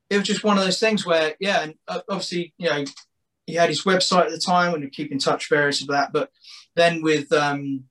it 0.10 0.18
was 0.18 0.28
just 0.28 0.44
one 0.44 0.58
of 0.58 0.64
those 0.64 0.80
things 0.80 1.06
where, 1.06 1.36
yeah, 1.40 1.62
and 1.62 1.76
uh, 1.88 2.02
obviously, 2.10 2.54
you 2.58 2.70
know, 2.70 2.84
he 3.46 3.56
had 3.56 3.70
his 3.70 3.84
website 3.84 4.26
at 4.26 4.32
the 4.32 4.38
time 4.38 4.74
and 4.74 4.92
keep 4.92 5.12
in 5.12 5.20
touch 5.20 5.50
various 5.50 5.82
of 5.82 5.88
that. 5.88 6.14
But 6.14 6.30
then 6.76 7.02
with 7.02 7.32
um, 7.34 7.86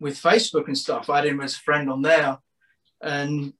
with 0.00 0.20
Facebook 0.20 0.66
and 0.66 0.76
stuff, 0.76 1.10
I 1.10 1.16
had 1.16 1.26
him 1.26 1.40
as 1.40 1.54
a 1.54 1.60
friend 1.60 1.90
on 1.90 2.02
there, 2.02 2.38
and 3.00 3.52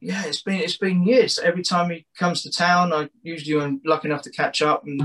yeah, 0.00 0.24
it's 0.26 0.42
been 0.42 0.60
it's 0.60 0.76
been 0.76 1.04
years. 1.04 1.38
Every 1.38 1.62
time 1.62 1.90
he 1.90 2.06
comes 2.18 2.42
to 2.42 2.50
town, 2.50 2.92
I 2.92 3.08
usually 3.22 3.60
am 3.62 3.80
lucky 3.84 4.08
enough 4.08 4.22
to 4.22 4.30
catch 4.30 4.62
up 4.62 4.84
and 4.84 5.02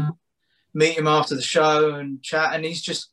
meet 0.73 0.97
him 0.97 1.07
after 1.07 1.35
the 1.35 1.41
show 1.41 1.95
and 1.95 2.21
chat. 2.23 2.53
And 2.53 2.65
he's 2.65 2.81
just 2.81 3.11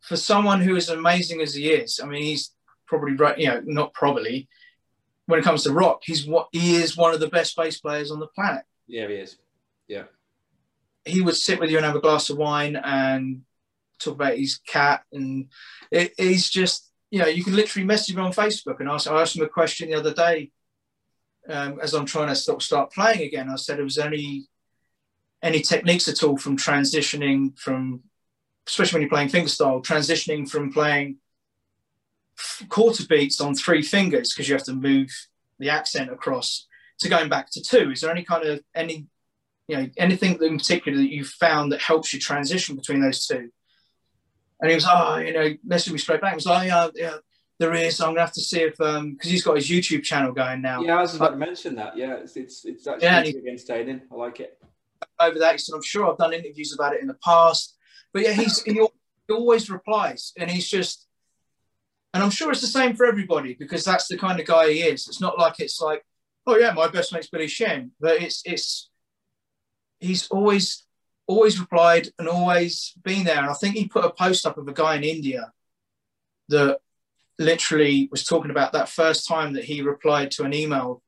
for 0.00 0.16
someone 0.16 0.60
who 0.60 0.76
is 0.76 0.88
amazing 0.88 1.40
as 1.40 1.54
he 1.54 1.70
is. 1.70 2.00
I 2.02 2.06
mean, 2.06 2.22
he's 2.22 2.52
probably 2.86 3.14
right. 3.14 3.38
You 3.38 3.48
know, 3.48 3.62
not 3.64 3.92
probably. 3.92 4.48
When 5.26 5.40
it 5.40 5.44
comes 5.44 5.64
to 5.64 5.72
rock, 5.72 6.02
he's 6.04 6.26
what 6.26 6.48
he 6.52 6.76
is 6.76 6.96
one 6.96 7.12
of 7.12 7.20
the 7.20 7.28
best 7.28 7.56
bass 7.56 7.80
players 7.80 8.10
on 8.10 8.20
the 8.20 8.28
planet 8.28 8.64
Yeah, 8.86 9.08
he 9.08 9.14
is. 9.14 9.36
Yeah. 9.88 10.04
he 11.04 11.20
would 11.20 11.36
sit 11.36 11.60
with 11.60 11.70
you 11.70 11.76
and 11.76 11.86
have 11.86 11.96
a 11.96 12.00
glass 12.00 12.30
of 12.30 12.36
wine 12.38 12.76
and 12.76 13.42
talk 13.98 14.14
about 14.14 14.36
his 14.36 14.58
cat 14.66 15.02
and 15.12 15.48
it, 15.90 16.12
he's 16.18 16.50
just 16.50 16.90
you 17.10 17.18
know 17.18 17.26
you 17.26 17.42
can 17.42 17.56
literally 17.56 17.86
message 17.86 18.14
him 18.14 18.22
on 18.22 18.32
facebook 18.32 18.78
and 18.80 18.88
ask 18.88 19.08
i 19.08 19.20
asked 19.20 19.36
him 19.36 19.44
a 19.44 19.48
question 19.48 19.88
the 19.88 19.94
other 19.96 20.12
day 20.12 20.50
um, 21.48 21.78
as 21.80 21.94
i'm 21.94 22.04
trying 22.04 22.28
to 22.28 22.34
start, 22.34 22.60
start 22.60 22.92
playing 22.92 23.22
again 23.22 23.48
i 23.48 23.56
said 23.56 23.80
was 23.80 23.96
any 23.98 24.48
any 25.42 25.60
techniques 25.60 26.08
at 26.08 26.22
all 26.22 26.36
from 26.36 26.56
transitioning 26.56 27.56
from 27.58 28.02
especially 28.66 28.96
when 28.96 29.02
you're 29.02 29.10
playing 29.10 29.28
fingerstyle 29.28 29.82
transitioning 29.82 30.48
from 30.48 30.72
playing 30.72 31.16
quarter 32.68 33.04
beats 33.06 33.40
on 33.40 33.54
three 33.54 33.82
fingers 33.82 34.32
because 34.32 34.48
you 34.48 34.54
have 34.54 34.64
to 34.64 34.74
move 34.74 35.08
the 35.58 35.70
accent 35.70 36.10
across 36.10 36.66
to 37.00 37.08
going 37.08 37.28
back 37.28 37.50
to 37.50 37.62
two 37.62 37.90
is 37.90 38.00
there 38.00 38.10
any 38.10 38.22
kind 38.22 38.44
of 38.46 38.60
any 38.74 39.06
you 39.68 39.76
know, 39.76 39.88
anything 39.96 40.38
in 40.42 40.58
particular 40.58 40.96
that 40.98 41.12
you 41.12 41.24
found 41.24 41.72
that 41.72 41.80
helps 41.80 42.12
you 42.12 42.20
transition 42.20 42.76
between 42.76 43.00
those 43.00 43.26
two? 43.26 43.50
And 44.60 44.70
he 44.70 44.76
was, 44.76 44.86
oh, 44.88 45.16
you 45.16 45.32
know, 45.32 45.54
messaging 45.68 45.92
me 45.92 45.98
straight 45.98 46.20
back. 46.20 46.30
He 46.32 46.36
was 46.36 46.46
like, 46.46 46.68
yeah, 46.68 46.88
yeah, 46.94 47.14
there 47.58 47.74
is. 47.74 48.00
I'm 48.00 48.10
gonna 48.10 48.20
have 48.20 48.32
to 48.34 48.40
see 48.40 48.60
if, 48.62 48.80
um, 48.80 49.14
because 49.14 49.28
he's 49.28 49.42
got 49.42 49.56
his 49.56 49.68
YouTube 49.68 50.04
channel 50.04 50.30
going 50.32 50.62
now. 50.62 50.82
Yeah, 50.82 50.98
I 50.98 51.02
was 51.02 51.16
about 51.16 51.30
to 51.30 51.36
mention 51.36 51.74
that. 51.74 51.96
Yeah, 51.96 52.14
it's 52.14 52.36
it's, 52.36 52.64
it's 52.64 52.86
actually 52.86 53.06
Yeah, 53.08 53.22
he- 53.24 53.48
entertaining. 53.48 54.02
I 54.10 54.14
like 54.14 54.38
it. 54.38 54.56
over 55.18 55.38
that. 55.40 55.52
He 55.52 55.58
said, 55.58 55.74
I'm 55.74 55.82
sure 55.82 56.08
I've 56.10 56.16
done 56.16 56.32
interviews 56.32 56.72
about 56.72 56.94
it 56.94 57.00
in 57.00 57.08
the 57.08 57.14
past. 57.14 57.76
But 58.12 58.22
yeah, 58.22 58.32
he's 58.34 58.62
he, 58.62 58.72
he 58.74 59.34
always 59.34 59.68
replies 59.68 60.32
and 60.38 60.48
he's 60.48 60.68
just 60.68 61.05
and 62.14 62.22
I'm 62.22 62.30
sure 62.30 62.50
it's 62.50 62.60
the 62.60 62.66
same 62.66 62.96
for 62.96 63.06
everybody 63.06 63.54
because 63.54 63.84
that's 63.84 64.08
the 64.08 64.16
kind 64.16 64.40
of 64.40 64.46
guy 64.46 64.70
he 64.70 64.80
is. 64.80 65.06
It's 65.08 65.20
not 65.20 65.38
like 65.38 65.54
it's 65.58 65.80
like, 65.80 66.04
oh 66.46 66.56
yeah, 66.56 66.72
my 66.72 66.88
best 66.88 67.12
mate's 67.12 67.28
Billy 67.28 67.48
Sheehan. 67.48 67.92
But 68.00 68.22
it's 68.22 68.42
it's 68.44 68.90
he's 70.00 70.28
always 70.28 70.84
always 71.26 71.58
replied 71.58 72.08
and 72.18 72.28
always 72.28 72.94
been 73.02 73.24
there. 73.24 73.38
And 73.38 73.50
I 73.50 73.54
think 73.54 73.74
he 73.74 73.88
put 73.88 74.04
a 74.04 74.10
post 74.10 74.46
up 74.46 74.58
of 74.58 74.68
a 74.68 74.72
guy 74.72 74.96
in 74.96 75.04
India 75.04 75.52
that 76.48 76.78
literally 77.38 78.08
was 78.10 78.24
talking 78.24 78.50
about 78.50 78.72
that 78.72 78.88
first 78.88 79.26
time 79.26 79.54
that 79.54 79.64
he 79.64 79.82
replied 79.82 80.30
to 80.32 80.44
an 80.44 80.54
email 80.54 81.02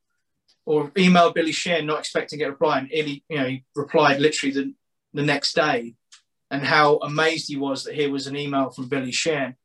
or 0.66 0.90
emailed 0.90 1.34
Billy 1.34 1.52
Sheehan 1.52 1.86
not 1.86 2.00
expecting 2.00 2.38
to 2.38 2.44
get 2.44 2.48
a 2.48 2.52
reply. 2.52 2.78
And 2.78 2.88
he, 2.90 3.24
you 3.28 3.38
know, 3.38 3.46
he 3.46 3.64
replied 3.74 4.20
literally 4.20 4.52
the, 4.52 4.74
the 5.14 5.22
next 5.22 5.54
day 5.54 5.94
and 6.50 6.62
how 6.62 6.96
amazed 6.98 7.48
he 7.48 7.56
was 7.56 7.84
that 7.84 7.94
here 7.94 8.10
was 8.10 8.26
an 8.26 8.36
email 8.36 8.70
from 8.70 8.88
Billy 8.88 9.12
Sheehan. 9.12 9.56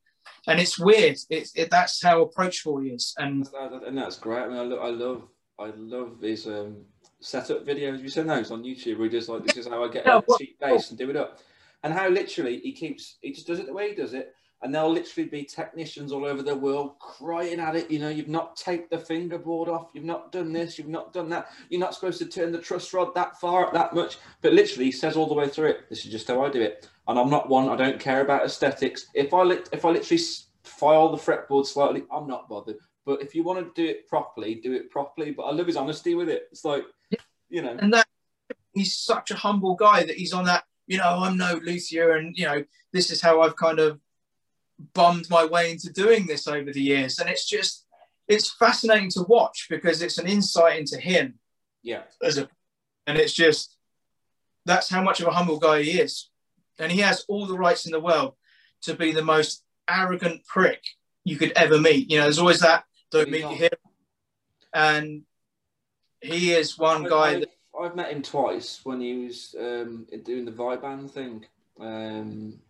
And 0.46 0.60
it's 0.60 0.78
weird. 0.78 1.18
It's 1.30 1.52
it, 1.54 1.70
that's 1.70 2.02
how 2.02 2.22
approachable 2.22 2.80
he 2.80 2.90
is. 2.90 3.14
And 3.18 3.48
and 3.86 3.96
that's 3.96 4.18
great. 4.18 4.42
I 4.42 4.48
mean, 4.48 4.58
I, 4.58 4.62
lo- 4.62 4.78
I 4.78 4.90
love 4.90 5.22
I 5.58 5.72
love 5.76 6.20
his 6.20 6.46
um, 6.46 6.84
setup 7.20 7.66
videos. 7.66 8.00
You 8.00 8.08
seen 8.08 8.26
those 8.26 8.50
on 8.50 8.62
YouTube 8.62 8.98
where 8.98 9.08
he 9.08 9.10
just 9.10 9.28
like 9.28 9.44
this 9.44 9.56
is 9.56 9.66
how 9.66 9.84
I 9.84 9.88
get 9.88 10.06
a 10.06 10.22
cheap 10.38 10.58
bass 10.60 10.90
and 10.90 10.98
do 10.98 11.10
it 11.10 11.16
up. 11.16 11.38
And 11.82 11.92
how 11.92 12.08
literally 12.08 12.60
he 12.60 12.72
keeps 12.72 13.18
he 13.20 13.32
just 13.32 13.46
does 13.46 13.58
it 13.58 13.66
the 13.66 13.72
way 13.72 13.90
he 13.90 13.94
does 13.94 14.14
it. 14.14 14.34
And 14.62 14.74
there'll 14.74 14.92
literally 14.92 15.28
be 15.28 15.44
technicians 15.44 16.10
all 16.10 16.24
over 16.24 16.42
the 16.42 16.54
world 16.54 16.98
crying 16.98 17.60
at 17.60 17.76
it. 17.76 17.90
You 17.90 17.98
know, 17.98 18.08
you've 18.08 18.28
not 18.28 18.56
taped 18.56 18.90
the 18.90 18.98
fingerboard 18.98 19.68
off. 19.68 19.88
You've 19.92 20.04
not 20.04 20.32
done 20.32 20.52
this. 20.52 20.78
You've 20.78 20.88
not 20.88 21.12
done 21.12 21.28
that. 21.30 21.48
You're 21.68 21.80
not 21.80 21.94
supposed 21.94 22.18
to 22.20 22.26
turn 22.26 22.50
the 22.50 22.58
truss 22.58 22.92
rod 22.94 23.14
that 23.14 23.38
far, 23.38 23.66
up 23.66 23.74
that 23.74 23.94
much. 23.94 24.16
But 24.40 24.54
literally, 24.54 24.86
he 24.86 24.92
says 24.92 25.16
all 25.16 25.26
the 25.26 25.34
way 25.34 25.48
through 25.48 25.70
it. 25.70 25.88
This 25.90 26.06
is 26.06 26.10
just 26.10 26.28
how 26.28 26.42
I 26.42 26.48
do 26.48 26.62
it. 26.62 26.88
And 27.06 27.18
I'm 27.18 27.28
not 27.28 27.50
one. 27.50 27.68
I 27.68 27.76
don't 27.76 28.00
care 28.00 28.22
about 28.22 28.44
aesthetics. 28.44 29.06
If 29.12 29.34
I 29.34 29.42
lit, 29.42 29.68
if 29.72 29.84
I 29.84 29.90
literally 29.90 30.22
file 30.62 31.10
the 31.10 31.18
fretboard 31.18 31.66
slightly, 31.66 32.04
I'm 32.10 32.26
not 32.26 32.48
bothered. 32.48 32.78
But 33.04 33.20
if 33.20 33.34
you 33.34 33.42
want 33.42 33.58
to 33.58 33.82
do 33.82 33.86
it 33.86 34.08
properly, 34.08 34.54
do 34.54 34.72
it 34.72 34.90
properly. 34.90 35.32
But 35.32 35.42
I 35.42 35.52
love 35.52 35.66
his 35.66 35.76
honesty 35.76 36.14
with 36.14 36.30
it. 36.30 36.44
It's 36.50 36.64
like, 36.64 36.84
you 37.50 37.60
know, 37.60 37.76
and 37.78 37.92
that 37.92 38.06
he's 38.74 38.96
such 38.96 39.30
a 39.30 39.36
humble 39.36 39.74
guy 39.74 40.04
that 40.04 40.16
he's 40.16 40.32
on 40.32 40.44
that 40.44 40.64
you 40.86 40.98
know 40.98 41.20
i'm 41.22 41.36
no 41.36 41.60
luthier 41.64 42.16
and 42.16 42.36
you 42.36 42.44
know 42.44 42.62
this 42.92 43.10
is 43.10 43.20
how 43.20 43.40
i've 43.40 43.56
kind 43.56 43.78
of 43.78 43.98
bummed 44.92 45.28
my 45.30 45.44
way 45.44 45.70
into 45.70 45.92
doing 45.92 46.26
this 46.26 46.46
over 46.46 46.72
the 46.72 46.80
years. 46.82 47.18
And 47.18 47.28
it's 47.28 47.48
just 47.48 47.86
it's 48.26 48.50
fascinating 48.52 49.10
to 49.10 49.22
watch 49.22 49.66
because 49.68 50.02
it's 50.02 50.18
an 50.18 50.26
insight 50.26 50.78
into 50.78 50.98
him. 50.98 51.34
Yeah, 51.82 52.02
as 52.22 52.38
a 52.38 52.48
and 53.06 53.18
it's 53.18 53.32
just 53.34 53.76
that's 54.64 54.88
how 54.88 55.02
much 55.02 55.20
of 55.20 55.26
a 55.26 55.32
humble 55.32 55.58
guy 55.58 55.82
he 55.82 56.00
is. 56.00 56.30
And 56.78 56.90
he 56.90 57.00
has 57.00 57.24
all 57.28 57.46
the 57.46 57.58
rights 57.58 57.86
in 57.86 57.92
the 57.92 58.00
world 58.00 58.34
to 58.82 58.94
be 58.94 59.12
the 59.12 59.22
most 59.22 59.62
arrogant 59.88 60.44
prick 60.46 60.82
you 61.24 61.36
could 61.36 61.52
ever 61.56 61.78
meet. 61.78 62.10
You 62.10 62.18
know 62.18 62.24
there's 62.24 62.38
always 62.38 62.60
that 62.60 62.84
don't 63.10 63.30
meet 63.30 63.42
you 63.42 63.54
here. 63.54 63.68
And 64.72 65.22
he 66.20 66.52
is 66.52 66.78
one 66.78 67.06
I- 67.06 67.08
guy 67.08 67.30
I've, 67.30 67.40
that 67.40 67.50
I've 67.80 67.96
met 67.96 68.12
him 68.12 68.22
twice 68.22 68.80
when 68.84 69.00
he 69.00 69.26
was 69.26 69.54
um, 69.58 70.06
doing 70.24 70.44
the 70.44 70.52
Viban 70.52 71.10
thing. 71.10 71.44
Um, 71.78 72.60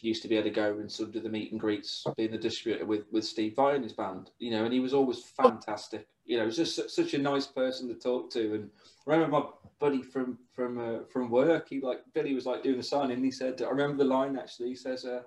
used 0.00 0.22
to 0.22 0.28
be 0.28 0.36
able 0.36 0.48
to 0.48 0.54
go 0.54 0.78
and 0.78 0.90
sort 0.90 1.08
of 1.08 1.14
do 1.14 1.20
the 1.20 1.28
meet 1.28 1.52
and 1.52 1.60
greets, 1.60 2.06
being 2.16 2.30
the 2.30 2.38
distributor 2.38 2.84
with, 2.84 3.04
with 3.10 3.24
Steve 3.24 3.56
Vai 3.56 3.74
and 3.74 3.84
his 3.84 3.92
band, 3.92 4.30
you 4.38 4.50
know, 4.50 4.64
and 4.64 4.72
he 4.72 4.80
was 4.80 4.94
always 4.94 5.22
fantastic. 5.22 6.06
You 6.24 6.36
know, 6.36 6.42
he 6.44 6.46
was 6.46 6.56
just 6.56 6.76
su- 6.76 6.88
such 6.88 7.14
a 7.14 7.18
nice 7.18 7.46
person 7.46 7.88
to 7.88 7.94
talk 7.94 8.30
to. 8.32 8.54
And 8.54 8.70
I 9.06 9.12
remember 9.12 9.38
my 9.38 9.46
buddy 9.78 10.02
from 10.02 10.38
from 10.54 10.78
uh, 10.78 11.04
from 11.12 11.30
work, 11.30 11.68
he 11.68 11.80
like 11.80 12.02
Billy 12.14 12.34
was 12.34 12.46
like 12.46 12.62
doing 12.62 12.76
the 12.76 12.82
sign, 12.82 13.10
and 13.10 13.24
he 13.24 13.30
said, 13.30 13.62
I 13.62 13.70
remember 13.70 13.96
the 13.96 14.10
line 14.10 14.38
actually. 14.38 14.68
He 14.68 14.76
says, 14.76 15.04
uh, 15.04 15.22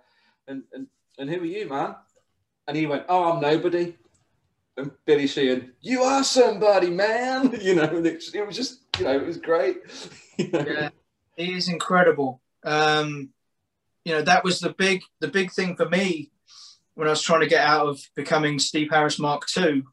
"And 0.48 0.64
and 0.74 0.88
and 1.18 1.30
who 1.30 1.42
are 1.42 1.46
you, 1.46 1.68
man?" 1.68 1.96
And 2.68 2.78
he 2.78 2.86
went, 2.86 3.06
"Oh, 3.10 3.32
I'm 3.34 3.42
nobody." 3.42 3.96
And 4.76 4.92
Billy 5.06 5.28
Sheehan, 5.28 5.74
you 5.82 6.02
are 6.02 6.24
somebody, 6.24 6.90
man. 6.90 7.52
You 7.62 7.76
know, 7.76 7.84
it, 7.84 8.24
it 8.34 8.48
was 8.48 8.56
just, 8.56 8.80
you 8.98 9.06
know, 9.06 9.16
it 9.16 9.26
was 9.26 9.38
great. 9.38 9.78
Yeah, 10.38 10.90
he 11.36 11.54
is 11.54 11.70
incredible. 11.70 12.42
Um, 12.64 13.30
you 14.06 14.14
know, 14.14 14.22
that 14.22 14.44
was 14.44 14.60
the 14.60 14.74
big 14.74 15.04
the 15.20 15.28
big 15.28 15.52
thing 15.52 15.76
for 15.76 15.88
me 15.88 16.32
when 16.96 17.08
I 17.08 17.12
was 17.12 17.22
trying 17.22 17.42
to 17.42 17.48
get 17.48 17.66
out 17.66 17.88
of 17.88 18.02
becoming 18.16 18.60
Steve 18.60 18.90
Harris 18.92 19.20
Mark 19.20 19.46
II 19.58 19.84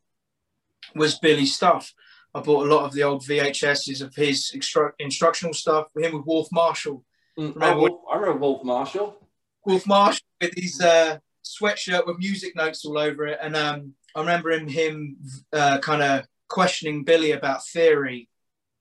was 0.95 1.19
Billy's 1.19 1.55
stuff. 1.55 1.93
I 2.35 2.41
bought 2.41 2.67
a 2.67 2.75
lot 2.75 2.85
of 2.85 2.93
the 2.93 3.03
old 3.03 3.23
VHSs 3.23 4.03
of 4.03 4.15
his 4.15 4.53
instru- 4.55 4.93
instructional 4.99 5.55
stuff. 5.55 5.87
Him 5.97 6.17
with 6.17 6.27
Wolf 6.27 6.49
Marshall. 6.53 7.05
Mm, 7.39 7.55
Remember 7.55 7.79
oh, 7.79 7.81
Wolf, 7.81 8.01
I 8.11 8.17
remember 8.17 8.39
Wolf 8.39 8.65
Marshall. 8.65 9.17
Wolf 9.65 9.87
Marshall 9.87 10.27
with 10.41 10.55
his 10.57 10.81
uh, 10.81 11.19
sweatshirt 11.45 12.07
with 12.07 12.19
music 12.19 12.55
notes 12.55 12.85
all 12.85 12.99
over 12.99 13.27
it, 13.27 13.39
and 13.43 13.57
um, 13.57 13.95
I 14.15 14.21
remember 14.21 14.51
him 14.53 14.69
him 14.69 15.17
uh, 15.53 15.79
kind 15.79 16.03
of 16.03 16.27
questioning 16.49 17.05
Billy 17.05 17.33
about 17.33 17.65
theory 17.67 18.29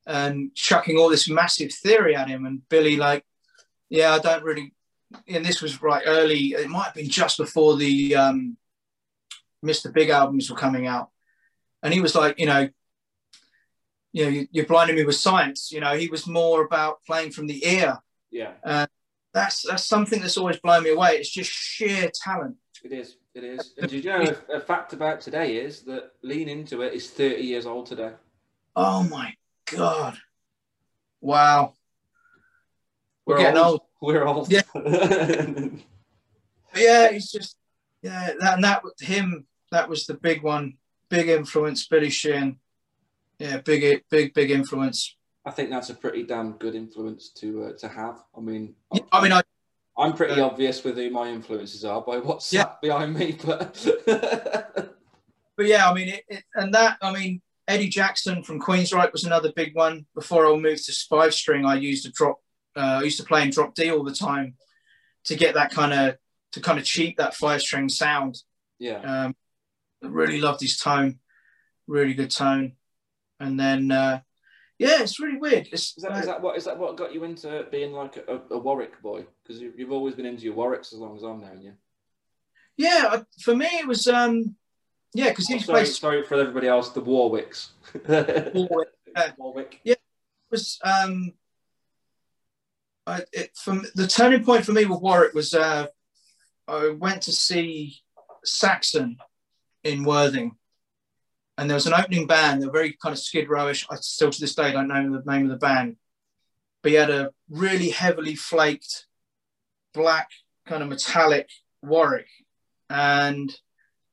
and 0.05 0.53
chucking 0.55 0.97
all 0.97 1.09
this 1.09 1.29
massive 1.29 1.71
theory 1.71 2.15
at 2.15 2.27
him, 2.27 2.45
and 2.45 2.67
Billy 2.69 2.97
like, 2.97 3.23
yeah, 3.89 4.13
I 4.13 4.19
don't 4.19 4.43
really. 4.43 4.73
And 5.27 5.43
this 5.45 5.61
was 5.61 5.81
right 5.81 6.03
early. 6.05 6.53
It 6.53 6.69
might 6.69 6.85
have 6.85 6.93
been 6.93 7.09
just 7.09 7.37
before 7.37 7.77
the 7.77 8.15
um, 8.15 8.57
Mr. 9.65 9.91
Big 9.91 10.09
albums 10.09 10.49
were 10.49 10.55
coming 10.57 10.85
out, 10.87 11.09
and 11.83 11.93
he 11.93 12.01
was 12.01 12.15
like, 12.15 12.39
you 12.39 12.45
know. 12.45 12.69
You 14.11 14.23
know, 14.25 14.29
you- 14.31 14.47
you're 14.51 14.65
blinding 14.65 14.95
me 14.95 15.03
with 15.05 15.17
science. 15.17 15.71
You 15.71 15.81
know, 15.81 15.95
he 15.95 16.07
was 16.07 16.25
more 16.25 16.63
about 16.65 17.03
playing 17.05 17.29
from 17.31 17.45
the 17.45 17.63
ear. 17.63 17.99
Yeah, 18.31 18.53
That's 19.35 19.61
that's 19.61 19.85
something 19.85 20.19
that's 20.19 20.35
always 20.35 20.57
blown 20.57 20.83
me 20.83 20.89
away. 20.89 21.17
It's 21.17 21.29
just 21.29 21.51
sheer 21.51 22.09
talent. 22.23 22.55
it 22.83 22.91
is. 22.91 23.17
It 23.35 23.43
is. 23.43 23.73
And 23.77 23.87
did 23.87 24.03
you 24.03 24.09
know 24.11 24.35
a, 24.49 24.57
a 24.57 24.59
fact 24.59 24.93
about 24.93 25.21
today 25.21 25.57
is 25.57 25.83
that 25.83 26.13
Lean 26.23 26.49
Into 26.49 26.81
It 26.81 26.93
is 26.95 27.11
30 27.11 27.41
years 27.43 27.67
old 27.67 27.85
today. 27.85 28.13
Oh 28.75 29.03
my 29.03 29.35
god! 29.71 30.17
Wow. 31.21 31.73
We're 33.27 33.37
getting 33.37 33.61
old. 33.61 33.81
We're 34.01 34.25
old. 34.25 34.51
Yeah. 34.51 34.61
Yeah, 36.75 37.11
he's 37.11 37.31
just 37.31 37.57
yeah, 38.03 38.31
that, 38.39 38.53
and 38.55 38.63
that 38.63 38.83
him. 39.01 39.47
That 39.71 39.89
was 39.89 40.05
the 40.05 40.13
big 40.13 40.43
one, 40.43 40.77
big 41.09 41.27
influence. 41.27 41.87
Billy 41.87 42.09
Sheehan. 42.11 42.59
Yeah, 43.39 43.57
big, 43.57 44.03
big, 44.09 44.33
big 44.33 44.51
influence. 44.51 45.15
I 45.45 45.51
think 45.51 45.71
that's 45.71 45.89
a 45.89 45.95
pretty 45.95 46.23
damn 46.23 46.53
good 46.53 46.75
influence 46.75 47.29
to 47.39 47.63
uh, 47.65 47.71
to 47.79 47.87
have. 47.87 48.21
I 48.37 48.41
mean, 48.41 48.75
Yeah, 48.93 49.01
I 49.11 49.23
mean, 49.23 49.31
I 49.31 49.41
I'm 49.97 50.13
pretty 50.13 50.39
Uh, 50.39 50.45
obvious 50.45 50.83
with 50.83 50.95
who 50.95 51.09
my 51.09 51.27
influences 51.29 51.83
are 51.83 52.01
by 52.01 52.17
what's 52.19 52.53
Yeah. 52.53 52.73
behind 52.81 53.15
me, 53.15 53.37
but 53.43 53.85
but 54.05 55.65
yeah, 55.65 55.89
I 55.89 55.93
mean, 55.93 56.09
it, 56.09 56.23
it, 56.27 56.43
and 56.55 56.73
that 56.75 56.97
I 57.01 57.11
mean, 57.11 57.41
Eddie 57.67 57.89
Jackson 57.89 58.43
from 58.43 58.61
Queensryche 58.61 59.11
was 59.11 59.23
another 59.23 59.51
big 59.55 59.75
one. 59.75 60.05
Before 60.13 60.45
I 60.45 60.55
moved 60.55 60.85
to 60.85 60.93
five 61.09 61.33
string, 61.33 61.65
I 61.65 61.75
used 61.75 62.05
to 62.05 62.11
drop. 62.11 62.37
Uh, 62.79 62.99
I 62.99 63.03
used 63.03 63.19
to 63.19 63.25
play 63.25 63.43
in 63.43 63.49
drop 63.49 63.75
D 63.75 63.91
all 63.91 64.03
the 64.03 64.13
time 64.13 64.55
to 65.25 65.35
get 65.35 65.53
that 65.55 65.71
kind 65.71 65.93
of 65.93 66.15
to 66.53 66.61
kind 66.61 66.79
of 66.79 66.85
cheat 66.85 67.17
that 67.17 67.35
five 67.35 67.61
string 67.61 67.89
sound. 67.89 68.41
yeah, 68.79 68.99
Um, 69.25 69.35
I 70.03 70.07
really 70.07 70.39
loved 70.41 70.61
his 70.61 70.77
tone, 70.77 71.19
really 71.87 72.13
good 72.13 72.31
tone. 72.31 72.73
And 73.41 73.59
then, 73.59 73.91
uh, 73.91 74.21
yeah, 74.77 75.01
it's 75.01 75.19
really 75.19 75.37
weird. 75.37 75.67
It's, 75.71 75.95
is 75.97 76.03
that, 76.03 76.17
is 76.19 76.25
that 76.25 76.41
what 76.41 76.57
is 76.57 76.65
that 76.65 76.77
what 76.79 76.95
got 76.97 77.13
you 77.13 77.23
into 77.25 77.67
being 77.71 77.91
like 77.93 78.15
a, 78.17 78.41
a 78.51 78.57
Warwick 78.57 79.01
boy? 79.01 79.25
Because 79.43 79.61
you, 79.61 79.73
you've 79.77 79.91
always 79.91 80.15
been 80.15 80.25
into 80.25 80.43
your 80.45 80.55
Warwicks 80.55 80.93
as 80.93 80.99
long 80.99 81.15
as 81.17 81.23
I've 81.23 81.39
known 81.39 81.61
you. 81.61 81.73
yeah, 82.77 83.09
I- 83.11 83.25
for 83.41 83.55
me, 83.55 83.65
it 83.65 83.87
was, 83.87 84.07
um, 84.07 84.55
yeah, 85.13 85.29
because 85.29 85.47
Oh, 85.51 85.53
he 85.55 85.59
sorry, 85.59 85.85
sorry 85.85 86.23
for 86.23 86.35
everybody 86.39 86.67
else, 86.67 86.89
the 86.89 87.01
Warwicks. 87.01 87.69
Warwick. 88.07 88.89
Yeah. 89.15 89.31
Warwick. 89.37 89.81
was 90.51 90.79
um, 90.83 91.33
I, 93.09 93.23
it, 93.33 93.57
from 93.57 93.85
the 93.95 94.07
turning 94.07 94.43
point 94.43 94.65
for 94.65 94.71
me 94.71 94.85
with 94.85 95.01
Warwick 95.01 95.33
was 95.33 95.55
uh, 95.55 95.87
I 96.67 96.89
went 96.89 97.23
to 97.23 97.31
see 97.31 97.97
Saxon 98.45 99.17
in 99.83 100.03
Worthing, 100.03 100.51
and 101.57 101.67
there 101.67 101.75
was 101.75 101.87
an 101.87 101.93
opening 101.93 102.27
band. 102.27 102.61
They 102.61 102.67
were 102.67 102.71
very 102.71 102.95
kind 103.01 103.13
of 103.13 103.19
Skid 103.19 103.47
Rowish. 103.47 103.87
I 103.89 103.95
still 103.95 104.29
to 104.29 104.39
this 104.39 104.53
day 104.53 104.71
don't 104.71 104.87
know 104.87 105.19
the 105.19 105.31
name 105.31 105.45
of 105.45 105.51
the 105.51 105.57
band, 105.57 105.95
but 106.83 106.91
he 106.91 106.97
had 106.97 107.09
a 107.09 107.31
really 107.49 107.89
heavily 107.89 108.35
flaked, 108.35 109.07
black 109.93 110.29
kind 110.67 110.83
of 110.83 110.89
metallic 110.89 111.49
Warwick, 111.81 112.29
and 112.91 113.51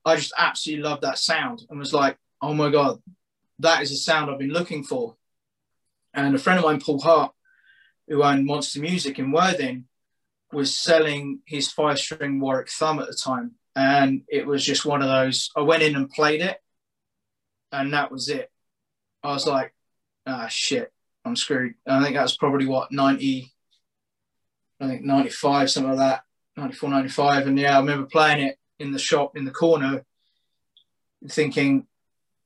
I 0.05 0.15
just 0.15 0.33
absolutely 0.37 0.83
loved 0.83 1.03
that 1.03 1.19
sound 1.19 1.61
and 1.69 1.77
was 1.77 1.93
like, 1.93 2.17
oh 2.41 2.55
my 2.55 2.71
god, 2.71 2.99
that 3.59 3.83
is 3.83 3.91
a 3.91 3.95
sound 3.95 4.31
I've 4.31 4.39
been 4.39 4.49
looking 4.49 4.83
for. 4.83 5.15
And 6.15 6.33
a 6.33 6.39
friend 6.39 6.57
of 6.57 6.65
mine, 6.65 6.81
Paul 6.81 6.99
Hart, 6.99 7.31
who 8.07 8.23
owned 8.23 8.45
Monster 8.45 8.79
Music 8.79 9.19
in 9.19 9.31
Worthing, 9.31 9.85
was 10.51 10.77
selling 10.77 11.39
his 11.45 11.71
five 11.71 11.99
string 11.99 12.39
Warwick 12.39 12.69
Thumb 12.69 12.99
at 12.99 13.07
the 13.07 13.15
time. 13.15 13.55
And 13.75 14.23
it 14.27 14.47
was 14.47 14.65
just 14.65 14.85
one 14.85 15.01
of 15.01 15.09
those. 15.09 15.51
I 15.55 15.61
went 15.61 15.83
in 15.83 15.95
and 15.95 16.09
played 16.09 16.41
it, 16.41 16.57
and 17.71 17.93
that 17.93 18.11
was 18.11 18.29
it. 18.29 18.49
I 19.23 19.33
was 19.33 19.45
like, 19.45 19.73
ah, 20.25 20.47
shit. 20.47 20.91
I'm 21.25 21.35
screwed. 21.35 21.75
And 21.85 21.97
I 21.97 22.03
think 22.03 22.15
that 22.15 22.23
was 22.23 22.37
probably 22.37 22.65
what 22.65 22.91
90, 22.91 23.51
I 24.79 24.87
think 24.87 25.03
95, 25.03 25.69
something 25.69 25.91
like 25.91 25.99
that, 25.99 26.21
94, 26.55 26.89
95. 26.89 27.47
And 27.47 27.59
yeah, 27.59 27.75
I 27.75 27.79
remember 27.79 28.07
playing 28.07 28.47
it 28.47 28.57
in 28.79 28.91
the 28.91 28.99
shop 28.99 29.35
in 29.35 29.45
the 29.45 29.51
corner, 29.51 30.05
thinking, 31.27 31.85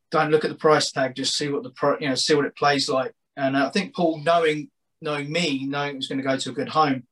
don't 0.09 0.31
look 0.31 0.43
at 0.43 0.49
the 0.49 0.57
price 0.57 0.91
tag, 0.91 1.15
just 1.15 1.37
see 1.37 1.49
what 1.49 1.63
the 1.63 1.69
pro, 1.69 1.97
you 1.99 2.09
know, 2.09 2.15
see 2.15 2.33
what 2.33 2.45
it 2.45 2.57
plays 2.57 2.89
like. 2.89 3.13
And 3.37 3.55
I 3.55 3.69
think 3.69 3.95
Paul, 3.95 4.21
knowing 4.23 4.69
knowing 5.01 5.31
me, 5.31 5.65
knowing 5.65 5.93
it 5.93 5.97
was 5.97 6.07
going 6.07 6.21
to 6.21 6.27
go 6.27 6.37
to 6.37 6.49
a 6.49 6.53
good 6.53 6.69
home, 6.69 7.03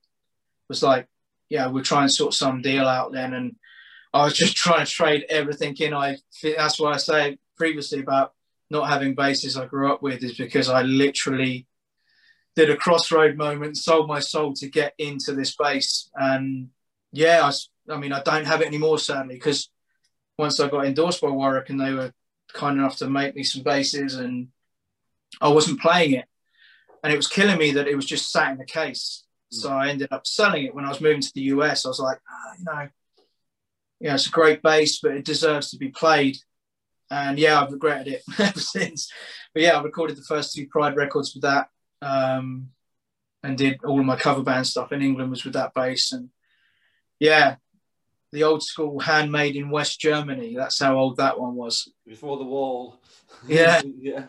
was 0.67 0.83
like, 0.83 1.07
yeah, 1.49 1.67
we'll 1.67 1.83
try 1.83 2.01
and 2.01 2.11
sort 2.11 2.33
some 2.33 2.61
deal 2.61 2.87
out 2.87 3.11
then. 3.11 3.33
And 3.33 3.55
I 4.13 4.23
was 4.23 4.33
just 4.37 4.55
trying 4.55 4.85
to 4.85 4.91
trade 4.91 5.25
everything 5.29 5.75
in. 5.77 5.93
I 5.93 6.17
that's 6.55 6.79
why 6.79 6.93
I 6.93 6.97
say 6.97 7.37
previously 7.57 7.99
about 7.99 8.33
not 8.69 8.87
having 8.87 9.15
basses 9.15 9.57
I 9.57 9.65
grew 9.65 9.91
up 9.91 10.01
with 10.01 10.23
is 10.23 10.37
because 10.37 10.69
I 10.69 10.83
literally 10.83 11.67
did 12.55 12.69
a 12.69 12.75
crossroad 12.75 13.35
moment, 13.35 13.77
sold 13.77 14.07
my 14.07 14.19
soul 14.19 14.53
to 14.53 14.69
get 14.69 14.93
into 14.97 15.33
this 15.33 15.55
bass. 15.55 16.09
And 16.15 16.69
yeah, 17.11 17.49
I, 17.49 17.93
I 17.93 17.97
mean, 17.97 18.13
I 18.13 18.21
don't 18.21 18.45
have 18.45 18.61
it 18.61 18.67
anymore, 18.67 18.99
sadly, 18.99 19.35
because 19.35 19.69
once 20.37 20.59
I 20.59 20.69
got 20.69 20.85
endorsed 20.85 21.21
by 21.21 21.29
Warwick 21.29 21.69
and 21.69 21.79
they 21.79 21.93
were 21.93 22.13
kind 22.53 22.77
enough 22.77 22.97
to 22.97 23.09
make 23.09 23.35
me 23.35 23.43
some 23.43 23.63
basses 23.63 24.15
and 24.15 24.49
I 25.41 25.49
wasn't 25.49 25.81
playing 25.81 26.13
it. 26.13 26.25
And 27.03 27.13
it 27.13 27.15
was 27.15 27.27
killing 27.27 27.57
me 27.57 27.71
that 27.71 27.87
it 27.87 27.95
was 27.95 28.05
just 28.05 28.31
sat 28.31 28.51
in 28.51 28.57
the 28.57 28.65
case. 28.65 29.23
So 29.51 29.71
I 29.71 29.89
ended 29.89 30.09
up 30.11 30.27
selling 30.27 30.65
it 30.65 30.75
when 30.75 30.85
I 30.85 30.89
was 30.89 31.01
moving 31.01 31.21
to 31.21 31.31
the 31.33 31.41
US. 31.41 31.85
I 31.85 31.89
was 31.89 31.99
like, 31.99 32.19
oh, 32.29 32.53
you 32.57 32.65
know, 32.65 32.89
yeah, 33.99 34.13
it's 34.13 34.27
a 34.27 34.31
great 34.31 34.61
bass, 34.61 34.99
but 34.99 35.11
it 35.11 35.25
deserves 35.25 35.71
to 35.71 35.77
be 35.77 35.89
played. 35.89 36.37
And 37.11 37.39
yeah, 37.39 37.61
I've 37.61 37.71
regretted 37.71 38.13
it 38.13 38.23
ever 38.39 38.59
since. 38.59 39.11
But 39.53 39.63
yeah, 39.63 39.77
I 39.77 39.81
recorded 39.81 40.17
the 40.17 40.23
first 40.23 40.53
two 40.53 40.67
Pride 40.67 40.95
records 40.95 41.33
with 41.33 41.43
that, 41.43 41.69
um, 42.01 42.69
and 43.43 43.57
did 43.57 43.83
all 43.83 43.99
of 43.99 44.05
my 44.05 44.15
cover 44.15 44.43
band 44.43 44.67
stuff 44.67 44.91
in 44.91 45.01
England 45.01 45.31
was 45.31 45.43
with 45.43 45.53
that 45.53 45.73
bass. 45.73 46.11
And 46.11 46.29
yeah, 47.19 47.55
the 48.31 48.43
old 48.43 48.61
school 48.63 48.99
handmade 48.99 49.55
in 49.55 49.71
West 49.71 49.99
Germany. 49.99 50.55
That's 50.55 50.79
how 50.79 50.97
old 50.97 51.17
that 51.17 51.39
one 51.39 51.55
was. 51.55 51.91
Before 52.05 52.37
the 52.37 52.45
wall. 52.45 53.01
Yeah. 53.47 53.81
yeah. 53.99 54.25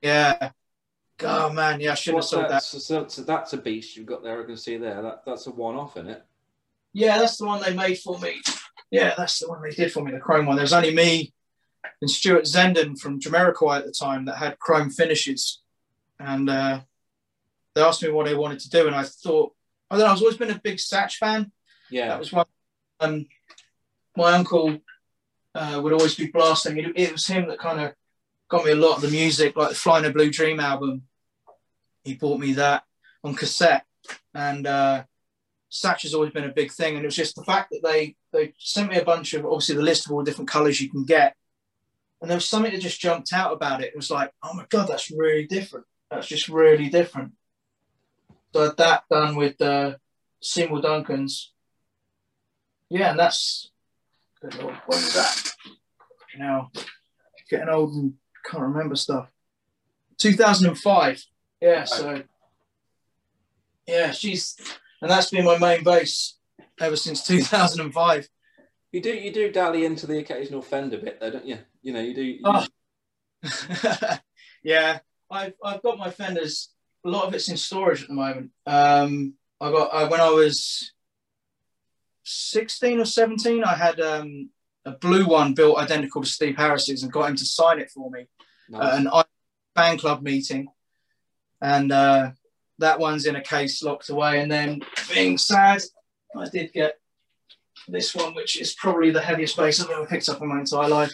Yeah. 0.00 0.50
Oh 1.22 1.52
man, 1.52 1.80
yeah, 1.80 1.92
I 1.92 1.94
should 1.94 2.14
have 2.14 2.24
sold 2.24 2.44
that? 2.44 2.50
that. 2.50 2.62
So, 2.62 2.78
so, 2.78 3.06
so 3.08 3.22
that's 3.22 3.52
a 3.52 3.56
beast 3.56 3.96
you've 3.96 4.06
got 4.06 4.22
there. 4.22 4.42
I 4.42 4.46
can 4.46 4.56
see 4.56 4.76
there. 4.76 5.02
That 5.02 5.22
that's 5.24 5.46
a 5.46 5.50
one-off 5.50 5.96
in 5.96 6.08
it. 6.08 6.24
Yeah, 6.92 7.18
that's 7.18 7.36
the 7.36 7.46
one 7.46 7.62
they 7.62 7.74
made 7.74 7.98
for 7.98 8.18
me. 8.18 8.40
Yeah, 8.90 9.14
that's 9.16 9.38
the 9.38 9.48
one 9.48 9.62
they 9.62 9.70
did 9.70 9.92
for 9.92 10.04
me, 10.04 10.12
the 10.12 10.18
chrome 10.18 10.46
one. 10.46 10.56
There 10.56 10.64
was 10.64 10.72
only 10.72 10.94
me 10.94 11.32
and 12.00 12.10
Stuart 12.10 12.44
Zender 12.44 12.98
from 12.98 13.20
Jamiroquai 13.20 13.78
at 13.78 13.86
the 13.86 13.92
time 13.92 14.24
that 14.24 14.36
had 14.36 14.58
chrome 14.58 14.90
finishes. 14.90 15.60
And 16.18 16.50
uh, 16.50 16.80
they 17.74 17.82
asked 17.82 18.02
me 18.02 18.10
what 18.10 18.28
I 18.28 18.34
wanted 18.34 18.60
to 18.60 18.70
do. 18.70 18.86
And 18.86 18.96
I 18.96 19.04
thought, 19.04 19.54
I 19.90 19.96
don't 19.96 20.06
know, 20.06 20.12
I've 20.12 20.20
always 20.20 20.36
been 20.36 20.50
a 20.50 20.58
big 20.58 20.76
Satch 20.76 21.14
fan. 21.14 21.52
Yeah. 21.90 22.08
That 22.08 22.18
was 22.18 22.32
one. 22.32 22.46
Um, 23.00 23.26
my 24.16 24.32
uncle 24.32 24.78
uh, 25.54 25.80
would 25.82 25.92
always 25.92 26.14
be 26.14 26.26
blasting. 26.26 26.78
It, 26.78 26.92
it 26.96 27.12
was 27.12 27.26
him 27.26 27.48
that 27.48 27.58
kind 27.58 27.80
of 27.80 27.94
got 28.48 28.64
me 28.64 28.72
a 28.72 28.76
lot 28.76 28.96
of 28.96 29.02
the 29.02 29.08
music, 29.08 29.56
like 29.56 29.70
the 29.70 29.74
Flying 29.74 30.04
a 30.04 30.10
Blue 30.10 30.30
Dream 30.30 30.60
album. 30.60 31.02
He 32.04 32.14
bought 32.14 32.40
me 32.40 32.54
that 32.54 32.84
on 33.22 33.34
cassette. 33.34 33.84
And 34.34 34.66
uh, 34.66 35.04
Satch 35.70 36.02
has 36.02 36.14
always 36.14 36.32
been 36.32 36.44
a 36.44 36.52
big 36.52 36.72
thing, 36.72 36.96
and 36.96 37.04
it 37.04 37.08
was 37.08 37.16
just 37.16 37.36
the 37.36 37.44
fact 37.44 37.70
that 37.70 37.82
they 37.82 38.16
they 38.32 38.54
sent 38.58 38.90
me 38.90 38.98
a 38.98 39.04
bunch 39.04 39.34
of 39.34 39.44
obviously 39.44 39.76
the 39.76 39.82
list 39.82 40.06
of 40.06 40.12
all 40.12 40.18
the 40.18 40.24
different 40.24 40.50
colours 40.50 40.80
you 40.80 40.90
can 40.90 41.04
get, 41.04 41.36
and 42.20 42.30
there 42.30 42.36
was 42.36 42.48
something 42.48 42.72
that 42.72 42.80
just 42.80 43.00
jumped 43.00 43.32
out 43.32 43.52
about 43.52 43.80
it. 43.80 43.88
It 43.88 43.96
was 43.96 44.10
like, 44.10 44.32
oh 44.42 44.54
my 44.54 44.66
god, 44.68 44.88
that's 44.88 45.10
really 45.10 45.46
different. 45.46 45.86
That's 46.10 46.26
just 46.26 46.48
really 46.48 46.88
different. 46.88 47.32
So 48.52 48.62
I 48.62 48.64
had 48.66 48.76
that 48.78 49.04
done 49.08 49.36
with 49.36 49.60
uh, 49.60 49.94
Seymour 50.40 50.82
Duncan's. 50.82 51.52
Yeah, 52.88 53.10
and 53.10 53.20
that's 53.20 53.70
good 54.40 54.56
lord, 54.56 54.74
when 54.86 54.98
was 54.98 55.14
that? 55.14 55.52
You 56.34 56.40
know, 56.40 56.70
getting 57.48 57.68
old 57.68 57.94
and 57.94 58.14
can't 58.44 58.64
remember 58.64 58.96
stuff. 58.96 59.30
2005. 60.18 61.24
Yeah, 61.60 61.84
so 61.84 62.22
yeah, 63.86 64.12
she's 64.12 64.56
and 65.02 65.10
that's 65.10 65.30
been 65.30 65.44
my 65.44 65.58
main 65.58 65.84
bass 65.84 66.38
ever 66.80 66.96
since 66.96 67.26
2005. 67.26 68.28
You 68.92 69.00
do 69.00 69.10
you 69.10 69.32
do 69.32 69.50
dally 69.52 69.84
into 69.84 70.06
the 70.06 70.18
occasional 70.18 70.62
Fender 70.62 70.98
bit 70.98 71.20
though, 71.20 71.30
don't 71.30 71.46
you? 71.46 71.58
You 71.82 71.92
know, 71.92 72.00
you 72.00 72.14
do. 72.14 72.22
You, 72.22 72.40
Oh. 72.44 72.66
yeah, 74.62 74.98
I've 75.30 75.54
I've 75.64 75.82
got 75.82 75.98
my 75.98 76.10
fenders. 76.10 76.70
A 77.04 77.08
lot 77.08 77.26
of 77.26 77.34
it's 77.34 77.48
in 77.48 77.56
storage 77.56 78.02
at 78.02 78.08
the 78.08 78.14
moment. 78.14 78.50
Um, 78.66 79.34
I 79.60 79.70
got 79.70 79.94
I, 79.94 80.04
when 80.04 80.20
I 80.20 80.28
was 80.30 80.92
16 82.24 83.00
or 83.00 83.04
17, 83.06 83.64
I 83.64 83.74
had 83.74 83.98
um, 84.00 84.50
a 84.84 84.92
blue 84.92 85.26
one 85.26 85.54
built 85.54 85.78
identical 85.78 86.22
to 86.22 86.28
Steve 86.28 86.56
Harris's 86.56 87.02
and 87.02 87.10
got 87.12 87.30
him 87.30 87.36
to 87.36 87.44
sign 87.46 87.78
it 87.80 87.90
for 87.90 88.10
me 88.10 88.26
nice. 88.68 88.82
at 88.92 88.98
an 89.00 89.08
I- 89.08 89.24
fan 89.74 89.96
club 89.98 90.22
meeting, 90.22 90.68
and 91.60 91.92
uh, 91.92 92.30
that 92.78 92.98
one's 92.98 93.26
in 93.26 93.36
a 93.36 93.42
case 93.42 93.82
locked 93.82 94.08
away. 94.08 94.40
And 94.40 94.50
then, 94.50 94.80
being 95.12 95.38
sad, 95.38 95.82
I 96.36 96.48
did 96.48 96.72
get 96.72 96.98
this 97.88 98.14
one, 98.14 98.34
which 98.34 98.60
is 98.60 98.74
probably 98.74 99.10
the 99.10 99.20
heaviest 99.20 99.56
bass 99.56 99.80
I've 99.80 99.90
ever 99.90 100.06
picked 100.06 100.28
up 100.28 100.40
in 100.40 100.48
my 100.48 100.60
entire 100.60 100.88
life. 100.88 101.12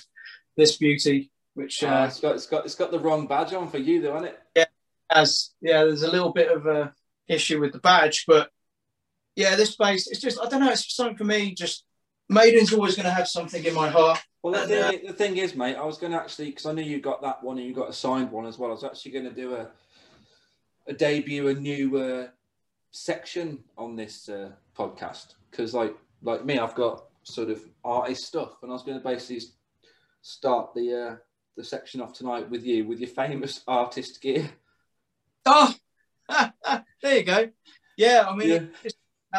This 0.56 0.76
beauty, 0.76 1.30
which 1.54 1.82
Uh, 1.82 1.88
uh, 1.88 2.06
it's 2.06 2.20
got 2.20 2.34
it's 2.34 2.46
got 2.46 2.64
it's 2.64 2.74
got 2.74 2.90
the 2.90 2.98
wrong 2.98 3.26
badge 3.26 3.52
on 3.52 3.68
for 3.68 3.78
you 3.78 4.00
though, 4.00 4.14
hasn't 4.14 4.34
it? 4.54 4.68
has 5.10 5.54
yeah, 5.60 5.84
there's 5.84 6.02
a 6.02 6.10
little 6.10 6.32
bit 6.32 6.50
of 6.50 6.66
a 6.66 6.92
issue 7.28 7.60
with 7.60 7.72
the 7.72 7.78
badge, 7.78 8.24
but 8.26 8.50
yeah, 9.34 9.54
this 9.54 9.76
bass, 9.76 10.06
it's 10.06 10.20
just 10.20 10.40
I 10.40 10.48
don't 10.48 10.60
know, 10.60 10.70
it's 10.70 10.94
something 10.94 11.16
for 11.16 11.24
me. 11.24 11.54
Just 11.54 11.84
Maiden's 12.28 12.72
always 12.72 12.96
going 12.96 13.06
to 13.06 13.12
have 13.12 13.28
something 13.28 13.64
in 13.64 13.74
my 13.74 13.88
heart. 13.88 14.18
Well, 14.42 14.54
the 14.54 14.60
And, 14.62 14.68
thing, 14.68 15.08
uh, 15.08 15.12
the 15.12 15.16
thing 15.16 15.36
is, 15.36 15.54
mate, 15.54 15.76
I 15.76 15.84
was 15.84 15.98
going 15.98 16.12
to 16.12 16.18
actually 16.18 16.46
because 16.46 16.66
I 16.66 16.72
knew 16.72 16.82
you 16.82 17.00
got 17.00 17.22
that 17.22 17.42
one 17.42 17.58
and 17.58 17.66
you 17.66 17.74
got 17.74 17.88
a 17.88 17.92
signed 17.92 18.30
one 18.30 18.46
as 18.46 18.58
well. 18.58 18.70
I 18.70 18.74
was 18.74 18.84
actually 18.84 19.12
going 19.12 19.24
to 19.24 19.34
do 19.34 19.54
a 19.54 19.68
debut 20.92 21.48
a 21.48 21.54
new 21.54 21.96
uh, 21.98 22.28
section 22.90 23.58
on 23.76 23.96
this 23.96 24.28
uh, 24.28 24.50
podcast 24.76 25.34
because, 25.50 25.74
like, 25.74 25.96
like 26.22 26.44
me, 26.44 26.58
I've 26.58 26.74
got 26.74 27.04
sort 27.22 27.50
of 27.50 27.60
artist 27.84 28.24
stuff, 28.24 28.62
and 28.62 28.70
I 28.70 28.74
was 28.74 28.82
going 28.82 28.98
to 28.98 29.04
basically 29.04 29.42
start 30.22 30.74
the 30.74 30.94
uh, 31.10 31.16
the 31.56 31.64
section 31.64 32.00
off 32.00 32.12
tonight 32.12 32.48
with 32.50 32.64
you 32.64 32.86
with 32.86 33.00
your 33.00 33.08
famous 33.10 33.62
artist 33.68 34.20
gear. 34.20 34.48
Oh, 35.44 35.74
there 37.02 37.18
you 37.18 37.22
go. 37.24 37.48
Yeah, 37.96 38.26
I 38.28 38.36
mean, 38.36 38.70
Yeah. 38.82 38.90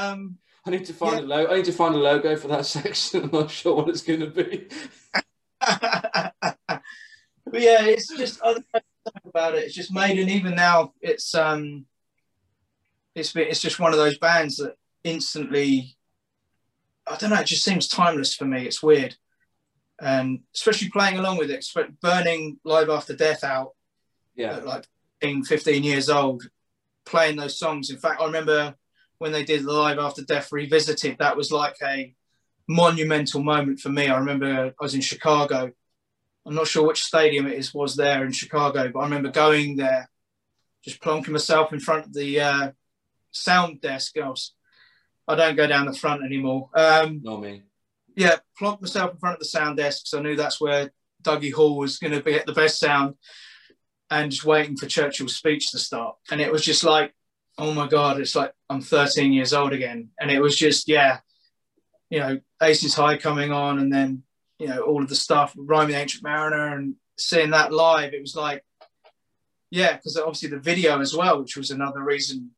um, 0.02 0.38
I 0.66 0.72
need 0.72 0.86
to 0.86 0.94
find 0.94 1.20
a 1.20 1.22
logo. 1.22 1.52
I 1.52 1.56
need 1.58 1.66
to 1.66 1.72
find 1.72 1.96
a 1.96 1.98
logo 2.00 2.36
for 2.36 2.48
that 2.50 2.66
section. 2.78 3.24
I'm 3.24 3.32
not 3.32 3.52
sure 3.52 3.76
what 3.76 3.90
it's 3.90 4.02
going 4.02 4.20
to 4.22 4.28
be. 4.28 4.68
but 5.60 6.82
yeah, 7.54 7.86
it's 7.86 8.08
just 8.16 8.42
other 8.42 8.64
stuff 9.08 9.26
about 9.26 9.56
it. 9.56 9.64
It's 9.64 9.76
just 9.76 9.94
made, 9.94 10.20
and 10.20 10.30
even 10.30 10.56
now, 10.56 10.94
it's 11.02 11.34
um, 11.36 11.86
it's 13.16 13.36
it's 13.36 13.62
just 13.62 13.80
one 13.80 13.92
of 13.94 14.00
those 14.00 14.18
bands 14.18 14.58
that 14.58 14.76
instantly, 15.04 15.96
I 17.06 17.16
don't 17.18 17.30
know, 17.30 17.40
it 17.40 17.48
just 17.48 17.64
seems 17.64 17.88
timeless 17.88 18.36
for 18.36 18.46
me. 18.46 18.66
It's 18.66 18.84
weird, 18.84 19.16
and 20.00 20.40
especially 20.56 20.90
playing 20.90 21.18
along 21.18 21.38
with 21.38 21.52
it, 21.52 21.66
burning 22.02 22.60
live 22.64 22.90
after 22.90 23.16
death 23.16 23.44
out 23.44 23.72
Yeah, 24.36 24.58
like 24.58 24.86
15, 25.22 25.44
15 25.44 25.84
years 25.84 26.10
old, 26.10 26.44
playing 27.06 27.38
those 27.38 27.58
songs. 27.58 27.90
In 27.90 27.98
fact, 27.98 28.22
I 28.22 28.26
remember 28.26 28.76
when 29.18 29.32
they 29.32 29.44
did 29.44 29.64
the 29.64 29.72
Live 29.72 29.98
After 29.98 30.22
Death 30.24 30.52
Revisited, 30.52 31.18
that 31.18 31.36
was 31.36 31.52
like 31.52 31.76
a 31.84 32.14
monumental 32.68 33.42
moment 33.42 33.80
for 33.80 33.90
me. 33.90 34.08
I 34.08 34.18
remember 34.18 34.68
I 34.68 34.84
was 34.84 34.94
in 34.94 35.02
Chicago. 35.02 35.72
I'm 36.48 36.56
not 36.56 36.68
sure 36.68 36.88
which 36.88 37.04
stadium 37.04 37.46
it 37.46 37.58
is 37.58 37.74
was 37.74 37.98
there 37.98 38.26
in 38.26 38.32
Chicago, 38.32 38.90
but 38.90 39.00
I 39.00 39.04
remember 39.04 39.30
going 39.30 39.76
there, 39.76 40.10
just 40.82 41.02
plonking 41.02 41.30
myself 41.30 41.74
in 41.74 41.82
front 41.82 42.06
of 42.06 42.14
the 42.14 42.40
uh, 42.40 42.72
sound 43.32 43.82
desk. 43.82 44.18
I, 44.18 44.30
was, 44.30 44.54
I 45.28 45.36
don't 45.36 45.58
go 45.58 45.68
down 45.68 45.88
the 45.88 45.94
front 45.94 46.24
anymore. 46.24 46.70
Um, 46.74 47.20
not 47.22 47.42
me. 47.42 47.64
yeah, 48.16 48.38
plonked 48.60 48.82
myself 48.82 49.12
in 49.12 49.18
front 49.18 49.34
of 49.34 49.40
the 49.40 49.46
sound 49.46 49.76
desk 49.76 50.04
because 50.04 50.18
I 50.18 50.24
knew 50.24 50.38
that's 50.38 50.62
where 50.62 50.92
Dougie 51.22 51.52
Hall 51.52 51.78
was 51.78 51.98
going 51.98 52.14
to 52.14 52.24
be 52.24 52.36
at 52.36 52.46
the 52.46 52.54
best 52.54 52.80
sound 52.80 53.16
and 54.10 54.32
just 54.32 54.46
waiting 54.46 54.78
for 54.78 54.86
Churchill's 54.86 55.36
speech 55.36 55.72
to 55.72 55.80
start. 55.80 56.16
And 56.32 56.40
it 56.40 56.52
was 56.52 56.64
just 56.64 56.86
like, 56.86 57.14
oh 57.58 57.74
my 57.74 57.88
God, 57.88 58.22
it's 58.22 58.36
like 58.36 58.54
I'm 58.70 58.82
13 58.82 59.34
years 59.34 59.52
old 59.52 59.74
again. 59.74 60.12
And 60.18 60.32
it 60.32 60.42
was 60.42 60.56
just, 60.56 60.88
yeah, 60.88 61.20
you 62.10 62.20
know, 62.20 62.40
Aces 62.64 62.94
High 62.94 63.18
coming 63.18 63.52
on 63.52 63.80
and 63.80 63.92
then, 63.92 64.24
you 64.60 64.68
know, 64.68 64.82
all 64.82 65.04
of 65.04 65.10
the 65.10 65.16
stuff, 65.16 65.54
Rime 65.58 65.84
of 65.84 65.88
the 65.90 65.96
Ancient 65.96 66.24
Mariner 66.24 66.76
and 66.76 66.96
seeing 67.18 67.52
that 67.52 67.74
live, 67.74 68.14
it 68.14 68.22
was 68.22 68.36
like, 68.36 68.64
yeah, 69.70 69.94
because 69.94 70.18
obviously 70.18 70.50
the 70.50 70.60
video 70.60 71.00
as 71.00 71.16
well, 71.16 71.42
which 71.42 71.58
was 71.58 71.72
another 71.72 72.02
reason 72.02 72.52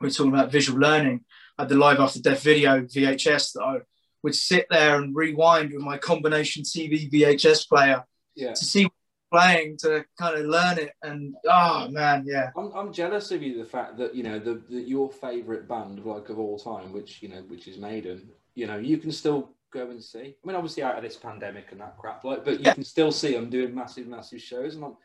we 0.00 0.06
we're 0.06 0.10
talking 0.10 0.32
about 0.32 0.50
visual 0.50 0.78
learning. 0.78 1.24
I 1.58 1.62
had 1.62 1.68
the 1.68 1.76
live 1.76 2.00
after 2.00 2.20
death 2.20 2.42
video 2.42 2.80
VHS 2.82 3.52
that 3.52 3.62
I 3.62 3.78
would 4.22 4.34
sit 4.34 4.66
there 4.70 5.00
and 5.00 5.14
rewind 5.14 5.72
with 5.72 5.82
my 5.82 5.98
combination 5.98 6.62
TV 6.62 7.10
VHS 7.10 7.68
player 7.68 8.04
Yeah, 8.34 8.54
to 8.54 8.64
see 8.64 8.88
playing 9.30 9.76
to 9.76 10.04
kind 10.18 10.38
of 10.38 10.46
learn 10.46 10.78
it. 10.78 10.92
And 11.02 11.34
oh 11.48 11.88
man, 11.90 12.24
yeah. 12.26 12.50
I'm, 12.56 12.72
I'm 12.72 12.92
jealous 12.92 13.30
of 13.32 13.42
you 13.42 13.58
the 13.58 13.68
fact 13.68 13.96
that 13.98 14.14
you 14.14 14.22
know 14.22 14.38
the, 14.38 14.62
the 14.68 14.80
your 14.80 15.10
favourite 15.10 15.68
band 15.68 16.04
like 16.04 16.28
of 16.28 16.38
all 16.38 16.58
time, 16.58 16.92
which 16.92 17.22
you 17.22 17.28
know 17.28 17.42
which 17.48 17.68
is 17.68 17.78
Maiden. 17.78 18.28
You 18.54 18.66
know 18.66 18.78
you 18.78 18.98
can 18.98 19.12
still 19.12 19.50
go 19.74 19.90
and 19.90 20.02
see. 20.02 20.36
I 20.42 20.46
mean, 20.46 20.56
obviously 20.56 20.82
out 20.82 20.96
of 20.96 21.02
this 21.02 21.16
pandemic 21.16 21.72
and 21.72 21.80
that 21.80 21.98
crap, 21.98 22.24
like, 22.24 22.44
but 22.44 22.54
you 22.54 22.64
Yeah. 22.64 22.74
can 22.74 22.84
still 22.84 23.12
see 23.12 23.32
them 23.34 23.50
doing 23.50 23.74
massive, 23.74 24.06
massive 24.06 24.40
shows. 24.40 24.76
And 24.76 24.84
I'm, 24.84 24.96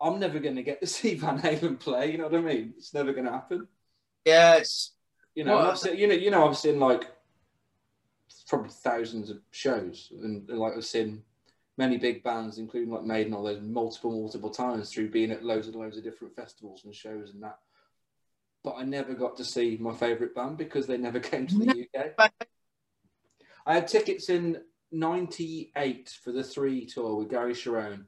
I'm 0.00 0.18
never 0.18 0.38
going 0.38 0.56
to 0.56 0.62
get 0.62 0.80
to 0.80 0.86
see 0.96 1.14
Van 1.14 1.38
Halen 1.40 1.78
play. 1.78 2.10
You 2.12 2.18
know 2.18 2.24
what 2.28 2.34
I 2.34 2.40
mean? 2.40 2.74
It's 2.76 2.94
never 2.94 3.12
going 3.12 3.26
to 3.26 3.32
happen. 3.32 3.68
Yeah, 4.24 4.56
it's 4.56 4.92
You 5.34 5.44
know, 5.44 5.56
Well, 5.56 5.94
you 5.94 6.06
know, 6.08 6.14
you 6.14 6.30
know, 6.30 6.48
I've 6.48 6.56
seen 6.58 6.80
like 6.80 7.04
probably 8.48 8.70
thousands 8.70 9.30
of 9.30 9.38
shows, 9.52 10.12
and, 10.22 10.48
like 10.48 10.72
I've 10.76 10.84
seen 10.84 11.22
many 11.78 11.96
big 11.98 12.22
bands, 12.24 12.58
including 12.58 12.90
like 12.92 13.04
Maiden, 13.04 13.32
all 13.32 13.44
those 13.44 13.60
multiple, 13.60 14.10
multiple 14.10 14.50
times 14.50 14.90
through 14.92 15.10
being 15.10 15.30
at 15.30 15.44
loads 15.44 15.66
and 15.68 15.76
loads 15.76 15.96
of 15.96 16.04
different 16.04 16.34
festivals 16.34 16.84
and 16.84 16.94
shows 16.94 17.30
and 17.32 17.42
that. 17.42 17.58
But 18.62 18.74
I 18.76 18.82
never 18.82 19.14
got 19.14 19.36
to 19.38 19.44
see 19.44 19.78
my 19.80 19.94
favourite 19.94 20.34
band 20.34 20.58
because 20.58 20.86
they 20.86 20.98
never 20.98 21.20
came 21.30 21.46
to 21.46 21.58
the 21.58 21.86
UK. 21.96 22.30
I 23.70 23.74
had 23.74 23.86
tickets 23.86 24.30
in 24.30 24.60
'98 24.90 26.18
for 26.24 26.32
the 26.32 26.42
three 26.42 26.84
tour 26.84 27.14
with 27.14 27.30
Gary 27.30 27.52
Cherone 27.52 28.04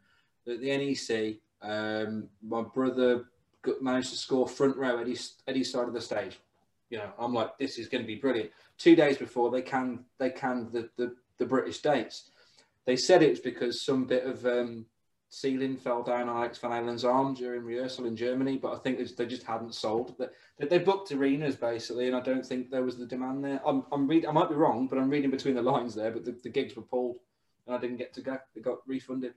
at 0.48 0.60
the 0.60 0.76
NEC. 0.76 1.36
Um, 1.62 2.28
my 2.42 2.62
brother 2.62 3.26
got, 3.62 3.80
managed 3.80 4.10
to 4.10 4.16
score 4.16 4.48
front 4.48 4.76
row 4.76 4.98
Eddie 4.98 5.16
Eddie's 5.46 5.70
side 5.70 5.86
of 5.86 5.94
the 5.94 6.00
stage. 6.00 6.40
You 6.90 6.98
know, 6.98 7.12
I'm 7.16 7.32
like, 7.32 7.56
this 7.58 7.78
is 7.78 7.86
going 7.86 8.02
to 8.02 8.08
be 8.08 8.16
brilliant. 8.16 8.50
Two 8.76 8.96
days 8.96 9.18
before 9.18 9.52
they 9.52 9.62
can 9.62 10.00
they 10.18 10.30
canned 10.30 10.72
the, 10.72 10.90
the, 10.96 11.14
the 11.38 11.46
British 11.46 11.80
dates. 11.80 12.32
They 12.84 12.96
said 12.96 13.22
it 13.22 13.30
was 13.30 13.38
because 13.38 13.86
some 13.86 14.04
bit 14.04 14.26
of 14.26 14.44
um, 14.44 14.86
ceiling 15.32 15.78
fell 15.78 16.02
down 16.02 16.28
on 16.28 16.36
Alex 16.36 16.58
Van 16.58 16.72
Halen's 16.72 17.06
arm 17.06 17.32
during 17.32 17.64
rehearsal 17.64 18.04
in 18.04 18.14
Germany, 18.14 18.58
but 18.58 18.74
I 18.74 18.78
think 18.78 18.98
they 19.16 19.24
just 19.24 19.44
hadn't 19.44 19.74
sold. 19.74 20.14
They, 20.58 20.66
they 20.66 20.78
booked 20.78 21.10
arenas 21.10 21.56
basically, 21.56 22.06
and 22.06 22.14
I 22.14 22.20
don't 22.20 22.44
think 22.44 22.70
there 22.70 22.84
was 22.84 22.98
the 22.98 23.06
demand 23.06 23.42
there. 23.42 23.58
I'm, 23.66 23.82
I'm 23.90 24.06
read, 24.06 24.26
I 24.26 24.30
might 24.32 24.50
be 24.50 24.56
wrong, 24.56 24.88
but 24.88 24.98
I'm 24.98 25.08
reading 25.08 25.30
between 25.30 25.54
the 25.54 25.62
lines 25.62 25.94
there. 25.94 26.10
But 26.10 26.26
the, 26.26 26.32
the 26.42 26.50
gigs 26.50 26.76
were 26.76 26.82
pulled, 26.82 27.16
and 27.66 27.74
I 27.74 27.78
didn't 27.78 27.96
get 27.96 28.12
to 28.14 28.20
go. 28.20 28.38
They 28.54 28.60
got 28.60 28.86
refunded. 28.86 29.32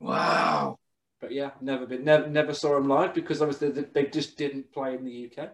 wow. 0.00 0.78
But 1.20 1.32
yeah, 1.32 1.50
never 1.60 1.84
been, 1.84 2.02
never, 2.02 2.26
never 2.26 2.54
saw 2.54 2.76
them 2.76 2.88
live 2.88 3.12
because 3.12 3.42
obviously 3.42 3.72
they, 3.72 3.82
they 3.82 4.04
just 4.06 4.38
didn't 4.38 4.72
play 4.72 4.94
in 4.94 5.04
the 5.04 5.30
UK. 5.30 5.50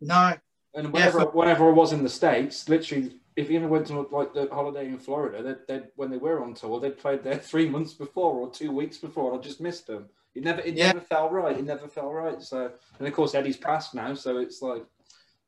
No, 0.00 0.34
And 0.74 0.86
Yeah, 0.86 0.90
whenever, 0.90 1.20
for- 1.20 1.30
whenever 1.30 1.68
I 1.68 1.72
was 1.72 1.92
in 1.92 2.02
the 2.02 2.08
states, 2.08 2.68
literally, 2.68 3.20
if 3.36 3.50
you 3.50 3.58
ever 3.58 3.68
went 3.68 3.86
to 3.88 4.00
like 4.10 4.32
the 4.34 4.48
holiday 4.50 4.86
in 4.86 4.98
Florida, 4.98 5.42
they 5.42 5.54
they 5.78 5.84
when 5.96 6.10
they 6.10 6.16
were 6.16 6.42
on 6.42 6.54
tour, 6.54 6.80
they'd 6.80 6.98
played 6.98 7.22
there 7.22 7.38
three 7.52 7.68
months 7.68 7.92
before 7.94 8.34
or 8.34 8.50
two 8.50 8.72
weeks 8.72 8.98
before, 8.98 9.32
and 9.32 9.40
I 9.40 9.42
just 9.42 9.60
missed 9.60 9.86
them. 9.86 10.06
It 10.34 10.44
never, 10.44 10.60
it 10.60 10.74
Yeah. 10.74 10.88
never 10.88 11.00
felt 11.00 11.32
right. 11.32 11.56
It 11.56 11.64
never 11.64 11.88
felt 11.88 12.12
right. 12.12 12.42
So, 12.42 12.70
and 12.98 13.08
of 13.08 13.14
course 13.14 13.34
Eddie's 13.34 13.56
passed 13.56 13.94
now, 13.94 14.12
so 14.14 14.38
it's 14.38 14.60
like 14.60 14.84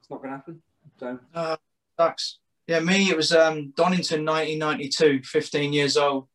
it's 0.01 0.09
not 0.11 0.19
going 0.23 0.31
to 0.31 0.37
happen. 0.37 0.63
So, 0.99 1.19
uh, 1.35 1.57
sucks. 1.99 2.39
Yeah, 2.67 2.81
me, 2.81 3.09
it 3.11 3.17
was 3.17 3.33
um, 3.33 3.71
Donington 3.77 4.25
1992, 4.27 5.23
15 5.25 5.73
years 5.73 5.97
old, 5.97 6.29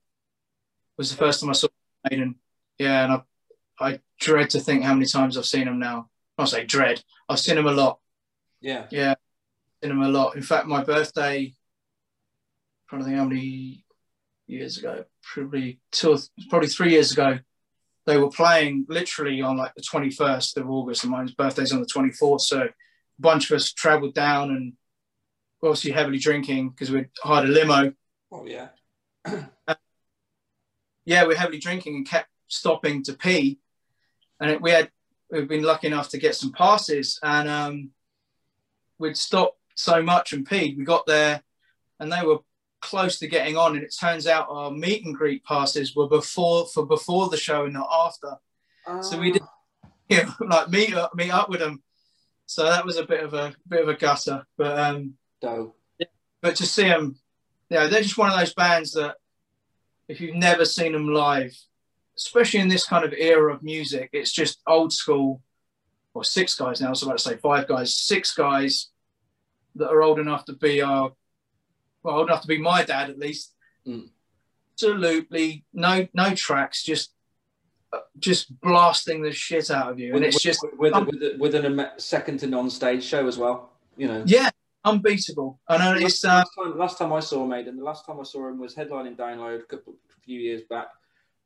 was 0.98 1.12
the 1.12 1.18
first 1.18 1.40
time 1.42 1.50
I 1.52 1.54
saw 1.54 1.68
Maiden. 2.10 2.36
Yeah, 2.80 3.04
and 3.04 3.14
I, 3.80 3.86
I 3.88 4.00
dread 4.20 4.50
to 4.52 4.60
think 4.60 4.84
how 4.84 4.94
many 4.96 5.06
times 5.06 5.38
I've 5.38 5.46
seen 5.46 5.66
them 5.66 5.78
now. 5.80 6.10
I'll 6.38 6.48
say 6.48 6.64
dread. 6.66 7.04
I've 7.30 7.40
seen 7.40 7.56
them 7.56 7.68
a 7.68 7.72
lot. 7.72 8.00
yeah, 8.62 8.86
Yeah, 8.90 9.14
them 9.90 10.02
a 10.02 10.10
lot. 10.10 10.36
In 10.36 10.42
fact, 10.42 10.68
my 10.68 10.84
birthday, 10.84 11.54
trying 12.90 13.02
to 13.02 13.06
think 13.06 13.18
how 13.18 13.26
many 13.26 13.86
years 14.48 14.78
ago, 14.78 15.06
probably 15.22 15.80
two, 15.92 16.14
or 16.14 16.18
probably 16.50 16.68
three 16.68 16.92
years 16.92 17.12
ago, 17.12 17.40
they 18.06 18.18
were 18.18 18.30
playing 18.30 18.86
literally 18.90 19.42
on 19.42 19.58
like 19.58 19.74
the 19.76 19.82
21st 19.82 20.58
of 20.58 20.70
August, 20.70 21.04
and 21.04 21.12
my 21.12 21.26
birthday's 21.38 21.72
on 21.72 21.80
the 21.80 21.88
24th. 21.88 22.42
So 22.42 22.64
a 22.64 22.70
bunch 23.20 23.50
of 23.50 23.56
us 23.56 23.72
travelled 23.72 24.14
down 24.14 24.50
and 24.50 24.74
obviously 25.64 25.92
heavily 25.92 26.20
drinking 26.20 26.70
because 26.70 26.92
we'd 26.92 27.10
hired 27.22 27.48
a 27.48 27.52
limo. 27.52 27.94
oh 28.32 28.46
yeah, 28.46 28.70
Yeah, 31.06 31.26
we're 31.26 31.38
heavily 31.38 31.60
drinking 31.60 31.96
and 31.96 32.08
kept 32.08 32.30
stopping 32.48 33.04
to 33.04 33.14
pee. 33.14 33.60
And 34.40 34.52
it, 34.52 34.62
we 34.62 34.72
had 34.72 34.90
we've 35.30 35.48
been 35.48 35.64
lucky 35.64 35.88
enough 35.88 36.10
to 36.10 36.18
get 36.18 36.36
some 36.36 36.52
passes, 36.52 37.20
and 37.24 37.50
um, 37.50 37.90
we'd 39.00 39.18
stopped 39.18 39.58
so 39.76 40.02
much 40.02 40.34
and 40.34 40.48
peed. 40.48 40.78
We 40.78 40.84
got 40.86 41.06
there, 41.06 41.42
and 42.00 42.12
they 42.12 42.22
were 42.26 42.40
close 42.82 43.18
to 43.20 43.28
getting 43.28 43.56
on. 43.58 43.76
And 43.76 43.84
it 43.84 43.96
turns 43.98 44.28
out 44.28 44.48
our 44.50 44.70
meet 44.72 45.06
and 45.06 45.16
greet 45.16 45.44
passes 45.46 45.96
were 45.96 46.08
before 46.08 46.68
for 46.68 46.86
before 46.86 47.30
the 47.30 47.38
show 47.38 47.66
and 47.66 47.74
not 47.74 47.90
after. 48.06 48.36
So 49.02 49.20
we 49.20 49.32
did- 49.32 49.42
You 50.10 50.24
know, 50.24 50.34
like 50.48 50.70
meet 50.70 50.94
up, 50.94 51.16
meet 51.16 51.32
up 51.32 51.50
with 51.50 51.60
them. 51.62 51.82
So 52.46 52.64
that 52.66 52.86
was 52.86 52.98
a 52.98 53.06
bit 53.06 53.24
of 53.24 53.34
a 53.34 53.54
bit 53.68 53.82
of 53.82 53.88
a 53.88 53.94
gutter, 53.96 54.46
but 54.58 54.78
um, 54.78 55.14
dough. 55.42 55.74
but 56.42 56.56
to 56.58 56.66
see 56.66 56.84
them, 56.84 57.16
yeah, 57.70 57.88
they're 57.88 58.02
just 58.02 58.18
one 58.18 58.30
of 58.30 58.38
those 58.38 58.54
bands 58.54 58.92
that 58.94 59.16
if 60.10 60.20
you've 60.20 60.36
never 60.36 60.66
seen 60.66 60.92
them 60.92 61.08
live, 61.14 61.56
especially 62.18 62.60
in 62.60 62.68
this 62.68 62.86
kind 62.86 63.06
of 63.06 63.14
era 63.14 63.54
of 63.56 63.64
music, 63.64 64.10
it's 64.12 64.32
just 64.34 64.62
old 64.68 64.92
school. 64.92 65.42
Or 66.16 66.24
six 66.24 66.54
guys 66.54 66.80
now, 66.80 66.88
I 66.88 66.90
was 66.92 67.02
about 67.02 67.18
to 67.18 67.24
say 67.24 67.38
five 67.38 67.68
guys, 67.68 67.96
six 67.98 68.36
guys 68.36 68.90
that 69.76 69.90
are 69.90 70.04
old 70.04 70.20
enough 70.20 70.46
to 70.46 70.54
be 70.54 70.82
our, 70.82 71.12
well, 72.04 72.18
old 72.18 72.28
enough 72.28 72.42
to 72.42 72.48
be 72.48 72.58
my 72.58 72.84
dad 72.84 73.10
at 73.10 73.20
least. 73.20 73.54
Mm. 73.88 74.10
Absolutely 74.74 75.66
no 75.74 76.08
no 76.14 76.34
tracks, 76.34 76.84
just 76.84 77.14
uh, 77.92 78.00
just 78.18 78.60
blasting 78.60 79.22
the 79.22 79.32
shit 79.32 79.70
out 79.70 79.92
of 79.92 80.00
you, 80.00 80.16
and 80.16 80.26
it's 80.26 80.42
just 80.42 80.66
with 80.78 80.94
with, 80.94 81.08
with, 81.08 81.40
with 81.40 81.56
an 81.56 81.88
second 81.98 82.40
to 82.40 82.48
non-stage 82.48 83.04
show 83.04 83.28
as 83.28 83.38
well. 83.38 83.74
You 83.98 84.08
know, 84.08 84.24
yeah, 84.26 84.50
unbeatable. 84.84 85.60
I 85.68 85.78
know 85.78 86.04
it's 86.04 86.26
uh, 86.26 86.30
last, 86.30 86.52
time, 86.58 86.78
last 86.78 86.98
time 86.98 87.14
I 87.14 87.20
saw 87.20 87.46
Maiden, 87.46 87.78
the 87.78 87.84
last 87.84 88.06
time 88.06 88.20
I 88.20 88.24
saw 88.24 88.48
him 88.48 88.60
was 88.60 88.74
headlining 88.74 89.16
Download 89.16 89.60
a 89.60 89.64
couple 89.64 89.94
a 89.94 90.22
few 90.22 90.40
years 90.40 90.64
back, 90.64 90.88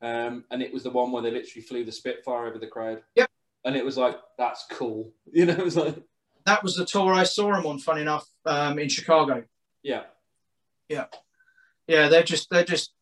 um, 0.02 0.46
and 0.52 0.62
it 0.62 0.74
was 0.74 0.84
the 0.84 0.92
one 0.92 1.12
where 1.12 1.22
they 1.22 1.32
literally 1.32 1.66
flew 1.66 1.84
the 1.84 1.92
Spitfire 1.92 2.48
over 2.48 2.60
the 2.60 2.68
crowd. 2.68 3.02
Yep. 3.16 3.30
And 3.66 3.76
it 3.76 3.84
was 3.84 3.98
like, 3.98 4.18
that's 4.38 4.66
cool. 4.72 5.12
You 5.34 5.46
know, 5.46 5.54
it 5.54 5.64
was 5.64 5.76
like, 5.76 5.98
that 6.48 6.64
was 6.64 6.76
the 6.76 6.86
tour 6.86 7.14
I 7.14 7.24
saw 7.24 7.54
him 7.54 7.66
on. 7.66 7.78
Funny 7.80 8.02
enough, 8.02 8.26
um, 8.46 8.80
in 8.80 8.90
Chicago. 8.90 9.44
yeah, 9.84 10.04
yeah, 10.90 11.06
yeah. 11.88 12.08
they're 12.10 12.24
just 12.24 12.50
they're 12.50 12.64
just 12.64 12.94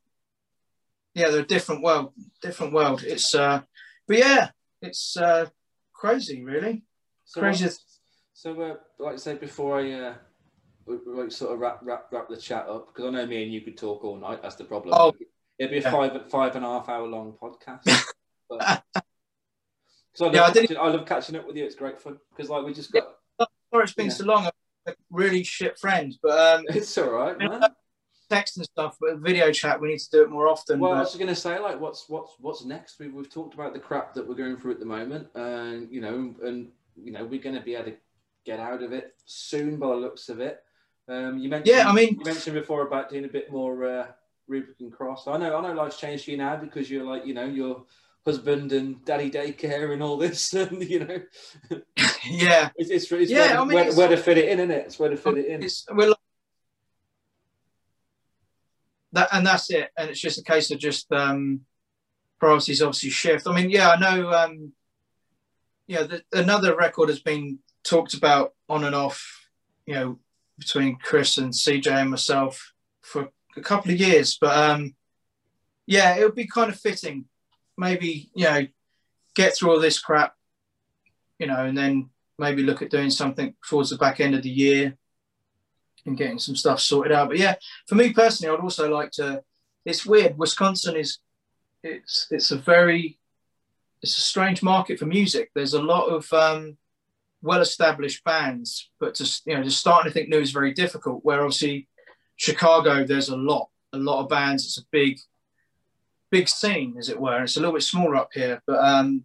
yeah, 1.13 1.29
they're 1.29 1.41
a 1.41 1.45
different 1.47 1.81
world, 1.81 2.11
different 2.41 2.73
world. 2.73 3.03
It's 3.03 3.33
uh, 3.33 3.61
but 4.07 4.17
yeah, 4.17 4.49
it's 4.81 5.15
uh, 5.15 5.45
crazy, 5.93 6.43
really. 6.43 6.83
So, 7.23 7.41
Crazy. 7.41 7.69
so 8.33 8.61
uh, 8.61 8.75
like 8.99 9.13
I 9.13 9.17
said 9.17 9.39
before, 9.39 9.79
I 9.79 9.91
uh, 9.93 10.13
we- 10.85 11.29
sort 11.29 11.53
of 11.53 11.59
wrap 11.59 11.79
wrap 11.83 12.07
wrap 12.11 12.27
the 12.29 12.37
chat 12.37 12.67
up 12.67 12.87
because 12.87 13.05
I 13.05 13.11
know 13.11 13.25
me 13.25 13.43
and 13.43 13.53
you 13.53 13.61
could 13.61 13.77
talk 13.77 14.03
all 14.03 14.17
night. 14.17 14.41
That's 14.41 14.55
the 14.55 14.65
problem. 14.65 14.93
Oh. 14.97 15.13
It'd 15.57 15.71
be 15.71 15.77
a 15.77 15.81
Yeah. 15.81 15.91
five 15.91 16.29
five 16.29 16.55
and 16.57 16.65
a 16.65 16.67
half 16.67 16.89
hour 16.89 17.07
long 17.07 17.33
podcast. 17.41 17.87
But, 18.47 18.83
so 20.13 20.25
I, 20.25 20.27
love 20.27 20.35
Yeah, 20.35 20.43
I 20.43 20.51
catching, 20.51 20.77
I 20.77 20.87
love 20.89 21.05
catching 21.07 21.35
up 21.35 21.47
with 21.47 21.55
you. 21.55 21.65
It's 21.65 21.73
great 21.73 21.99
fun 21.99 22.19
because 22.29 22.49
like 22.49 22.63
we 22.63 22.73
just 22.73 22.91
got. 22.91 23.07
Sorry, 23.71 23.83
it's 23.83 23.93
been 23.93 24.05
Yeah. 24.07 24.11
so 24.11 24.25
long. 24.25 24.45
I'm 24.45 24.51
a 24.87 24.93
really 25.09 25.43
shit 25.43 25.77
friend, 25.79 26.13
but 26.21 26.37
um, 26.59 26.65
It's 26.69 26.97
all 26.97 27.09
right, 27.09 27.37
man. 27.37 27.61
text 28.29 28.57
and 28.57 28.65
stuff, 28.65 28.97
but 28.99 29.17
video 29.19 29.51
chat, 29.51 29.79
we 29.79 29.89
need 29.89 29.99
to 29.99 30.09
do 30.11 30.23
it 30.23 30.29
more 30.29 30.47
often. 30.47 30.79
Well, 30.79 30.93
I 30.93 30.95
but- 30.95 31.01
was 31.05 31.15
going 31.15 31.27
to 31.27 31.35
say, 31.35 31.59
like, 31.59 31.79
what's 31.79 32.07
what's 32.09 32.33
what's 32.39 32.63
next? 32.65 32.99
We've, 32.99 33.13
we've 33.13 33.29
talked 33.29 33.53
about 33.53 33.73
the 33.73 33.79
crap 33.79 34.13
that 34.13 34.27
we're 34.27 34.35
going 34.35 34.57
through 34.57 34.71
at 34.73 34.79
the 34.79 34.85
moment, 34.85 35.27
and 35.35 35.91
you 35.91 36.01
know, 36.01 36.33
and 36.43 36.69
you 36.95 37.11
know, 37.11 37.25
we're 37.25 37.41
going 37.41 37.55
to 37.55 37.61
be 37.61 37.75
able 37.75 37.91
to 37.91 37.97
get 38.45 38.59
out 38.59 38.81
of 38.83 38.93
it 38.93 39.15
soon 39.25 39.77
by 39.77 39.87
the 39.87 39.95
looks 39.95 40.29
of 40.29 40.39
it. 40.39 40.61
Um, 41.07 41.37
you 41.39 41.49
mentioned, 41.49 41.75
Yeah, 41.75 41.89
I 41.89 41.93
mean- 41.93 42.15
you 42.19 42.25
mentioned 42.25 42.55
before 42.55 42.87
about 42.87 43.09
doing 43.09 43.25
a 43.25 43.29
bit 43.29 43.51
more 43.51 43.85
uh, 43.85 44.07
Rubicon 44.47 44.91
Cross. 44.91 45.27
I 45.27 45.37
know, 45.37 45.55
I 45.57 45.61
know, 45.61 45.73
life's 45.73 45.99
changed 45.99 46.25
for 46.25 46.31
you 46.31 46.37
now 46.37 46.55
because 46.55 46.89
you're 46.89 47.03
like, 47.03 47.25
you 47.25 47.33
know, 47.33 47.45
your 47.45 47.83
husband 48.25 48.71
and 48.71 49.03
daddy 49.05 49.29
daycare 49.29 49.93
and 49.93 50.01
all 50.01 50.17
this, 50.17 50.53
and 50.53 50.81
you 50.83 50.99
know, 51.05 51.21
yeah, 52.29 52.69
it's 52.75 52.89
it's, 52.89 53.11
it's 53.11 53.31
Yeah, 53.31 53.39
where, 53.39 53.47
to- 53.49 53.55
I 53.55 53.65
mean, 53.65 53.73
where, 53.75 53.93
where 53.95 54.07
to 54.09 54.17
fit 54.17 54.37
it 54.37 54.49
in, 54.49 54.59
isn't 54.59 54.71
it? 54.71 54.85
It's 54.87 54.99
where 54.99 55.09
to 55.09 55.17
fit 55.17 55.37
it 55.37 55.45
in. 55.47 55.63
it's 55.63 55.85
we're 55.91 56.09
like- 56.09 56.17
that, 59.13 59.29
and 59.31 59.45
that's 59.45 59.69
it. 59.69 59.89
And 59.97 60.09
it's 60.09 60.19
just 60.19 60.39
a 60.39 60.43
case 60.43 60.71
of 60.71 60.79
just 60.79 61.11
um, 61.11 61.61
priorities 62.39 62.81
obviously 62.81 63.09
shift. 63.09 63.47
I 63.47 63.53
mean, 63.55 63.69
yeah, 63.69 63.89
I 63.89 63.97
know. 63.97 64.29
Um, 64.31 64.73
yeah, 65.87 66.03
the, 66.03 66.23
another 66.33 66.75
record 66.75 67.09
has 67.09 67.19
been 67.19 67.59
talked 67.83 68.13
about 68.13 68.53
on 68.67 68.83
and 68.83 68.95
off, 68.95 69.47
you 69.85 69.93
know, 69.93 70.19
between 70.57 70.97
Chris 70.97 71.37
and 71.37 71.53
CJ 71.53 71.87
and 71.91 72.11
myself 72.11 72.73
for 73.01 73.29
a 73.55 73.61
couple 73.61 73.91
of 73.91 73.99
years. 73.99 74.37
But 74.39 74.57
um, 74.57 74.95
yeah, 75.85 76.15
it 76.17 76.23
would 76.23 76.35
be 76.35 76.47
kind 76.47 76.69
of 76.71 76.79
fitting. 76.79 77.25
Maybe 77.77 78.29
you 78.33 78.45
know, 78.45 78.67
get 79.35 79.55
through 79.55 79.71
all 79.71 79.79
this 79.79 79.99
crap, 79.99 80.33
you 81.39 81.47
know, 81.47 81.65
and 81.65 81.77
then 81.77 82.09
maybe 82.37 82.63
look 82.63 82.81
at 82.81 82.91
doing 82.91 83.09
something 83.09 83.55
towards 83.67 83.89
the 83.89 83.97
back 83.97 84.19
end 84.19 84.35
of 84.35 84.43
the 84.43 84.49
year 84.49 84.97
and 86.05 86.17
getting 86.17 86.39
some 86.39 86.55
stuff 86.55 86.79
sorted 86.79 87.11
out. 87.11 87.29
But 87.29 87.37
yeah, 87.37 87.55
for 87.87 87.95
me 87.95 88.13
personally, 88.13 88.55
I'd 88.55 88.61
also 88.61 88.89
like 88.89 89.11
to. 89.11 89.43
It's 89.85 90.05
weird. 90.05 90.37
Wisconsin 90.37 90.95
is 90.95 91.19
it's 91.83 92.27
it's 92.31 92.51
a 92.51 92.57
very 92.57 93.19
it's 94.01 94.17
a 94.17 94.21
strange 94.21 94.61
market 94.61 94.99
for 94.99 95.05
music. 95.05 95.51
There's 95.53 95.73
a 95.73 95.81
lot 95.81 96.07
of 96.07 96.31
um, 96.33 96.77
well-established 97.41 98.23
bands, 98.23 98.89
but 98.99 99.15
to 99.15 99.41
you 99.45 99.55
know, 99.55 99.63
just 99.63 99.79
starting 99.79 100.09
to 100.09 100.13
think 100.13 100.29
new 100.29 100.39
is 100.39 100.51
very 100.51 100.73
difficult. 100.73 101.23
Where 101.23 101.41
obviously 101.41 101.87
Chicago, 102.35 103.03
there's 103.05 103.29
a 103.29 103.37
lot, 103.37 103.69
a 103.93 103.97
lot 103.97 104.21
of 104.21 104.29
bands. 104.29 104.65
It's 104.65 104.79
a 104.79 104.85
big, 104.91 105.19
big 106.31 106.47
scene, 106.49 106.95
as 106.97 107.09
it 107.09 107.19
were. 107.19 107.43
It's 107.43 107.57
a 107.57 107.59
little 107.59 107.73
bit 107.73 107.83
smaller 107.83 108.15
up 108.15 108.29
here, 108.33 108.61
but 108.67 108.83
um, 108.83 109.23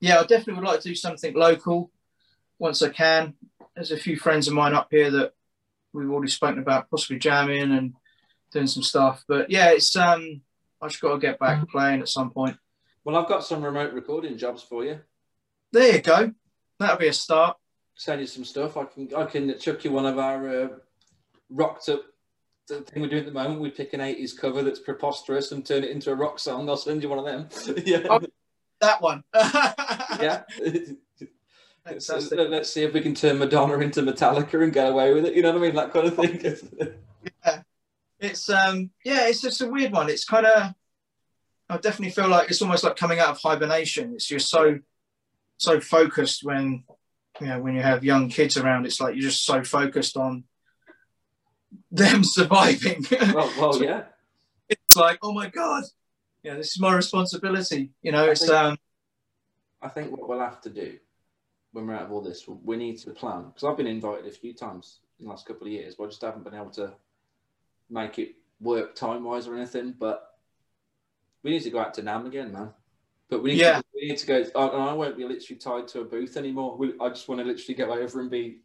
yeah, 0.00 0.18
I 0.18 0.22
definitely 0.22 0.54
would 0.54 0.68
like 0.68 0.80
to 0.80 0.88
do 0.88 0.94
something 0.94 1.34
local 1.34 1.90
once 2.58 2.82
I 2.82 2.88
can. 2.88 3.34
There's 3.74 3.92
a 3.92 3.96
few 3.96 4.16
friends 4.16 4.48
of 4.48 4.54
mine 4.54 4.74
up 4.74 4.88
here 4.90 5.10
that 5.10 5.32
we've 5.92 6.10
already 6.10 6.30
spoken 6.30 6.58
about, 6.58 6.90
possibly 6.90 7.18
jamming 7.18 7.72
and 7.72 7.94
doing 8.52 8.66
some 8.66 8.82
stuff. 8.82 9.24
But 9.28 9.50
yeah, 9.50 9.70
it's 9.70 9.94
um, 9.96 10.40
I 10.80 10.88
just 10.88 11.00
got 11.00 11.14
to 11.14 11.18
get 11.18 11.38
back 11.38 11.68
playing 11.68 12.00
at 12.00 12.08
some 12.08 12.30
point. 12.30 12.56
Well, 13.04 13.16
I've 13.16 13.28
got 13.28 13.44
some 13.44 13.62
remote 13.62 13.92
recording 13.92 14.36
jobs 14.38 14.62
for 14.62 14.84
you. 14.84 15.00
There 15.72 15.94
you 15.94 16.00
go. 16.00 16.32
That'll 16.78 16.96
be 16.96 17.08
a 17.08 17.12
start. 17.12 17.56
Send 17.94 18.20
you 18.20 18.26
some 18.26 18.44
stuff. 18.44 18.76
I 18.76 18.84
can 18.84 19.14
I 19.14 19.24
can 19.24 19.58
chuck 19.58 19.84
you 19.84 19.92
one 19.92 20.06
of 20.06 20.18
our 20.18 20.48
uh, 20.48 20.68
rocked 21.50 21.88
up 21.88 22.02
the 22.68 22.80
thing 22.80 23.02
we're 23.02 23.08
doing 23.08 23.20
at 23.20 23.26
the 23.26 23.32
moment. 23.32 23.60
We 23.60 23.70
pick 23.70 23.92
an 23.94 24.00
'80s 24.00 24.36
cover 24.36 24.62
that's 24.62 24.80
preposterous 24.80 25.52
and 25.52 25.64
turn 25.64 25.84
it 25.84 25.90
into 25.90 26.10
a 26.10 26.14
rock 26.14 26.38
song. 26.38 26.68
I'll 26.68 26.76
send 26.76 27.02
you 27.02 27.08
one 27.08 27.18
of 27.18 27.24
them. 27.24 27.48
yeah. 27.86 28.06
Oh, 28.10 28.20
that 28.80 29.00
one. 29.00 29.22
yeah. 29.34 30.42
So 31.98 32.18
let's 32.18 32.70
see 32.70 32.82
if 32.82 32.92
we 32.92 33.00
can 33.00 33.14
turn 33.14 33.38
Madonna 33.38 33.78
into 33.78 34.02
Metallica 34.02 34.62
and 34.62 34.72
get 34.72 34.90
away 34.90 35.14
with 35.14 35.24
it. 35.24 35.34
You 35.34 35.42
know 35.42 35.52
what 35.52 35.58
I 35.58 35.62
mean? 35.62 35.74
That 35.76 35.92
kind 35.92 36.06
of 36.08 36.16
thing. 36.16 36.94
yeah. 37.44 37.62
It's 38.18 38.48
um 38.48 38.90
yeah, 39.04 39.28
it's 39.28 39.40
just 39.40 39.60
a 39.60 39.68
weird 39.68 39.92
one. 39.92 40.08
It's 40.08 40.24
kind 40.24 40.46
of 40.46 40.74
I 41.68 41.76
definitely 41.76 42.10
feel 42.10 42.28
like 42.28 42.50
it's 42.50 42.62
almost 42.62 42.82
like 42.82 42.96
coming 42.96 43.18
out 43.18 43.28
of 43.28 43.38
hibernation. 43.38 44.14
It's 44.14 44.30
you're 44.30 44.40
so 44.40 44.80
so 45.58 45.80
focused 45.80 46.42
when 46.42 46.84
you 47.40 47.46
know 47.46 47.60
when 47.60 47.74
you 47.74 47.82
have 47.82 48.04
young 48.04 48.28
kids 48.30 48.56
around. 48.56 48.86
It's 48.86 49.00
like 49.00 49.14
you're 49.14 49.30
just 49.30 49.44
so 49.44 49.62
focused 49.62 50.16
on 50.16 50.44
them 51.90 52.24
surviving. 52.24 53.04
Well, 53.10 53.52
well 53.58 53.82
yeah. 53.82 54.04
it's 54.68 54.96
like 54.96 55.18
oh 55.22 55.32
my 55.32 55.50
god, 55.50 55.84
yeah, 56.42 56.54
this 56.54 56.72
is 56.72 56.80
my 56.80 56.94
responsibility. 56.94 57.90
You 58.02 58.12
know, 58.12 58.24
I 58.24 58.30
it's 58.30 58.40
think, 58.40 58.52
um. 58.52 58.78
I 59.82 59.88
think 59.88 60.10
what 60.10 60.28
we'll 60.28 60.40
have 60.40 60.60
to 60.62 60.70
do 60.70 60.98
when 61.76 61.86
we're 61.86 61.94
out 61.94 62.04
of 62.04 62.12
all 62.12 62.22
this, 62.22 62.48
we 62.48 62.76
need 62.76 62.96
to 62.96 63.10
plan 63.10 63.44
because 63.44 63.62
I've 63.62 63.76
been 63.76 63.86
invited 63.86 64.26
a 64.26 64.30
few 64.30 64.54
times 64.54 65.00
in 65.20 65.26
the 65.26 65.30
last 65.30 65.46
couple 65.46 65.66
of 65.66 65.72
years, 65.72 65.94
but 65.94 66.04
I 66.04 66.06
just 66.06 66.22
haven't 66.22 66.42
been 66.42 66.54
able 66.54 66.70
to 66.70 66.94
make 67.90 68.18
it 68.18 68.34
work 68.60 68.94
time 68.94 69.24
wise 69.24 69.46
or 69.46 69.54
anything. 69.54 69.94
But 69.98 70.36
we 71.42 71.50
need 71.50 71.62
to 71.64 71.70
go 71.70 71.78
out 71.78 71.92
to 71.94 72.02
NAMM 72.02 72.28
again, 72.28 72.50
man. 72.50 72.70
But 73.28 73.42
we 73.42 73.50
need, 73.50 73.60
yeah. 73.60 73.78
to, 73.78 73.84
we 73.94 74.08
need 74.08 74.16
to 74.16 74.26
go. 74.26 74.36
And 74.36 74.82
I 74.82 74.94
won't 74.94 75.18
be 75.18 75.24
literally 75.24 75.58
tied 75.58 75.86
to 75.88 76.00
a 76.00 76.04
booth 76.04 76.38
anymore. 76.38 76.78
We, 76.78 76.94
I 76.98 77.10
just 77.10 77.28
want 77.28 77.42
to 77.42 77.46
literally 77.46 77.74
get 77.74 77.88
over 77.90 78.20
and 78.20 78.30
be 78.30 78.60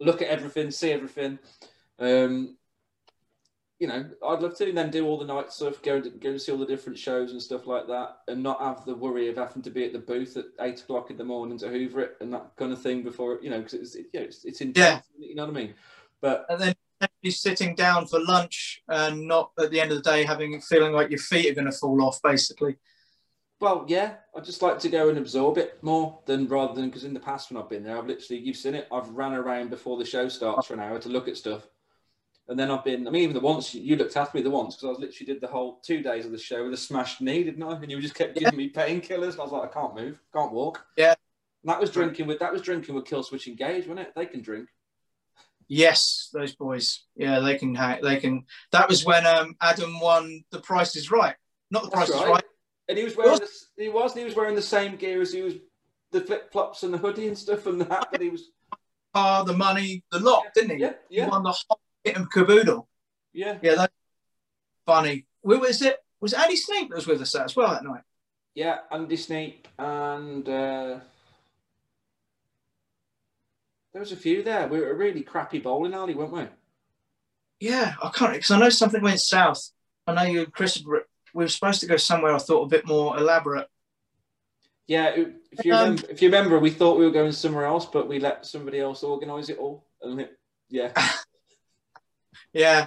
look 0.00 0.20
at 0.20 0.28
everything, 0.28 0.72
see 0.72 0.90
everything. 0.90 1.38
Um, 2.00 2.56
you 3.82 3.88
know, 3.88 4.08
I'd 4.24 4.40
love 4.40 4.56
to 4.58 4.68
and 4.68 4.78
then 4.78 4.92
do 4.92 5.04
all 5.08 5.18
the 5.18 5.24
night 5.24 5.52
stuff, 5.52 5.82
go 5.82 5.96
and 5.96 6.20
go 6.20 6.30
and 6.30 6.40
see 6.40 6.52
all 6.52 6.58
the 6.58 6.64
different 6.64 6.96
shows 6.96 7.32
and 7.32 7.42
stuff 7.42 7.66
like 7.66 7.88
that, 7.88 8.18
and 8.28 8.40
not 8.40 8.60
have 8.60 8.84
the 8.84 8.94
worry 8.94 9.28
of 9.28 9.36
having 9.36 9.60
to 9.62 9.70
be 9.70 9.84
at 9.84 9.92
the 9.92 9.98
booth 9.98 10.36
at 10.36 10.44
eight 10.60 10.80
o'clock 10.80 11.10
in 11.10 11.16
the 11.16 11.24
morning 11.24 11.58
to 11.58 11.68
hoover 11.68 12.00
it 12.02 12.16
and 12.20 12.32
that 12.32 12.52
kind 12.56 12.72
of 12.72 12.80
thing 12.80 13.02
before 13.02 13.40
you 13.42 13.50
know 13.50 13.58
because 13.58 13.74
it's 13.74 13.96
it, 13.96 14.06
you 14.12 14.20
know, 14.20 14.26
it's, 14.26 14.44
it's 14.44 14.60
intense. 14.60 15.04
Yeah. 15.18 15.26
You 15.28 15.34
know 15.34 15.46
what 15.46 15.56
I 15.56 15.60
mean? 15.60 15.74
But 16.20 16.46
and 16.48 16.60
then 16.60 16.74
be 17.22 17.32
sitting 17.32 17.74
down 17.74 18.06
for 18.06 18.20
lunch 18.20 18.84
and 18.86 19.26
not 19.26 19.50
at 19.58 19.72
the 19.72 19.80
end 19.80 19.90
of 19.90 20.00
the 20.00 20.08
day 20.08 20.22
having 20.22 20.60
feeling 20.60 20.92
like 20.92 21.10
your 21.10 21.18
feet 21.18 21.50
are 21.50 21.54
going 21.54 21.64
to 21.64 21.76
fall 21.76 22.04
off, 22.04 22.22
basically. 22.22 22.76
Well, 23.58 23.84
yeah, 23.88 24.14
I 24.36 24.40
just 24.42 24.62
like 24.62 24.78
to 24.78 24.88
go 24.88 25.08
and 25.08 25.18
absorb 25.18 25.58
it 25.58 25.82
more 25.82 26.20
than 26.26 26.46
rather 26.46 26.74
than 26.74 26.88
because 26.88 27.02
in 27.02 27.14
the 27.14 27.18
past 27.18 27.50
when 27.50 27.60
I've 27.60 27.68
been 27.68 27.82
there, 27.82 27.98
I've 27.98 28.06
literally 28.06 28.42
you've 28.42 28.56
seen 28.56 28.76
it. 28.76 28.86
I've 28.92 29.08
ran 29.08 29.34
around 29.34 29.70
before 29.70 29.98
the 29.98 30.04
show 30.04 30.28
starts 30.28 30.68
for 30.68 30.74
an 30.74 30.80
hour 30.80 31.00
to 31.00 31.08
look 31.08 31.26
at 31.26 31.36
stuff, 31.36 31.66
and 32.52 32.60
then 32.60 32.70
I've 32.70 32.84
been. 32.84 33.08
I 33.08 33.10
mean, 33.10 33.22
even 33.22 33.34
the 33.34 33.40
once 33.40 33.74
you 33.74 33.96
looked 33.96 34.16
after 34.16 34.36
me 34.36 34.44
the 34.44 34.50
once 34.50 34.76
because 34.76 34.86
I 34.86 34.90
was 34.90 34.98
literally 35.00 35.32
did 35.32 35.40
the 35.40 35.48
whole 35.48 35.80
two 35.82 36.02
days 36.02 36.26
of 36.26 36.32
the 36.32 36.38
show 36.38 36.62
with 36.62 36.74
a 36.74 36.76
smashed 36.76 37.20
knee, 37.20 37.42
didn't 37.42 37.62
I? 37.62 37.72
And 37.72 37.90
you 37.90 38.00
just 38.00 38.14
kept 38.14 38.34
giving 38.34 38.52
yeah. 38.52 38.56
me 38.56 38.70
painkillers. 38.70 39.38
I 39.38 39.42
was 39.42 39.52
like, 39.52 39.70
I 39.70 39.72
can't 39.72 39.94
move, 39.94 40.20
can't 40.32 40.52
walk. 40.52 40.84
Yeah. 40.96 41.14
And 41.62 41.70
that 41.72 41.80
was 41.80 41.90
drinking 41.90 42.26
with 42.26 42.38
that 42.40 42.52
was 42.52 42.62
drinking 42.62 42.94
with 42.94 43.06
Killswitch 43.06 43.48
Engage, 43.48 43.86
wasn't 43.86 44.06
it? 44.06 44.12
They 44.14 44.26
can 44.26 44.42
drink. 44.42 44.68
Yes, 45.66 46.28
those 46.32 46.54
boys. 46.54 47.04
Yeah, 47.16 47.40
they 47.40 47.56
can. 47.56 47.72
They 48.02 48.18
can. 48.18 48.44
That 48.72 48.88
was 48.88 49.04
when 49.06 49.26
um, 49.26 49.56
Adam 49.60 49.98
won 50.00 50.44
The 50.50 50.60
Price 50.60 50.94
Is 50.94 51.10
Right. 51.10 51.34
Not 51.70 51.84
The 51.84 51.90
Price 51.90 52.10
right. 52.10 52.22
Is 52.22 52.28
Right. 52.28 52.44
And 52.88 52.98
he 52.98 53.04
was 53.04 53.16
wearing. 53.16 53.38
The, 53.38 53.82
he 53.82 53.88
was. 53.88 54.14
He 54.14 54.24
was 54.24 54.36
wearing 54.36 54.54
the 54.54 54.62
same 54.62 54.96
gear 54.96 55.22
as 55.22 55.32
he 55.32 55.40
was. 55.40 55.54
The 56.10 56.20
flip 56.20 56.52
flops 56.52 56.82
and 56.82 56.92
the 56.92 56.98
hoodie 56.98 57.28
and 57.28 57.38
stuff 57.38 57.64
and 57.66 57.80
that. 57.80 58.08
But 58.12 58.20
he 58.20 58.28
was. 58.28 58.50
Ah, 59.14 59.42
the 59.42 59.54
money, 59.54 60.04
the 60.10 60.18
lot, 60.18 60.42
yeah, 60.44 60.50
didn't 60.54 60.76
he? 60.76 60.82
Yeah, 60.82 60.92
yeah. 61.08 61.24
He 61.24 61.30
won 61.30 61.42
the 61.42 61.52
whole 61.52 61.80
kit 62.04 62.16
and 62.16 62.30
caboodle. 62.30 62.88
Yeah. 63.32 63.58
Yeah, 63.62 63.74
that's 63.76 63.94
funny. 64.86 65.26
Where 65.40 65.58
was 65.58 65.82
it? 65.82 65.98
Was 66.20 66.34
Andy 66.34 66.56
Sneap 66.56 66.90
that 66.90 66.96
was 66.96 67.06
with 67.06 67.20
us 67.20 67.34
as 67.34 67.56
well 67.56 67.70
that 67.70 67.84
night? 67.84 68.02
Yeah, 68.54 68.78
Andy 68.90 69.16
Sneap 69.16 69.66
and. 69.78 70.48
Uh, 70.48 71.00
there 73.92 74.00
was 74.00 74.12
a 74.12 74.16
few 74.16 74.42
there. 74.42 74.68
We 74.68 74.80
were 74.80 74.90
a 74.90 74.94
really 74.94 75.22
crappy 75.22 75.58
bowling 75.58 75.94
alley, 75.94 76.14
weren't 76.14 76.32
we? 76.32 76.46
Yeah, 77.60 77.94
I 78.02 78.08
can't 78.08 78.32
because 78.32 78.50
I 78.50 78.58
know 78.58 78.70
something 78.70 79.02
went 79.02 79.20
south. 79.20 79.70
I 80.06 80.14
know 80.14 80.22
you, 80.22 80.42
and 80.44 80.52
Chris. 80.52 80.82
We 81.34 81.44
were 81.44 81.48
supposed 81.48 81.80
to 81.80 81.86
go 81.86 81.96
somewhere. 81.96 82.34
I 82.34 82.38
thought 82.38 82.64
a 82.64 82.68
bit 82.68 82.86
more 82.86 83.16
elaborate. 83.16 83.68
Yeah, 84.86 85.14
if 85.16 85.64
you 85.64 85.72
um, 85.72 85.80
remember, 85.80 86.10
if 86.10 86.22
you 86.22 86.28
remember, 86.28 86.58
we 86.58 86.70
thought 86.70 86.98
we 86.98 87.04
were 87.04 87.12
going 87.12 87.32
somewhere 87.32 87.64
else, 87.64 87.86
but 87.86 88.08
we 88.08 88.18
let 88.18 88.44
somebody 88.44 88.80
else 88.80 89.02
organise 89.02 89.48
it 89.48 89.58
all. 89.58 89.86
And 90.02 90.20
it, 90.20 90.38
yeah, 90.68 90.92
yeah, 92.52 92.86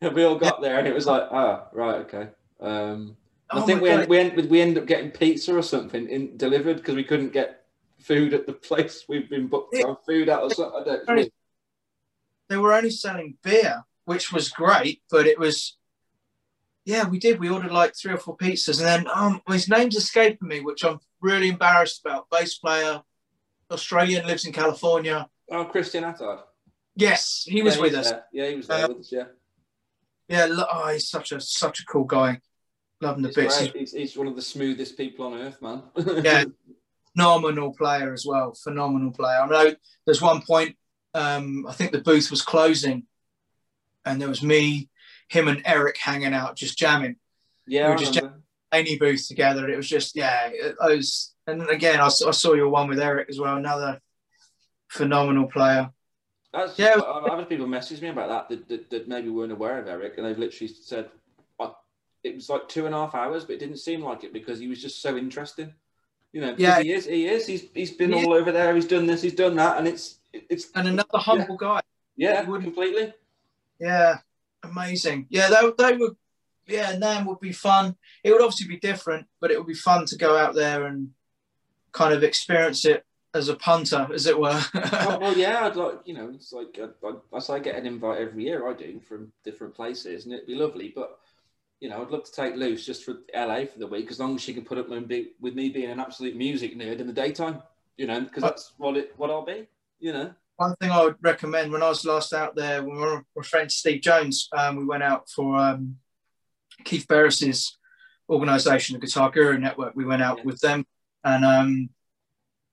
we 0.12 0.24
all 0.24 0.36
got 0.36 0.60
there, 0.60 0.78
and 0.78 0.86
it 0.86 0.94
was 0.94 1.06
like, 1.06 1.24
ah, 1.30 1.64
oh, 1.64 1.68
right, 1.72 1.96
okay. 1.96 2.28
Um, 2.60 3.16
oh 3.50 3.62
I 3.62 3.66
think 3.66 3.80
we 3.80 3.90
end, 3.90 4.08
we 4.08 4.18
end, 4.18 4.50
we 4.50 4.60
end 4.60 4.78
up 4.78 4.86
getting 4.86 5.10
pizza 5.10 5.56
or 5.56 5.62
something 5.62 6.08
in, 6.08 6.36
delivered 6.36 6.78
because 6.78 6.94
we 6.94 7.04
couldn't 7.04 7.32
get 7.32 7.64
food 8.00 8.34
at 8.34 8.46
the 8.46 8.52
place 8.68 9.04
we've 9.08 9.28
been 9.28 9.48
booked 9.48 9.74
on 9.76 9.96
food 10.06 10.28
at 10.28 10.40
or 10.40 10.50
something. 10.50 10.80
I 10.80 10.84
don't 10.84 11.16
know. 11.16 11.26
They 12.48 12.56
were 12.56 12.72
only 12.72 12.90
selling 12.90 13.36
beer, 13.42 13.84
which 14.06 14.32
was 14.32 14.48
great, 14.48 15.02
but 15.10 15.26
it 15.26 15.38
was 15.38 15.76
yeah, 16.88 17.06
we 17.06 17.18
did. 17.18 17.38
We 17.38 17.50
ordered 17.50 17.70
like 17.70 17.94
three 17.94 18.14
or 18.14 18.16
four 18.16 18.34
pizzas, 18.34 18.78
and 18.78 18.86
then 18.86 19.12
um, 19.14 19.42
his 19.46 19.68
name's 19.68 19.94
escaping 19.94 20.48
me, 20.48 20.60
which 20.60 20.82
I'm 20.82 20.98
really 21.20 21.50
embarrassed 21.50 22.00
about. 22.02 22.30
Bass 22.30 22.56
player, 22.56 23.02
Australian, 23.70 24.26
lives 24.26 24.46
in 24.46 24.54
California. 24.54 25.28
Oh, 25.50 25.66
Christian 25.66 26.04
Attard. 26.04 26.40
Yes, 26.98 27.44
he 27.46 27.62
was 27.62 27.76
yeah, 27.76 27.82
with 27.82 27.94
us. 27.94 28.10
There. 28.10 28.24
Yeah, 28.32 28.48
he 28.48 28.56
was 28.56 28.66
there 28.66 28.84
uh, 28.84 28.88
with 28.88 28.98
us. 28.98 29.12
Yeah. 29.12 29.24
Yeah, 30.28 30.48
oh, 30.50 30.92
he's 30.92 31.08
such 31.08 31.32
a 31.32 31.40
such 31.40 31.80
a 31.80 31.84
cool 31.84 32.04
guy. 32.04 32.40
Loving 33.00 33.22
the 33.22 33.32
bits. 33.32 33.60
He's, 33.60 33.92
he's, 33.92 34.16
one 34.16 34.26
of 34.26 34.34
the 34.34 34.42
smoothest 34.42 34.96
people 34.96 35.26
on 35.26 35.34
earth, 35.34 35.62
man. 35.62 35.82
yeah, 36.24 36.44
phenomenal 37.12 37.72
player 37.72 38.12
as 38.12 38.26
well. 38.26 38.52
Phenomenal 38.52 39.12
player. 39.12 39.40
I 39.40 39.46
know 39.46 39.74
there's 40.04 40.20
one 40.20 40.42
point, 40.42 40.76
um, 41.14 41.64
I 41.68 41.72
think 41.72 41.92
the 41.92 42.00
booth 42.00 42.32
was 42.32 42.42
closing, 42.42 43.04
and 44.04 44.20
there 44.20 44.28
was 44.28 44.42
me, 44.42 44.88
him, 45.28 45.46
and 45.46 45.62
Eric 45.64 45.96
hanging 45.98 46.34
out 46.34 46.56
just 46.56 46.76
jamming. 46.76 47.14
Yeah, 47.68 47.86
we 47.86 47.92
were 47.92 47.98
just 47.98 48.14
jamming 48.14 48.42
any 48.72 48.98
booth 48.98 49.28
together. 49.28 49.68
It 49.68 49.76
was 49.76 49.88
just 49.88 50.16
yeah. 50.16 50.48
It, 50.52 50.74
I 50.82 50.88
was, 50.88 51.32
and 51.46 51.62
again, 51.68 52.00
I, 52.00 52.06
I 52.06 52.32
saw 52.32 52.54
your 52.54 52.68
one 52.68 52.88
with 52.88 52.98
Eric 52.98 53.28
as 53.30 53.38
well. 53.38 53.56
Another 53.56 54.00
phenomenal 54.88 55.46
player. 55.46 55.90
That's, 56.52 56.78
yeah, 56.78 56.96
I've 57.06 57.38
had 57.38 57.48
people 57.48 57.66
message 57.66 58.00
me 58.00 58.08
about 58.08 58.48
that 58.48 58.48
that, 58.48 58.68
that 58.68 58.90
that, 58.90 59.08
maybe 59.08 59.28
weren't 59.28 59.52
aware 59.52 59.78
of 59.78 59.86
Eric, 59.86 60.14
and 60.16 60.26
they've 60.26 60.38
literally 60.38 60.72
said 60.72 61.10
it 62.24 62.34
was 62.34 62.48
like 62.48 62.68
two 62.68 62.86
and 62.86 62.94
a 62.94 62.98
half 62.98 63.14
hours, 63.14 63.44
but 63.44 63.54
it 63.54 63.58
didn't 63.58 63.78
seem 63.78 64.02
like 64.02 64.24
it 64.24 64.32
because 64.32 64.58
he 64.58 64.68
was 64.68 64.80
just 64.80 65.02
so 65.02 65.16
interesting. 65.16 65.72
You 66.32 66.42
know, 66.42 66.54
yeah, 66.58 66.80
he 66.80 66.92
is. 66.92 67.06
He 67.06 67.26
is. 67.26 67.46
He's 67.46 67.64
he's 67.74 67.92
been 67.92 68.12
he 68.12 68.24
all 68.24 68.34
is. 68.34 68.40
over 68.40 68.52
there. 68.52 68.74
He's 68.74 68.86
done 68.86 69.06
this. 69.06 69.22
He's 69.22 69.34
done 69.34 69.56
that, 69.56 69.78
and 69.78 69.88
it's 69.88 70.18
it's 70.32 70.70
and 70.74 70.88
another 70.88 71.18
humble 71.18 71.58
yeah. 71.60 71.68
guy. 71.68 71.80
Yeah, 72.16 72.44
completely. 72.44 73.14
Yeah, 73.78 74.18
amazing. 74.62 75.26
Yeah, 75.30 75.48
they 75.48 75.72
they 75.78 75.96
would. 75.96 76.16
Yeah, 76.66 76.90
and 76.90 77.02
then 77.02 77.24
would 77.24 77.40
be 77.40 77.52
fun. 77.52 77.96
It 78.22 78.30
would 78.30 78.42
obviously 78.42 78.68
be 78.68 78.78
different, 78.78 79.26
but 79.40 79.50
it 79.50 79.56
would 79.56 79.66
be 79.66 79.74
fun 79.74 80.04
to 80.06 80.18
go 80.18 80.36
out 80.36 80.54
there 80.54 80.84
and 80.86 81.10
kind 81.92 82.12
of 82.12 82.22
experience 82.22 82.84
it 82.84 83.06
as 83.34 83.48
a 83.48 83.56
punter, 83.56 84.08
as 84.12 84.26
it 84.26 84.38
were. 84.38 84.60
well, 84.74 85.20
well, 85.20 85.36
yeah, 85.36 85.60
I'd 85.66 85.76
like 85.76 86.00
you 86.04 86.14
know, 86.14 86.30
it's 86.34 86.52
like 86.52 86.78
I, 86.80 87.36
I, 87.36 87.54
I, 87.54 87.58
get 87.58 87.76
an 87.76 87.86
invite 87.86 88.20
every 88.20 88.44
year. 88.44 88.68
I 88.68 88.72
do 88.74 89.00
from 89.00 89.32
different 89.44 89.74
places, 89.74 90.24
and 90.24 90.34
it'd 90.34 90.46
be 90.46 90.54
lovely, 90.54 90.92
but 90.94 91.18
you 91.80 91.88
know, 91.88 92.02
I'd 92.02 92.10
love 92.10 92.24
to 92.24 92.32
take 92.32 92.56
Luce 92.56 92.84
just 92.84 93.04
for 93.04 93.18
LA 93.34 93.64
for 93.66 93.78
the 93.78 93.86
week, 93.86 94.10
as 94.10 94.18
long 94.18 94.34
as 94.34 94.42
she 94.42 94.54
can 94.54 94.64
put 94.64 94.78
up 94.78 94.88
with 94.88 95.08
me, 95.08 95.28
with 95.40 95.54
me 95.54 95.68
being 95.68 95.90
an 95.90 96.00
absolute 96.00 96.36
music 96.36 96.76
nerd 96.76 96.98
in 97.00 97.06
the 97.06 97.12
daytime, 97.12 97.62
you 97.96 98.06
know, 98.06 98.20
because 98.20 98.42
that's 98.42 98.72
what 98.78 98.96
it 98.96 99.12
what 99.16 99.30
I'll 99.30 99.44
be, 99.44 99.68
you 100.00 100.12
know. 100.12 100.32
One 100.56 100.74
thing 100.80 100.90
I 100.90 101.04
would 101.04 101.16
recommend 101.20 101.70
when 101.70 101.84
I 101.84 101.88
was 101.88 102.04
last 102.04 102.32
out 102.32 102.56
there, 102.56 102.82
when 102.82 102.96
we 102.96 103.02
were 103.02 103.24
with 103.36 103.46
friend 103.46 103.70
Steve 103.70 104.00
Jones, 104.00 104.48
um, 104.56 104.76
we 104.76 104.84
went 104.84 105.04
out 105.04 105.28
for 105.30 105.56
um, 105.56 105.98
Keith 106.82 107.06
Barris's 107.06 107.78
organization, 108.28 108.94
the 108.94 109.06
Guitar 109.06 109.30
Guru 109.30 109.58
Network. 109.58 109.94
We 109.94 110.04
went 110.04 110.22
out 110.22 110.38
Yeah. 110.38 110.44
with 110.44 110.60
them, 110.60 110.84
and 111.22 111.44
um, 111.44 111.90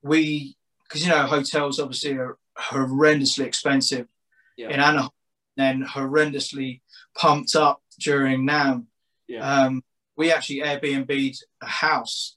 we 0.06 0.56
because 0.84 1.04
you 1.04 1.10
know 1.10 1.26
hotels 1.26 1.78
obviously 1.80 2.12
are 2.14 2.38
horrendously 2.58 3.44
expensive 3.44 4.06
Yeah. 4.56 4.68
in 4.70 4.80
Anaheim, 4.80 5.10
then 5.56 5.84
horrendously 5.84 6.80
pumped 7.16 7.54
up 7.56 7.82
during 7.98 8.46
NAMM. 8.46 8.86
Yeah. 9.28 9.40
Um, 9.40 9.82
we 10.16 10.32
actually 10.32 10.60
Airbnb'd 10.60 11.42
a 11.60 11.66
house. 11.66 12.36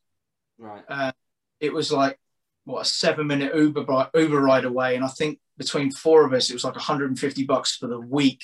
right. 0.58 1.14
It 1.60 1.74
was 1.74 1.92
like 1.92 2.18
what 2.66 2.82
a 2.82 2.86
seven 2.86 3.28
minute 3.28 3.56
Uber 3.56 3.86
Uber 4.14 4.40
ride 4.42 4.66
away, 4.66 4.96
and 4.96 5.04
I 5.06 5.10
think 5.10 5.40
between 5.58 5.92
four 5.92 6.26
of 6.26 6.34
us, 6.34 6.50
it 6.50 6.54
was 6.54 6.64
like 6.64 6.76
150 6.76 7.44
bucks 7.46 7.76
for 7.76 7.88
the 7.88 8.00
week. 8.00 8.42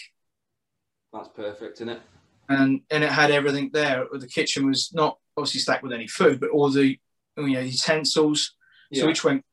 That's 1.13 1.29
perfect, 1.29 1.77
isn't 1.77 1.89
it? 1.89 2.01
and 2.47 2.81
and 2.91 3.03
it 3.03 3.09
had 3.11 3.31
everything 3.31 3.71
there. 3.73 4.05
The 4.11 4.27
kitchen 4.27 4.67
was 4.67 4.93
not 4.93 5.17
obviously 5.35 5.61
stacked 5.61 5.81
with 5.83 5.93
any 5.93 6.07
food, 6.07 6.39
but 6.39 6.51
all 6.51 6.69
the 6.69 6.97
you 7.37 7.53
know 7.53 7.59
utensils. 7.59 8.53
So 8.95 9.01
Yeah. 9.01 9.07
which 9.07 9.23
went 9.23 9.45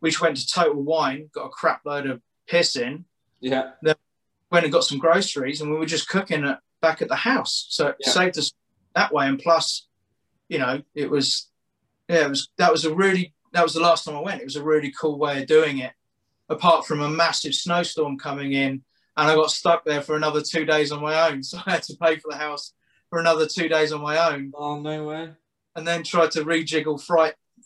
which 0.00 0.18
went 0.18 0.34
to 0.38 0.46
Total 0.46 0.82
Wine, 0.82 1.28
got 1.34 1.44
a 1.44 1.50
crap 1.50 1.84
load 1.84 2.06
of 2.06 2.22
piss 2.46 2.74
in, 2.74 3.04
Yeah. 3.40 3.72
Then 3.82 3.96
went 4.50 4.64
and 4.64 4.72
got 4.72 4.84
some 4.84 4.96
groceries, 4.98 5.60
and 5.60 5.70
we 5.70 5.76
were 5.78 5.84
just 5.84 6.08
cooking 6.08 6.42
it 6.44 6.58
back 6.80 7.02
at 7.02 7.08
the 7.08 7.16
house. 7.16 7.66
So 7.68 7.88
it 7.88 7.96
Yeah. 8.00 8.10
saved 8.10 8.38
us 8.38 8.50
that 8.94 9.12
way. 9.12 9.26
And 9.28 9.38
plus, 9.38 9.86
you 10.48 10.58
know, 10.58 10.82
it 10.94 11.10
was 11.10 11.48
yeah, 12.08 12.24
it 12.24 12.28
was 12.30 12.48
that 12.56 12.72
was 12.72 12.84
a 12.86 12.94
really 12.94 13.34
that 13.52 13.62
was 13.62 13.74
the 13.74 13.80
last 13.80 14.04
time 14.04 14.16
I 14.16 14.20
went. 14.20 14.40
It 14.40 14.44
was 14.46 14.56
a 14.56 14.62
really 14.64 14.90
cool 14.92 15.18
way 15.18 15.42
of 15.42 15.46
doing 15.46 15.78
it. 15.78 15.92
Apart 16.48 16.86
from 16.86 17.00
a 17.02 17.08
massive 17.10 17.54
snowstorm 17.54 18.18
coming 18.18 18.52
in, 18.54 18.82
and 19.16 19.30
I 19.30 19.34
got 19.36 19.50
stuck 19.52 19.84
there 19.84 20.00
for 20.02 20.16
another 20.16 20.40
two 20.42 20.64
days 20.64 20.90
on 20.92 21.00
my 21.02 21.28
own. 21.28 21.42
So 21.50 21.58
I 21.66 21.72
had 21.72 21.82
to 21.84 21.96
pay 21.96 22.16
for 22.18 22.30
the 22.32 22.38
house 22.38 22.72
for 23.10 23.18
another 23.20 23.46
two 23.46 23.68
days 23.68 23.92
on 23.92 24.00
my 24.00 24.16
own, 24.32 24.50
Oh 24.54 24.80
no 24.80 25.04
way. 25.04 25.34
and 25.76 25.86
then 25.86 26.02
tried 26.04 26.30
to 26.32 26.44
rejiggle. 26.44 26.98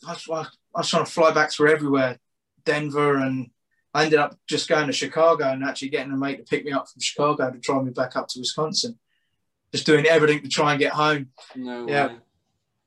I 0.06 0.12
was, 0.28 0.51
I 0.74 0.80
was 0.80 0.90
trying 0.90 1.05
to 1.05 1.10
fly 1.10 1.32
back 1.32 1.52
through 1.52 1.70
everywhere, 1.70 2.18
Denver, 2.64 3.16
and 3.16 3.51
I 3.92 4.05
ended 4.05 4.18
up 4.18 4.36
just 4.48 4.68
going 4.68 4.86
to 4.88 4.92
Chicago 4.92 5.44
and 5.44 5.62
actually 5.64 5.90
getting 5.90 6.12
a 6.12 6.16
mate 6.16 6.38
to 6.38 6.42
pick 6.44 6.64
me 6.64 6.72
up 6.72 6.88
from 6.88 7.01
Chicago 7.01 7.51
to 7.51 7.59
drive 7.59 7.84
me 7.84 7.92
back 7.92 8.16
up 8.16 8.26
to 8.28 8.40
Wisconsin. 8.40 8.98
Just 9.72 9.86
doing 9.86 10.06
everything 10.06 10.42
to 10.42 10.48
try 10.48 10.72
and 10.72 10.80
get 10.80 10.92
home. 10.92 11.30
No 11.55 11.88
Yeah. 11.88 12.06
way. 12.09 12.16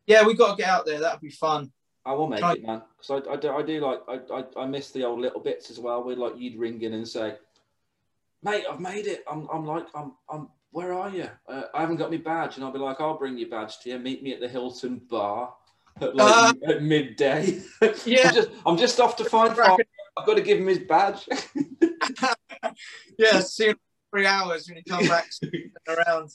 Yeah, 0.05 0.25
we 0.25 0.33
got 0.35 0.51
to 0.55 0.61
get 0.61 0.69
out 0.69 0.85
there. 0.85 0.99
That'd 0.99 1.21
be 1.21 1.29
fun. 1.29 1.71
I 2.05 2.13
will 2.13 2.27
make 2.27 2.39
Try- 2.39 2.53
it, 2.53 2.63
man. 2.65 2.81
Because 2.97 3.25
I, 3.27 3.31
I, 3.33 3.35
do, 3.35 3.51
I 3.51 3.61
do 3.61 3.79
like 3.81 3.99
I, 4.07 4.19
I, 4.33 4.63
I 4.63 4.65
miss 4.65 4.91
the 4.91 5.03
old 5.03 5.19
little 5.19 5.41
bits 5.41 5.69
as 5.69 5.79
well. 5.79 6.03
Where 6.03 6.15
like 6.15 6.33
you'd 6.37 6.57
ring 6.57 6.81
in 6.81 6.93
and 6.93 7.05
say, 7.05 7.35
"Mate, 8.41 8.63
I've 8.71 8.79
made 8.79 9.07
it. 9.07 9.25
I'm, 9.29 9.47
I'm 9.53 9.65
like 9.65 9.87
I'm 9.93 10.13
I'm. 10.29 10.47
Where 10.71 10.93
are 10.93 11.09
you? 11.09 11.29
Uh, 11.49 11.63
I 11.73 11.81
haven't 11.81 11.97
got 11.97 12.09
my 12.09 12.15
badge." 12.17 12.55
And 12.55 12.63
I'll 12.63 12.71
be 12.71 12.79
like, 12.79 13.01
"I'll 13.01 13.17
bring 13.17 13.37
your 13.37 13.49
badge 13.49 13.79
to 13.79 13.89
you. 13.89 13.99
Meet 13.99 14.23
me 14.23 14.31
at 14.31 14.39
the 14.39 14.47
Hilton 14.47 15.01
bar 15.09 15.53
at 16.01 16.15
like 16.15 16.31
Uh, 16.31 16.53
at 16.67 16.83
midday." 16.83 17.61
Yeah. 18.05 18.29
I'm 18.29 18.35
just 18.35 18.49
I'm 18.65 18.77
just 18.77 18.99
off 18.99 19.15
to 19.17 19.25
find. 19.25 19.51
I've 19.51 20.25
got 20.25 20.35
to 20.35 20.41
give 20.41 20.59
him 20.59 20.67
his 20.67 20.79
badge. 20.79 21.27
Yeah, 23.19 23.39
see 23.39 23.65
you 23.65 23.69
in 23.71 23.77
three 24.11 24.25
hours 24.27 24.67
when 24.67 24.77
you 24.77 24.83
come 24.83 25.07
back 25.07 25.27
around. 25.87 26.31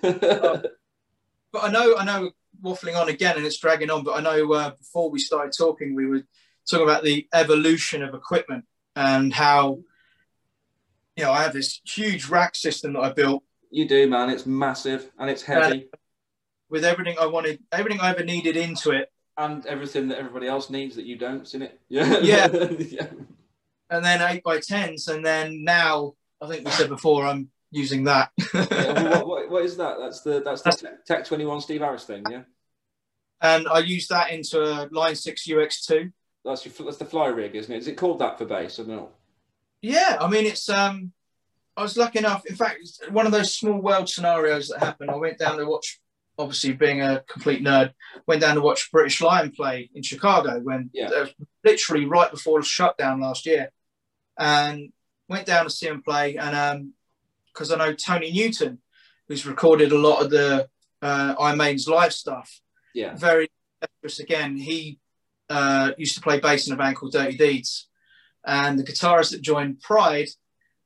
But 0.00 1.64
I 1.64 1.70
know, 1.70 1.96
I 1.96 2.04
know, 2.04 2.30
waffling 2.62 3.00
on 3.00 3.08
again, 3.08 3.36
and 3.36 3.44
it's 3.44 3.58
dragging 3.58 3.90
on. 3.90 4.04
But 4.04 4.12
I 4.12 4.20
know 4.20 4.52
uh, 4.52 4.70
before 4.70 5.10
we 5.10 5.18
started 5.18 5.52
talking, 5.56 5.94
we 5.94 6.06
were 6.06 6.22
talking 6.68 6.84
about 6.84 7.02
the 7.02 7.26
evolution 7.34 8.02
of 8.02 8.14
equipment 8.14 8.64
and 8.94 9.32
how, 9.32 9.80
you 11.16 11.24
know, 11.24 11.32
I 11.32 11.42
have 11.42 11.52
this 11.52 11.80
huge 11.84 12.26
rack 12.28 12.54
system 12.54 12.92
that 12.92 13.00
I 13.00 13.12
built 13.12 13.42
you 13.70 13.86
do, 13.86 14.08
man. 14.08 14.30
It's 14.30 14.46
massive 14.46 15.10
and 15.18 15.30
it's 15.30 15.42
heavy. 15.42 15.88
With 16.70 16.84
everything 16.84 17.16
I 17.20 17.26
wanted, 17.26 17.60
everything 17.72 18.00
I 18.00 18.10
ever 18.10 18.24
needed 18.24 18.56
into 18.56 18.92
it. 18.92 19.10
and 19.36 19.64
everything 19.66 20.08
that 20.08 20.18
everybody 20.18 20.46
else 20.46 20.70
needs 20.70 20.96
that 20.96 21.04
you 21.06 21.16
don't, 21.16 21.42
isn't 21.42 21.62
it? 21.62 21.80
Yeah. 21.88 22.18
Yeah. 22.22 22.48
yeah. 22.78 23.06
And 23.90 24.04
then 24.04 24.22
eight 24.22 24.44
by 24.44 24.60
tens, 24.60 25.08
and 25.08 25.24
then 25.24 25.64
now 25.64 26.14
I 26.40 26.46
think 26.46 26.64
we 26.64 26.70
said 26.70 26.88
before 26.88 27.26
I'm 27.26 27.50
using 27.72 28.04
that. 28.04 28.30
Yeah, 28.54 28.66
well, 28.94 29.12
what, 29.12 29.26
what, 29.26 29.50
what 29.50 29.64
is 29.64 29.76
that? 29.78 29.96
That's 29.98 30.20
the 30.20 30.42
that's 30.44 30.62
the 30.62 30.98
Tech 31.06 31.24
Twenty 31.24 31.44
One 31.44 31.60
Steve 31.60 31.80
Harris 31.80 32.04
thing, 32.04 32.22
yeah. 32.30 32.42
and 33.40 33.66
I 33.66 33.80
use 33.80 34.06
that 34.08 34.30
into 34.30 34.62
a 34.62 34.88
Line 34.92 35.16
Six 35.16 35.46
UX2. 35.48 36.12
That's 36.44 36.64
your, 36.64 36.74
that's 36.84 36.98
the 36.98 37.04
fly 37.04 37.26
rig, 37.26 37.54
isn't 37.56 37.72
it? 37.72 37.78
Is 37.78 37.88
it 37.88 37.96
called 37.96 38.20
that 38.20 38.38
for 38.38 38.44
bass? 38.44 38.76
Don't 38.76 38.88
know. 38.88 39.08
Yeah, 39.82 40.18
I 40.20 40.28
mean 40.28 40.46
it's 40.46 40.68
um 40.68 41.12
I 41.76 41.82
was 41.82 41.96
lucky 41.96 42.18
enough. 42.18 42.44
In 42.46 42.54
fact, 42.54 42.78
one 43.10 43.26
of 43.26 43.32
those 43.32 43.54
small 43.54 43.80
world 43.80 44.08
scenarios 44.08 44.68
that 44.68 44.80
happened. 44.80 45.10
I 45.10 45.16
went 45.16 45.38
down 45.38 45.58
to 45.58 45.64
watch, 45.64 45.98
obviously 46.38 46.72
being 46.72 47.02
a 47.02 47.22
complete 47.28 47.62
nerd, 47.62 47.92
went 48.26 48.40
down 48.40 48.54
to 48.54 48.60
watch 48.60 48.90
British 48.90 49.20
Lion 49.20 49.50
play 49.50 49.90
in 49.94 50.02
Chicago 50.02 50.58
when 50.60 50.90
Yeah. 50.92 51.10
was 51.10 51.34
literally 51.64 52.06
right 52.06 52.30
before 52.30 52.60
the 52.60 52.66
shutdown 52.66 53.20
last 53.20 53.46
year, 53.46 53.70
and 54.38 54.92
went 55.28 55.46
down 55.46 55.64
to 55.64 55.70
see 55.70 55.86
him 55.86 56.02
play. 56.02 56.36
And 56.36 56.56
um, 56.56 56.94
because 57.52 57.70
I 57.70 57.76
know 57.76 57.92
Tony 57.94 58.32
Newton, 58.32 58.80
who's 59.28 59.46
recorded 59.46 59.92
a 59.92 59.98
lot 59.98 60.22
of 60.24 60.30
the 60.30 60.68
uh, 61.02 61.34
iMain's 61.36 61.88
live 61.88 62.12
stuff, 62.12 62.60
Yeah. 62.94 63.14
very 63.16 63.50
dexterous 63.80 64.20
again. 64.20 64.56
He 64.56 64.98
uh, 65.48 65.92
used 65.98 66.14
to 66.14 66.20
play 66.20 66.40
bass 66.40 66.66
in 66.66 66.72
a 66.72 66.76
band 66.76 66.96
called 66.96 67.12
Dirty 67.12 67.36
Deeds, 67.36 67.88
and 68.46 68.78
the 68.78 68.84
guitarist 68.84 69.32
that 69.32 69.42
joined 69.42 69.80
Pride, 69.80 70.28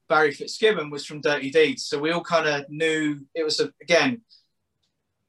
Barry 0.08 0.32
Fitzgibbon, 0.32 0.90
was 0.90 1.06
from 1.06 1.20
Dirty 1.20 1.50
Deeds. 1.50 1.84
So 1.86 1.98
we 1.98 2.10
all 2.10 2.24
kind 2.24 2.46
of 2.48 2.68
knew 2.68 3.20
it 3.34 3.44
was 3.44 3.60
a, 3.60 3.72
again 3.80 4.22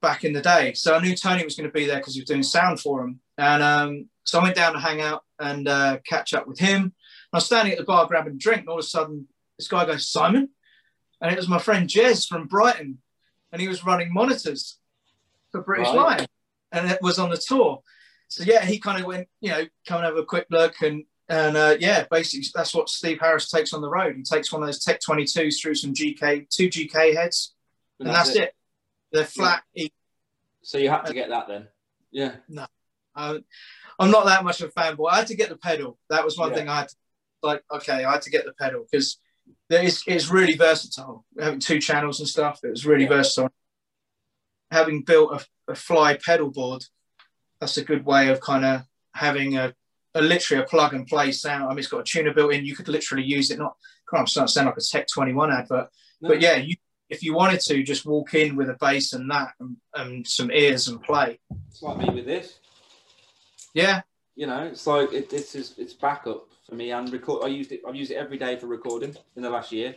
back 0.02 0.24
in 0.24 0.32
the 0.32 0.40
day. 0.40 0.72
So 0.74 0.94
I 0.94 1.00
knew 1.00 1.16
Tony 1.16 1.44
was 1.44 1.56
going 1.56 1.68
to 1.68 1.72
be 1.72 1.86
there 1.86 1.98
because 1.98 2.14
he 2.14 2.20
was 2.20 2.28
doing 2.28 2.42
sound 2.42 2.80
for 2.80 3.02
him, 3.02 3.20
and 3.38 3.62
um, 3.62 4.08
so 4.24 4.40
I 4.40 4.42
went 4.42 4.56
down 4.56 4.72
to 4.74 4.80
hang 4.80 5.00
out 5.00 5.24
and 5.38 5.68
uh, 5.68 5.98
catch 6.06 6.34
up 6.34 6.46
with 6.46 6.58
him. 6.58 6.94
I 7.32 7.38
was 7.38 7.46
standing 7.46 7.72
at 7.72 7.78
the 7.78 7.84
bar 7.84 8.06
grabbing 8.06 8.34
a 8.34 8.36
drink, 8.38 8.60
and 8.60 8.68
all 8.68 8.78
of 8.78 8.84
a 8.84 8.86
sudden 8.86 9.28
this 9.58 9.68
guy 9.68 9.84
goes, 9.84 10.10
"Simon," 10.10 10.50
and 11.20 11.32
it 11.32 11.36
was 11.36 11.48
my 11.48 11.58
friend 11.58 11.88
Jez 11.88 12.26
from 12.26 12.46
Brighton, 12.46 12.98
and 13.52 13.60
he 13.60 13.68
was 13.68 13.84
running 13.84 14.12
monitors 14.12 14.78
for 15.52 15.62
British 15.62 15.88
Right. 15.88 15.96
Lion, 15.96 16.26
and 16.72 16.90
it 16.90 16.98
was 17.02 17.18
on 17.18 17.30
the 17.30 17.36
tour. 17.36 17.82
So 18.28 18.44
yeah, 18.44 18.64
he 18.64 18.78
kind 18.78 19.00
of 19.00 19.06
went, 19.06 19.28
you 19.40 19.50
know, 19.50 19.64
come 19.86 19.98
and 19.98 20.06
have 20.06 20.16
a 20.16 20.24
quick 20.24 20.46
look, 20.50 20.74
and 20.82 21.04
and 21.28 21.56
uh, 21.56 21.76
yeah, 21.80 22.06
basically 22.10 22.46
that's 22.54 22.74
what 22.74 22.88
Steve 22.88 23.18
Harris 23.20 23.50
takes 23.50 23.72
on 23.72 23.80
the 23.80 23.88
road. 23.88 24.16
He 24.16 24.22
takes 24.22 24.52
one 24.52 24.62
of 24.62 24.68
those 24.68 24.82
Tech 24.82 25.00
22s 25.00 25.60
through 25.60 25.74
some 25.74 25.92
GK, 25.92 26.48
two 26.48 26.68
GK 26.68 27.16
heads, 27.16 27.54
and 27.98 28.08
that's, 28.08 28.34
it. 28.36 28.54
They're 29.16 29.24
flat. 29.24 29.62
E- 29.74 29.90
So 30.62 30.78
you 30.78 30.90
had 30.90 31.02
to 31.02 31.10
uh, 31.10 31.12
get 31.14 31.28
that 31.30 31.48
then. 31.48 31.68
Yeah. 32.10 32.36
No, 32.48 32.66
I'm 33.14 34.10
not 34.10 34.26
that 34.26 34.44
much 34.44 34.60
of 34.60 34.68
a 34.70 34.72
fanboy. 34.72 35.10
I 35.10 35.16
had 35.18 35.26
to 35.28 35.36
get 35.36 35.48
the 35.48 35.56
pedal. 35.56 35.98
That 36.10 36.24
was 36.24 36.36
one 36.38 36.50
Yeah. 36.50 36.56
thing 36.56 36.68
I 36.68 36.76
had 36.80 36.88
to 36.88 36.96
like. 37.42 37.62
Okay, 37.72 38.04
I 38.04 38.12
had 38.12 38.22
to 38.22 38.30
get 38.30 38.44
the 38.44 38.52
pedal 38.52 38.84
because 38.90 39.18
it's 39.70 40.02
it's 40.06 40.28
really 40.30 40.54
versatile. 40.56 41.24
Having 41.38 41.60
two 41.60 41.80
channels 41.80 42.20
and 42.20 42.28
stuff, 42.28 42.60
it 42.62 42.70
was 42.70 42.84
really 42.86 43.04
Yeah. 43.04 43.08
versatile. 43.16 43.50
Having 44.70 45.02
built 45.02 45.32
a, 45.68 45.72
a 45.72 45.74
fly 45.74 46.18
pedal 46.24 46.50
board, 46.50 46.84
that's 47.60 47.76
a 47.76 47.84
good 47.84 48.04
way 48.04 48.28
of 48.28 48.40
kind 48.40 48.64
of 48.64 48.82
having 49.14 49.56
a, 49.56 49.72
a 50.14 50.20
literally 50.20 50.62
a 50.62 50.66
plug 50.66 50.92
and 50.92 51.06
play 51.06 51.30
sound. 51.32 51.64
I 51.64 51.68
mean, 51.70 51.78
it's 51.78 51.88
got 51.88 52.00
a 52.00 52.04
tuner 52.04 52.34
built 52.34 52.52
in. 52.52 52.66
You 52.66 52.74
could 52.76 52.88
literally 52.88 53.24
use 53.24 53.50
it. 53.50 53.58
Not, 53.58 53.76
can't 54.12 54.28
sound 54.28 54.50
sound 54.50 54.66
like 54.66 54.76
a 54.76 54.80
Tech 54.80 55.06
21 55.12 55.52
advert, 55.52 55.88
No. 56.20 56.28
but 56.28 56.40
yeah, 56.40 56.56
you 56.56 56.76
if 57.08 57.22
you 57.22 57.34
wanted 57.34 57.60
to, 57.60 57.82
just 57.82 58.04
walk 58.04 58.34
in 58.34 58.56
with 58.56 58.68
a 58.68 58.76
bass 58.80 59.12
and 59.12 59.30
that 59.30 59.52
and, 59.60 59.76
and 59.94 60.26
some 60.26 60.50
ears 60.50 60.88
and 60.88 61.02
play. 61.02 61.38
It's 61.68 61.82
like 61.82 61.98
me 61.98 62.10
with 62.12 62.26
this. 62.26 62.58
Yeah, 63.74 64.00
You 64.34 64.46
know, 64.46 64.62
it's 64.62 64.86
like 64.86 65.12
it, 65.12 65.28
this 65.28 65.54
is 65.54 65.74
it's 65.76 65.92
backup 65.92 66.48
for 66.66 66.74
me 66.74 66.92
and 66.92 67.12
record. 67.12 67.44
I 67.44 67.48
used 67.48 67.72
it. 67.72 67.82
I've 67.86 67.94
used 67.94 68.10
it 68.10 68.16
every 68.16 68.38
day 68.38 68.56
for 68.56 68.66
recording 68.66 69.14
in 69.36 69.42
the 69.42 69.50
last 69.50 69.70
year. 69.70 69.94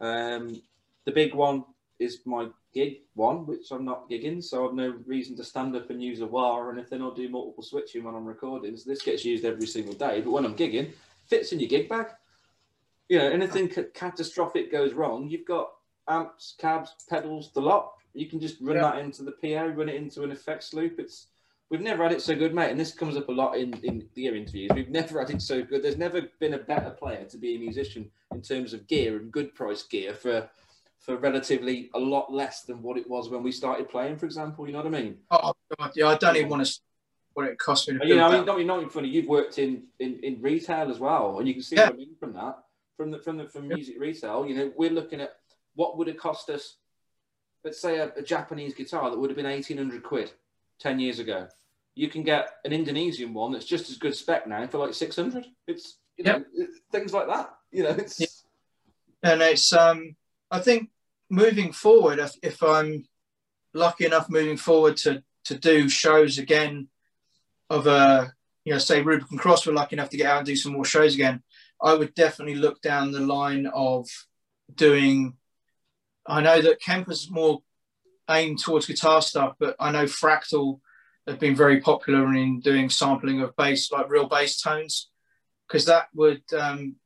Um, 0.00 0.62
the 1.04 1.12
big 1.12 1.34
one 1.34 1.64
is 1.98 2.20
my 2.24 2.48
gig 2.72 3.00
one, 3.14 3.46
which 3.46 3.70
I'm 3.70 3.84
not 3.84 4.08
gigging, 4.08 4.42
so 4.42 4.66
I've 4.66 4.74
no 4.74 4.94
reason 5.06 5.36
to 5.36 5.44
stand 5.44 5.76
up 5.76 5.90
and 5.90 6.02
use 6.02 6.20
a 6.20 6.26
wah 6.26 6.56
or 6.56 6.72
anything 6.72 7.02
or 7.02 7.14
do 7.14 7.28
multiple 7.28 7.62
switching 7.62 8.04
when 8.04 8.14
I'm 8.14 8.24
recording. 8.24 8.76
So 8.76 8.88
this 8.88 9.02
gets 9.02 9.24
used 9.24 9.44
every 9.44 9.66
single 9.66 9.94
day. 9.94 10.22
But 10.22 10.30
when 10.30 10.46
I'm 10.46 10.56
gigging, 10.56 10.92
fits 11.26 11.52
in 11.52 11.60
your 11.60 11.68
gig 11.68 11.88
bag. 11.88 12.06
You 13.10 13.18
know, 13.18 13.28
anything 13.28 13.68
ca- 13.68 13.90
catastrophic 13.92 14.72
goes 14.72 14.94
wrong, 14.94 15.28
you've 15.28 15.46
got 15.46 15.72
amps, 16.14 16.54
cabs, 16.58 16.94
pedals, 17.08 17.52
the 17.52 17.60
lot. 17.60 17.92
You 18.12 18.26
can 18.26 18.40
just 18.40 18.60
run 18.60 18.76
Yeah. 18.76 18.82
that 18.82 18.98
into 18.98 19.22
the 19.22 19.32
PA, 19.32 19.66
run 19.66 19.88
it 19.88 19.94
into 19.94 20.22
an 20.24 20.32
effects 20.32 20.74
loop. 20.74 20.98
It's 20.98 21.28
we've 21.70 21.80
never 21.80 22.02
had 22.02 22.12
it 22.12 22.20
so 22.20 22.34
good, 22.34 22.52
mate. 22.52 22.70
And 22.70 22.80
this 22.80 22.92
comes 22.92 23.16
up 23.16 23.28
a 23.28 23.32
lot 23.32 23.56
in 23.56 23.72
in 23.84 23.98
the 24.00 24.04
gear 24.16 24.34
interviews. 24.34 24.72
We've 24.74 24.90
never 24.90 25.20
had 25.20 25.30
it 25.30 25.40
so 25.40 25.62
good. 25.62 25.82
There's 25.82 25.96
never 25.96 26.22
been 26.40 26.54
a 26.54 26.58
better 26.58 26.90
player 26.90 27.24
to 27.26 27.38
be 27.38 27.54
a 27.54 27.58
musician 27.58 28.10
in 28.32 28.42
terms 28.42 28.74
of 28.74 28.86
gear 28.88 29.16
and 29.16 29.30
good 29.32 29.54
price 29.54 29.82
gear 29.84 30.12
for 30.14 30.50
for 30.98 31.16
relatively 31.16 31.88
a 31.94 31.98
lot 31.98 32.30
less 32.32 32.64
than 32.64 32.82
what 32.82 32.98
it 32.98 33.08
was 33.08 33.30
when 33.30 33.42
we 33.42 33.52
started 33.52 33.88
playing. 33.88 34.18
For 34.18 34.26
example, 34.26 34.66
you 34.66 34.72
know 34.72 34.82
what 34.82 34.94
I 34.94 35.00
mean? 35.02 35.18
Oh 35.30 35.52
god, 35.78 35.92
yeah, 35.94 36.08
I 36.08 36.16
don't 36.16 36.36
even 36.36 36.50
want 36.50 36.66
to 36.66 36.80
what 37.34 37.46
it 37.46 37.58
cost 37.58 37.88
me 37.88 37.96
to 37.96 38.06
you 38.06 38.16
know, 38.16 38.26
I 38.26 38.36
mean, 38.36 38.44
not, 38.44 38.60
not 38.66 38.78
being 38.80 38.90
funny. 38.90 39.08
You've 39.08 39.28
worked 39.28 39.58
in, 39.60 39.84
in, 40.00 40.18
in 40.24 40.42
retail 40.42 40.90
as 40.90 40.98
well, 40.98 41.38
and 41.38 41.46
you 41.46 41.54
can 41.54 41.62
see 41.62 41.76
Yeah. 41.76 41.86
what 41.86 41.94
I 41.94 41.98
mean 41.98 42.16
from 42.18 42.32
that, 42.32 42.58
from 42.96 43.12
the 43.12 43.20
from 43.20 43.36
the 43.38 43.48
from 43.48 43.68
music 43.68 43.94
retail. 44.00 44.44
You 44.44 44.56
know, 44.56 44.72
we're 44.76 44.90
looking 44.90 45.20
at 45.20 45.36
what 45.80 45.96
would 45.96 46.08
it 46.08 46.18
cost 46.26 46.50
us 46.50 46.64
let's 47.64 47.80
say 47.80 47.98
a, 47.98 48.12
a 48.16 48.22
Japanese 48.22 48.74
guitar 48.74 49.10
that 49.10 49.18
would 49.18 49.30
have 49.30 49.36
been 49.36 49.46
eighteen 49.56 49.78
hundred 49.78 50.02
quid 50.02 50.32
ten 50.78 50.98
years 50.98 51.18
ago. 51.18 51.48
You 51.94 52.08
can 52.08 52.22
get 52.22 52.44
an 52.64 52.72
Indonesian 52.72 53.34
one 53.34 53.52
that's 53.52 53.66
just 53.74 53.90
as 53.90 53.98
good 53.98 54.14
spec 54.14 54.46
now 54.46 54.66
for 54.66 54.78
like 54.78 54.94
six 54.94 55.16
hundred. 55.16 55.46
It's 55.66 55.98
you 56.16 56.24
know 56.24 56.44
things 56.92 57.12
like 57.12 57.28
that. 57.28 57.50
You 57.72 57.84
know, 57.84 57.90
it's 57.90 58.20
Yeah. 58.20 59.32
and 59.32 59.42
it's 59.42 59.72
um 59.72 60.16
I 60.50 60.60
think 60.60 60.90
moving 61.28 61.72
forward, 61.72 62.18
if, 62.18 62.32
if 62.42 62.62
I'm 62.62 63.04
lucky 63.74 64.04
enough 64.06 64.28
moving 64.28 64.56
forward 64.56 64.96
to 65.04 65.22
to 65.48 65.54
do 65.70 65.88
shows 65.88 66.38
again 66.38 66.88
of 67.68 67.86
a 67.86 68.32
you 68.64 68.72
know 68.72 68.78
say 68.78 69.02
Rubicon 69.02 69.38
Cross, 69.38 69.66
we're 69.66 69.80
lucky 69.80 69.96
enough 69.96 70.10
to 70.10 70.16
get 70.16 70.30
out 70.30 70.38
and 70.38 70.46
do 70.46 70.56
some 70.56 70.72
more 70.72 70.84
shows 70.94 71.14
again. 71.14 71.42
I 71.82 71.94
would 71.94 72.14
definitely 72.14 72.56
look 72.56 72.80
down 72.82 73.12
the 73.12 73.20
line 73.20 73.66
of 73.66 74.06
doing. 74.74 75.34
I 76.30 76.40
know 76.40 76.60
that 76.62 76.80
Kemper's 76.80 77.30
more 77.30 77.62
aimed 78.28 78.60
towards 78.60 78.86
guitar 78.86 79.20
stuff, 79.20 79.56
but 79.58 79.74
I 79.80 79.90
know 79.90 80.04
Fractal 80.04 80.80
have 81.26 81.38
been 81.38 81.56
very 81.56 81.80
popular 81.80 82.32
in 82.34 82.60
doing 82.60 82.88
sampling 82.88 83.40
of 83.40 83.56
bass, 83.56 83.90
like 83.90 84.08
real 84.08 84.28
bass 84.28 84.60
tones, 84.60 85.10
because 85.66 85.84
that 85.86 86.08
would 86.14 86.42
um, 86.56 86.96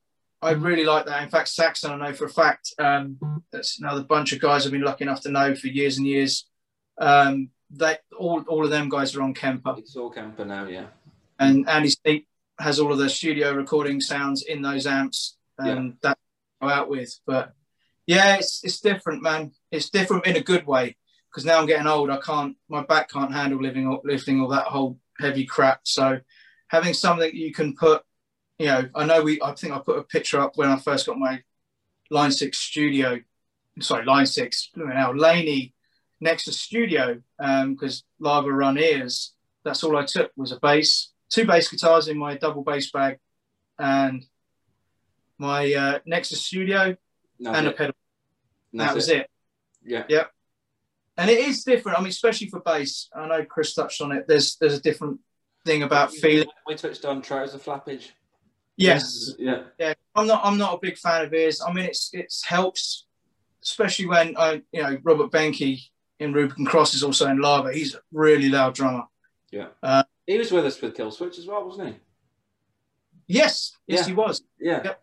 I 0.42 0.50
really 0.50 0.84
like 0.84 1.06
that. 1.06 1.22
In 1.22 1.30
fact, 1.30 1.48
Saxon, 1.48 1.90
I 1.92 1.96
know 1.96 2.12
for 2.12 2.26
a 2.26 2.30
fact, 2.30 2.74
um, 2.78 3.42
that's 3.50 3.80
another 3.80 4.02
bunch 4.02 4.32
of 4.34 4.40
guys 4.40 4.66
I've 4.66 4.72
been 4.72 4.82
lucky 4.82 5.04
enough 5.04 5.22
to 5.22 5.30
know 5.30 5.54
for 5.54 5.68
years 5.68 5.96
and 5.96 6.06
years. 6.06 6.46
Um, 6.98 7.48
they 7.70 7.96
all, 8.18 8.42
all 8.46 8.64
of 8.64 8.70
them 8.70 8.90
guys 8.90 9.16
are 9.16 9.22
on 9.22 9.32
Kemper, 9.32 9.74
it's 9.78 9.96
all 9.96 10.10
Kemper 10.10 10.44
now. 10.44 10.66
Yeah, 10.66 10.86
and 11.38 11.68
Andy 11.68 11.88
Sneap 11.88 12.28
has 12.60 12.78
all 12.78 12.92
of 12.92 12.98
the 12.98 13.08
studio 13.08 13.52
recording 13.52 14.00
sounds 14.00 14.42
in 14.42 14.60
those 14.60 14.86
amps, 14.86 15.38
and 15.58 15.96
that 16.02 16.18
I 16.60 16.66
go 16.66 16.72
out 16.72 16.90
with. 16.90 17.18
But 17.26 17.54
yeah, 18.06 18.36
it's 18.36 18.62
it's 18.64 18.80
different, 18.80 19.22
man. 19.22 19.52
It's 19.70 19.90
different 19.90 20.26
in 20.26 20.36
a 20.36 20.40
good 20.40 20.66
way 20.66 20.96
because 21.30 21.44
now 21.44 21.58
I'm 21.58 21.66
getting 21.66 21.86
old. 21.86 22.10
I 22.10 22.18
can't, 22.18 22.56
my 22.68 22.82
back 22.82 23.10
can't 23.10 23.32
handle 23.32 23.60
living 23.60 23.98
lifting 24.04 24.40
all 24.40 24.48
that 24.48 24.66
whole 24.66 24.98
heavy 25.18 25.44
crap. 25.44 25.80
So 25.84 26.20
having 26.68 26.94
something 26.94 27.34
you 27.34 27.52
can 27.52 27.74
put 27.74 28.02
you 28.58 28.66
know, 28.66 28.88
I 28.94 29.04
know 29.04 29.22
we, 29.22 29.40
I 29.42 29.52
think 29.52 29.72
I 29.72 29.78
put 29.78 29.98
a 29.98 30.02
picture 30.02 30.40
up 30.40 30.56
when 30.56 30.68
I 30.68 30.76
first 30.76 31.06
got 31.06 31.18
my 31.18 31.42
Line 32.10 32.30
6 32.30 32.56
studio, 32.56 33.20
sorry, 33.80 34.04
Line 34.04 34.26
6, 34.26 34.70
now 34.76 35.12
Laney 35.12 35.74
Nexus 36.20 36.60
studio, 36.60 37.20
because 37.38 38.04
um, 38.20 38.24
Lava 38.24 38.52
Run 38.52 38.78
ears, 38.78 39.34
that's 39.64 39.82
all 39.82 39.96
I 39.96 40.04
took 40.04 40.30
was 40.36 40.52
a 40.52 40.60
bass, 40.60 41.12
two 41.30 41.46
bass 41.46 41.68
guitars 41.68 42.08
in 42.08 42.18
my 42.18 42.36
double 42.36 42.62
bass 42.62 42.90
bag, 42.90 43.18
and 43.78 44.24
my 45.38 45.74
uh, 45.74 45.98
Nexus 46.06 46.46
Studio 46.46 46.96
And 47.44 47.66
a 47.66 47.72
pedal. 47.72 47.94
That's 48.72 48.90
that 48.90 48.94
was 48.94 49.08
it. 49.08 49.30
Yeah, 49.84 50.04
Yeah. 50.08 50.24
And 51.16 51.30
it 51.30 51.38
is 51.38 51.62
different. 51.62 51.98
I 51.98 52.00
mean, 52.00 52.08
especially 52.10 52.48
for 52.48 52.58
bass. 52.60 53.08
I 53.14 53.26
know 53.28 53.44
Chris 53.44 53.72
touched 53.74 54.00
on 54.00 54.10
it. 54.12 54.26
There's 54.26 54.56
there's 54.56 54.74
a 54.74 54.80
different 54.80 55.20
thing 55.64 55.82
about 55.84 56.12
feeling. 56.12 56.48
We 56.66 56.74
touched 56.74 57.04
on 57.04 57.22
trouser 57.22 57.58
flappage. 57.58 58.10
Yes. 58.76 59.32
Yeah. 59.38 59.62
yeah, 59.78 59.94
I'm 60.16 60.26
not. 60.26 60.40
I'm 60.44 60.58
not 60.58 60.74
a 60.74 60.78
big 60.80 60.98
fan 60.98 61.24
of 61.24 61.30
his. 61.30 61.60
I 61.60 61.72
mean, 61.72 61.84
it's 61.84 62.10
it's 62.12 62.44
helps, 62.44 63.06
especially 63.62 64.06
when 64.06 64.36
I, 64.36 64.62
you 64.72 64.82
know, 64.82 64.98
Robert 65.04 65.30
Benke 65.30 65.80
in 66.18 66.32
Rubicon 66.32 66.64
Cross 66.64 66.94
is 66.94 67.04
also 67.04 67.28
in 67.28 67.40
Lava. 67.40 67.72
He's 67.72 67.94
a 67.94 67.98
really 68.10 68.48
loud 68.48 68.74
drummer. 68.74 69.04
Yeah. 69.52 69.68
Uh, 69.82 70.02
he 70.26 70.36
was 70.36 70.50
with 70.50 70.66
us 70.66 70.80
with 70.80 70.96
Kill 70.96 71.12
Switch 71.12 71.38
as 71.38 71.46
well, 71.46 71.64
wasn't 71.64 71.90
he? 71.90 71.94
Yes, 73.28 73.76
yes, 73.86 74.00
Yeah. 74.00 74.06
he 74.06 74.12
was. 74.14 74.42
Yeah. 74.58 74.80
Yep. 74.84 75.02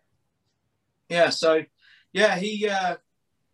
Yeah, 1.08 1.30
so 1.30 1.62
yeah, 2.12 2.36
he. 2.36 2.68
uh 2.68 2.96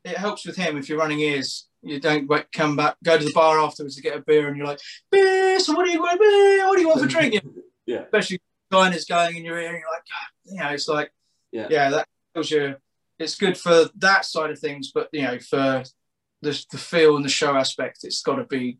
It 0.04 0.16
helps 0.16 0.46
with 0.46 0.56
him 0.56 0.76
if 0.78 0.88
you're 0.88 0.98
running 0.98 1.20
ears. 1.20 1.68
You 1.82 2.00
don't 2.00 2.26
wait, 2.28 2.50
come 2.52 2.76
back, 2.76 2.96
go 3.04 3.18
to 3.18 3.24
the 3.24 3.32
bar 3.32 3.58
afterwards 3.60 3.96
to 3.96 4.02
get 4.02 4.16
a 4.16 4.20
beer, 4.20 4.48
and 4.48 4.56
you're 4.56 4.66
like, 4.66 4.80
beer. 5.10 5.60
So 5.60 5.74
what 5.74 5.84
do 5.86 5.92
you 5.92 6.00
want? 6.00 6.18
Beer? 6.20 6.66
What 6.66 6.76
do 6.76 6.82
you 6.82 6.88
want 6.88 7.00
for 7.00 7.06
drinking? 7.06 7.42
Yeah. 7.86 8.02
Especially 8.02 8.38
when 8.68 8.92
is 8.92 9.06
going 9.06 9.34
in 9.36 9.44
your 9.46 9.58
ear, 9.58 9.70
and 9.70 9.78
you're 9.78 9.90
like, 9.90 10.02
God, 10.12 10.52
you 10.52 10.58
know, 10.60 10.68
it's 10.74 10.88
like, 10.88 11.10
Yeah. 11.52 11.68
yeah, 11.70 11.88
that 11.88 12.06
tells 12.34 12.50
you. 12.50 12.76
It's 13.18 13.34
good 13.34 13.56
for 13.56 13.88
that 13.96 14.26
side 14.26 14.50
of 14.50 14.58
things, 14.58 14.92
but 14.92 15.08
you 15.12 15.22
know, 15.22 15.38
for 15.38 15.84
the 16.42 16.64
the 16.70 16.78
feel 16.78 17.16
and 17.16 17.24
the 17.24 17.30
show 17.30 17.56
aspect, 17.56 18.00
it's 18.04 18.20
got 18.22 18.36
to 18.36 18.44
be, 18.44 18.78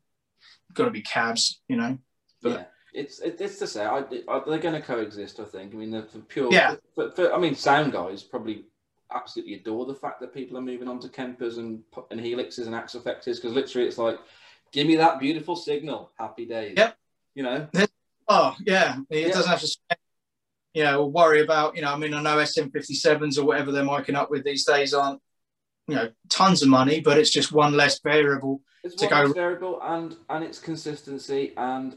got 0.74 0.84
to 0.84 0.90
be 0.90 1.00
cabs. 1.00 1.62
You 1.68 1.76
know. 1.76 1.98
But- 2.42 2.52
yeah. 2.52 2.64
It's 2.94 3.20
it, 3.20 3.40
it's 3.40 3.59
to 3.60 3.66
say 3.66 3.84
I, 3.84 3.98
I, 3.98 4.42
they're 4.46 4.59
going 4.59 4.74
to 4.74 4.80
coexist. 4.82 5.40
I 5.40 5.44
think. 5.44 5.72
I 5.74 5.76
mean, 5.76 5.90
the, 5.90 6.02
for 6.02 6.18
pure. 6.20 6.52
Yeah. 6.52 6.76
But 6.96 7.16
for, 7.16 7.32
I 7.32 7.38
mean, 7.38 7.55
sound 7.55 7.92
guys 7.92 8.22
probably 8.22 8.64
absolutely 9.14 9.55
adore 9.55 9.86
the 9.86 9.94
fact 9.94 10.20
that 10.20 10.35
people 10.35 10.56
are 10.59 10.62
moving 10.62 10.89
on 10.89 10.98
to 11.01 11.09
Kempers 11.09 11.59
and 11.59 11.82
and 12.10 12.20
Helixes 12.20 12.66
and 12.66 12.74
Axe-Fxes 12.74 13.36
because 13.36 13.52
literally 13.52 13.89
it's 13.89 13.98
like, 13.98 14.18
give 14.72 14.86
me 14.86 14.97
that 14.97 15.20
beautiful 15.20 15.56
signal. 15.56 16.10
Happy 16.18 16.44
days. 16.47 16.74
Yep. 16.76 16.97
You 17.35 17.43
know. 17.43 17.68
Oh 18.28 18.55
yeah, 18.66 18.97
it 19.09 19.32
doesn't 19.32 19.51
have 19.51 19.60
to 19.60 19.97
you 20.74 20.85
know, 20.85 21.06
worry 21.06 21.40
about 21.40 21.74
you 21.76 21.82
know. 21.82 21.93
I 21.93 21.97
mean, 21.97 22.14
I 22.14 22.22
know 22.22 22.36
SM57s 22.36 23.39
or 23.39 23.44
whatever 23.44 23.72
they're 23.72 23.82
miking 23.82 24.14
up 24.14 24.30
with 24.30 24.44
these 24.44 24.64
days 24.64 24.94
aren't 24.94 25.20
you 25.86 25.97
know 25.97 26.10
tons 26.28 26.62
of 26.62 26.68
money, 26.68 27.01
but 27.01 27.18
it's 27.18 27.30
just 27.30 27.52
one 27.52 27.72
less 27.72 28.01
variable. 28.01 28.60
It's 28.85 28.94
to 28.97 29.09
go- 29.09 29.22
less 29.22 29.32
variable 29.32 29.80
and 29.82 30.16
and 30.28 30.44
its 30.44 30.59
consistency 30.59 31.52
and 31.56 31.97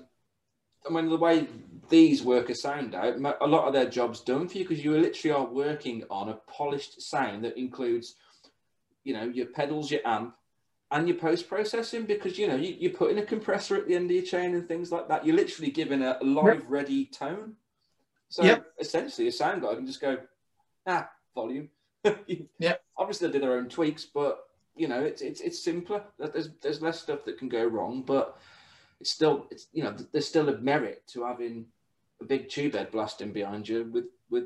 I 0.89 0.91
mean 0.91 1.09
the 1.09 1.17
way 1.17 1.47
these 1.91 2.23
workers 2.23 2.61
sound 2.61 2.95
out, 2.95 3.15
a 3.41 3.47
lot 3.47 3.67
of 3.67 3.73
their 3.73 3.89
jobs 3.89 4.21
done 4.21 4.47
for 4.47 4.57
you 4.57 4.67
because 4.67 4.83
you 4.83 4.97
literally 4.97 5.35
are 5.35 5.45
working 5.45 6.03
on 6.09 6.29
a 6.29 6.33
polished 6.47 6.99
sound 7.01 7.43
that 7.45 7.57
includes, 7.57 8.15
you 9.03 9.13
know, 9.13 9.25
your 9.25 9.45
pedals, 9.47 9.91
your 9.91 10.01
amp, 10.05 10.35
and 10.89 11.07
your 11.07 11.17
post 11.17 11.47
processing 11.47 12.05
because 12.05 12.37
you 12.37 12.47
know 12.47 12.55
you, 12.55 12.75
you're 12.77 12.91
putting 12.91 13.17
a 13.17 13.25
compressor 13.25 13.77
at 13.77 13.87
the 13.87 13.95
end 13.95 14.11
of 14.11 14.15
your 14.15 14.25
chain 14.25 14.55
and 14.55 14.67
things 14.67 14.91
like 14.91 15.07
that. 15.07 15.25
You're 15.25 15.35
literally 15.35 15.71
giving 15.71 16.01
a 16.01 16.17
live 16.21 16.65
ready 16.67 17.05
tone. 17.05 17.53
So 18.29 18.43
Yep. 18.43 18.65
essentially, 18.79 19.27
a 19.27 19.31
sound 19.31 19.61
guy 19.61 19.75
can 19.75 19.85
just 19.85 20.01
go, 20.01 20.17
ah, 20.87 21.09
volume. 21.35 21.69
yeah. 22.59 22.75
Obviously, 22.97 23.27
they 23.27 23.33
do 23.33 23.39
their 23.39 23.57
own 23.57 23.69
tweaks, 23.69 24.05
but 24.05 24.45
you 24.75 24.87
know, 24.87 25.01
it's 25.01 25.21
it's 25.21 25.41
it's 25.41 25.63
simpler. 25.63 26.03
There's 26.17 26.49
there's 26.61 26.81
less 26.81 27.01
stuff 27.01 27.23
that 27.25 27.37
can 27.37 27.49
go 27.49 27.63
wrong, 27.63 28.03
but 28.03 28.37
it's 28.99 29.11
still 29.11 29.47
it's 29.51 29.67
you 29.73 29.83
know 29.83 29.95
there's 30.11 30.27
still 30.27 30.49
a 30.49 30.57
merit 30.57 31.03
to 31.07 31.25
having 31.25 31.65
a 32.21 32.25
big 32.25 32.49
tube 32.49 32.73
head 32.73 32.91
blasting 32.91 33.31
behind 33.31 33.67
you 33.67 33.89
with 33.91 34.05
with 34.29 34.45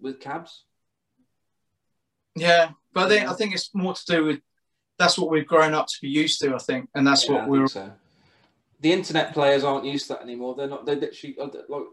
with 0.00 0.20
cabs. 0.20 0.64
Yeah, 2.36 2.70
but 2.92 3.06
I 3.06 3.08
think 3.08 3.28
I 3.28 3.32
think 3.34 3.54
it's 3.54 3.74
more 3.74 3.94
to 3.94 4.04
do 4.06 4.24
with 4.24 4.40
that's 4.98 5.18
what 5.18 5.30
we've 5.30 5.46
grown 5.46 5.74
up 5.74 5.86
to 5.88 5.94
be 6.00 6.08
used 6.08 6.40
to. 6.40 6.54
I 6.54 6.58
think, 6.58 6.88
and 6.94 7.06
that's 7.06 7.28
Yeah, 7.28 7.34
what 7.34 7.48
we're. 7.48 7.66
so. 7.66 7.92
The 8.80 8.92
internet 8.92 9.32
players 9.32 9.64
aren't 9.64 9.86
used 9.86 10.08
to 10.08 10.14
that 10.14 10.22
anymore. 10.22 10.54
They're 10.54 10.68
not. 10.68 10.84
They 10.84 10.96
literally 10.96 11.38
uh, 11.38 11.48
like. 11.68 11.84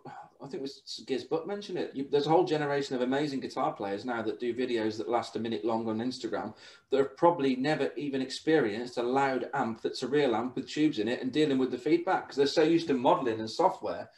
I 0.44 0.46
think 0.46 0.56
it 0.56 0.62
was 0.62 1.04
Giz 1.06 1.24
Butt 1.24 1.46
mentioned 1.46 1.78
it. 1.78 1.92
You, 1.94 2.08
there's 2.10 2.26
a 2.26 2.30
whole 2.32 2.46
generation 2.46 2.96
of 2.96 3.04
amazing 3.04 3.42
guitar 3.42 3.72
players 3.74 4.06
now 4.06 4.24
that 4.24 4.40
do 4.40 4.56
videos 4.56 4.98
that 4.98 5.08
last 5.08 5.36
a 5.36 5.40
minute 5.40 5.64
long 5.64 5.88
on 5.88 6.00
Instagram 6.00 6.56
that 6.90 6.98
have 6.98 7.16
probably 7.16 7.56
never 7.56 7.92
even 7.96 8.24
experienced 8.24 8.98
a 8.98 9.04
loud 9.04 9.50
amp 9.54 9.82
that's 9.84 10.02
a 10.02 10.08
real 10.08 10.36
amp 10.36 10.56
with 10.56 10.68
tubes 10.68 10.98
in 10.98 11.08
it 11.08 11.22
and 11.22 11.32
dealing 11.32 11.60
with 11.60 11.70
the 11.70 11.78
feedback 11.78 12.24
because 12.24 12.38
they're 12.38 12.48
so 12.48 12.64
used 12.64 12.88
to 12.88 12.96
modeling 12.96 13.40
and 13.40 13.50
software 13.50 14.10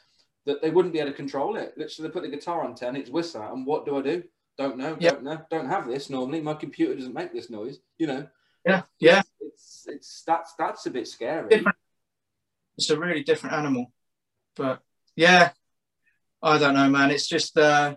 that 0.45 0.61
they 0.61 0.70
wouldn't 0.70 0.94
be 0.94 0.99
able 0.99 1.11
to 1.11 1.15
control 1.15 1.56
it. 1.56 1.74
Literally, 1.78 2.07
they 2.10 2.14
put 2.14 2.24
the 2.24 2.30
guitar 2.36 2.64
on 2.64 2.76
10, 2.76 2.95
it's 2.95 3.10
whistle, 3.10 3.41
and 3.53 3.65
what 3.65 3.86
do 3.86 3.98
I 3.98 4.02
do? 4.02 4.24
Don't 4.57 4.78
know, 4.78 4.98
Yep. 4.99 5.14
don't 5.14 5.24
know, 5.24 5.41
don't 5.49 5.70
have 5.70 5.88
this 5.88 6.10
normally. 6.10 6.41
My 6.41 6.53
computer 6.53 6.94
doesn't 6.95 7.14
make 7.14 7.34
this 7.34 7.49
noise, 7.49 7.80
you 7.98 8.07
know. 8.07 8.28
Yeah, 8.65 8.84
yeah, 8.99 9.22
It's, 9.41 9.86
it's 9.90 10.24
that's 10.26 10.53
that's 10.57 10.86
a 10.86 10.91
bit 10.91 11.07
scary. 11.07 11.49
Different. 11.49 11.76
it's 12.78 12.90
a 12.90 12.98
really 12.99 13.24
different 13.24 13.56
animal. 13.56 13.91
But 14.56 14.82
yeah, 15.15 15.52
I 16.41 16.57
don't 16.57 16.74
know, 16.76 16.90
man. 16.90 17.11
It's 17.11 17.28
just 17.28 17.57
uh, 17.57 17.95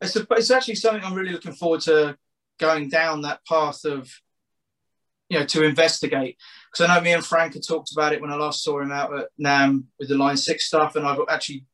it's 0.00 0.14
a, 0.16 0.26
it's 0.32 0.50
actually 0.50 0.74
something 0.76 1.02
I'm 1.02 1.14
really 1.14 1.32
looking 1.32 1.54
forward 1.54 1.80
to 1.82 2.16
going 2.60 2.88
down 2.90 3.22
that 3.22 3.44
path 3.46 3.84
of, 3.84 4.08
you 5.28 5.38
know, 5.40 5.46
to 5.46 5.64
investigate. 5.64 6.36
Because 6.70 6.88
I 6.88 6.94
know 6.94 7.00
me 7.00 7.12
and 7.12 7.24
Frank 7.24 7.54
had 7.54 7.66
talked 7.66 7.90
about 7.92 8.12
it 8.12 8.20
when 8.20 8.30
I 8.30 8.36
last 8.36 8.62
saw 8.62 8.80
him 8.80 8.92
out 8.92 9.16
at 9.18 9.28
NAMM 9.42 9.84
with 9.98 10.08
the 10.10 10.16
Line 10.18 10.36
Six 10.36 10.66
stuff, 10.66 10.94
and 10.96 11.06
I've 11.06 11.18
actually 11.28 11.64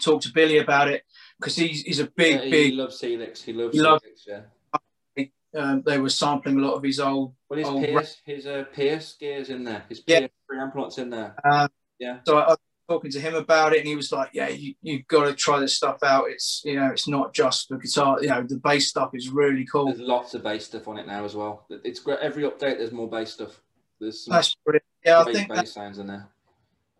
talked 0.00 0.24
to 0.24 0.32
Billy 0.32 0.58
about 0.58 0.88
it 0.88 1.02
because 1.38 1.56
he's 1.56 1.82
he's 1.82 2.00
a 2.00 2.06
big, 2.06 2.36
Yeah, 2.36 2.44
he 2.44 2.50
big. 2.50 2.74
loves 2.74 3.00
Helix. 3.00 3.42
He 3.42 3.52
loves 3.52 3.74
He 3.76 3.82
Helix. 3.82 4.24
Yeah. 4.26 4.40
Uh, 5.56 5.78
they 5.86 5.98
were 5.98 6.08
sampling 6.08 6.58
a 6.58 6.60
lot 6.60 6.74
of 6.74 6.82
his 6.82 6.98
old. 6.98 7.32
Well, 7.48 7.58
his 7.60 7.68
Oh, 7.68 7.78
Pierce, 7.80 8.16
his 8.24 8.44
uh, 8.44 8.64
Pierce 8.72 9.14
gears 9.20 9.50
in 9.50 9.62
there. 9.62 9.84
His 9.88 10.02
Yeah. 10.04 10.18
Pierce 10.20 10.30
preamp 10.50 10.74
lots 10.74 10.98
in 10.98 11.10
there. 11.10 11.36
Uh, 11.44 11.68
Yeah. 12.00 12.18
So 12.26 12.38
I, 12.38 12.42
I 12.42 12.48
was 12.48 12.58
talking 12.88 13.12
to 13.12 13.20
him 13.20 13.36
about 13.36 13.72
it, 13.72 13.78
and 13.78 13.86
he 13.86 13.94
was 13.94 14.10
like, 14.10 14.30
"Yeah, 14.32 14.48
you 14.48 14.74
you 14.82 15.04
got 15.04 15.26
to 15.26 15.34
try 15.34 15.60
this 15.60 15.76
stuff 15.76 16.02
out. 16.02 16.24
It's 16.28 16.60
you 16.64 16.74
know, 16.74 16.90
it's 16.90 17.06
not 17.06 17.32
just 17.34 17.68
the 17.68 17.76
guitar. 17.78 18.20
You 18.20 18.30
know, 18.30 18.42
the 18.42 18.56
bass 18.58 18.88
stuff 18.88 19.10
is 19.14 19.28
really 19.28 19.64
cool. 19.64 19.86
There's 19.86 20.00
lots 20.00 20.34
of 20.34 20.42
bass 20.42 20.64
stuff 20.66 20.88
on 20.88 20.98
it 20.98 21.06
now 21.06 21.24
as 21.24 21.36
well. 21.36 21.66
It's 21.70 22.00
great. 22.00 22.18
Every 22.18 22.42
update, 22.42 22.78
there's 22.78 22.90
more 22.90 23.08
bass 23.08 23.34
stuff. 23.34 23.60
There's 24.00 24.24
some 24.24 24.32
That's 24.34 24.56
brilliant. 24.64 24.84
Yeah, 25.06 25.20
I 25.20 25.32
think 25.32 25.48
bass 25.48 25.58
that, 25.58 25.68
sounds 25.68 25.98
in 25.98 26.08
there. 26.08 26.28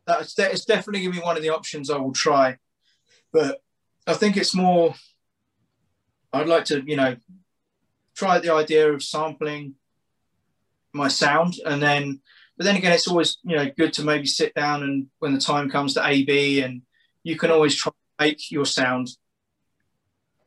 that's 0.07 0.33
de- 0.35 0.53
it's 0.53 0.65
definitely 0.65 1.01
gonna 1.05 1.21
be 1.21 1.27
one 1.27 1.37
of 1.37 1.43
the 1.43 1.51
options 1.51 1.91
I 1.91 1.97
will 1.99 2.13
try. 2.13 2.57
But 3.35 3.61
I 4.07 4.15
think 4.15 4.37
it's 4.37 4.55
more. 4.55 4.95
I'd 6.33 6.47
like 6.47 6.65
to, 6.67 6.83
you 6.87 6.97
know, 6.97 7.17
try 8.15 8.39
the 8.39 8.55
idea 8.55 8.93
of 8.93 9.03
sampling 9.03 9.75
my 10.93 11.09
sound, 11.09 11.55
and 11.67 11.83
then 11.83 12.21
but 12.57 12.65
then 12.65 12.77
again, 12.77 12.93
it's 12.93 13.09
always 13.09 13.39
you 13.43 13.57
know 13.57 13.69
good 13.77 13.93
to 13.95 14.05
maybe 14.05 14.27
sit 14.27 14.55
down 14.55 14.85
and 14.85 15.09
when 15.19 15.35
the 15.35 15.41
time 15.41 15.69
comes 15.69 15.95
to 15.95 16.07
AB, 16.07 16.63
and 16.63 16.83
you 17.25 17.37
can 17.37 17.51
always 17.51 17.75
try 17.75 17.91
to 17.91 18.25
make 18.25 18.51
your 18.53 18.67
sound. 18.67 19.09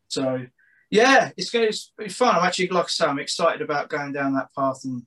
So 0.08 0.46
yeah, 0.90 1.32
it's 1.36 1.50
going 1.50 1.70
to 1.70 1.78
be 1.98 2.08
fun. 2.08 2.38
I'm 2.38 2.46
actually 2.46 2.70
like 2.70 2.86
I 2.86 2.88
say, 2.88 3.06
I'm 3.06 3.20
excited 3.20 3.62
about 3.62 3.90
going 3.90 4.14
down 4.14 4.34
that 4.36 4.56
path 4.56 4.86
and 4.86 5.06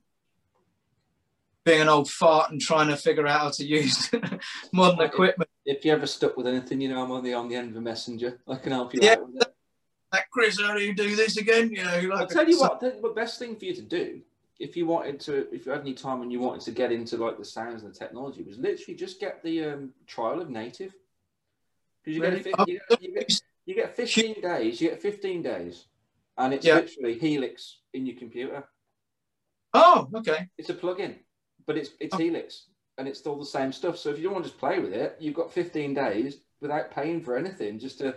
being 1.63 1.81
an 1.81 1.89
old 1.89 2.09
fart 2.09 2.51
and 2.51 2.59
trying 2.59 2.87
to 2.89 2.97
figure 2.97 3.27
out 3.27 3.39
how 3.41 3.49
to 3.49 3.65
use 3.65 4.09
modern 4.73 5.01
equipment. 5.05 5.49
If 5.65 5.85
you're 5.85 5.95
ever 5.95 6.07
stuck 6.07 6.35
with 6.37 6.47
anything, 6.47 6.81
you 6.81 6.89
know 6.89 7.03
I'm 7.03 7.11
on 7.11 7.23
the 7.23 7.33
on 7.33 7.47
the 7.49 7.55
end 7.55 7.71
of 7.71 7.75
a 7.77 7.81
messenger. 7.81 8.39
I 8.47 8.55
can 8.55 8.71
help 8.71 8.93
you 8.93 8.99
Yeah. 9.03 9.13
out 9.13 9.27
with 9.27 9.41
it. 9.43 9.55
Like 10.11 10.25
Chris, 10.31 10.59
how 10.59 10.73
do 10.75 10.81
you 10.83 10.93
do 10.93 11.15
this 11.15 11.37
again? 11.37 11.69
You 11.71 11.83
know, 11.83 11.99
like 12.09 12.21
I'll 12.21 12.27
tell 12.27 12.49
you 12.49 12.59
what, 12.59 12.79
the, 12.79 13.13
best 13.15 13.39
thing 13.39 13.55
for 13.55 13.65
you 13.65 13.75
to 13.75 13.81
do, 13.81 14.21
if 14.59 14.75
you 14.75 14.85
wanted 14.85 15.19
to, 15.21 15.47
if 15.53 15.65
you 15.65 15.71
had 15.71 15.81
any 15.81 15.93
time 15.93 16.21
and 16.21 16.31
you 16.31 16.39
wanted 16.39 16.61
to 16.63 16.71
get 16.71 16.91
into 16.91 17.15
like 17.17 17.37
the 17.37 17.45
sounds 17.45 17.83
and 17.83 17.93
the 17.93 17.97
technology, 17.97 18.43
was 18.43 18.57
literally 18.57 18.97
just 18.97 19.19
get 19.19 19.41
the 19.43 19.65
um, 19.65 19.93
trial 20.07 20.41
of 20.41 20.49
native. 20.49 20.93
Because 22.03 22.17
you, 22.17 22.21
Really? 22.23 22.41
get, 22.41 22.55
Oh, 22.57 22.63
a 22.63 22.65
fi- 22.65 22.71
you, 22.71 22.79
get, 22.89 23.01
you, 23.01 23.13
get, 23.13 23.41
you 23.67 23.75
get 23.75 23.95
15 23.95 24.41
days, 24.41 24.81
you 24.81 24.89
get 24.89 25.01
15 25.01 25.41
days, 25.43 25.85
and 26.37 26.53
it's 26.53 26.65
Yeah. 26.65 26.75
literally 26.75 27.17
Helix 27.19 27.77
in 27.93 28.05
your 28.05 28.17
computer. 28.17 28.65
Oh, 29.73 30.09
okay. 30.15 30.49
It's 30.57 30.69
a 30.69 30.73
plugin, 30.73 31.15
but 31.65 31.77
it's 31.77 31.91
it's 31.99 32.13
Oh. 32.15 32.17
Helix, 32.17 32.67
and 32.97 33.07
it's 33.07 33.19
still 33.19 33.37
the 33.37 33.45
same 33.45 33.71
stuff. 33.71 33.97
So 33.97 34.09
if 34.09 34.17
you 34.17 34.23
don't 34.25 34.33
want 34.33 34.45
to 34.45 34.49
just 34.51 34.59
play 34.59 34.79
with 34.79 34.93
it, 34.93 35.17
you've 35.19 35.35
got 35.35 35.51
15 35.51 35.93
days 35.93 36.37
without 36.59 36.91
paying 36.91 37.21
for 37.21 37.37
anything, 37.37 37.79
just 37.79 37.99
to 37.99 38.15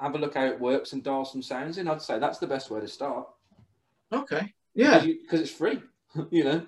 have 0.00 0.14
a 0.14 0.18
look 0.18 0.34
how 0.34 0.46
it 0.46 0.60
works 0.60 0.92
and 0.92 1.04
dial 1.04 1.24
some 1.24 1.42
sounds 1.42 1.78
in. 1.78 1.88
I'd 1.88 2.02
say 2.02 2.18
that's 2.18 2.38
the 2.38 2.46
best 2.46 2.70
way 2.70 2.80
to 2.80 2.88
start. 2.88 3.28
Okay. 4.12 4.52
Yeah. 4.74 5.00
because 5.04 5.40
it's 5.40 5.50
free. 5.50 5.80
you 6.30 6.44
know. 6.44 6.66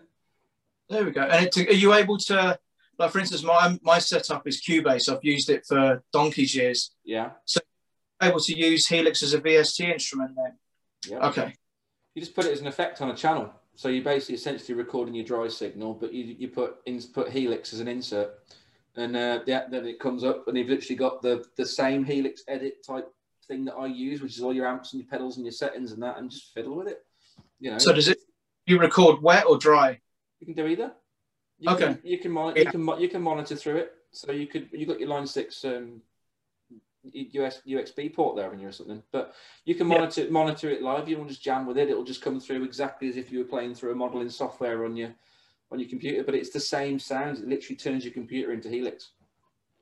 There 0.88 1.04
we 1.04 1.10
go. 1.10 1.22
And 1.22 1.46
it, 1.46 1.56
are 1.56 1.72
you 1.72 1.94
able 1.94 2.18
to, 2.18 2.58
like, 2.98 3.10
for 3.10 3.18
instance, 3.18 3.42
my 3.42 3.78
my 3.82 3.98
setup 3.98 4.46
is 4.46 4.62
Cubase. 4.62 5.08
I've 5.08 5.24
used 5.24 5.48
it 5.48 5.64
for 5.66 6.02
donkey's 6.12 6.54
years. 6.54 6.94
Yeah. 7.04 7.30
So 7.46 7.60
able 8.22 8.40
to 8.40 8.56
use 8.56 8.86
Helix 8.86 9.22
as 9.22 9.34
a 9.34 9.40
VST 9.40 9.80
instrument 9.92 10.32
then. 10.36 10.58
Yeah. 11.08 11.26
Okay. 11.28 11.54
You 12.14 12.22
just 12.22 12.34
put 12.34 12.44
it 12.44 12.52
as 12.52 12.60
an 12.60 12.66
effect 12.66 13.00
on 13.00 13.10
a 13.10 13.16
channel. 13.16 13.52
So 13.76 13.88
you're 13.88 14.04
basically 14.04 14.36
essentially 14.36 14.74
recording 14.74 15.14
your 15.14 15.24
dry 15.24 15.48
signal, 15.48 15.94
but 15.94 16.12
you, 16.12 16.36
you 16.38 16.48
put 16.48 16.76
in, 16.86 17.00
put 17.12 17.30
Helix 17.30 17.72
as 17.72 17.80
an 17.80 17.88
insert, 17.88 18.38
and 18.96 19.16
uh, 19.16 19.40
yeah, 19.46 19.64
then 19.68 19.84
it 19.86 19.98
comes 19.98 20.22
up, 20.22 20.46
and 20.46 20.56
you've 20.56 20.68
literally 20.68 20.96
got 20.96 21.22
the 21.22 21.44
the 21.56 21.66
same 21.66 22.04
Helix 22.04 22.44
edit 22.46 22.86
type 22.86 23.12
thing 23.48 23.64
that 23.64 23.74
I 23.74 23.86
use, 23.86 24.22
which 24.22 24.36
is 24.36 24.42
all 24.42 24.54
your 24.54 24.66
amps 24.66 24.92
and 24.92 25.02
your 25.02 25.10
pedals 25.10 25.36
and 25.36 25.44
your 25.44 25.52
settings 25.52 25.92
and 25.92 26.02
that, 26.02 26.18
and 26.18 26.30
just 26.30 26.54
fiddle 26.54 26.76
with 26.76 26.88
it. 26.88 27.04
You 27.58 27.72
know. 27.72 27.78
So 27.78 27.92
does 27.92 28.08
it? 28.08 28.18
You 28.66 28.78
record 28.78 29.20
wet 29.20 29.44
or 29.46 29.58
dry? 29.58 30.00
You 30.40 30.46
can 30.46 30.54
do 30.54 30.66
either. 30.66 30.92
You 31.58 31.70
Okay. 31.70 31.94
Can, 31.94 32.00
you 32.04 32.18
can 32.18 32.30
mon- 32.30 32.54
Yeah. 32.56 32.62
you 32.62 32.70
can 32.70 33.00
you 33.00 33.08
can 33.08 33.22
monitor 33.22 33.56
through 33.56 33.76
it. 33.76 33.92
So 34.12 34.30
you 34.30 34.46
could 34.46 34.68
you 34.72 34.86
got 34.86 35.00
your 35.00 35.08
line 35.08 35.26
six 35.26 35.64
um, 35.64 36.00
US 37.12 37.60
USB 37.66 38.12
port 38.12 38.36
there 38.36 38.52
in 38.52 38.58
you 38.58 38.68
or 38.68 38.72
something, 38.72 39.02
but 39.12 39.34
you 39.64 39.74
can 39.74 39.88
Yeah. 39.88 39.98
monitor 39.98 40.30
monitor 40.30 40.70
it 40.70 40.82
live. 40.82 41.08
You 41.08 41.16
to 41.16 41.24
just 41.26 41.42
jam 41.42 41.66
with 41.66 41.78
it. 41.78 41.90
It'll 41.90 42.04
just 42.04 42.22
come 42.22 42.40
through 42.40 42.64
exactly 42.64 43.08
as 43.08 43.16
if 43.16 43.30
you 43.30 43.38
were 43.40 43.44
playing 43.44 43.74
through 43.74 43.92
a 43.92 43.94
modeling 43.94 44.30
software 44.30 44.84
on 44.84 44.96
your 44.96 45.14
on 45.70 45.78
your 45.78 45.88
computer. 45.88 46.22
But 46.24 46.34
it's 46.34 46.50
the 46.50 46.60
same 46.60 46.98
sounds. 46.98 47.40
It 47.40 47.48
literally 47.48 47.76
turns 47.76 48.04
your 48.04 48.14
computer 48.14 48.52
into 48.52 48.68
Helix. 48.68 49.10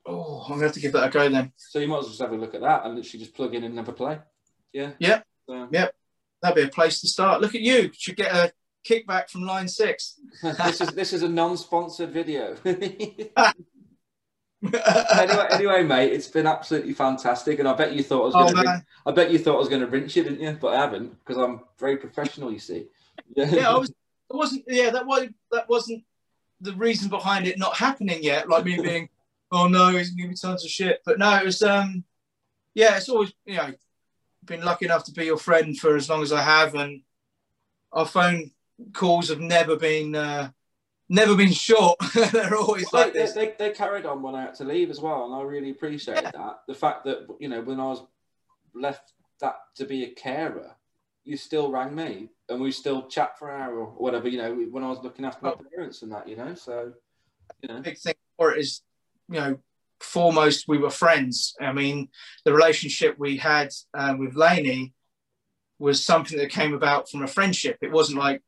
Oh, 0.05 0.41
I'm 0.43 0.53
gonna 0.55 0.63
have 0.63 0.73
to 0.73 0.79
give 0.79 0.91
that 0.93 1.07
a 1.07 1.09
go 1.09 1.29
then. 1.29 1.53
So 1.55 1.79
you 1.79 1.87
might 1.87 1.99
as 1.99 2.03
well 2.03 2.09
just 2.09 2.21
have 2.21 2.33
a 2.33 2.37
look 2.37 2.55
at 2.55 2.61
that 2.61 2.85
and 2.85 2.95
literally 2.95 3.19
just 3.23 3.35
plug 3.35 3.55
in 3.55 3.63
and 3.63 3.77
have 3.77 3.89
a 3.89 3.93
play. 3.93 4.19
Yeah. 4.73 4.91
Yep. 4.99 5.27
So, 5.47 5.67
Yeah. 5.71 5.87
That'd 6.41 6.55
be 6.55 6.67
a 6.67 6.73
place 6.73 6.99
to 6.99 7.07
start. 7.07 7.39
Look 7.39 7.55
at 7.55 7.61
you. 7.61 7.89
Should 7.93 8.17
get 8.17 8.35
a 8.35 8.51
kickback 8.85 9.29
from 9.29 9.43
line 9.43 9.69
six. 9.69 10.19
this 10.43 10.81
is 10.81 10.89
this 10.89 11.13
is 11.13 11.23
a 11.23 11.29
non-sponsored 11.29 12.11
video. 12.11 12.57
anyway, 14.63 15.47
anyway, 15.51 15.83
mate, 15.83 16.13
it's 16.13 16.27
been 16.27 16.47
absolutely 16.47 16.93
fantastic, 16.93 17.59
and 17.59 17.67
I 17.67 17.73
bet 17.73 17.93
you 17.93 18.03
thought 18.03 18.21
I 18.21 18.25
was 18.25 18.35
oh 18.35 18.43
going 18.43 18.55
to. 18.55 18.63
man. 18.63 18.85
I 19.05 19.11
bet 19.11 19.31
you 19.31 19.39
thought 19.39 19.55
I 19.55 19.59
was 19.59 19.69
going 19.69 19.81
to 19.81 19.87
rinse 19.87 20.15
you, 20.15 20.23
didn't 20.23 20.39
you? 20.39 20.57
But 20.59 20.75
I 20.75 20.81
haven't 20.81 21.17
because 21.19 21.37
I'm 21.37 21.61
very 21.79 21.97
professional. 21.97 22.51
You 22.51 22.59
see. 22.59 22.87
Yeah, 23.35 23.69
I 23.69 23.77
was. 23.77 23.89
It 23.89 23.95
wasn't. 24.35 24.63
Yeah, 24.67 24.89
that 24.91 25.05
was 25.05 25.27
that 25.51 25.69
wasn't 25.69 26.03
the 26.61 26.73
reason 26.73 27.09
behind 27.09 27.45
it 27.47 27.59
not 27.59 27.75
happening 27.75 28.23
yet. 28.23 28.49
Like 28.49 28.65
me 28.65 28.79
being, 28.81 29.09
oh 29.51 29.67
no, 29.67 29.89
he's 29.89 30.11
gonna 30.11 30.29
me 30.29 30.35
tons 30.35 30.63
of 30.63 30.71
shit. 30.71 31.01
But 31.05 31.19
no, 31.19 31.35
it 31.35 31.45
was. 31.45 31.61
Um, 31.61 32.03
yeah, 32.73 32.97
it's 32.97 33.09
always 33.09 33.33
you 33.45 33.57
know, 33.57 33.73
been 34.45 34.63
lucky 34.63 34.85
enough 34.85 35.03
to 35.05 35.11
be 35.11 35.25
your 35.25 35.37
friend 35.37 35.77
for 35.77 35.95
as 35.95 36.09
long 36.09 36.23
as 36.23 36.31
I 36.31 36.41
have, 36.41 36.75
and 36.75 37.01
our 37.91 38.05
phone 38.05 38.51
calls 38.93 39.29
have 39.29 39.39
never 39.39 39.75
been 39.75 40.15
uh, 40.15 40.49
never 41.09 41.35
been 41.35 41.51
short. 41.51 41.99
They're 42.31 42.55
always 42.55 42.85
Well, 42.91 43.03
like 43.03 43.13
they, 43.13 43.19
this. 43.19 43.33
they, 43.33 43.53
they 43.57 43.71
carried 43.71 44.05
on 44.05 44.21
when 44.21 44.35
I 44.35 44.43
had 44.43 44.55
to 44.55 44.63
leave 44.63 44.89
as 44.89 44.99
well, 44.99 45.25
and 45.25 45.35
I 45.35 45.41
really 45.41 45.71
appreciated 45.71 46.31
that. 46.33 46.61
The 46.67 46.73
fact 46.75 47.05
that 47.05 47.27
you 47.39 47.49
know 47.49 47.61
when 47.61 47.79
I 47.79 47.85
was 47.85 48.03
left 48.73 49.13
that 49.41 49.55
to 49.75 49.85
be 49.85 50.03
a 50.03 50.09
carer, 50.09 50.75
you 51.23 51.37
still 51.37 51.71
rang 51.71 51.95
me, 51.95 52.29
and 52.49 52.61
we 52.61 52.71
still 52.71 53.07
chat 53.07 53.37
for 53.37 53.49
an 53.49 53.61
hour 53.61 53.79
or 53.79 53.87
whatever. 53.87 54.27
You 54.27 54.37
know, 54.39 54.53
when 54.71 54.83
I 54.83 54.89
was 54.89 54.99
looking 55.03 55.25
after 55.25 55.45
my 55.45 55.55
parents 55.75 56.01
and 56.01 56.11
that. 56.11 56.27
You 56.27 56.35
know, 56.35 56.55
so 56.55 56.93
you 57.61 57.69
know, 57.69 57.81
big 57.81 57.97
thing 57.97 58.15
for 58.37 58.53
it 58.53 58.59
is, 58.59 58.81
you 59.29 59.39
know, 59.39 59.59
foremost 59.99 60.67
we 60.67 60.77
were 60.77 60.89
friends. 60.89 61.55
I 61.61 61.71
mean, 61.71 62.09
the 62.45 62.53
relationship 62.53 63.15
we 63.17 63.37
had 63.37 63.69
uh, 63.93 64.15
with 64.17 64.35
Laney 64.35 64.93
was 65.79 66.03
something 66.03 66.37
that 66.37 66.49
came 66.49 66.73
about 66.73 67.09
from 67.09 67.23
a 67.23 67.27
friendship. 67.27 67.77
It 67.81 67.91
wasn't 67.91 68.19
like, 68.19 68.41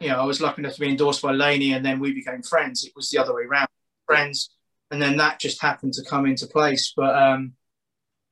you 0.00 0.08
know, 0.08 0.16
I 0.20 0.24
was 0.24 0.40
lucky 0.40 0.62
enough 0.62 0.74
to 0.74 0.80
be 0.80 0.88
endorsed 0.88 1.22
by 1.22 1.32
Laney 1.32 1.74
and 1.74 1.84
then 1.84 2.00
we 2.00 2.12
became 2.12 2.42
friends. 2.42 2.84
It 2.84 2.92
was 2.96 3.10
the 3.10 3.18
other 3.18 3.34
way 3.34 3.42
around, 3.42 3.68
friends, 4.06 4.50
and 4.90 5.00
then 5.00 5.18
that 5.18 5.38
just 5.38 5.60
happened 5.60 5.92
to 5.94 6.04
come 6.04 6.26
into 6.26 6.46
place. 6.46 6.92
But 6.96 7.14
um, 7.14 7.52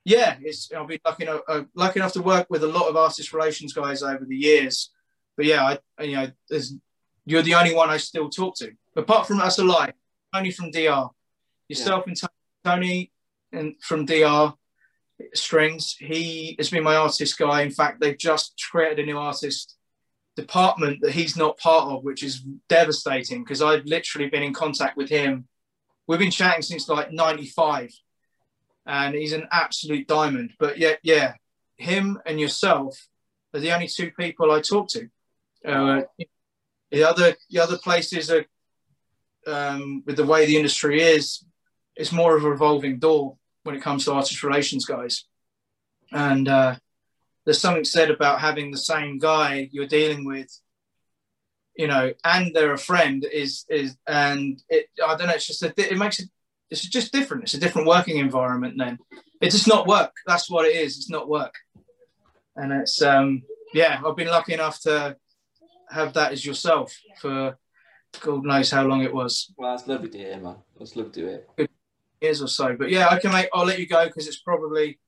yeah, 0.04 0.36
it's 0.40 0.72
I'll 0.74 0.86
be 0.86 1.00
lucky 1.04 1.24
enough, 1.24 1.42
uh, 1.46 1.62
lucky 1.74 2.00
enough 2.00 2.14
to 2.14 2.22
work 2.22 2.46
with 2.48 2.64
a 2.64 2.68
lot 2.68 2.88
of 2.88 2.96
artist 2.96 3.34
relations 3.34 3.74
guys 3.74 4.02
over 4.02 4.24
the 4.24 4.36
years. 4.36 4.90
But 5.36 5.46
yeah, 5.46 5.76
I, 5.98 6.02
you 6.02 6.16
know, 6.16 6.30
there's, 6.48 6.74
you're 7.26 7.42
the 7.42 7.54
only 7.54 7.74
one 7.74 7.90
I 7.90 7.98
still 7.98 8.30
talk 8.30 8.56
to. 8.56 8.72
Apart 8.96 9.28
from 9.28 9.40
us 9.40 9.58
alive, 9.58 9.92
only 10.34 10.50
from 10.50 10.70
DR. 10.70 11.10
Yourself 11.68 12.06
and 12.06 12.16
Tony- 12.16 12.32
Tony 12.64 13.12
and 13.52 13.74
from 13.82 14.06
DR 14.06 14.54
Strings. 15.34 15.96
He 15.98 16.56
has 16.58 16.70
been 16.70 16.82
my 16.82 16.96
artist 16.96 17.38
guy. 17.38 17.60
In 17.60 17.70
fact, 17.70 18.00
they've 18.00 18.18
just 18.18 18.60
created 18.70 19.00
a 19.00 19.06
new 19.06 19.18
artist 19.18 19.77
department 20.38 21.00
that 21.02 21.12
he's 21.12 21.36
not 21.36 21.58
part 21.58 21.92
of, 21.92 22.04
which 22.04 22.22
is 22.22 22.44
devastating 22.68 23.42
because 23.42 23.60
I've 23.60 23.84
literally 23.84 24.28
been 24.28 24.44
in 24.44 24.54
contact 24.54 24.96
with 24.96 25.08
him. 25.08 25.48
We've 26.06 26.18
been 26.18 26.30
chatting 26.30 26.62
since 26.62 26.88
like 26.88 27.12
95 27.12 27.90
and 28.86 29.14
he's 29.14 29.32
an 29.32 29.48
absolute 29.50 30.06
diamond. 30.06 30.52
But 30.58 30.78
yeah, 30.78 30.94
yeah, 31.02 31.34
him 31.76 32.20
and 32.24 32.38
yourself 32.38 33.08
are 33.52 33.60
the 33.60 33.72
only 33.74 33.88
two 33.88 34.12
people 34.12 34.52
I 34.52 34.60
talk 34.60 34.88
to. 34.90 35.08
Uh, 35.64 36.02
the 36.92 37.04
other 37.04 37.34
the 37.50 37.58
other 37.58 37.76
places 37.78 38.30
are 38.30 38.44
um, 39.46 40.04
with 40.06 40.16
the 40.16 40.24
way 40.24 40.46
the 40.46 40.56
industry 40.56 41.02
is, 41.02 41.44
it's 41.96 42.12
more 42.12 42.36
of 42.36 42.44
a 42.44 42.50
revolving 42.50 42.98
door 43.00 43.36
when 43.64 43.74
it 43.74 43.82
comes 43.82 44.04
to 44.04 44.12
artist 44.12 44.42
relations 44.44 44.86
guys. 44.86 45.24
And 46.12 46.48
uh, 46.48 46.76
there's 47.48 47.62
something 47.62 47.82
said 47.82 48.10
about 48.10 48.42
having 48.42 48.70
the 48.70 48.76
same 48.76 49.16
guy 49.16 49.70
you're 49.72 49.86
dealing 49.86 50.26
with, 50.26 50.54
you 51.74 51.86
know, 51.86 52.12
and 52.22 52.54
they're 52.54 52.74
a 52.74 52.78
friend 52.78 53.24
is 53.32 53.64
is 53.70 53.96
and 54.06 54.62
it 54.68 54.90
I 55.02 55.16
don't 55.16 55.28
know. 55.28 55.32
It's 55.32 55.46
just 55.46 55.62
a, 55.62 55.72
it 55.78 55.96
makes 55.96 56.18
it 56.20 56.28
it's 56.68 56.82
just 56.82 57.10
different. 57.10 57.44
It's 57.44 57.54
a 57.54 57.58
different 57.58 57.88
working 57.88 58.18
environment. 58.18 58.74
Then 58.76 58.98
it 59.40 59.50
does 59.50 59.66
not 59.66 59.86
work. 59.86 60.12
That's 60.26 60.50
what 60.50 60.66
it 60.66 60.76
is. 60.76 60.98
It's 60.98 61.08
not 61.08 61.26
work. 61.26 61.54
And 62.54 62.70
it's 62.70 63.00
um 63.00 63.44
yeah. 63.72 64.02
I've 64.04 64.14
been 64.14 64.28
lucky 64.28 64.52
enough 64.52 64.78
to 64.80 65.16
have 65.88 66.12
that 66.12 66.32
as 66.32 66.44
yourself 66.44 66.94
for 67.18 67.56
God 68.20 68.44
knows 68.44 68.70
how 68.70 68.84
long 68.84 69.02
it 69.02 69.14
was, 69.14 69.54
well, 69.56 69.74
it's 69.74 69.86
lovely 69.86 70.10
to 70.10 70.18
hear, 70.18 70.36
man. 70.38 70.56
It's 70.78 70.96
lovely 70.96 71.12
to 71.12 71.42
hear. 71.56 71.68
years 72.20 72.42
or 72.42 72.48
so. 72.48 72.76
But 72.76 72.90
yeah, 72.90 73.08
I 73.08 73.18
can 73.18 73.32
make. 73.32 73.48
I'll 73.54 73.64
let 73.64 73.78
you 73.78 73.88
go 73.88 74.04
because 74.04 74.26
it's 74.26 74.40
probably. 74.40 74.98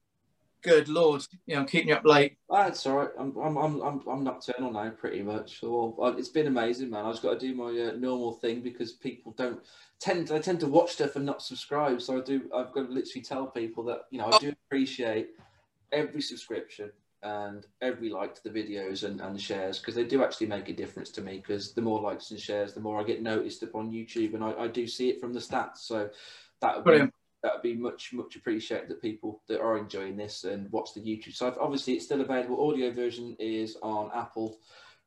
Good 0.62 0.88
lord, 0.88 1.24
you 1.46 1.54
know, 1.54 1.62
I'm 1.62 1.66
keeping 1.66 1.88
you 1.88 1.94
up 1.94 2.04
late. 2.04 2.36
Ah, 2.50 2.66
it's 2.66 2.84
all 2.86 2.96
right. 2.98 3.08
I'm, 3.18 3.34
I'm, 3.38 3.56
I'm, 3.56 4.02
I'm, 4.06 4.24
nocturnal 4.24 4.72
now, 4.72 4.90
pretty 4.90 5.22
much. 5.22 5.58
So 5.60 5.96
uh, 6.02 6.14
it's 6.18 6.28
been 6.28 6.48
amazing, 6.48 6.90
man. 6.90 7.06
I 7.06 7.10
just 7.10 7.22
got 7.22 7.38
to 7.40 7.46
do 7.46 7.54
my 7.54 7.68
uh, 7.68 7.92
normal 7.96 8.32
thing 8.32 8.60
because 8.60 8.92
people 8.92 9.32
don't 9.38 9.60
tend. 10.00 10.28
They 10.28 10.38
tend 10.38 10.60
to 10.60 10.66
watch 10.66 10.92
stuff 10.92 11.16
and 11.16 11.24
not 11.24 11.40
subscribe. 11.40 12.02
So 12.02 12.18
I 12.18 12.20
do. 12.20 12.50
I've 12.54 12.72
got 12.72 12.88
to 12.88 12.92
literally 12.92 13.22
tell 13.22 13.46
people 13.46 13.84
that 13.84 14.02
you 14.10 14.18
know 14.18 14.26
I 14.30 14.38
do 14.38 14.52
appreciate 14.66 15.28
every 15.92 16.20
subscription 16.20 16.90
and 17.22 17.66
every 17.80 18.10
like 18.10 18.34
to 18.34 18.42
the 18.44 18.50
videos 18.50 19.04
and, 19.04 19.20
and 19.20 19.40
shares 19.40 19.78
because 19.78 19.94
they 19.94 20.04
do 20.04 20.22
actually 20.22 20.46
make 20.46 20.68
a 20.68 20.74
difference 20.74 21.10
to 21.12 21.22
me. 21.22 21.38
Because 21.38 21.72
the 21.72 21.82
more 21.82 22.00
likes 22.00 22.32
and 22.32 22.40
shares, 22.40 22.74
the 22.74 22.80
more 22.80 23.00
I 23.00 23.04
get 23.04 23.22
noticed 23.22 23.62
upon 23.62 23.90
YouTube, 23.90 24.34
and 24.34 24.44
I, 24.44 24.52
I 24.52 24.68
do 24.68 24.86
see 24.86 25.08
it 25.08 25.20
from 25.20 25.32
the 25.32 25.40
stats. 25.40 25.78
So 25.78 26.10
that 26.60 26.76
would 26.76 26.84
be. 26.84 27.10
That 27.42 27.54
would 27.54 27.62
be 27.62 27.74
much 27.74 28.12
much 28.12 28.36
appreciated 28.36 28.88
that 28.88 29.02
people 29.02 29.42
that 29.48 29.60
are 29.60 29.78
enjoying 29.78 30.16
this 30.16 30.44
and 30.44 30.70
watch 30.70 30.94
the 30.94 31.00
YouTube. 31.00 31.34
So 31.34 31.54
obviously 31.60 31.94
it's 31.94 32.04
still 32.04 32.20
available. 32.20 32.68
Audio 32.68 32.90
version 32.90 33.36
is 33.38 33.76
on 33.82 34.10
Apple, 34.14 34.58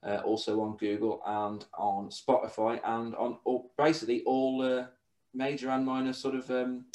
uh, 0.03 0.21
also 0.25 0.61
on 0.61 0.77
Google 0.77 1.21
and 1.25 1.65
on 1.77 2.09
Spotify 2.09 2.79
and 2.83 3.15
on 3.15 3.37
all, 3.43 3.71
basically 3.77 4.23
all 4.23 4.61
uh, 4.61 4.85
major 5.33 5.69
and 5.69 5.85
minor 5.85 6.13
sort 6.13 6.35
of 6.35 6.49
um, 6.49 6.85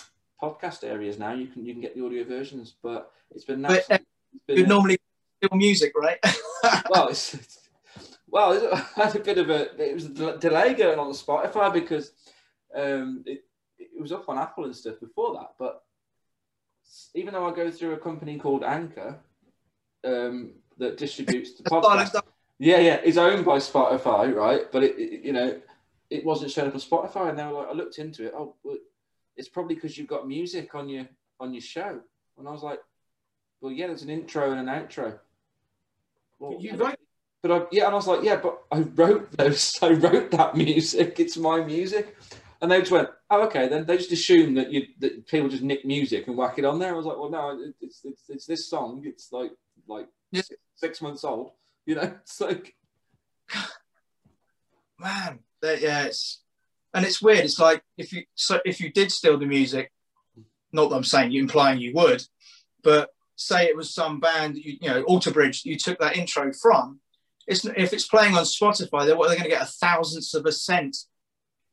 podcast 0.43 0.85
areas 0.85 1.19
now. 1.19 1.33
You 1.33 1.47
can 1.47 1.65
you 1.65 1.73
can 1.73 1.83
get 1.83 1.95
the 1.95 2.05
audio 2.05 2.25
versions, 2.25 2.75
but 2.83 3.13
it's 3.31 3.45
been 3.45 3.63
But, 3.63 3.79
absolute- 3.79 4.07
it's 4.35 4.45
been 4.47 4.57
You 4.59 4.67
normally 4.67 4.99
do 5.41 5.49
music, 5.53 5.93
right? 5.97 6.19
well, 6.91 7.09
it's, 7.09 7.35
it's 7.35 7.69
well, 8.29 8.53
it 8.53 8.85
had 8.97 9.15
a 9.17 9.21
bit 9.21 9.39
of 9.39 9.51
a 9.51 9.83
it 9.83 9.95
was 9.95 10.07
a 10.07 10.37
delay 10.39 10.75
going 10.75 10.99
on 10.99 11.09
the 11.09 11.15
Spotify 11.15 11.73
because 11.73 12.13
um, 12.75 13.23
it 13.27 13.45
it 13.79 14.01
was 14.01 14.13
up 14.13 14.29
on 14.29 14.39
Apple 14.39 14.65
and 14.65 14.75
stuff 14.77 15.01
before 15.01 15.35
that, 15.35 15.55
but 15.59 15.83
even 17.15 17.35
though 17.35 17.47
I 17.47 17.55
go 17.55 17.71
through 17.71 17.93
a 17.93 17.99
company 17.99 18.39
called 18.39 18.65
Anchor 18.65 19.19
um, 20.05 20.53
that 20.79 20.97
distributes 20.97 21.53
the 21.55 21.65
podcast, 21.71 22.15
yeah, 22.59 22.79
yeah, 22.79 22.95
it's 23.05 23.17
owned 23.19 23.45
by 23.45 23.59
Spotify, 23.59 24.35
right? 24.35 24.71
But 24.73 24.85
it, 24.85 24.99
it- 24.99 25.25
you 25.25 25.33
know, 25.33 25.61
it 26.11 26.25
wasn't 26.25 26.51
showing 26.51 26.69
up 26.69 26.75
on 26.75 26.81
Spotify, 26.81 27.29
and 27.31 27.39
they 27.39 27.45
were 27.45 27.53
like, 27.53 27.69
I 27.69 27.73
looked 27.73 27.99
into 27.99 28.27
it. 28.27 28.33
Oh, 28.35 28.55
well, 28.65 28.79
it's 29.37 29.49
probably 29.49 29.75
because 29.75 29.99
you've 29.99 30.09
got 30.09 30.27
music 30.27 30.75
on 30.75 30.89
your 30.89 31.07
on 31.39 31.53
your 31.53 31.61
show, 31.61 32.01
and 32.39 32.49
I 32.49 32.51
was 32.51 32.63
like, 32.63 32.81
well, 33.61 33.71
yeah, 33.73 33.89
there's 33.89 34.03
an 34.03 34.11
intro 34.11 34.51
and 34.53 34.61
an 34.61 34.75
outro. 34.75 35.19
Well, 36.39 36.57
You 36.61 36.75
wrote- 36.77 36.99
but 37.43 37.53
I, 37.53 37.67
yeah, 37.71 37.85
and 37.87 37.93
I 37.93 37.97
was 37.97 38.07
like, 38.09 38.23
yeah, 38.25 38.37
but 38.37 38.63
I 38.73 38.81
wrote 38.81 39.31
those. 39.37 39.79
I 39.83 39.91
wrote 39.91 40.31
that 40.33 40.57
music. 40.57 41.21
It's 41.21 41.37
my 41.37 41.63
music. 41.63 42.17
And 42.61 42.71
they 42.71 42.81
just 42.81 42.91
went, 42.91 43.09
oh, 43.31 43.43
okay. 43.47 43.69
Then 43.69 43.85
they 43.85 43.97
just 43.97 44.13
assume 44.13 44.55
that 44.55 44.73
you 44.73 44.87
that 45.01 45.27
people 45.27 45.49
just 45.49 45.63
nick 45.63 45.85
music 45.85 46.27
and 46.29 46.37
whack 46.37 46.59
it 46.59 46.65
on 46.65 46.79
there. 46.79 46.93
I 46.95 46.97
was 46.97 47.07
like, 47.07 47.19
well, 47.19 47.31
no, 47.31 47.59
it's 47.81 48.01
it's, 48.05 48.23
it's 48.29 48.47
this 48.47 48.69
song. 48.69 49.03
It's 49.05 49.33
like 49.33 49.53
like 49.87 50.09
Yeah. 50.31 50.43
six, 50.43 50.61
six 50.77 51.03
months 51.03 51.25
old. 51.25 51.53
You 51.87 51.95
know, 51.97 52.03
it's 52.23 52.41
like 52.41 52.75
man 54.99 55.39
that, 55.63 55.81
yeah 55.81 56.05
it's 56.05 56.43
and 56.95 57.05
it's 57.05 57.23
weird 57.23 57.39
it's 57.45 57.59
like 57.59 57.83
if 57.97 58.13
you 58.13 58.25
so 58.35 58.61
if 58.65 58.81
you 58.81 58.91
did 58.91 59.13
steal 59.13 59.39
the 59.39 59.47
music 59.47 59.93
not 60.73 60.91
that 60.91 60.97
i'm 60.97 61.05
saying 61.05 61.31
you 61.31 61.41
implying 61.41 61.79
you 61.79 61.93
would 61.95 62.23
but 62.83 63.11
say 63.37 63.67
it 63.67 63.77
was 63.77 63.95
some 63.95 64.19
band 64.21 64.57
you, 64.57 64.77
you 64.81 64.89
know 64.89 65.03
alter 65.05 65.31
bridge 65.31 65.63
you 65.65 65.77
took 65.79 65.99
that 65.99 66.17
intro 66.17 66.53
from 66.53 67.01
it's 67.47 67.65
if 67.65 67.93
it's 67.93 68.07
playing 68.09 68.35
on 68.35 68.45
spotify 68.45 69.07
they're 69.07 69.17
what 69.17 69.29
they're 69.29 69.39
going 69.39 69.49
to 69.49 69.57
get 69.57 69.63
a 69.63 69.67
thousandth 69.67 70.35
of 70.35 70.45
a 70.47 70.53
cent 70.53 70.97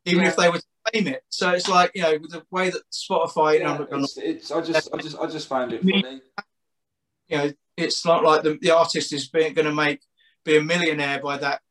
even 0.05 0.23
Yeah. 0.23 0.29
if 0.29 0.35
they 0.35 0.49
were 0.49 0.61
claim 0.85 1.07
it 1.07 1.23
so 1.29 1.51
it's 1.51 1.67
like 1.67 1.91
you 1.95 2.01
know 2.01 2.17
with 2.21 2.31
the 2.31 2.43
way 2.51 2.69
that 2.69 2.81
spotify 2.91 3.59
yeah, 3.59 3.77
know, 3.77 3.87
it's, 3.91 4.17
it's 4.17 4.51
I 4.51 4.61
just 4.61 4.89
I 4.93 4.97
just 4.97 5.17
I 5.19 5.25
just 5.27 5.47
found 5.47 5.73
it 5.73 5.81
funny. 5.81 6.21
you 7.27 7.37
know 7.37 7.51
it's 7.77 8.05
not 8.05 8.23
like 8.23 8.43
the, 8.43 8.57
the 8.61 8.71
artist 8.71 9.11
is 9.13 9.27
being 9.27 9.53
going 9.53 9.65
to 9.65 9.73
make 9.73 9.99
be 10.43 10.57
a 10.57 10.61
millionaire 10.61 11.19
by 11.19 11.37
that 11.37 11.61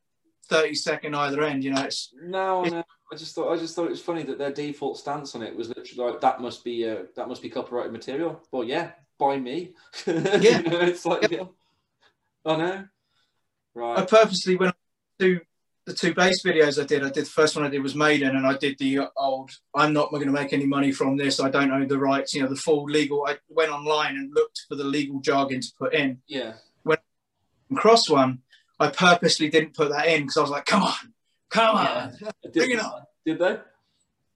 30 0.49 0.75
second 0.75 1.15
either 1.15 1.43
end 1.43 1.65
you 1.65 1.73
know 1.73 1.83
it's 1.83 2.13
No, 2.23 2.65
It's- 2.65 2.73
no. 2.73 2.85
I 3.13 3.17
just 3.17 3.35
thought 3.35 3.53
I 3.53 3.57
just 3.57 3.77
thought 3.77 3.87
it 3.87 3.91
was 3.91 4.01
funny 4.01 4.23
that 4.25 4.39
their 4.39 4.51
default 4.51 4.99
stance 4.99 5.35
on 5.35 5.43
it 5.43 5.55
was 5.55 5.69
literally 5.69 6.11
like 6.11 6.21
that 6.23 6.41
must 6.41 6.65
be 6.65 6.89
uh, 6.89 7.05
that 7.15 7.29
must 7.29 7.43
be 7.43 7.51
copyrighted 7.51 7.93
material. 7.93 8.43
Well, 8.51 8.65
yeah, 8.65 8.93
by 9.19 9.39
me. 9.39 9.75
yeah, 10.07 10.61
you 10.61 10.69
know, 10.71 10.81
it's 10.81 11.05
like 11.07 11.31
yeah. 11.31 11.45
I 12.45 12.57
know. 12.57 12.85
Right. 13.75 13.99
I 13.99 14.05
purposely 14.07 14.57
went 14.57 14.75
do 15.19 15.41
the 15.87 15.95
two 15.95 16.15
bass 16.15 16.43
videos 16.43 16.83
I 16.83 16.87
did, 16.87 17.03
I 17.03 17.11
did 17.11 17.27
the 17.27 17.31
first 17.31 17.57
one 17.57 17.65
I 17.65 17.69
did 17.69 17.83
was 17.83 17.95
Maiden, 17.95 18.37
and 18.37 18.47
I 18.47 18.57
did 18.57 18.79
the 18.79 19.01
old. 19.17 19.51
I'm 19.75 19.93
not 19.93 20.11
going 20.11 20.27
to 20.27 20.33
make 20.33 20.53
any 20.53 20.67
money 20.67 20.93
from 20.93 21.17
this. 21.17 21.41
I 21.41 21.51
don't 21.51 21.71
own 21.71 21.89
the 21.89 21.99
rights. 21.99 22.35
You 22.35 22.43
know, 22.43 22.49
the 22.49 22.57
full 22.57 22.85
legal. 22.85 23.27
I 23.27 23.37
went 23.49 23.71
online 23.71 24.17
and 24.17 24.35
looked 24.35 24.63
for 24.69 24.77
the 24.77 24.85
legal 24.85 25.21
jargon 25.21 25.61
to 25.61 25.69
put 25.79 25.95
in. 25.95 26.21
Yeah. 26.27 26.55
And 27.75 27.79
Cross 27.79 28.09
one, 28.11 28.41
I 28.79 28.89
purposely 28.89 29.49
didn't 29.49 29.75
put 29.75 29.91
that 29.91 30.07
in 30.07 30.23
because 30.23 30.37
I 30.37 30.41
was 30.43 30.51
like, 30.51 30.65
come 30.65 30.83
on, 30.83 31.15
come 31.51 31.77
on, 31.77 32.17
bring 32.53 32.73
it 32.73 32.81
on. 32.81 33.03
Did 33.25 33.39
they? 33.39 33.59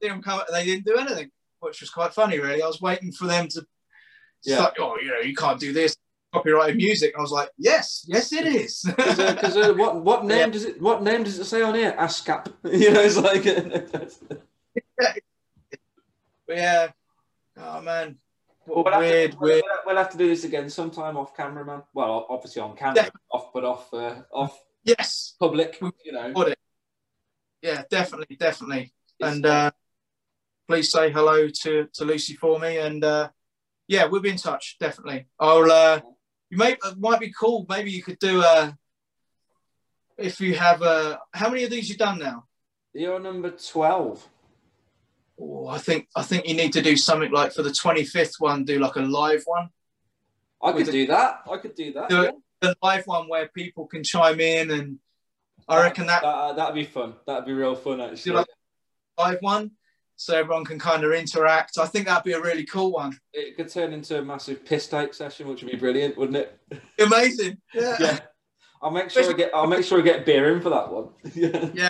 Didn't 0.01 0.23
come, 0.23 0.41
they 0.51 0.65
didn't 0.65 0.87
do 0.87 0.97
anything, 0.97 1.31
which 1.61 1.81
was 1.81 1.91
quite 1.91 2.15
funny, 2.15 2.39
really. 2.39 2.63
I 2.63 2.67
was 2.67 2.81
waiting 2.81 3.13
for 3.13 3.27
them 3.27 3.49
to. 3.49 3.67
Yeah. 4.45 4.57
Start, 4.57 4.75
oh, 4.79 4.97
you 5.03 5.09
know, 5.09 5.21
you 5.21 5.35
can't 5.35 5.59
do 5.59 5.73
this. 5.73 5.97
Copyrighted 6.33 6.77
music. 6.77 7.15
I 7.17 7.21
was 7.23 7.31
like, 7.33 7.51
yes, 7.57 8.05
yes, 8.07 8.33
it 8.33 8.47
is. 8.47 8.85
Because 8.97 9.57
uh, 9.57 9.73
what 9.75 10.03
what 10.05 10.25
name 10.27 10.39
Yeah. 10.39 10.47
does 10.51 10.65
it 10.65 10.81
what 10.81 11.03
name 11.03 11.23
does 11.25 11.39
it 11.39 11.45
say 11.47 11.63
on 11.63 11.75
here? 11.75 11.93
ASCAP. 11.99 12.53
You 12.65 12.91
know, 12.93 13.01
it's 13.01 13.17
like 13.17 13.45
But 16.47 16.57
yeah. 16.57 16.89
Oh 17.57 17.81
man. 17.81 18.17
Well, 18.67 18.85
What 18.85 18.93
we'll, 18.93 19.01
weird, 19.01 19.31
have 19.31 19.39
to, 19.41 19.45
we'll, 19.45 19.63
we'll 19.87 19.97
have 19.97 20.11
to 20.11 20.19
do 20.19 20.29
this 20.29 20.45
again 20.45 20.69
sometime 20.69 21.17
off 21.17 21.35
camera, 21.35 21.65
man. 21.65 21.83
Well, 21.95 22.27
obviously 22.29 22.61
on 22.61 22.77
camera, 22.77 23.05
Yeah. 23.05 23.09
off 23.33 23.53
but 23.55 23.65
off 23.65 23.93
uh, 23.95 24.17
off 24.31 24.59
Yes. 24.85 25.35
public. 25.41 25.79
You 26.05 26.13
know, 26.13 26.33
Would 26.37 26.49
it? 26.49 26.59
Yeah, 27.63 27.83
definitely, 27.91 28.37
definitely. 28.37 28.93
It's- 29.19 29.33
and 29.35 29.47
uh, 29.47 29.71
please 30.69 30.91
say 30.93 31.11
hello 31.11 31.49
to, 31.49 31.89
to 31.95 32.05
Lucy 32.05 32.35
for 32.35 32.59
me. 32.59 32.77
And 32.79 33.03
uh, 33.03 33.31
yeah, 33.89 34.05
we'll 34.05 34.21
be 34.21 34.29
in 34.31 34.37
touch, 34.37 34.77
definitely. 34.79 35.27
I'll. 35.41 35.71
Uh, 35.73 36.01
you 36.51 36.59
may 36.59 36.73
it 36.73 36.99
might 36.99 37.21
be 37.21 37.33
cool. 37.33 37.67
Maybe 37.69 37.91
you 37.91 38.03
could 38.03 38.19
do 38.19 38.43
a. 38.43 38.77
If 40.17 40.41
you 40.41 40.55
have 40.55 40.83
a, 40.83 41.21
how 41.33 41.49
many 41.49 41.63
of 41.63 41.71
these 41.71 41.89
you've 41.89 41.99
done 41.99 42.19
now? 42.19 42.45
you're 42.93 43.21
number 43.21 43.51
twelve. 43.51 44.27
Oh, 45.41 45.69
I 45.69 45.79
think 45.79 46.09
I 46.17 46.23
think 46.23 46.49
you 46.49 46.55
need 46.55 46.73
to 46.73 46.83
do 46.83 46.97
something 46.97 47.31
like 47.31 47.53
for 47.53 47.63
the 47.63 47.73
twenty 47.73 48.05
fifth 48.05 48.35
one, 48.39 48.65
do 48.65 48.79
like 48.81 48.97
a 48.97 49.01
live 49.01 49.43
one. 49.47 49.69
I 50.63 50.73
could 50.73 50.87
the- 50.87 50.93
do 50.93 51.07
that. 51.07 51.43
I 51.51 51.59
could 51.59 51.75
do 51.77 51.93
that. 51.93 52.09
Do 52.09 52.23
yeah. 52.23 52.31
The 52.61 52.77
live 52.83 53.07
one 53.07 53.29
where 53.29 53.47
people 53.47 53.87
can 53.87 54.03
chime 54.03 54.41
in, 54.41 54.73
and 54.73 54.99
I 55.69 55.81
reckon 55.81 56.07
that 56.07 56.23
that 56.23 56.57
that'd 56.57 56.75
be 56.75 56.85
fun. 56.85 57.15
That'd 57.25 57.45
be 57.45 57.53
real 57.53 57.77
fun, 57.77 58.01
actually. 58.01 58.33
like- 58.33 58.47
live 59.17 59.39
one, 59.41 59.73
so 60.21 60.37
everyone 60.37 60.65
can 60.65 60.81
kind 60.81 61.05
of 61.05 61.13
interact. 61.13 61.79
I 61.79 61.87
think 61.87 62.07
that'd 62.07 62.25
be 62.25 62.33
a 62.33 62.41
really 62.41 62.65
cool 62.65 62.91
one. 62.91 63.17
it 63.33 63.57
could 63.57 63.69
turn 63.69 63.93
into 63.93 64.19
a 64.19 64.23
massive 64.23 64.65
piss 64.65 64.89
take 64.89 65.15
session, 65.15 65.47
which 65.47 65.63
would 65.63 65.71
be 65.71 65.79
brilliant, 65.79 66.19
wouldn't 66.19 66.37
it? 66.37 66.59
Amazing. 66.99 67.59
Yeah. 67.73 67.97
Yeah. 68.01 68.19
I'll 68.83 68.91
make 68.91 69.11
sure 69.11 69.31
I 69.31 69.33
get. 69.33 69.55
I'll 69.55 69.69
make 69.69 69.85
sure 69.85 70.01
I 70.01 70.03
get 70.03 70.27
beer 70.27 70.53
in 70.55 70.61
for 70.61 70.71
that 70.71 70.93
one. 70.93 71.11
yeah. 71.73 71.89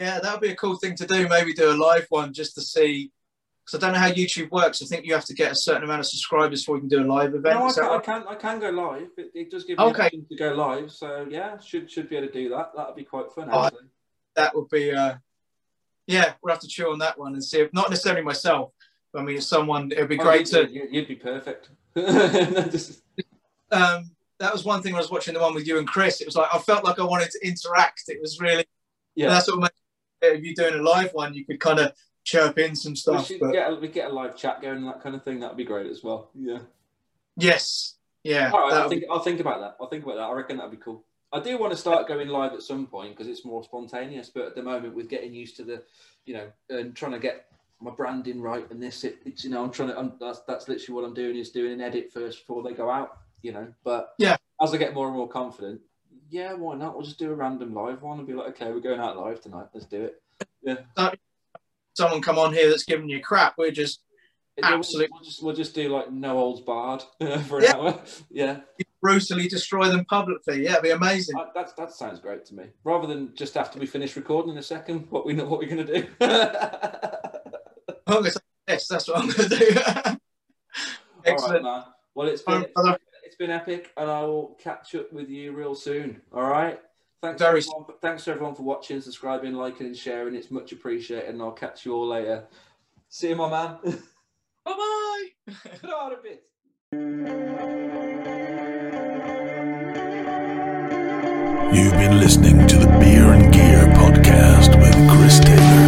Yeah, 0.00 0.18
that 0.18 0.32
would 0.32 0.40
be 0.40 0.50
a 0.50 0.56
cool 0.56 0.76
thing 0.76 0.96
to 0.96 1.06
do. 1.06 1.28
Maybe 1.28 1.52
do 1.52 1.70
a 1.70 1.78
live 1.78 2.06
one 2.08 2.32
just 2.32 2.56
to 2.56 2.60
see. 2.60 3.12
Because 3.64 3.82
I 3.82 3.86
don't 3.86 3.94
know 3.94 4.00
how 4.00 4.10
YouTube 4.12 4.50
works. 4.50 4.82
I 4.82 4.86
think 4.86 5.06
you 5.06 5.14
have 5.14 5.24
to 5.26 5.34
get 5.34 5.52
a 5.52 5.54
certain 5.54 5.84
amount 5.84 6.00
of 6.00 6.06
subscribers 6.06 6.62
before 6.62 6.76
you 6.76 6.80
can 6.82 6.88
do 6.88 7.02
a 7.02 7.06
live 7.06 7.34
event. 7.36 7.54
No, 7.58 7.66
I 7.66 7.72
that 7.72 7.74
can, 7.74 7.84
I 7.84 7.98
can. 8.00 8.24
I 8.28 8.34
can 8.34 8.60
go 8.60 8.70
live. 8.70 9.08
It, 9.16 9.30
it 9.32 9.50
does 9.50 9.64
give 9.64 9.78
me 9.78 9.84
Okay. 9.84 10.06
option 10.06 10.26
to 10.28 10.36
go 10.36 10.54
live. 10.54 10.90
So 10.90 11.26
yeah, 11.30 11.58
should 11.60 11.88
should 11.88 12.08
be 12.08 12.16
able 12.16 12.26
to 12.26 12.32
do 12.32 12.48
that. 12.50 12.72
That'd 12.76 12.96
be 12.96 13.04
quite 13.04 13.30
fun. 13.32 13.48
Oh, 13.52 13.66
Actually. 13.66 13.86
That 14.34 14.56
would 14.56 14.68
be. 14.70 14.92
Uh, 14.92 15.14
yeah, 16.06 16.34
we'll 16.42 16.52
have 16.54 16.60
to 16.62 16.68
chew 16.68 16.90
on 16.90 16.98
that 17.00 17.18
one 17.18 17.32
and 17.34 17.42
see. 17.44 17.60
If, 17.60 17.72
not 17.72 17.90
necessarily 17.90 18.22
myself. 18.22 18.72
But 19.12 19.20
I 19.20 19.24
mean, 19.24 19.36
if 19.36 19.44
someone, 19.44 19.92
it 19.92 20.00
would 20.00 20.08
be 20.08 20.18
Oh, 20.18 20.22
great 20.24 20.50
you'd, 20.52 20.68
to. 20.68 20.88
You'd, 20.92 21.08
be 21.08 21.14
perfect. 21.16 21.70
Just- 21.96 23.02
Um, 23.70 24.10
that 24.40 24.52
was 24.52 24.64
one 24.64 24.82
thing 24.82 24.92
when 24.92 24.98
I 24.98 25.02
was 25.02 25.10
watching 25.10 25.34
the 25.34 25.40
one 25.40 25.54
with 25.54 25.66
you 25.66 25.78
and 25.78 25.86
Chris. 25.86 26.20
It 26.20 26.26
was 26.26 26.36
like 26.36 26.48
I 26.52 26.58
felt 26.58 26.84
like 26.84 26.98
I 26.98 27.04
wanted 27.04 27.30
to 27.30 27.46
interact. 27.46 28.04
It 28.08 28.20
was 28.20 28.40
really. 28.40 28.64
yeah. 29.14 29.28
That's 29.28 29.48
what. 29.54 29.72
If 30.22 30.42
you're 30.42 30.54
doing 30.54 30.80
a 30.80 30.82
live 30.82 31.10
one, 31.12 31.34
you 31.34 31.44
could 31.44 31.60
kind 31.60 31.78
of 31.78 31.92
chirp 32.24 32.58
in 32.58 32.74
some 32.74 32.92
we 32.92 32.96
stuff. 32.96 33.26
should 33.26 33.40
But 33.40 33.52
get 33.52 33.70
a, 33.70 33.74
we 33.76 33.88
get 33.88 34.10
a 34.10 34.14
live 34.14 34.36
chat 34.36 34.62
going 34.62 34.78
and 34.78 34.86
that 34.88 35.00
kind 35.02 35.14
of 35.14 35.22
thing. 35.22 35.40
That'd 35.40 35.56
be 35.56 35.64
great 35.64 35.86
as 35.90 36.02
well. 36.02 36.30
Yeah. 36.34 36.58
yes, 37.36 37.96
yeah. 38.22 38.50
All 38.52 38.60
right, 38.60 38.72
I'll 38.72 38.88
think, 38.88 39.04
I'll 39.10 39.18
think 39.20 39.40
about 39.40 39.60
that. 39.60 39.76
I'll 39.80 39.88
think 39.88 40.02
about 40.04 40.16
that. 40.16 40.22
I 40.22 40.32
reckon 40.32 40.56
that'd 40.56 40.70
be 40.70 40.78
cool. 40.78 41.04
I 41.34 41.40
do 41.40 41.58
want 41.58 41.72
to 41.72 41.76
start 41.76 42.06
going 42.08 42.28
live 42.28 42.52
at 42.52 42.62
some 42.62 42.86
point 42.86 43.10
because 43.16 43.26
it's 43.28 43.44
more 43.44 43.64
spontaneous. 43.64 44.30
But 44.30 44.44
at 44.46 44.54
the 44.54 44.62
moment, 44.62 44.94
with 44.94 45.08
getting 45.08 45.34
used 45.34 45.56
to 45.56 45.64
the, 45.64 45.82
you 46.24 46.34
know, 46.34 46.46
and 46.70 46.94
trying 46.94 47.12
to 47.12 47.18
get 47.18 47.46
my 47.80 47.90
branding 47.90 48.40
right 48.40 48.70
and 48.70 48.80
this, 48.82 49.02
it, 49.04 49.18
it's 49.26 49.44
you 49.44 49.50
know, 49.50 49.62
I'm 49.64 49.70
trying 49.72 49.88
to. 49.88 49.98
I'm, 49.98 50.12
that's 50.20 50.40
that's 50.46 50.68
literally 50.68 50.94
what 50.94 51.06
I'm 51.08 51.14
doing 51.14 51.36
is 51.36 51.50
doing 51.50 51.72
an 51.72 51.80
edit 51.80 52.12
first 52.12 52.38
before 52.38 52.62
they 52.62 52.72
go 52.72 52.88
out. 52.88 53.18
You 53.42 53.52
know, 53.52 53.66
but 53.82 54.14
Yeah. 54.18 54.36
as 54.62 54.72
I 54.72 54.78
get 54.78 54.94
more 54.94 55.06
and 55.08 55.16
more 55.16 55.28
confident, 55.28 55.80
yeah, 56.30 56.54
why 56.54 56.76
not? 56.76 56.94
We'll 56.94 57.04
just 57.04 57.18
do 57.18 57.30
a 57.30 57.34
random 57.34 57.74
live 57.74 58.00
one 58.00 58.18
and 58.18 58.26
be 58.26 58.32
like, 58.32 58.48
okay, 58.50 58.70
we're 58.72 58.80
going 58.80 59.00
out 59.00 59.18
live 59.18 59.42
tonight. 59.42 59.66
Let's 59.74 59.84
do 59.86 60.02
it. 60.04 60.22
Yeah. 60.62 61.10
Someone 61.94 62.22
come 62.22 62.38
on 62.38 62.52
here 62.54 62.70
that's 62.70 62.84
giving 62.84 63.08
you 63.08 63.20
crap. 63.20 63.54
We're 63.58 63.70
just 63.70 64.00
we'll- 64.60 64.72
Absolutely. 64.72 65.10
We'll 65.12 65.24
just 65.24 65.42
we'll 65.42 65.54
just 65.54 65.74
do 65.74 65.88
like 65.90 66.10
no 66.12 66.30
holds 66.38 66.60
barred 66.62 67.02
for 67.48 67.58
an 67.58 67.64
Yeah. 67.64 67.74
hour. 67.76 68.00
Yeah. 68.30 68.60
Brutally 69.04 69.46
destroy 69.46 69.86
them 69.88 70.04
publicly. 70.06 70.64
Yeah, 70.64 70.72
it'd 70.72 70.82
be 70.82 70.90
amazing. 70.90 71.36
Uh, 71.36 71.44
that 71.54 71.76
that 71.76 71.92
sounds 71.92 72.18
great 72.20 72.46
to 72.46 72.54
me. 72.54 72.64
Rather 72.84 73.06
than 73.06 73.34
just 73.34 73.58
after 73.58 73.78
we 73.78 73.84
finish 73.84 74.16
recording 74.16 74.52
in 74.52 74.58
a 74.58 74.62
second, 74.62 75.06
what 75.10 75.26
we 75.26 75.34
know 75.34 75.44
what 75.44 75.60
we're 75.60 75.68
gonna 75.68 75.84
do. 75.84 76.06
I'm 78.06 78.06
gonna 78.06 78.30
say 78.30 78.40
yes, 78.66 78.88
that's 78.88 79.06
what 79.06 79.18
I'm 79.18 79.28
going 79.28 79.50
to 79.50 79.58
do. 79.58 79.76
All 79.86 79.92
right, 80.04 80.18
Excellent. 81.26 81.64
man. 81.64 81.84
Well, 82.14 82.28
it's 82.28 82.40
been 82.40 82.64
brother. 82.74 82.96
it's 83.24 83.36
been 83.36 83.50
epic, 83.50 83.92
and 83.98 84.10
I 84.10 84.22
will 84.22 84.56
catch 84.58 84.94
up 84.94 85.12
with 85.12 85.28
you 85.28 85.52
real 85.52 85.74
soon. 85.74 86.22
All 86.32 86.40
right. 86.42 86.80
Thanks, 87.22 87.40
Very 87.40 87.58
everyone, 87.58 87.84
thanks 88.00 88.24
to 88.24 88.30
everyone 88.32 88.54
for 88.54 88.62
watching, 88.62 89.02
subscribing, 89.02 89.52
liking, 89.54 89.88
and 89.88 89.96
sharing. 89.96 90.34
It's 90.34 90.50
much 90.50 90.72
appreciated, 90.72 91.28
and 91.28 91.42
I'll 91.42 91.52
catch 91.52 91.84
you 91.84 91.94
all 91.94 92.06
later. 92.06 92.44
See 93.10 93.28
you, 93.30 93.36
my 93.36 93.50
man. 93.50 93.76
Bye 94.64 94.72
bye. 94.72 95.28
Put 95.80 95.90
on 95.90 96.12
a 96.12 96.16
bit. 96.22 96.44
You've 101.74 101.92
been 101.94 102.20
listening 102.20 102.66
to 102.68 102.78
the 102.78 102.86
Beer 103.00 103.32
and 103.32 103.52
Gear 103.52 103.86
podcast 103.96 104.80
with 104.80 104.94
Chris 105.10 105.40
Taylor. 105.40 105.83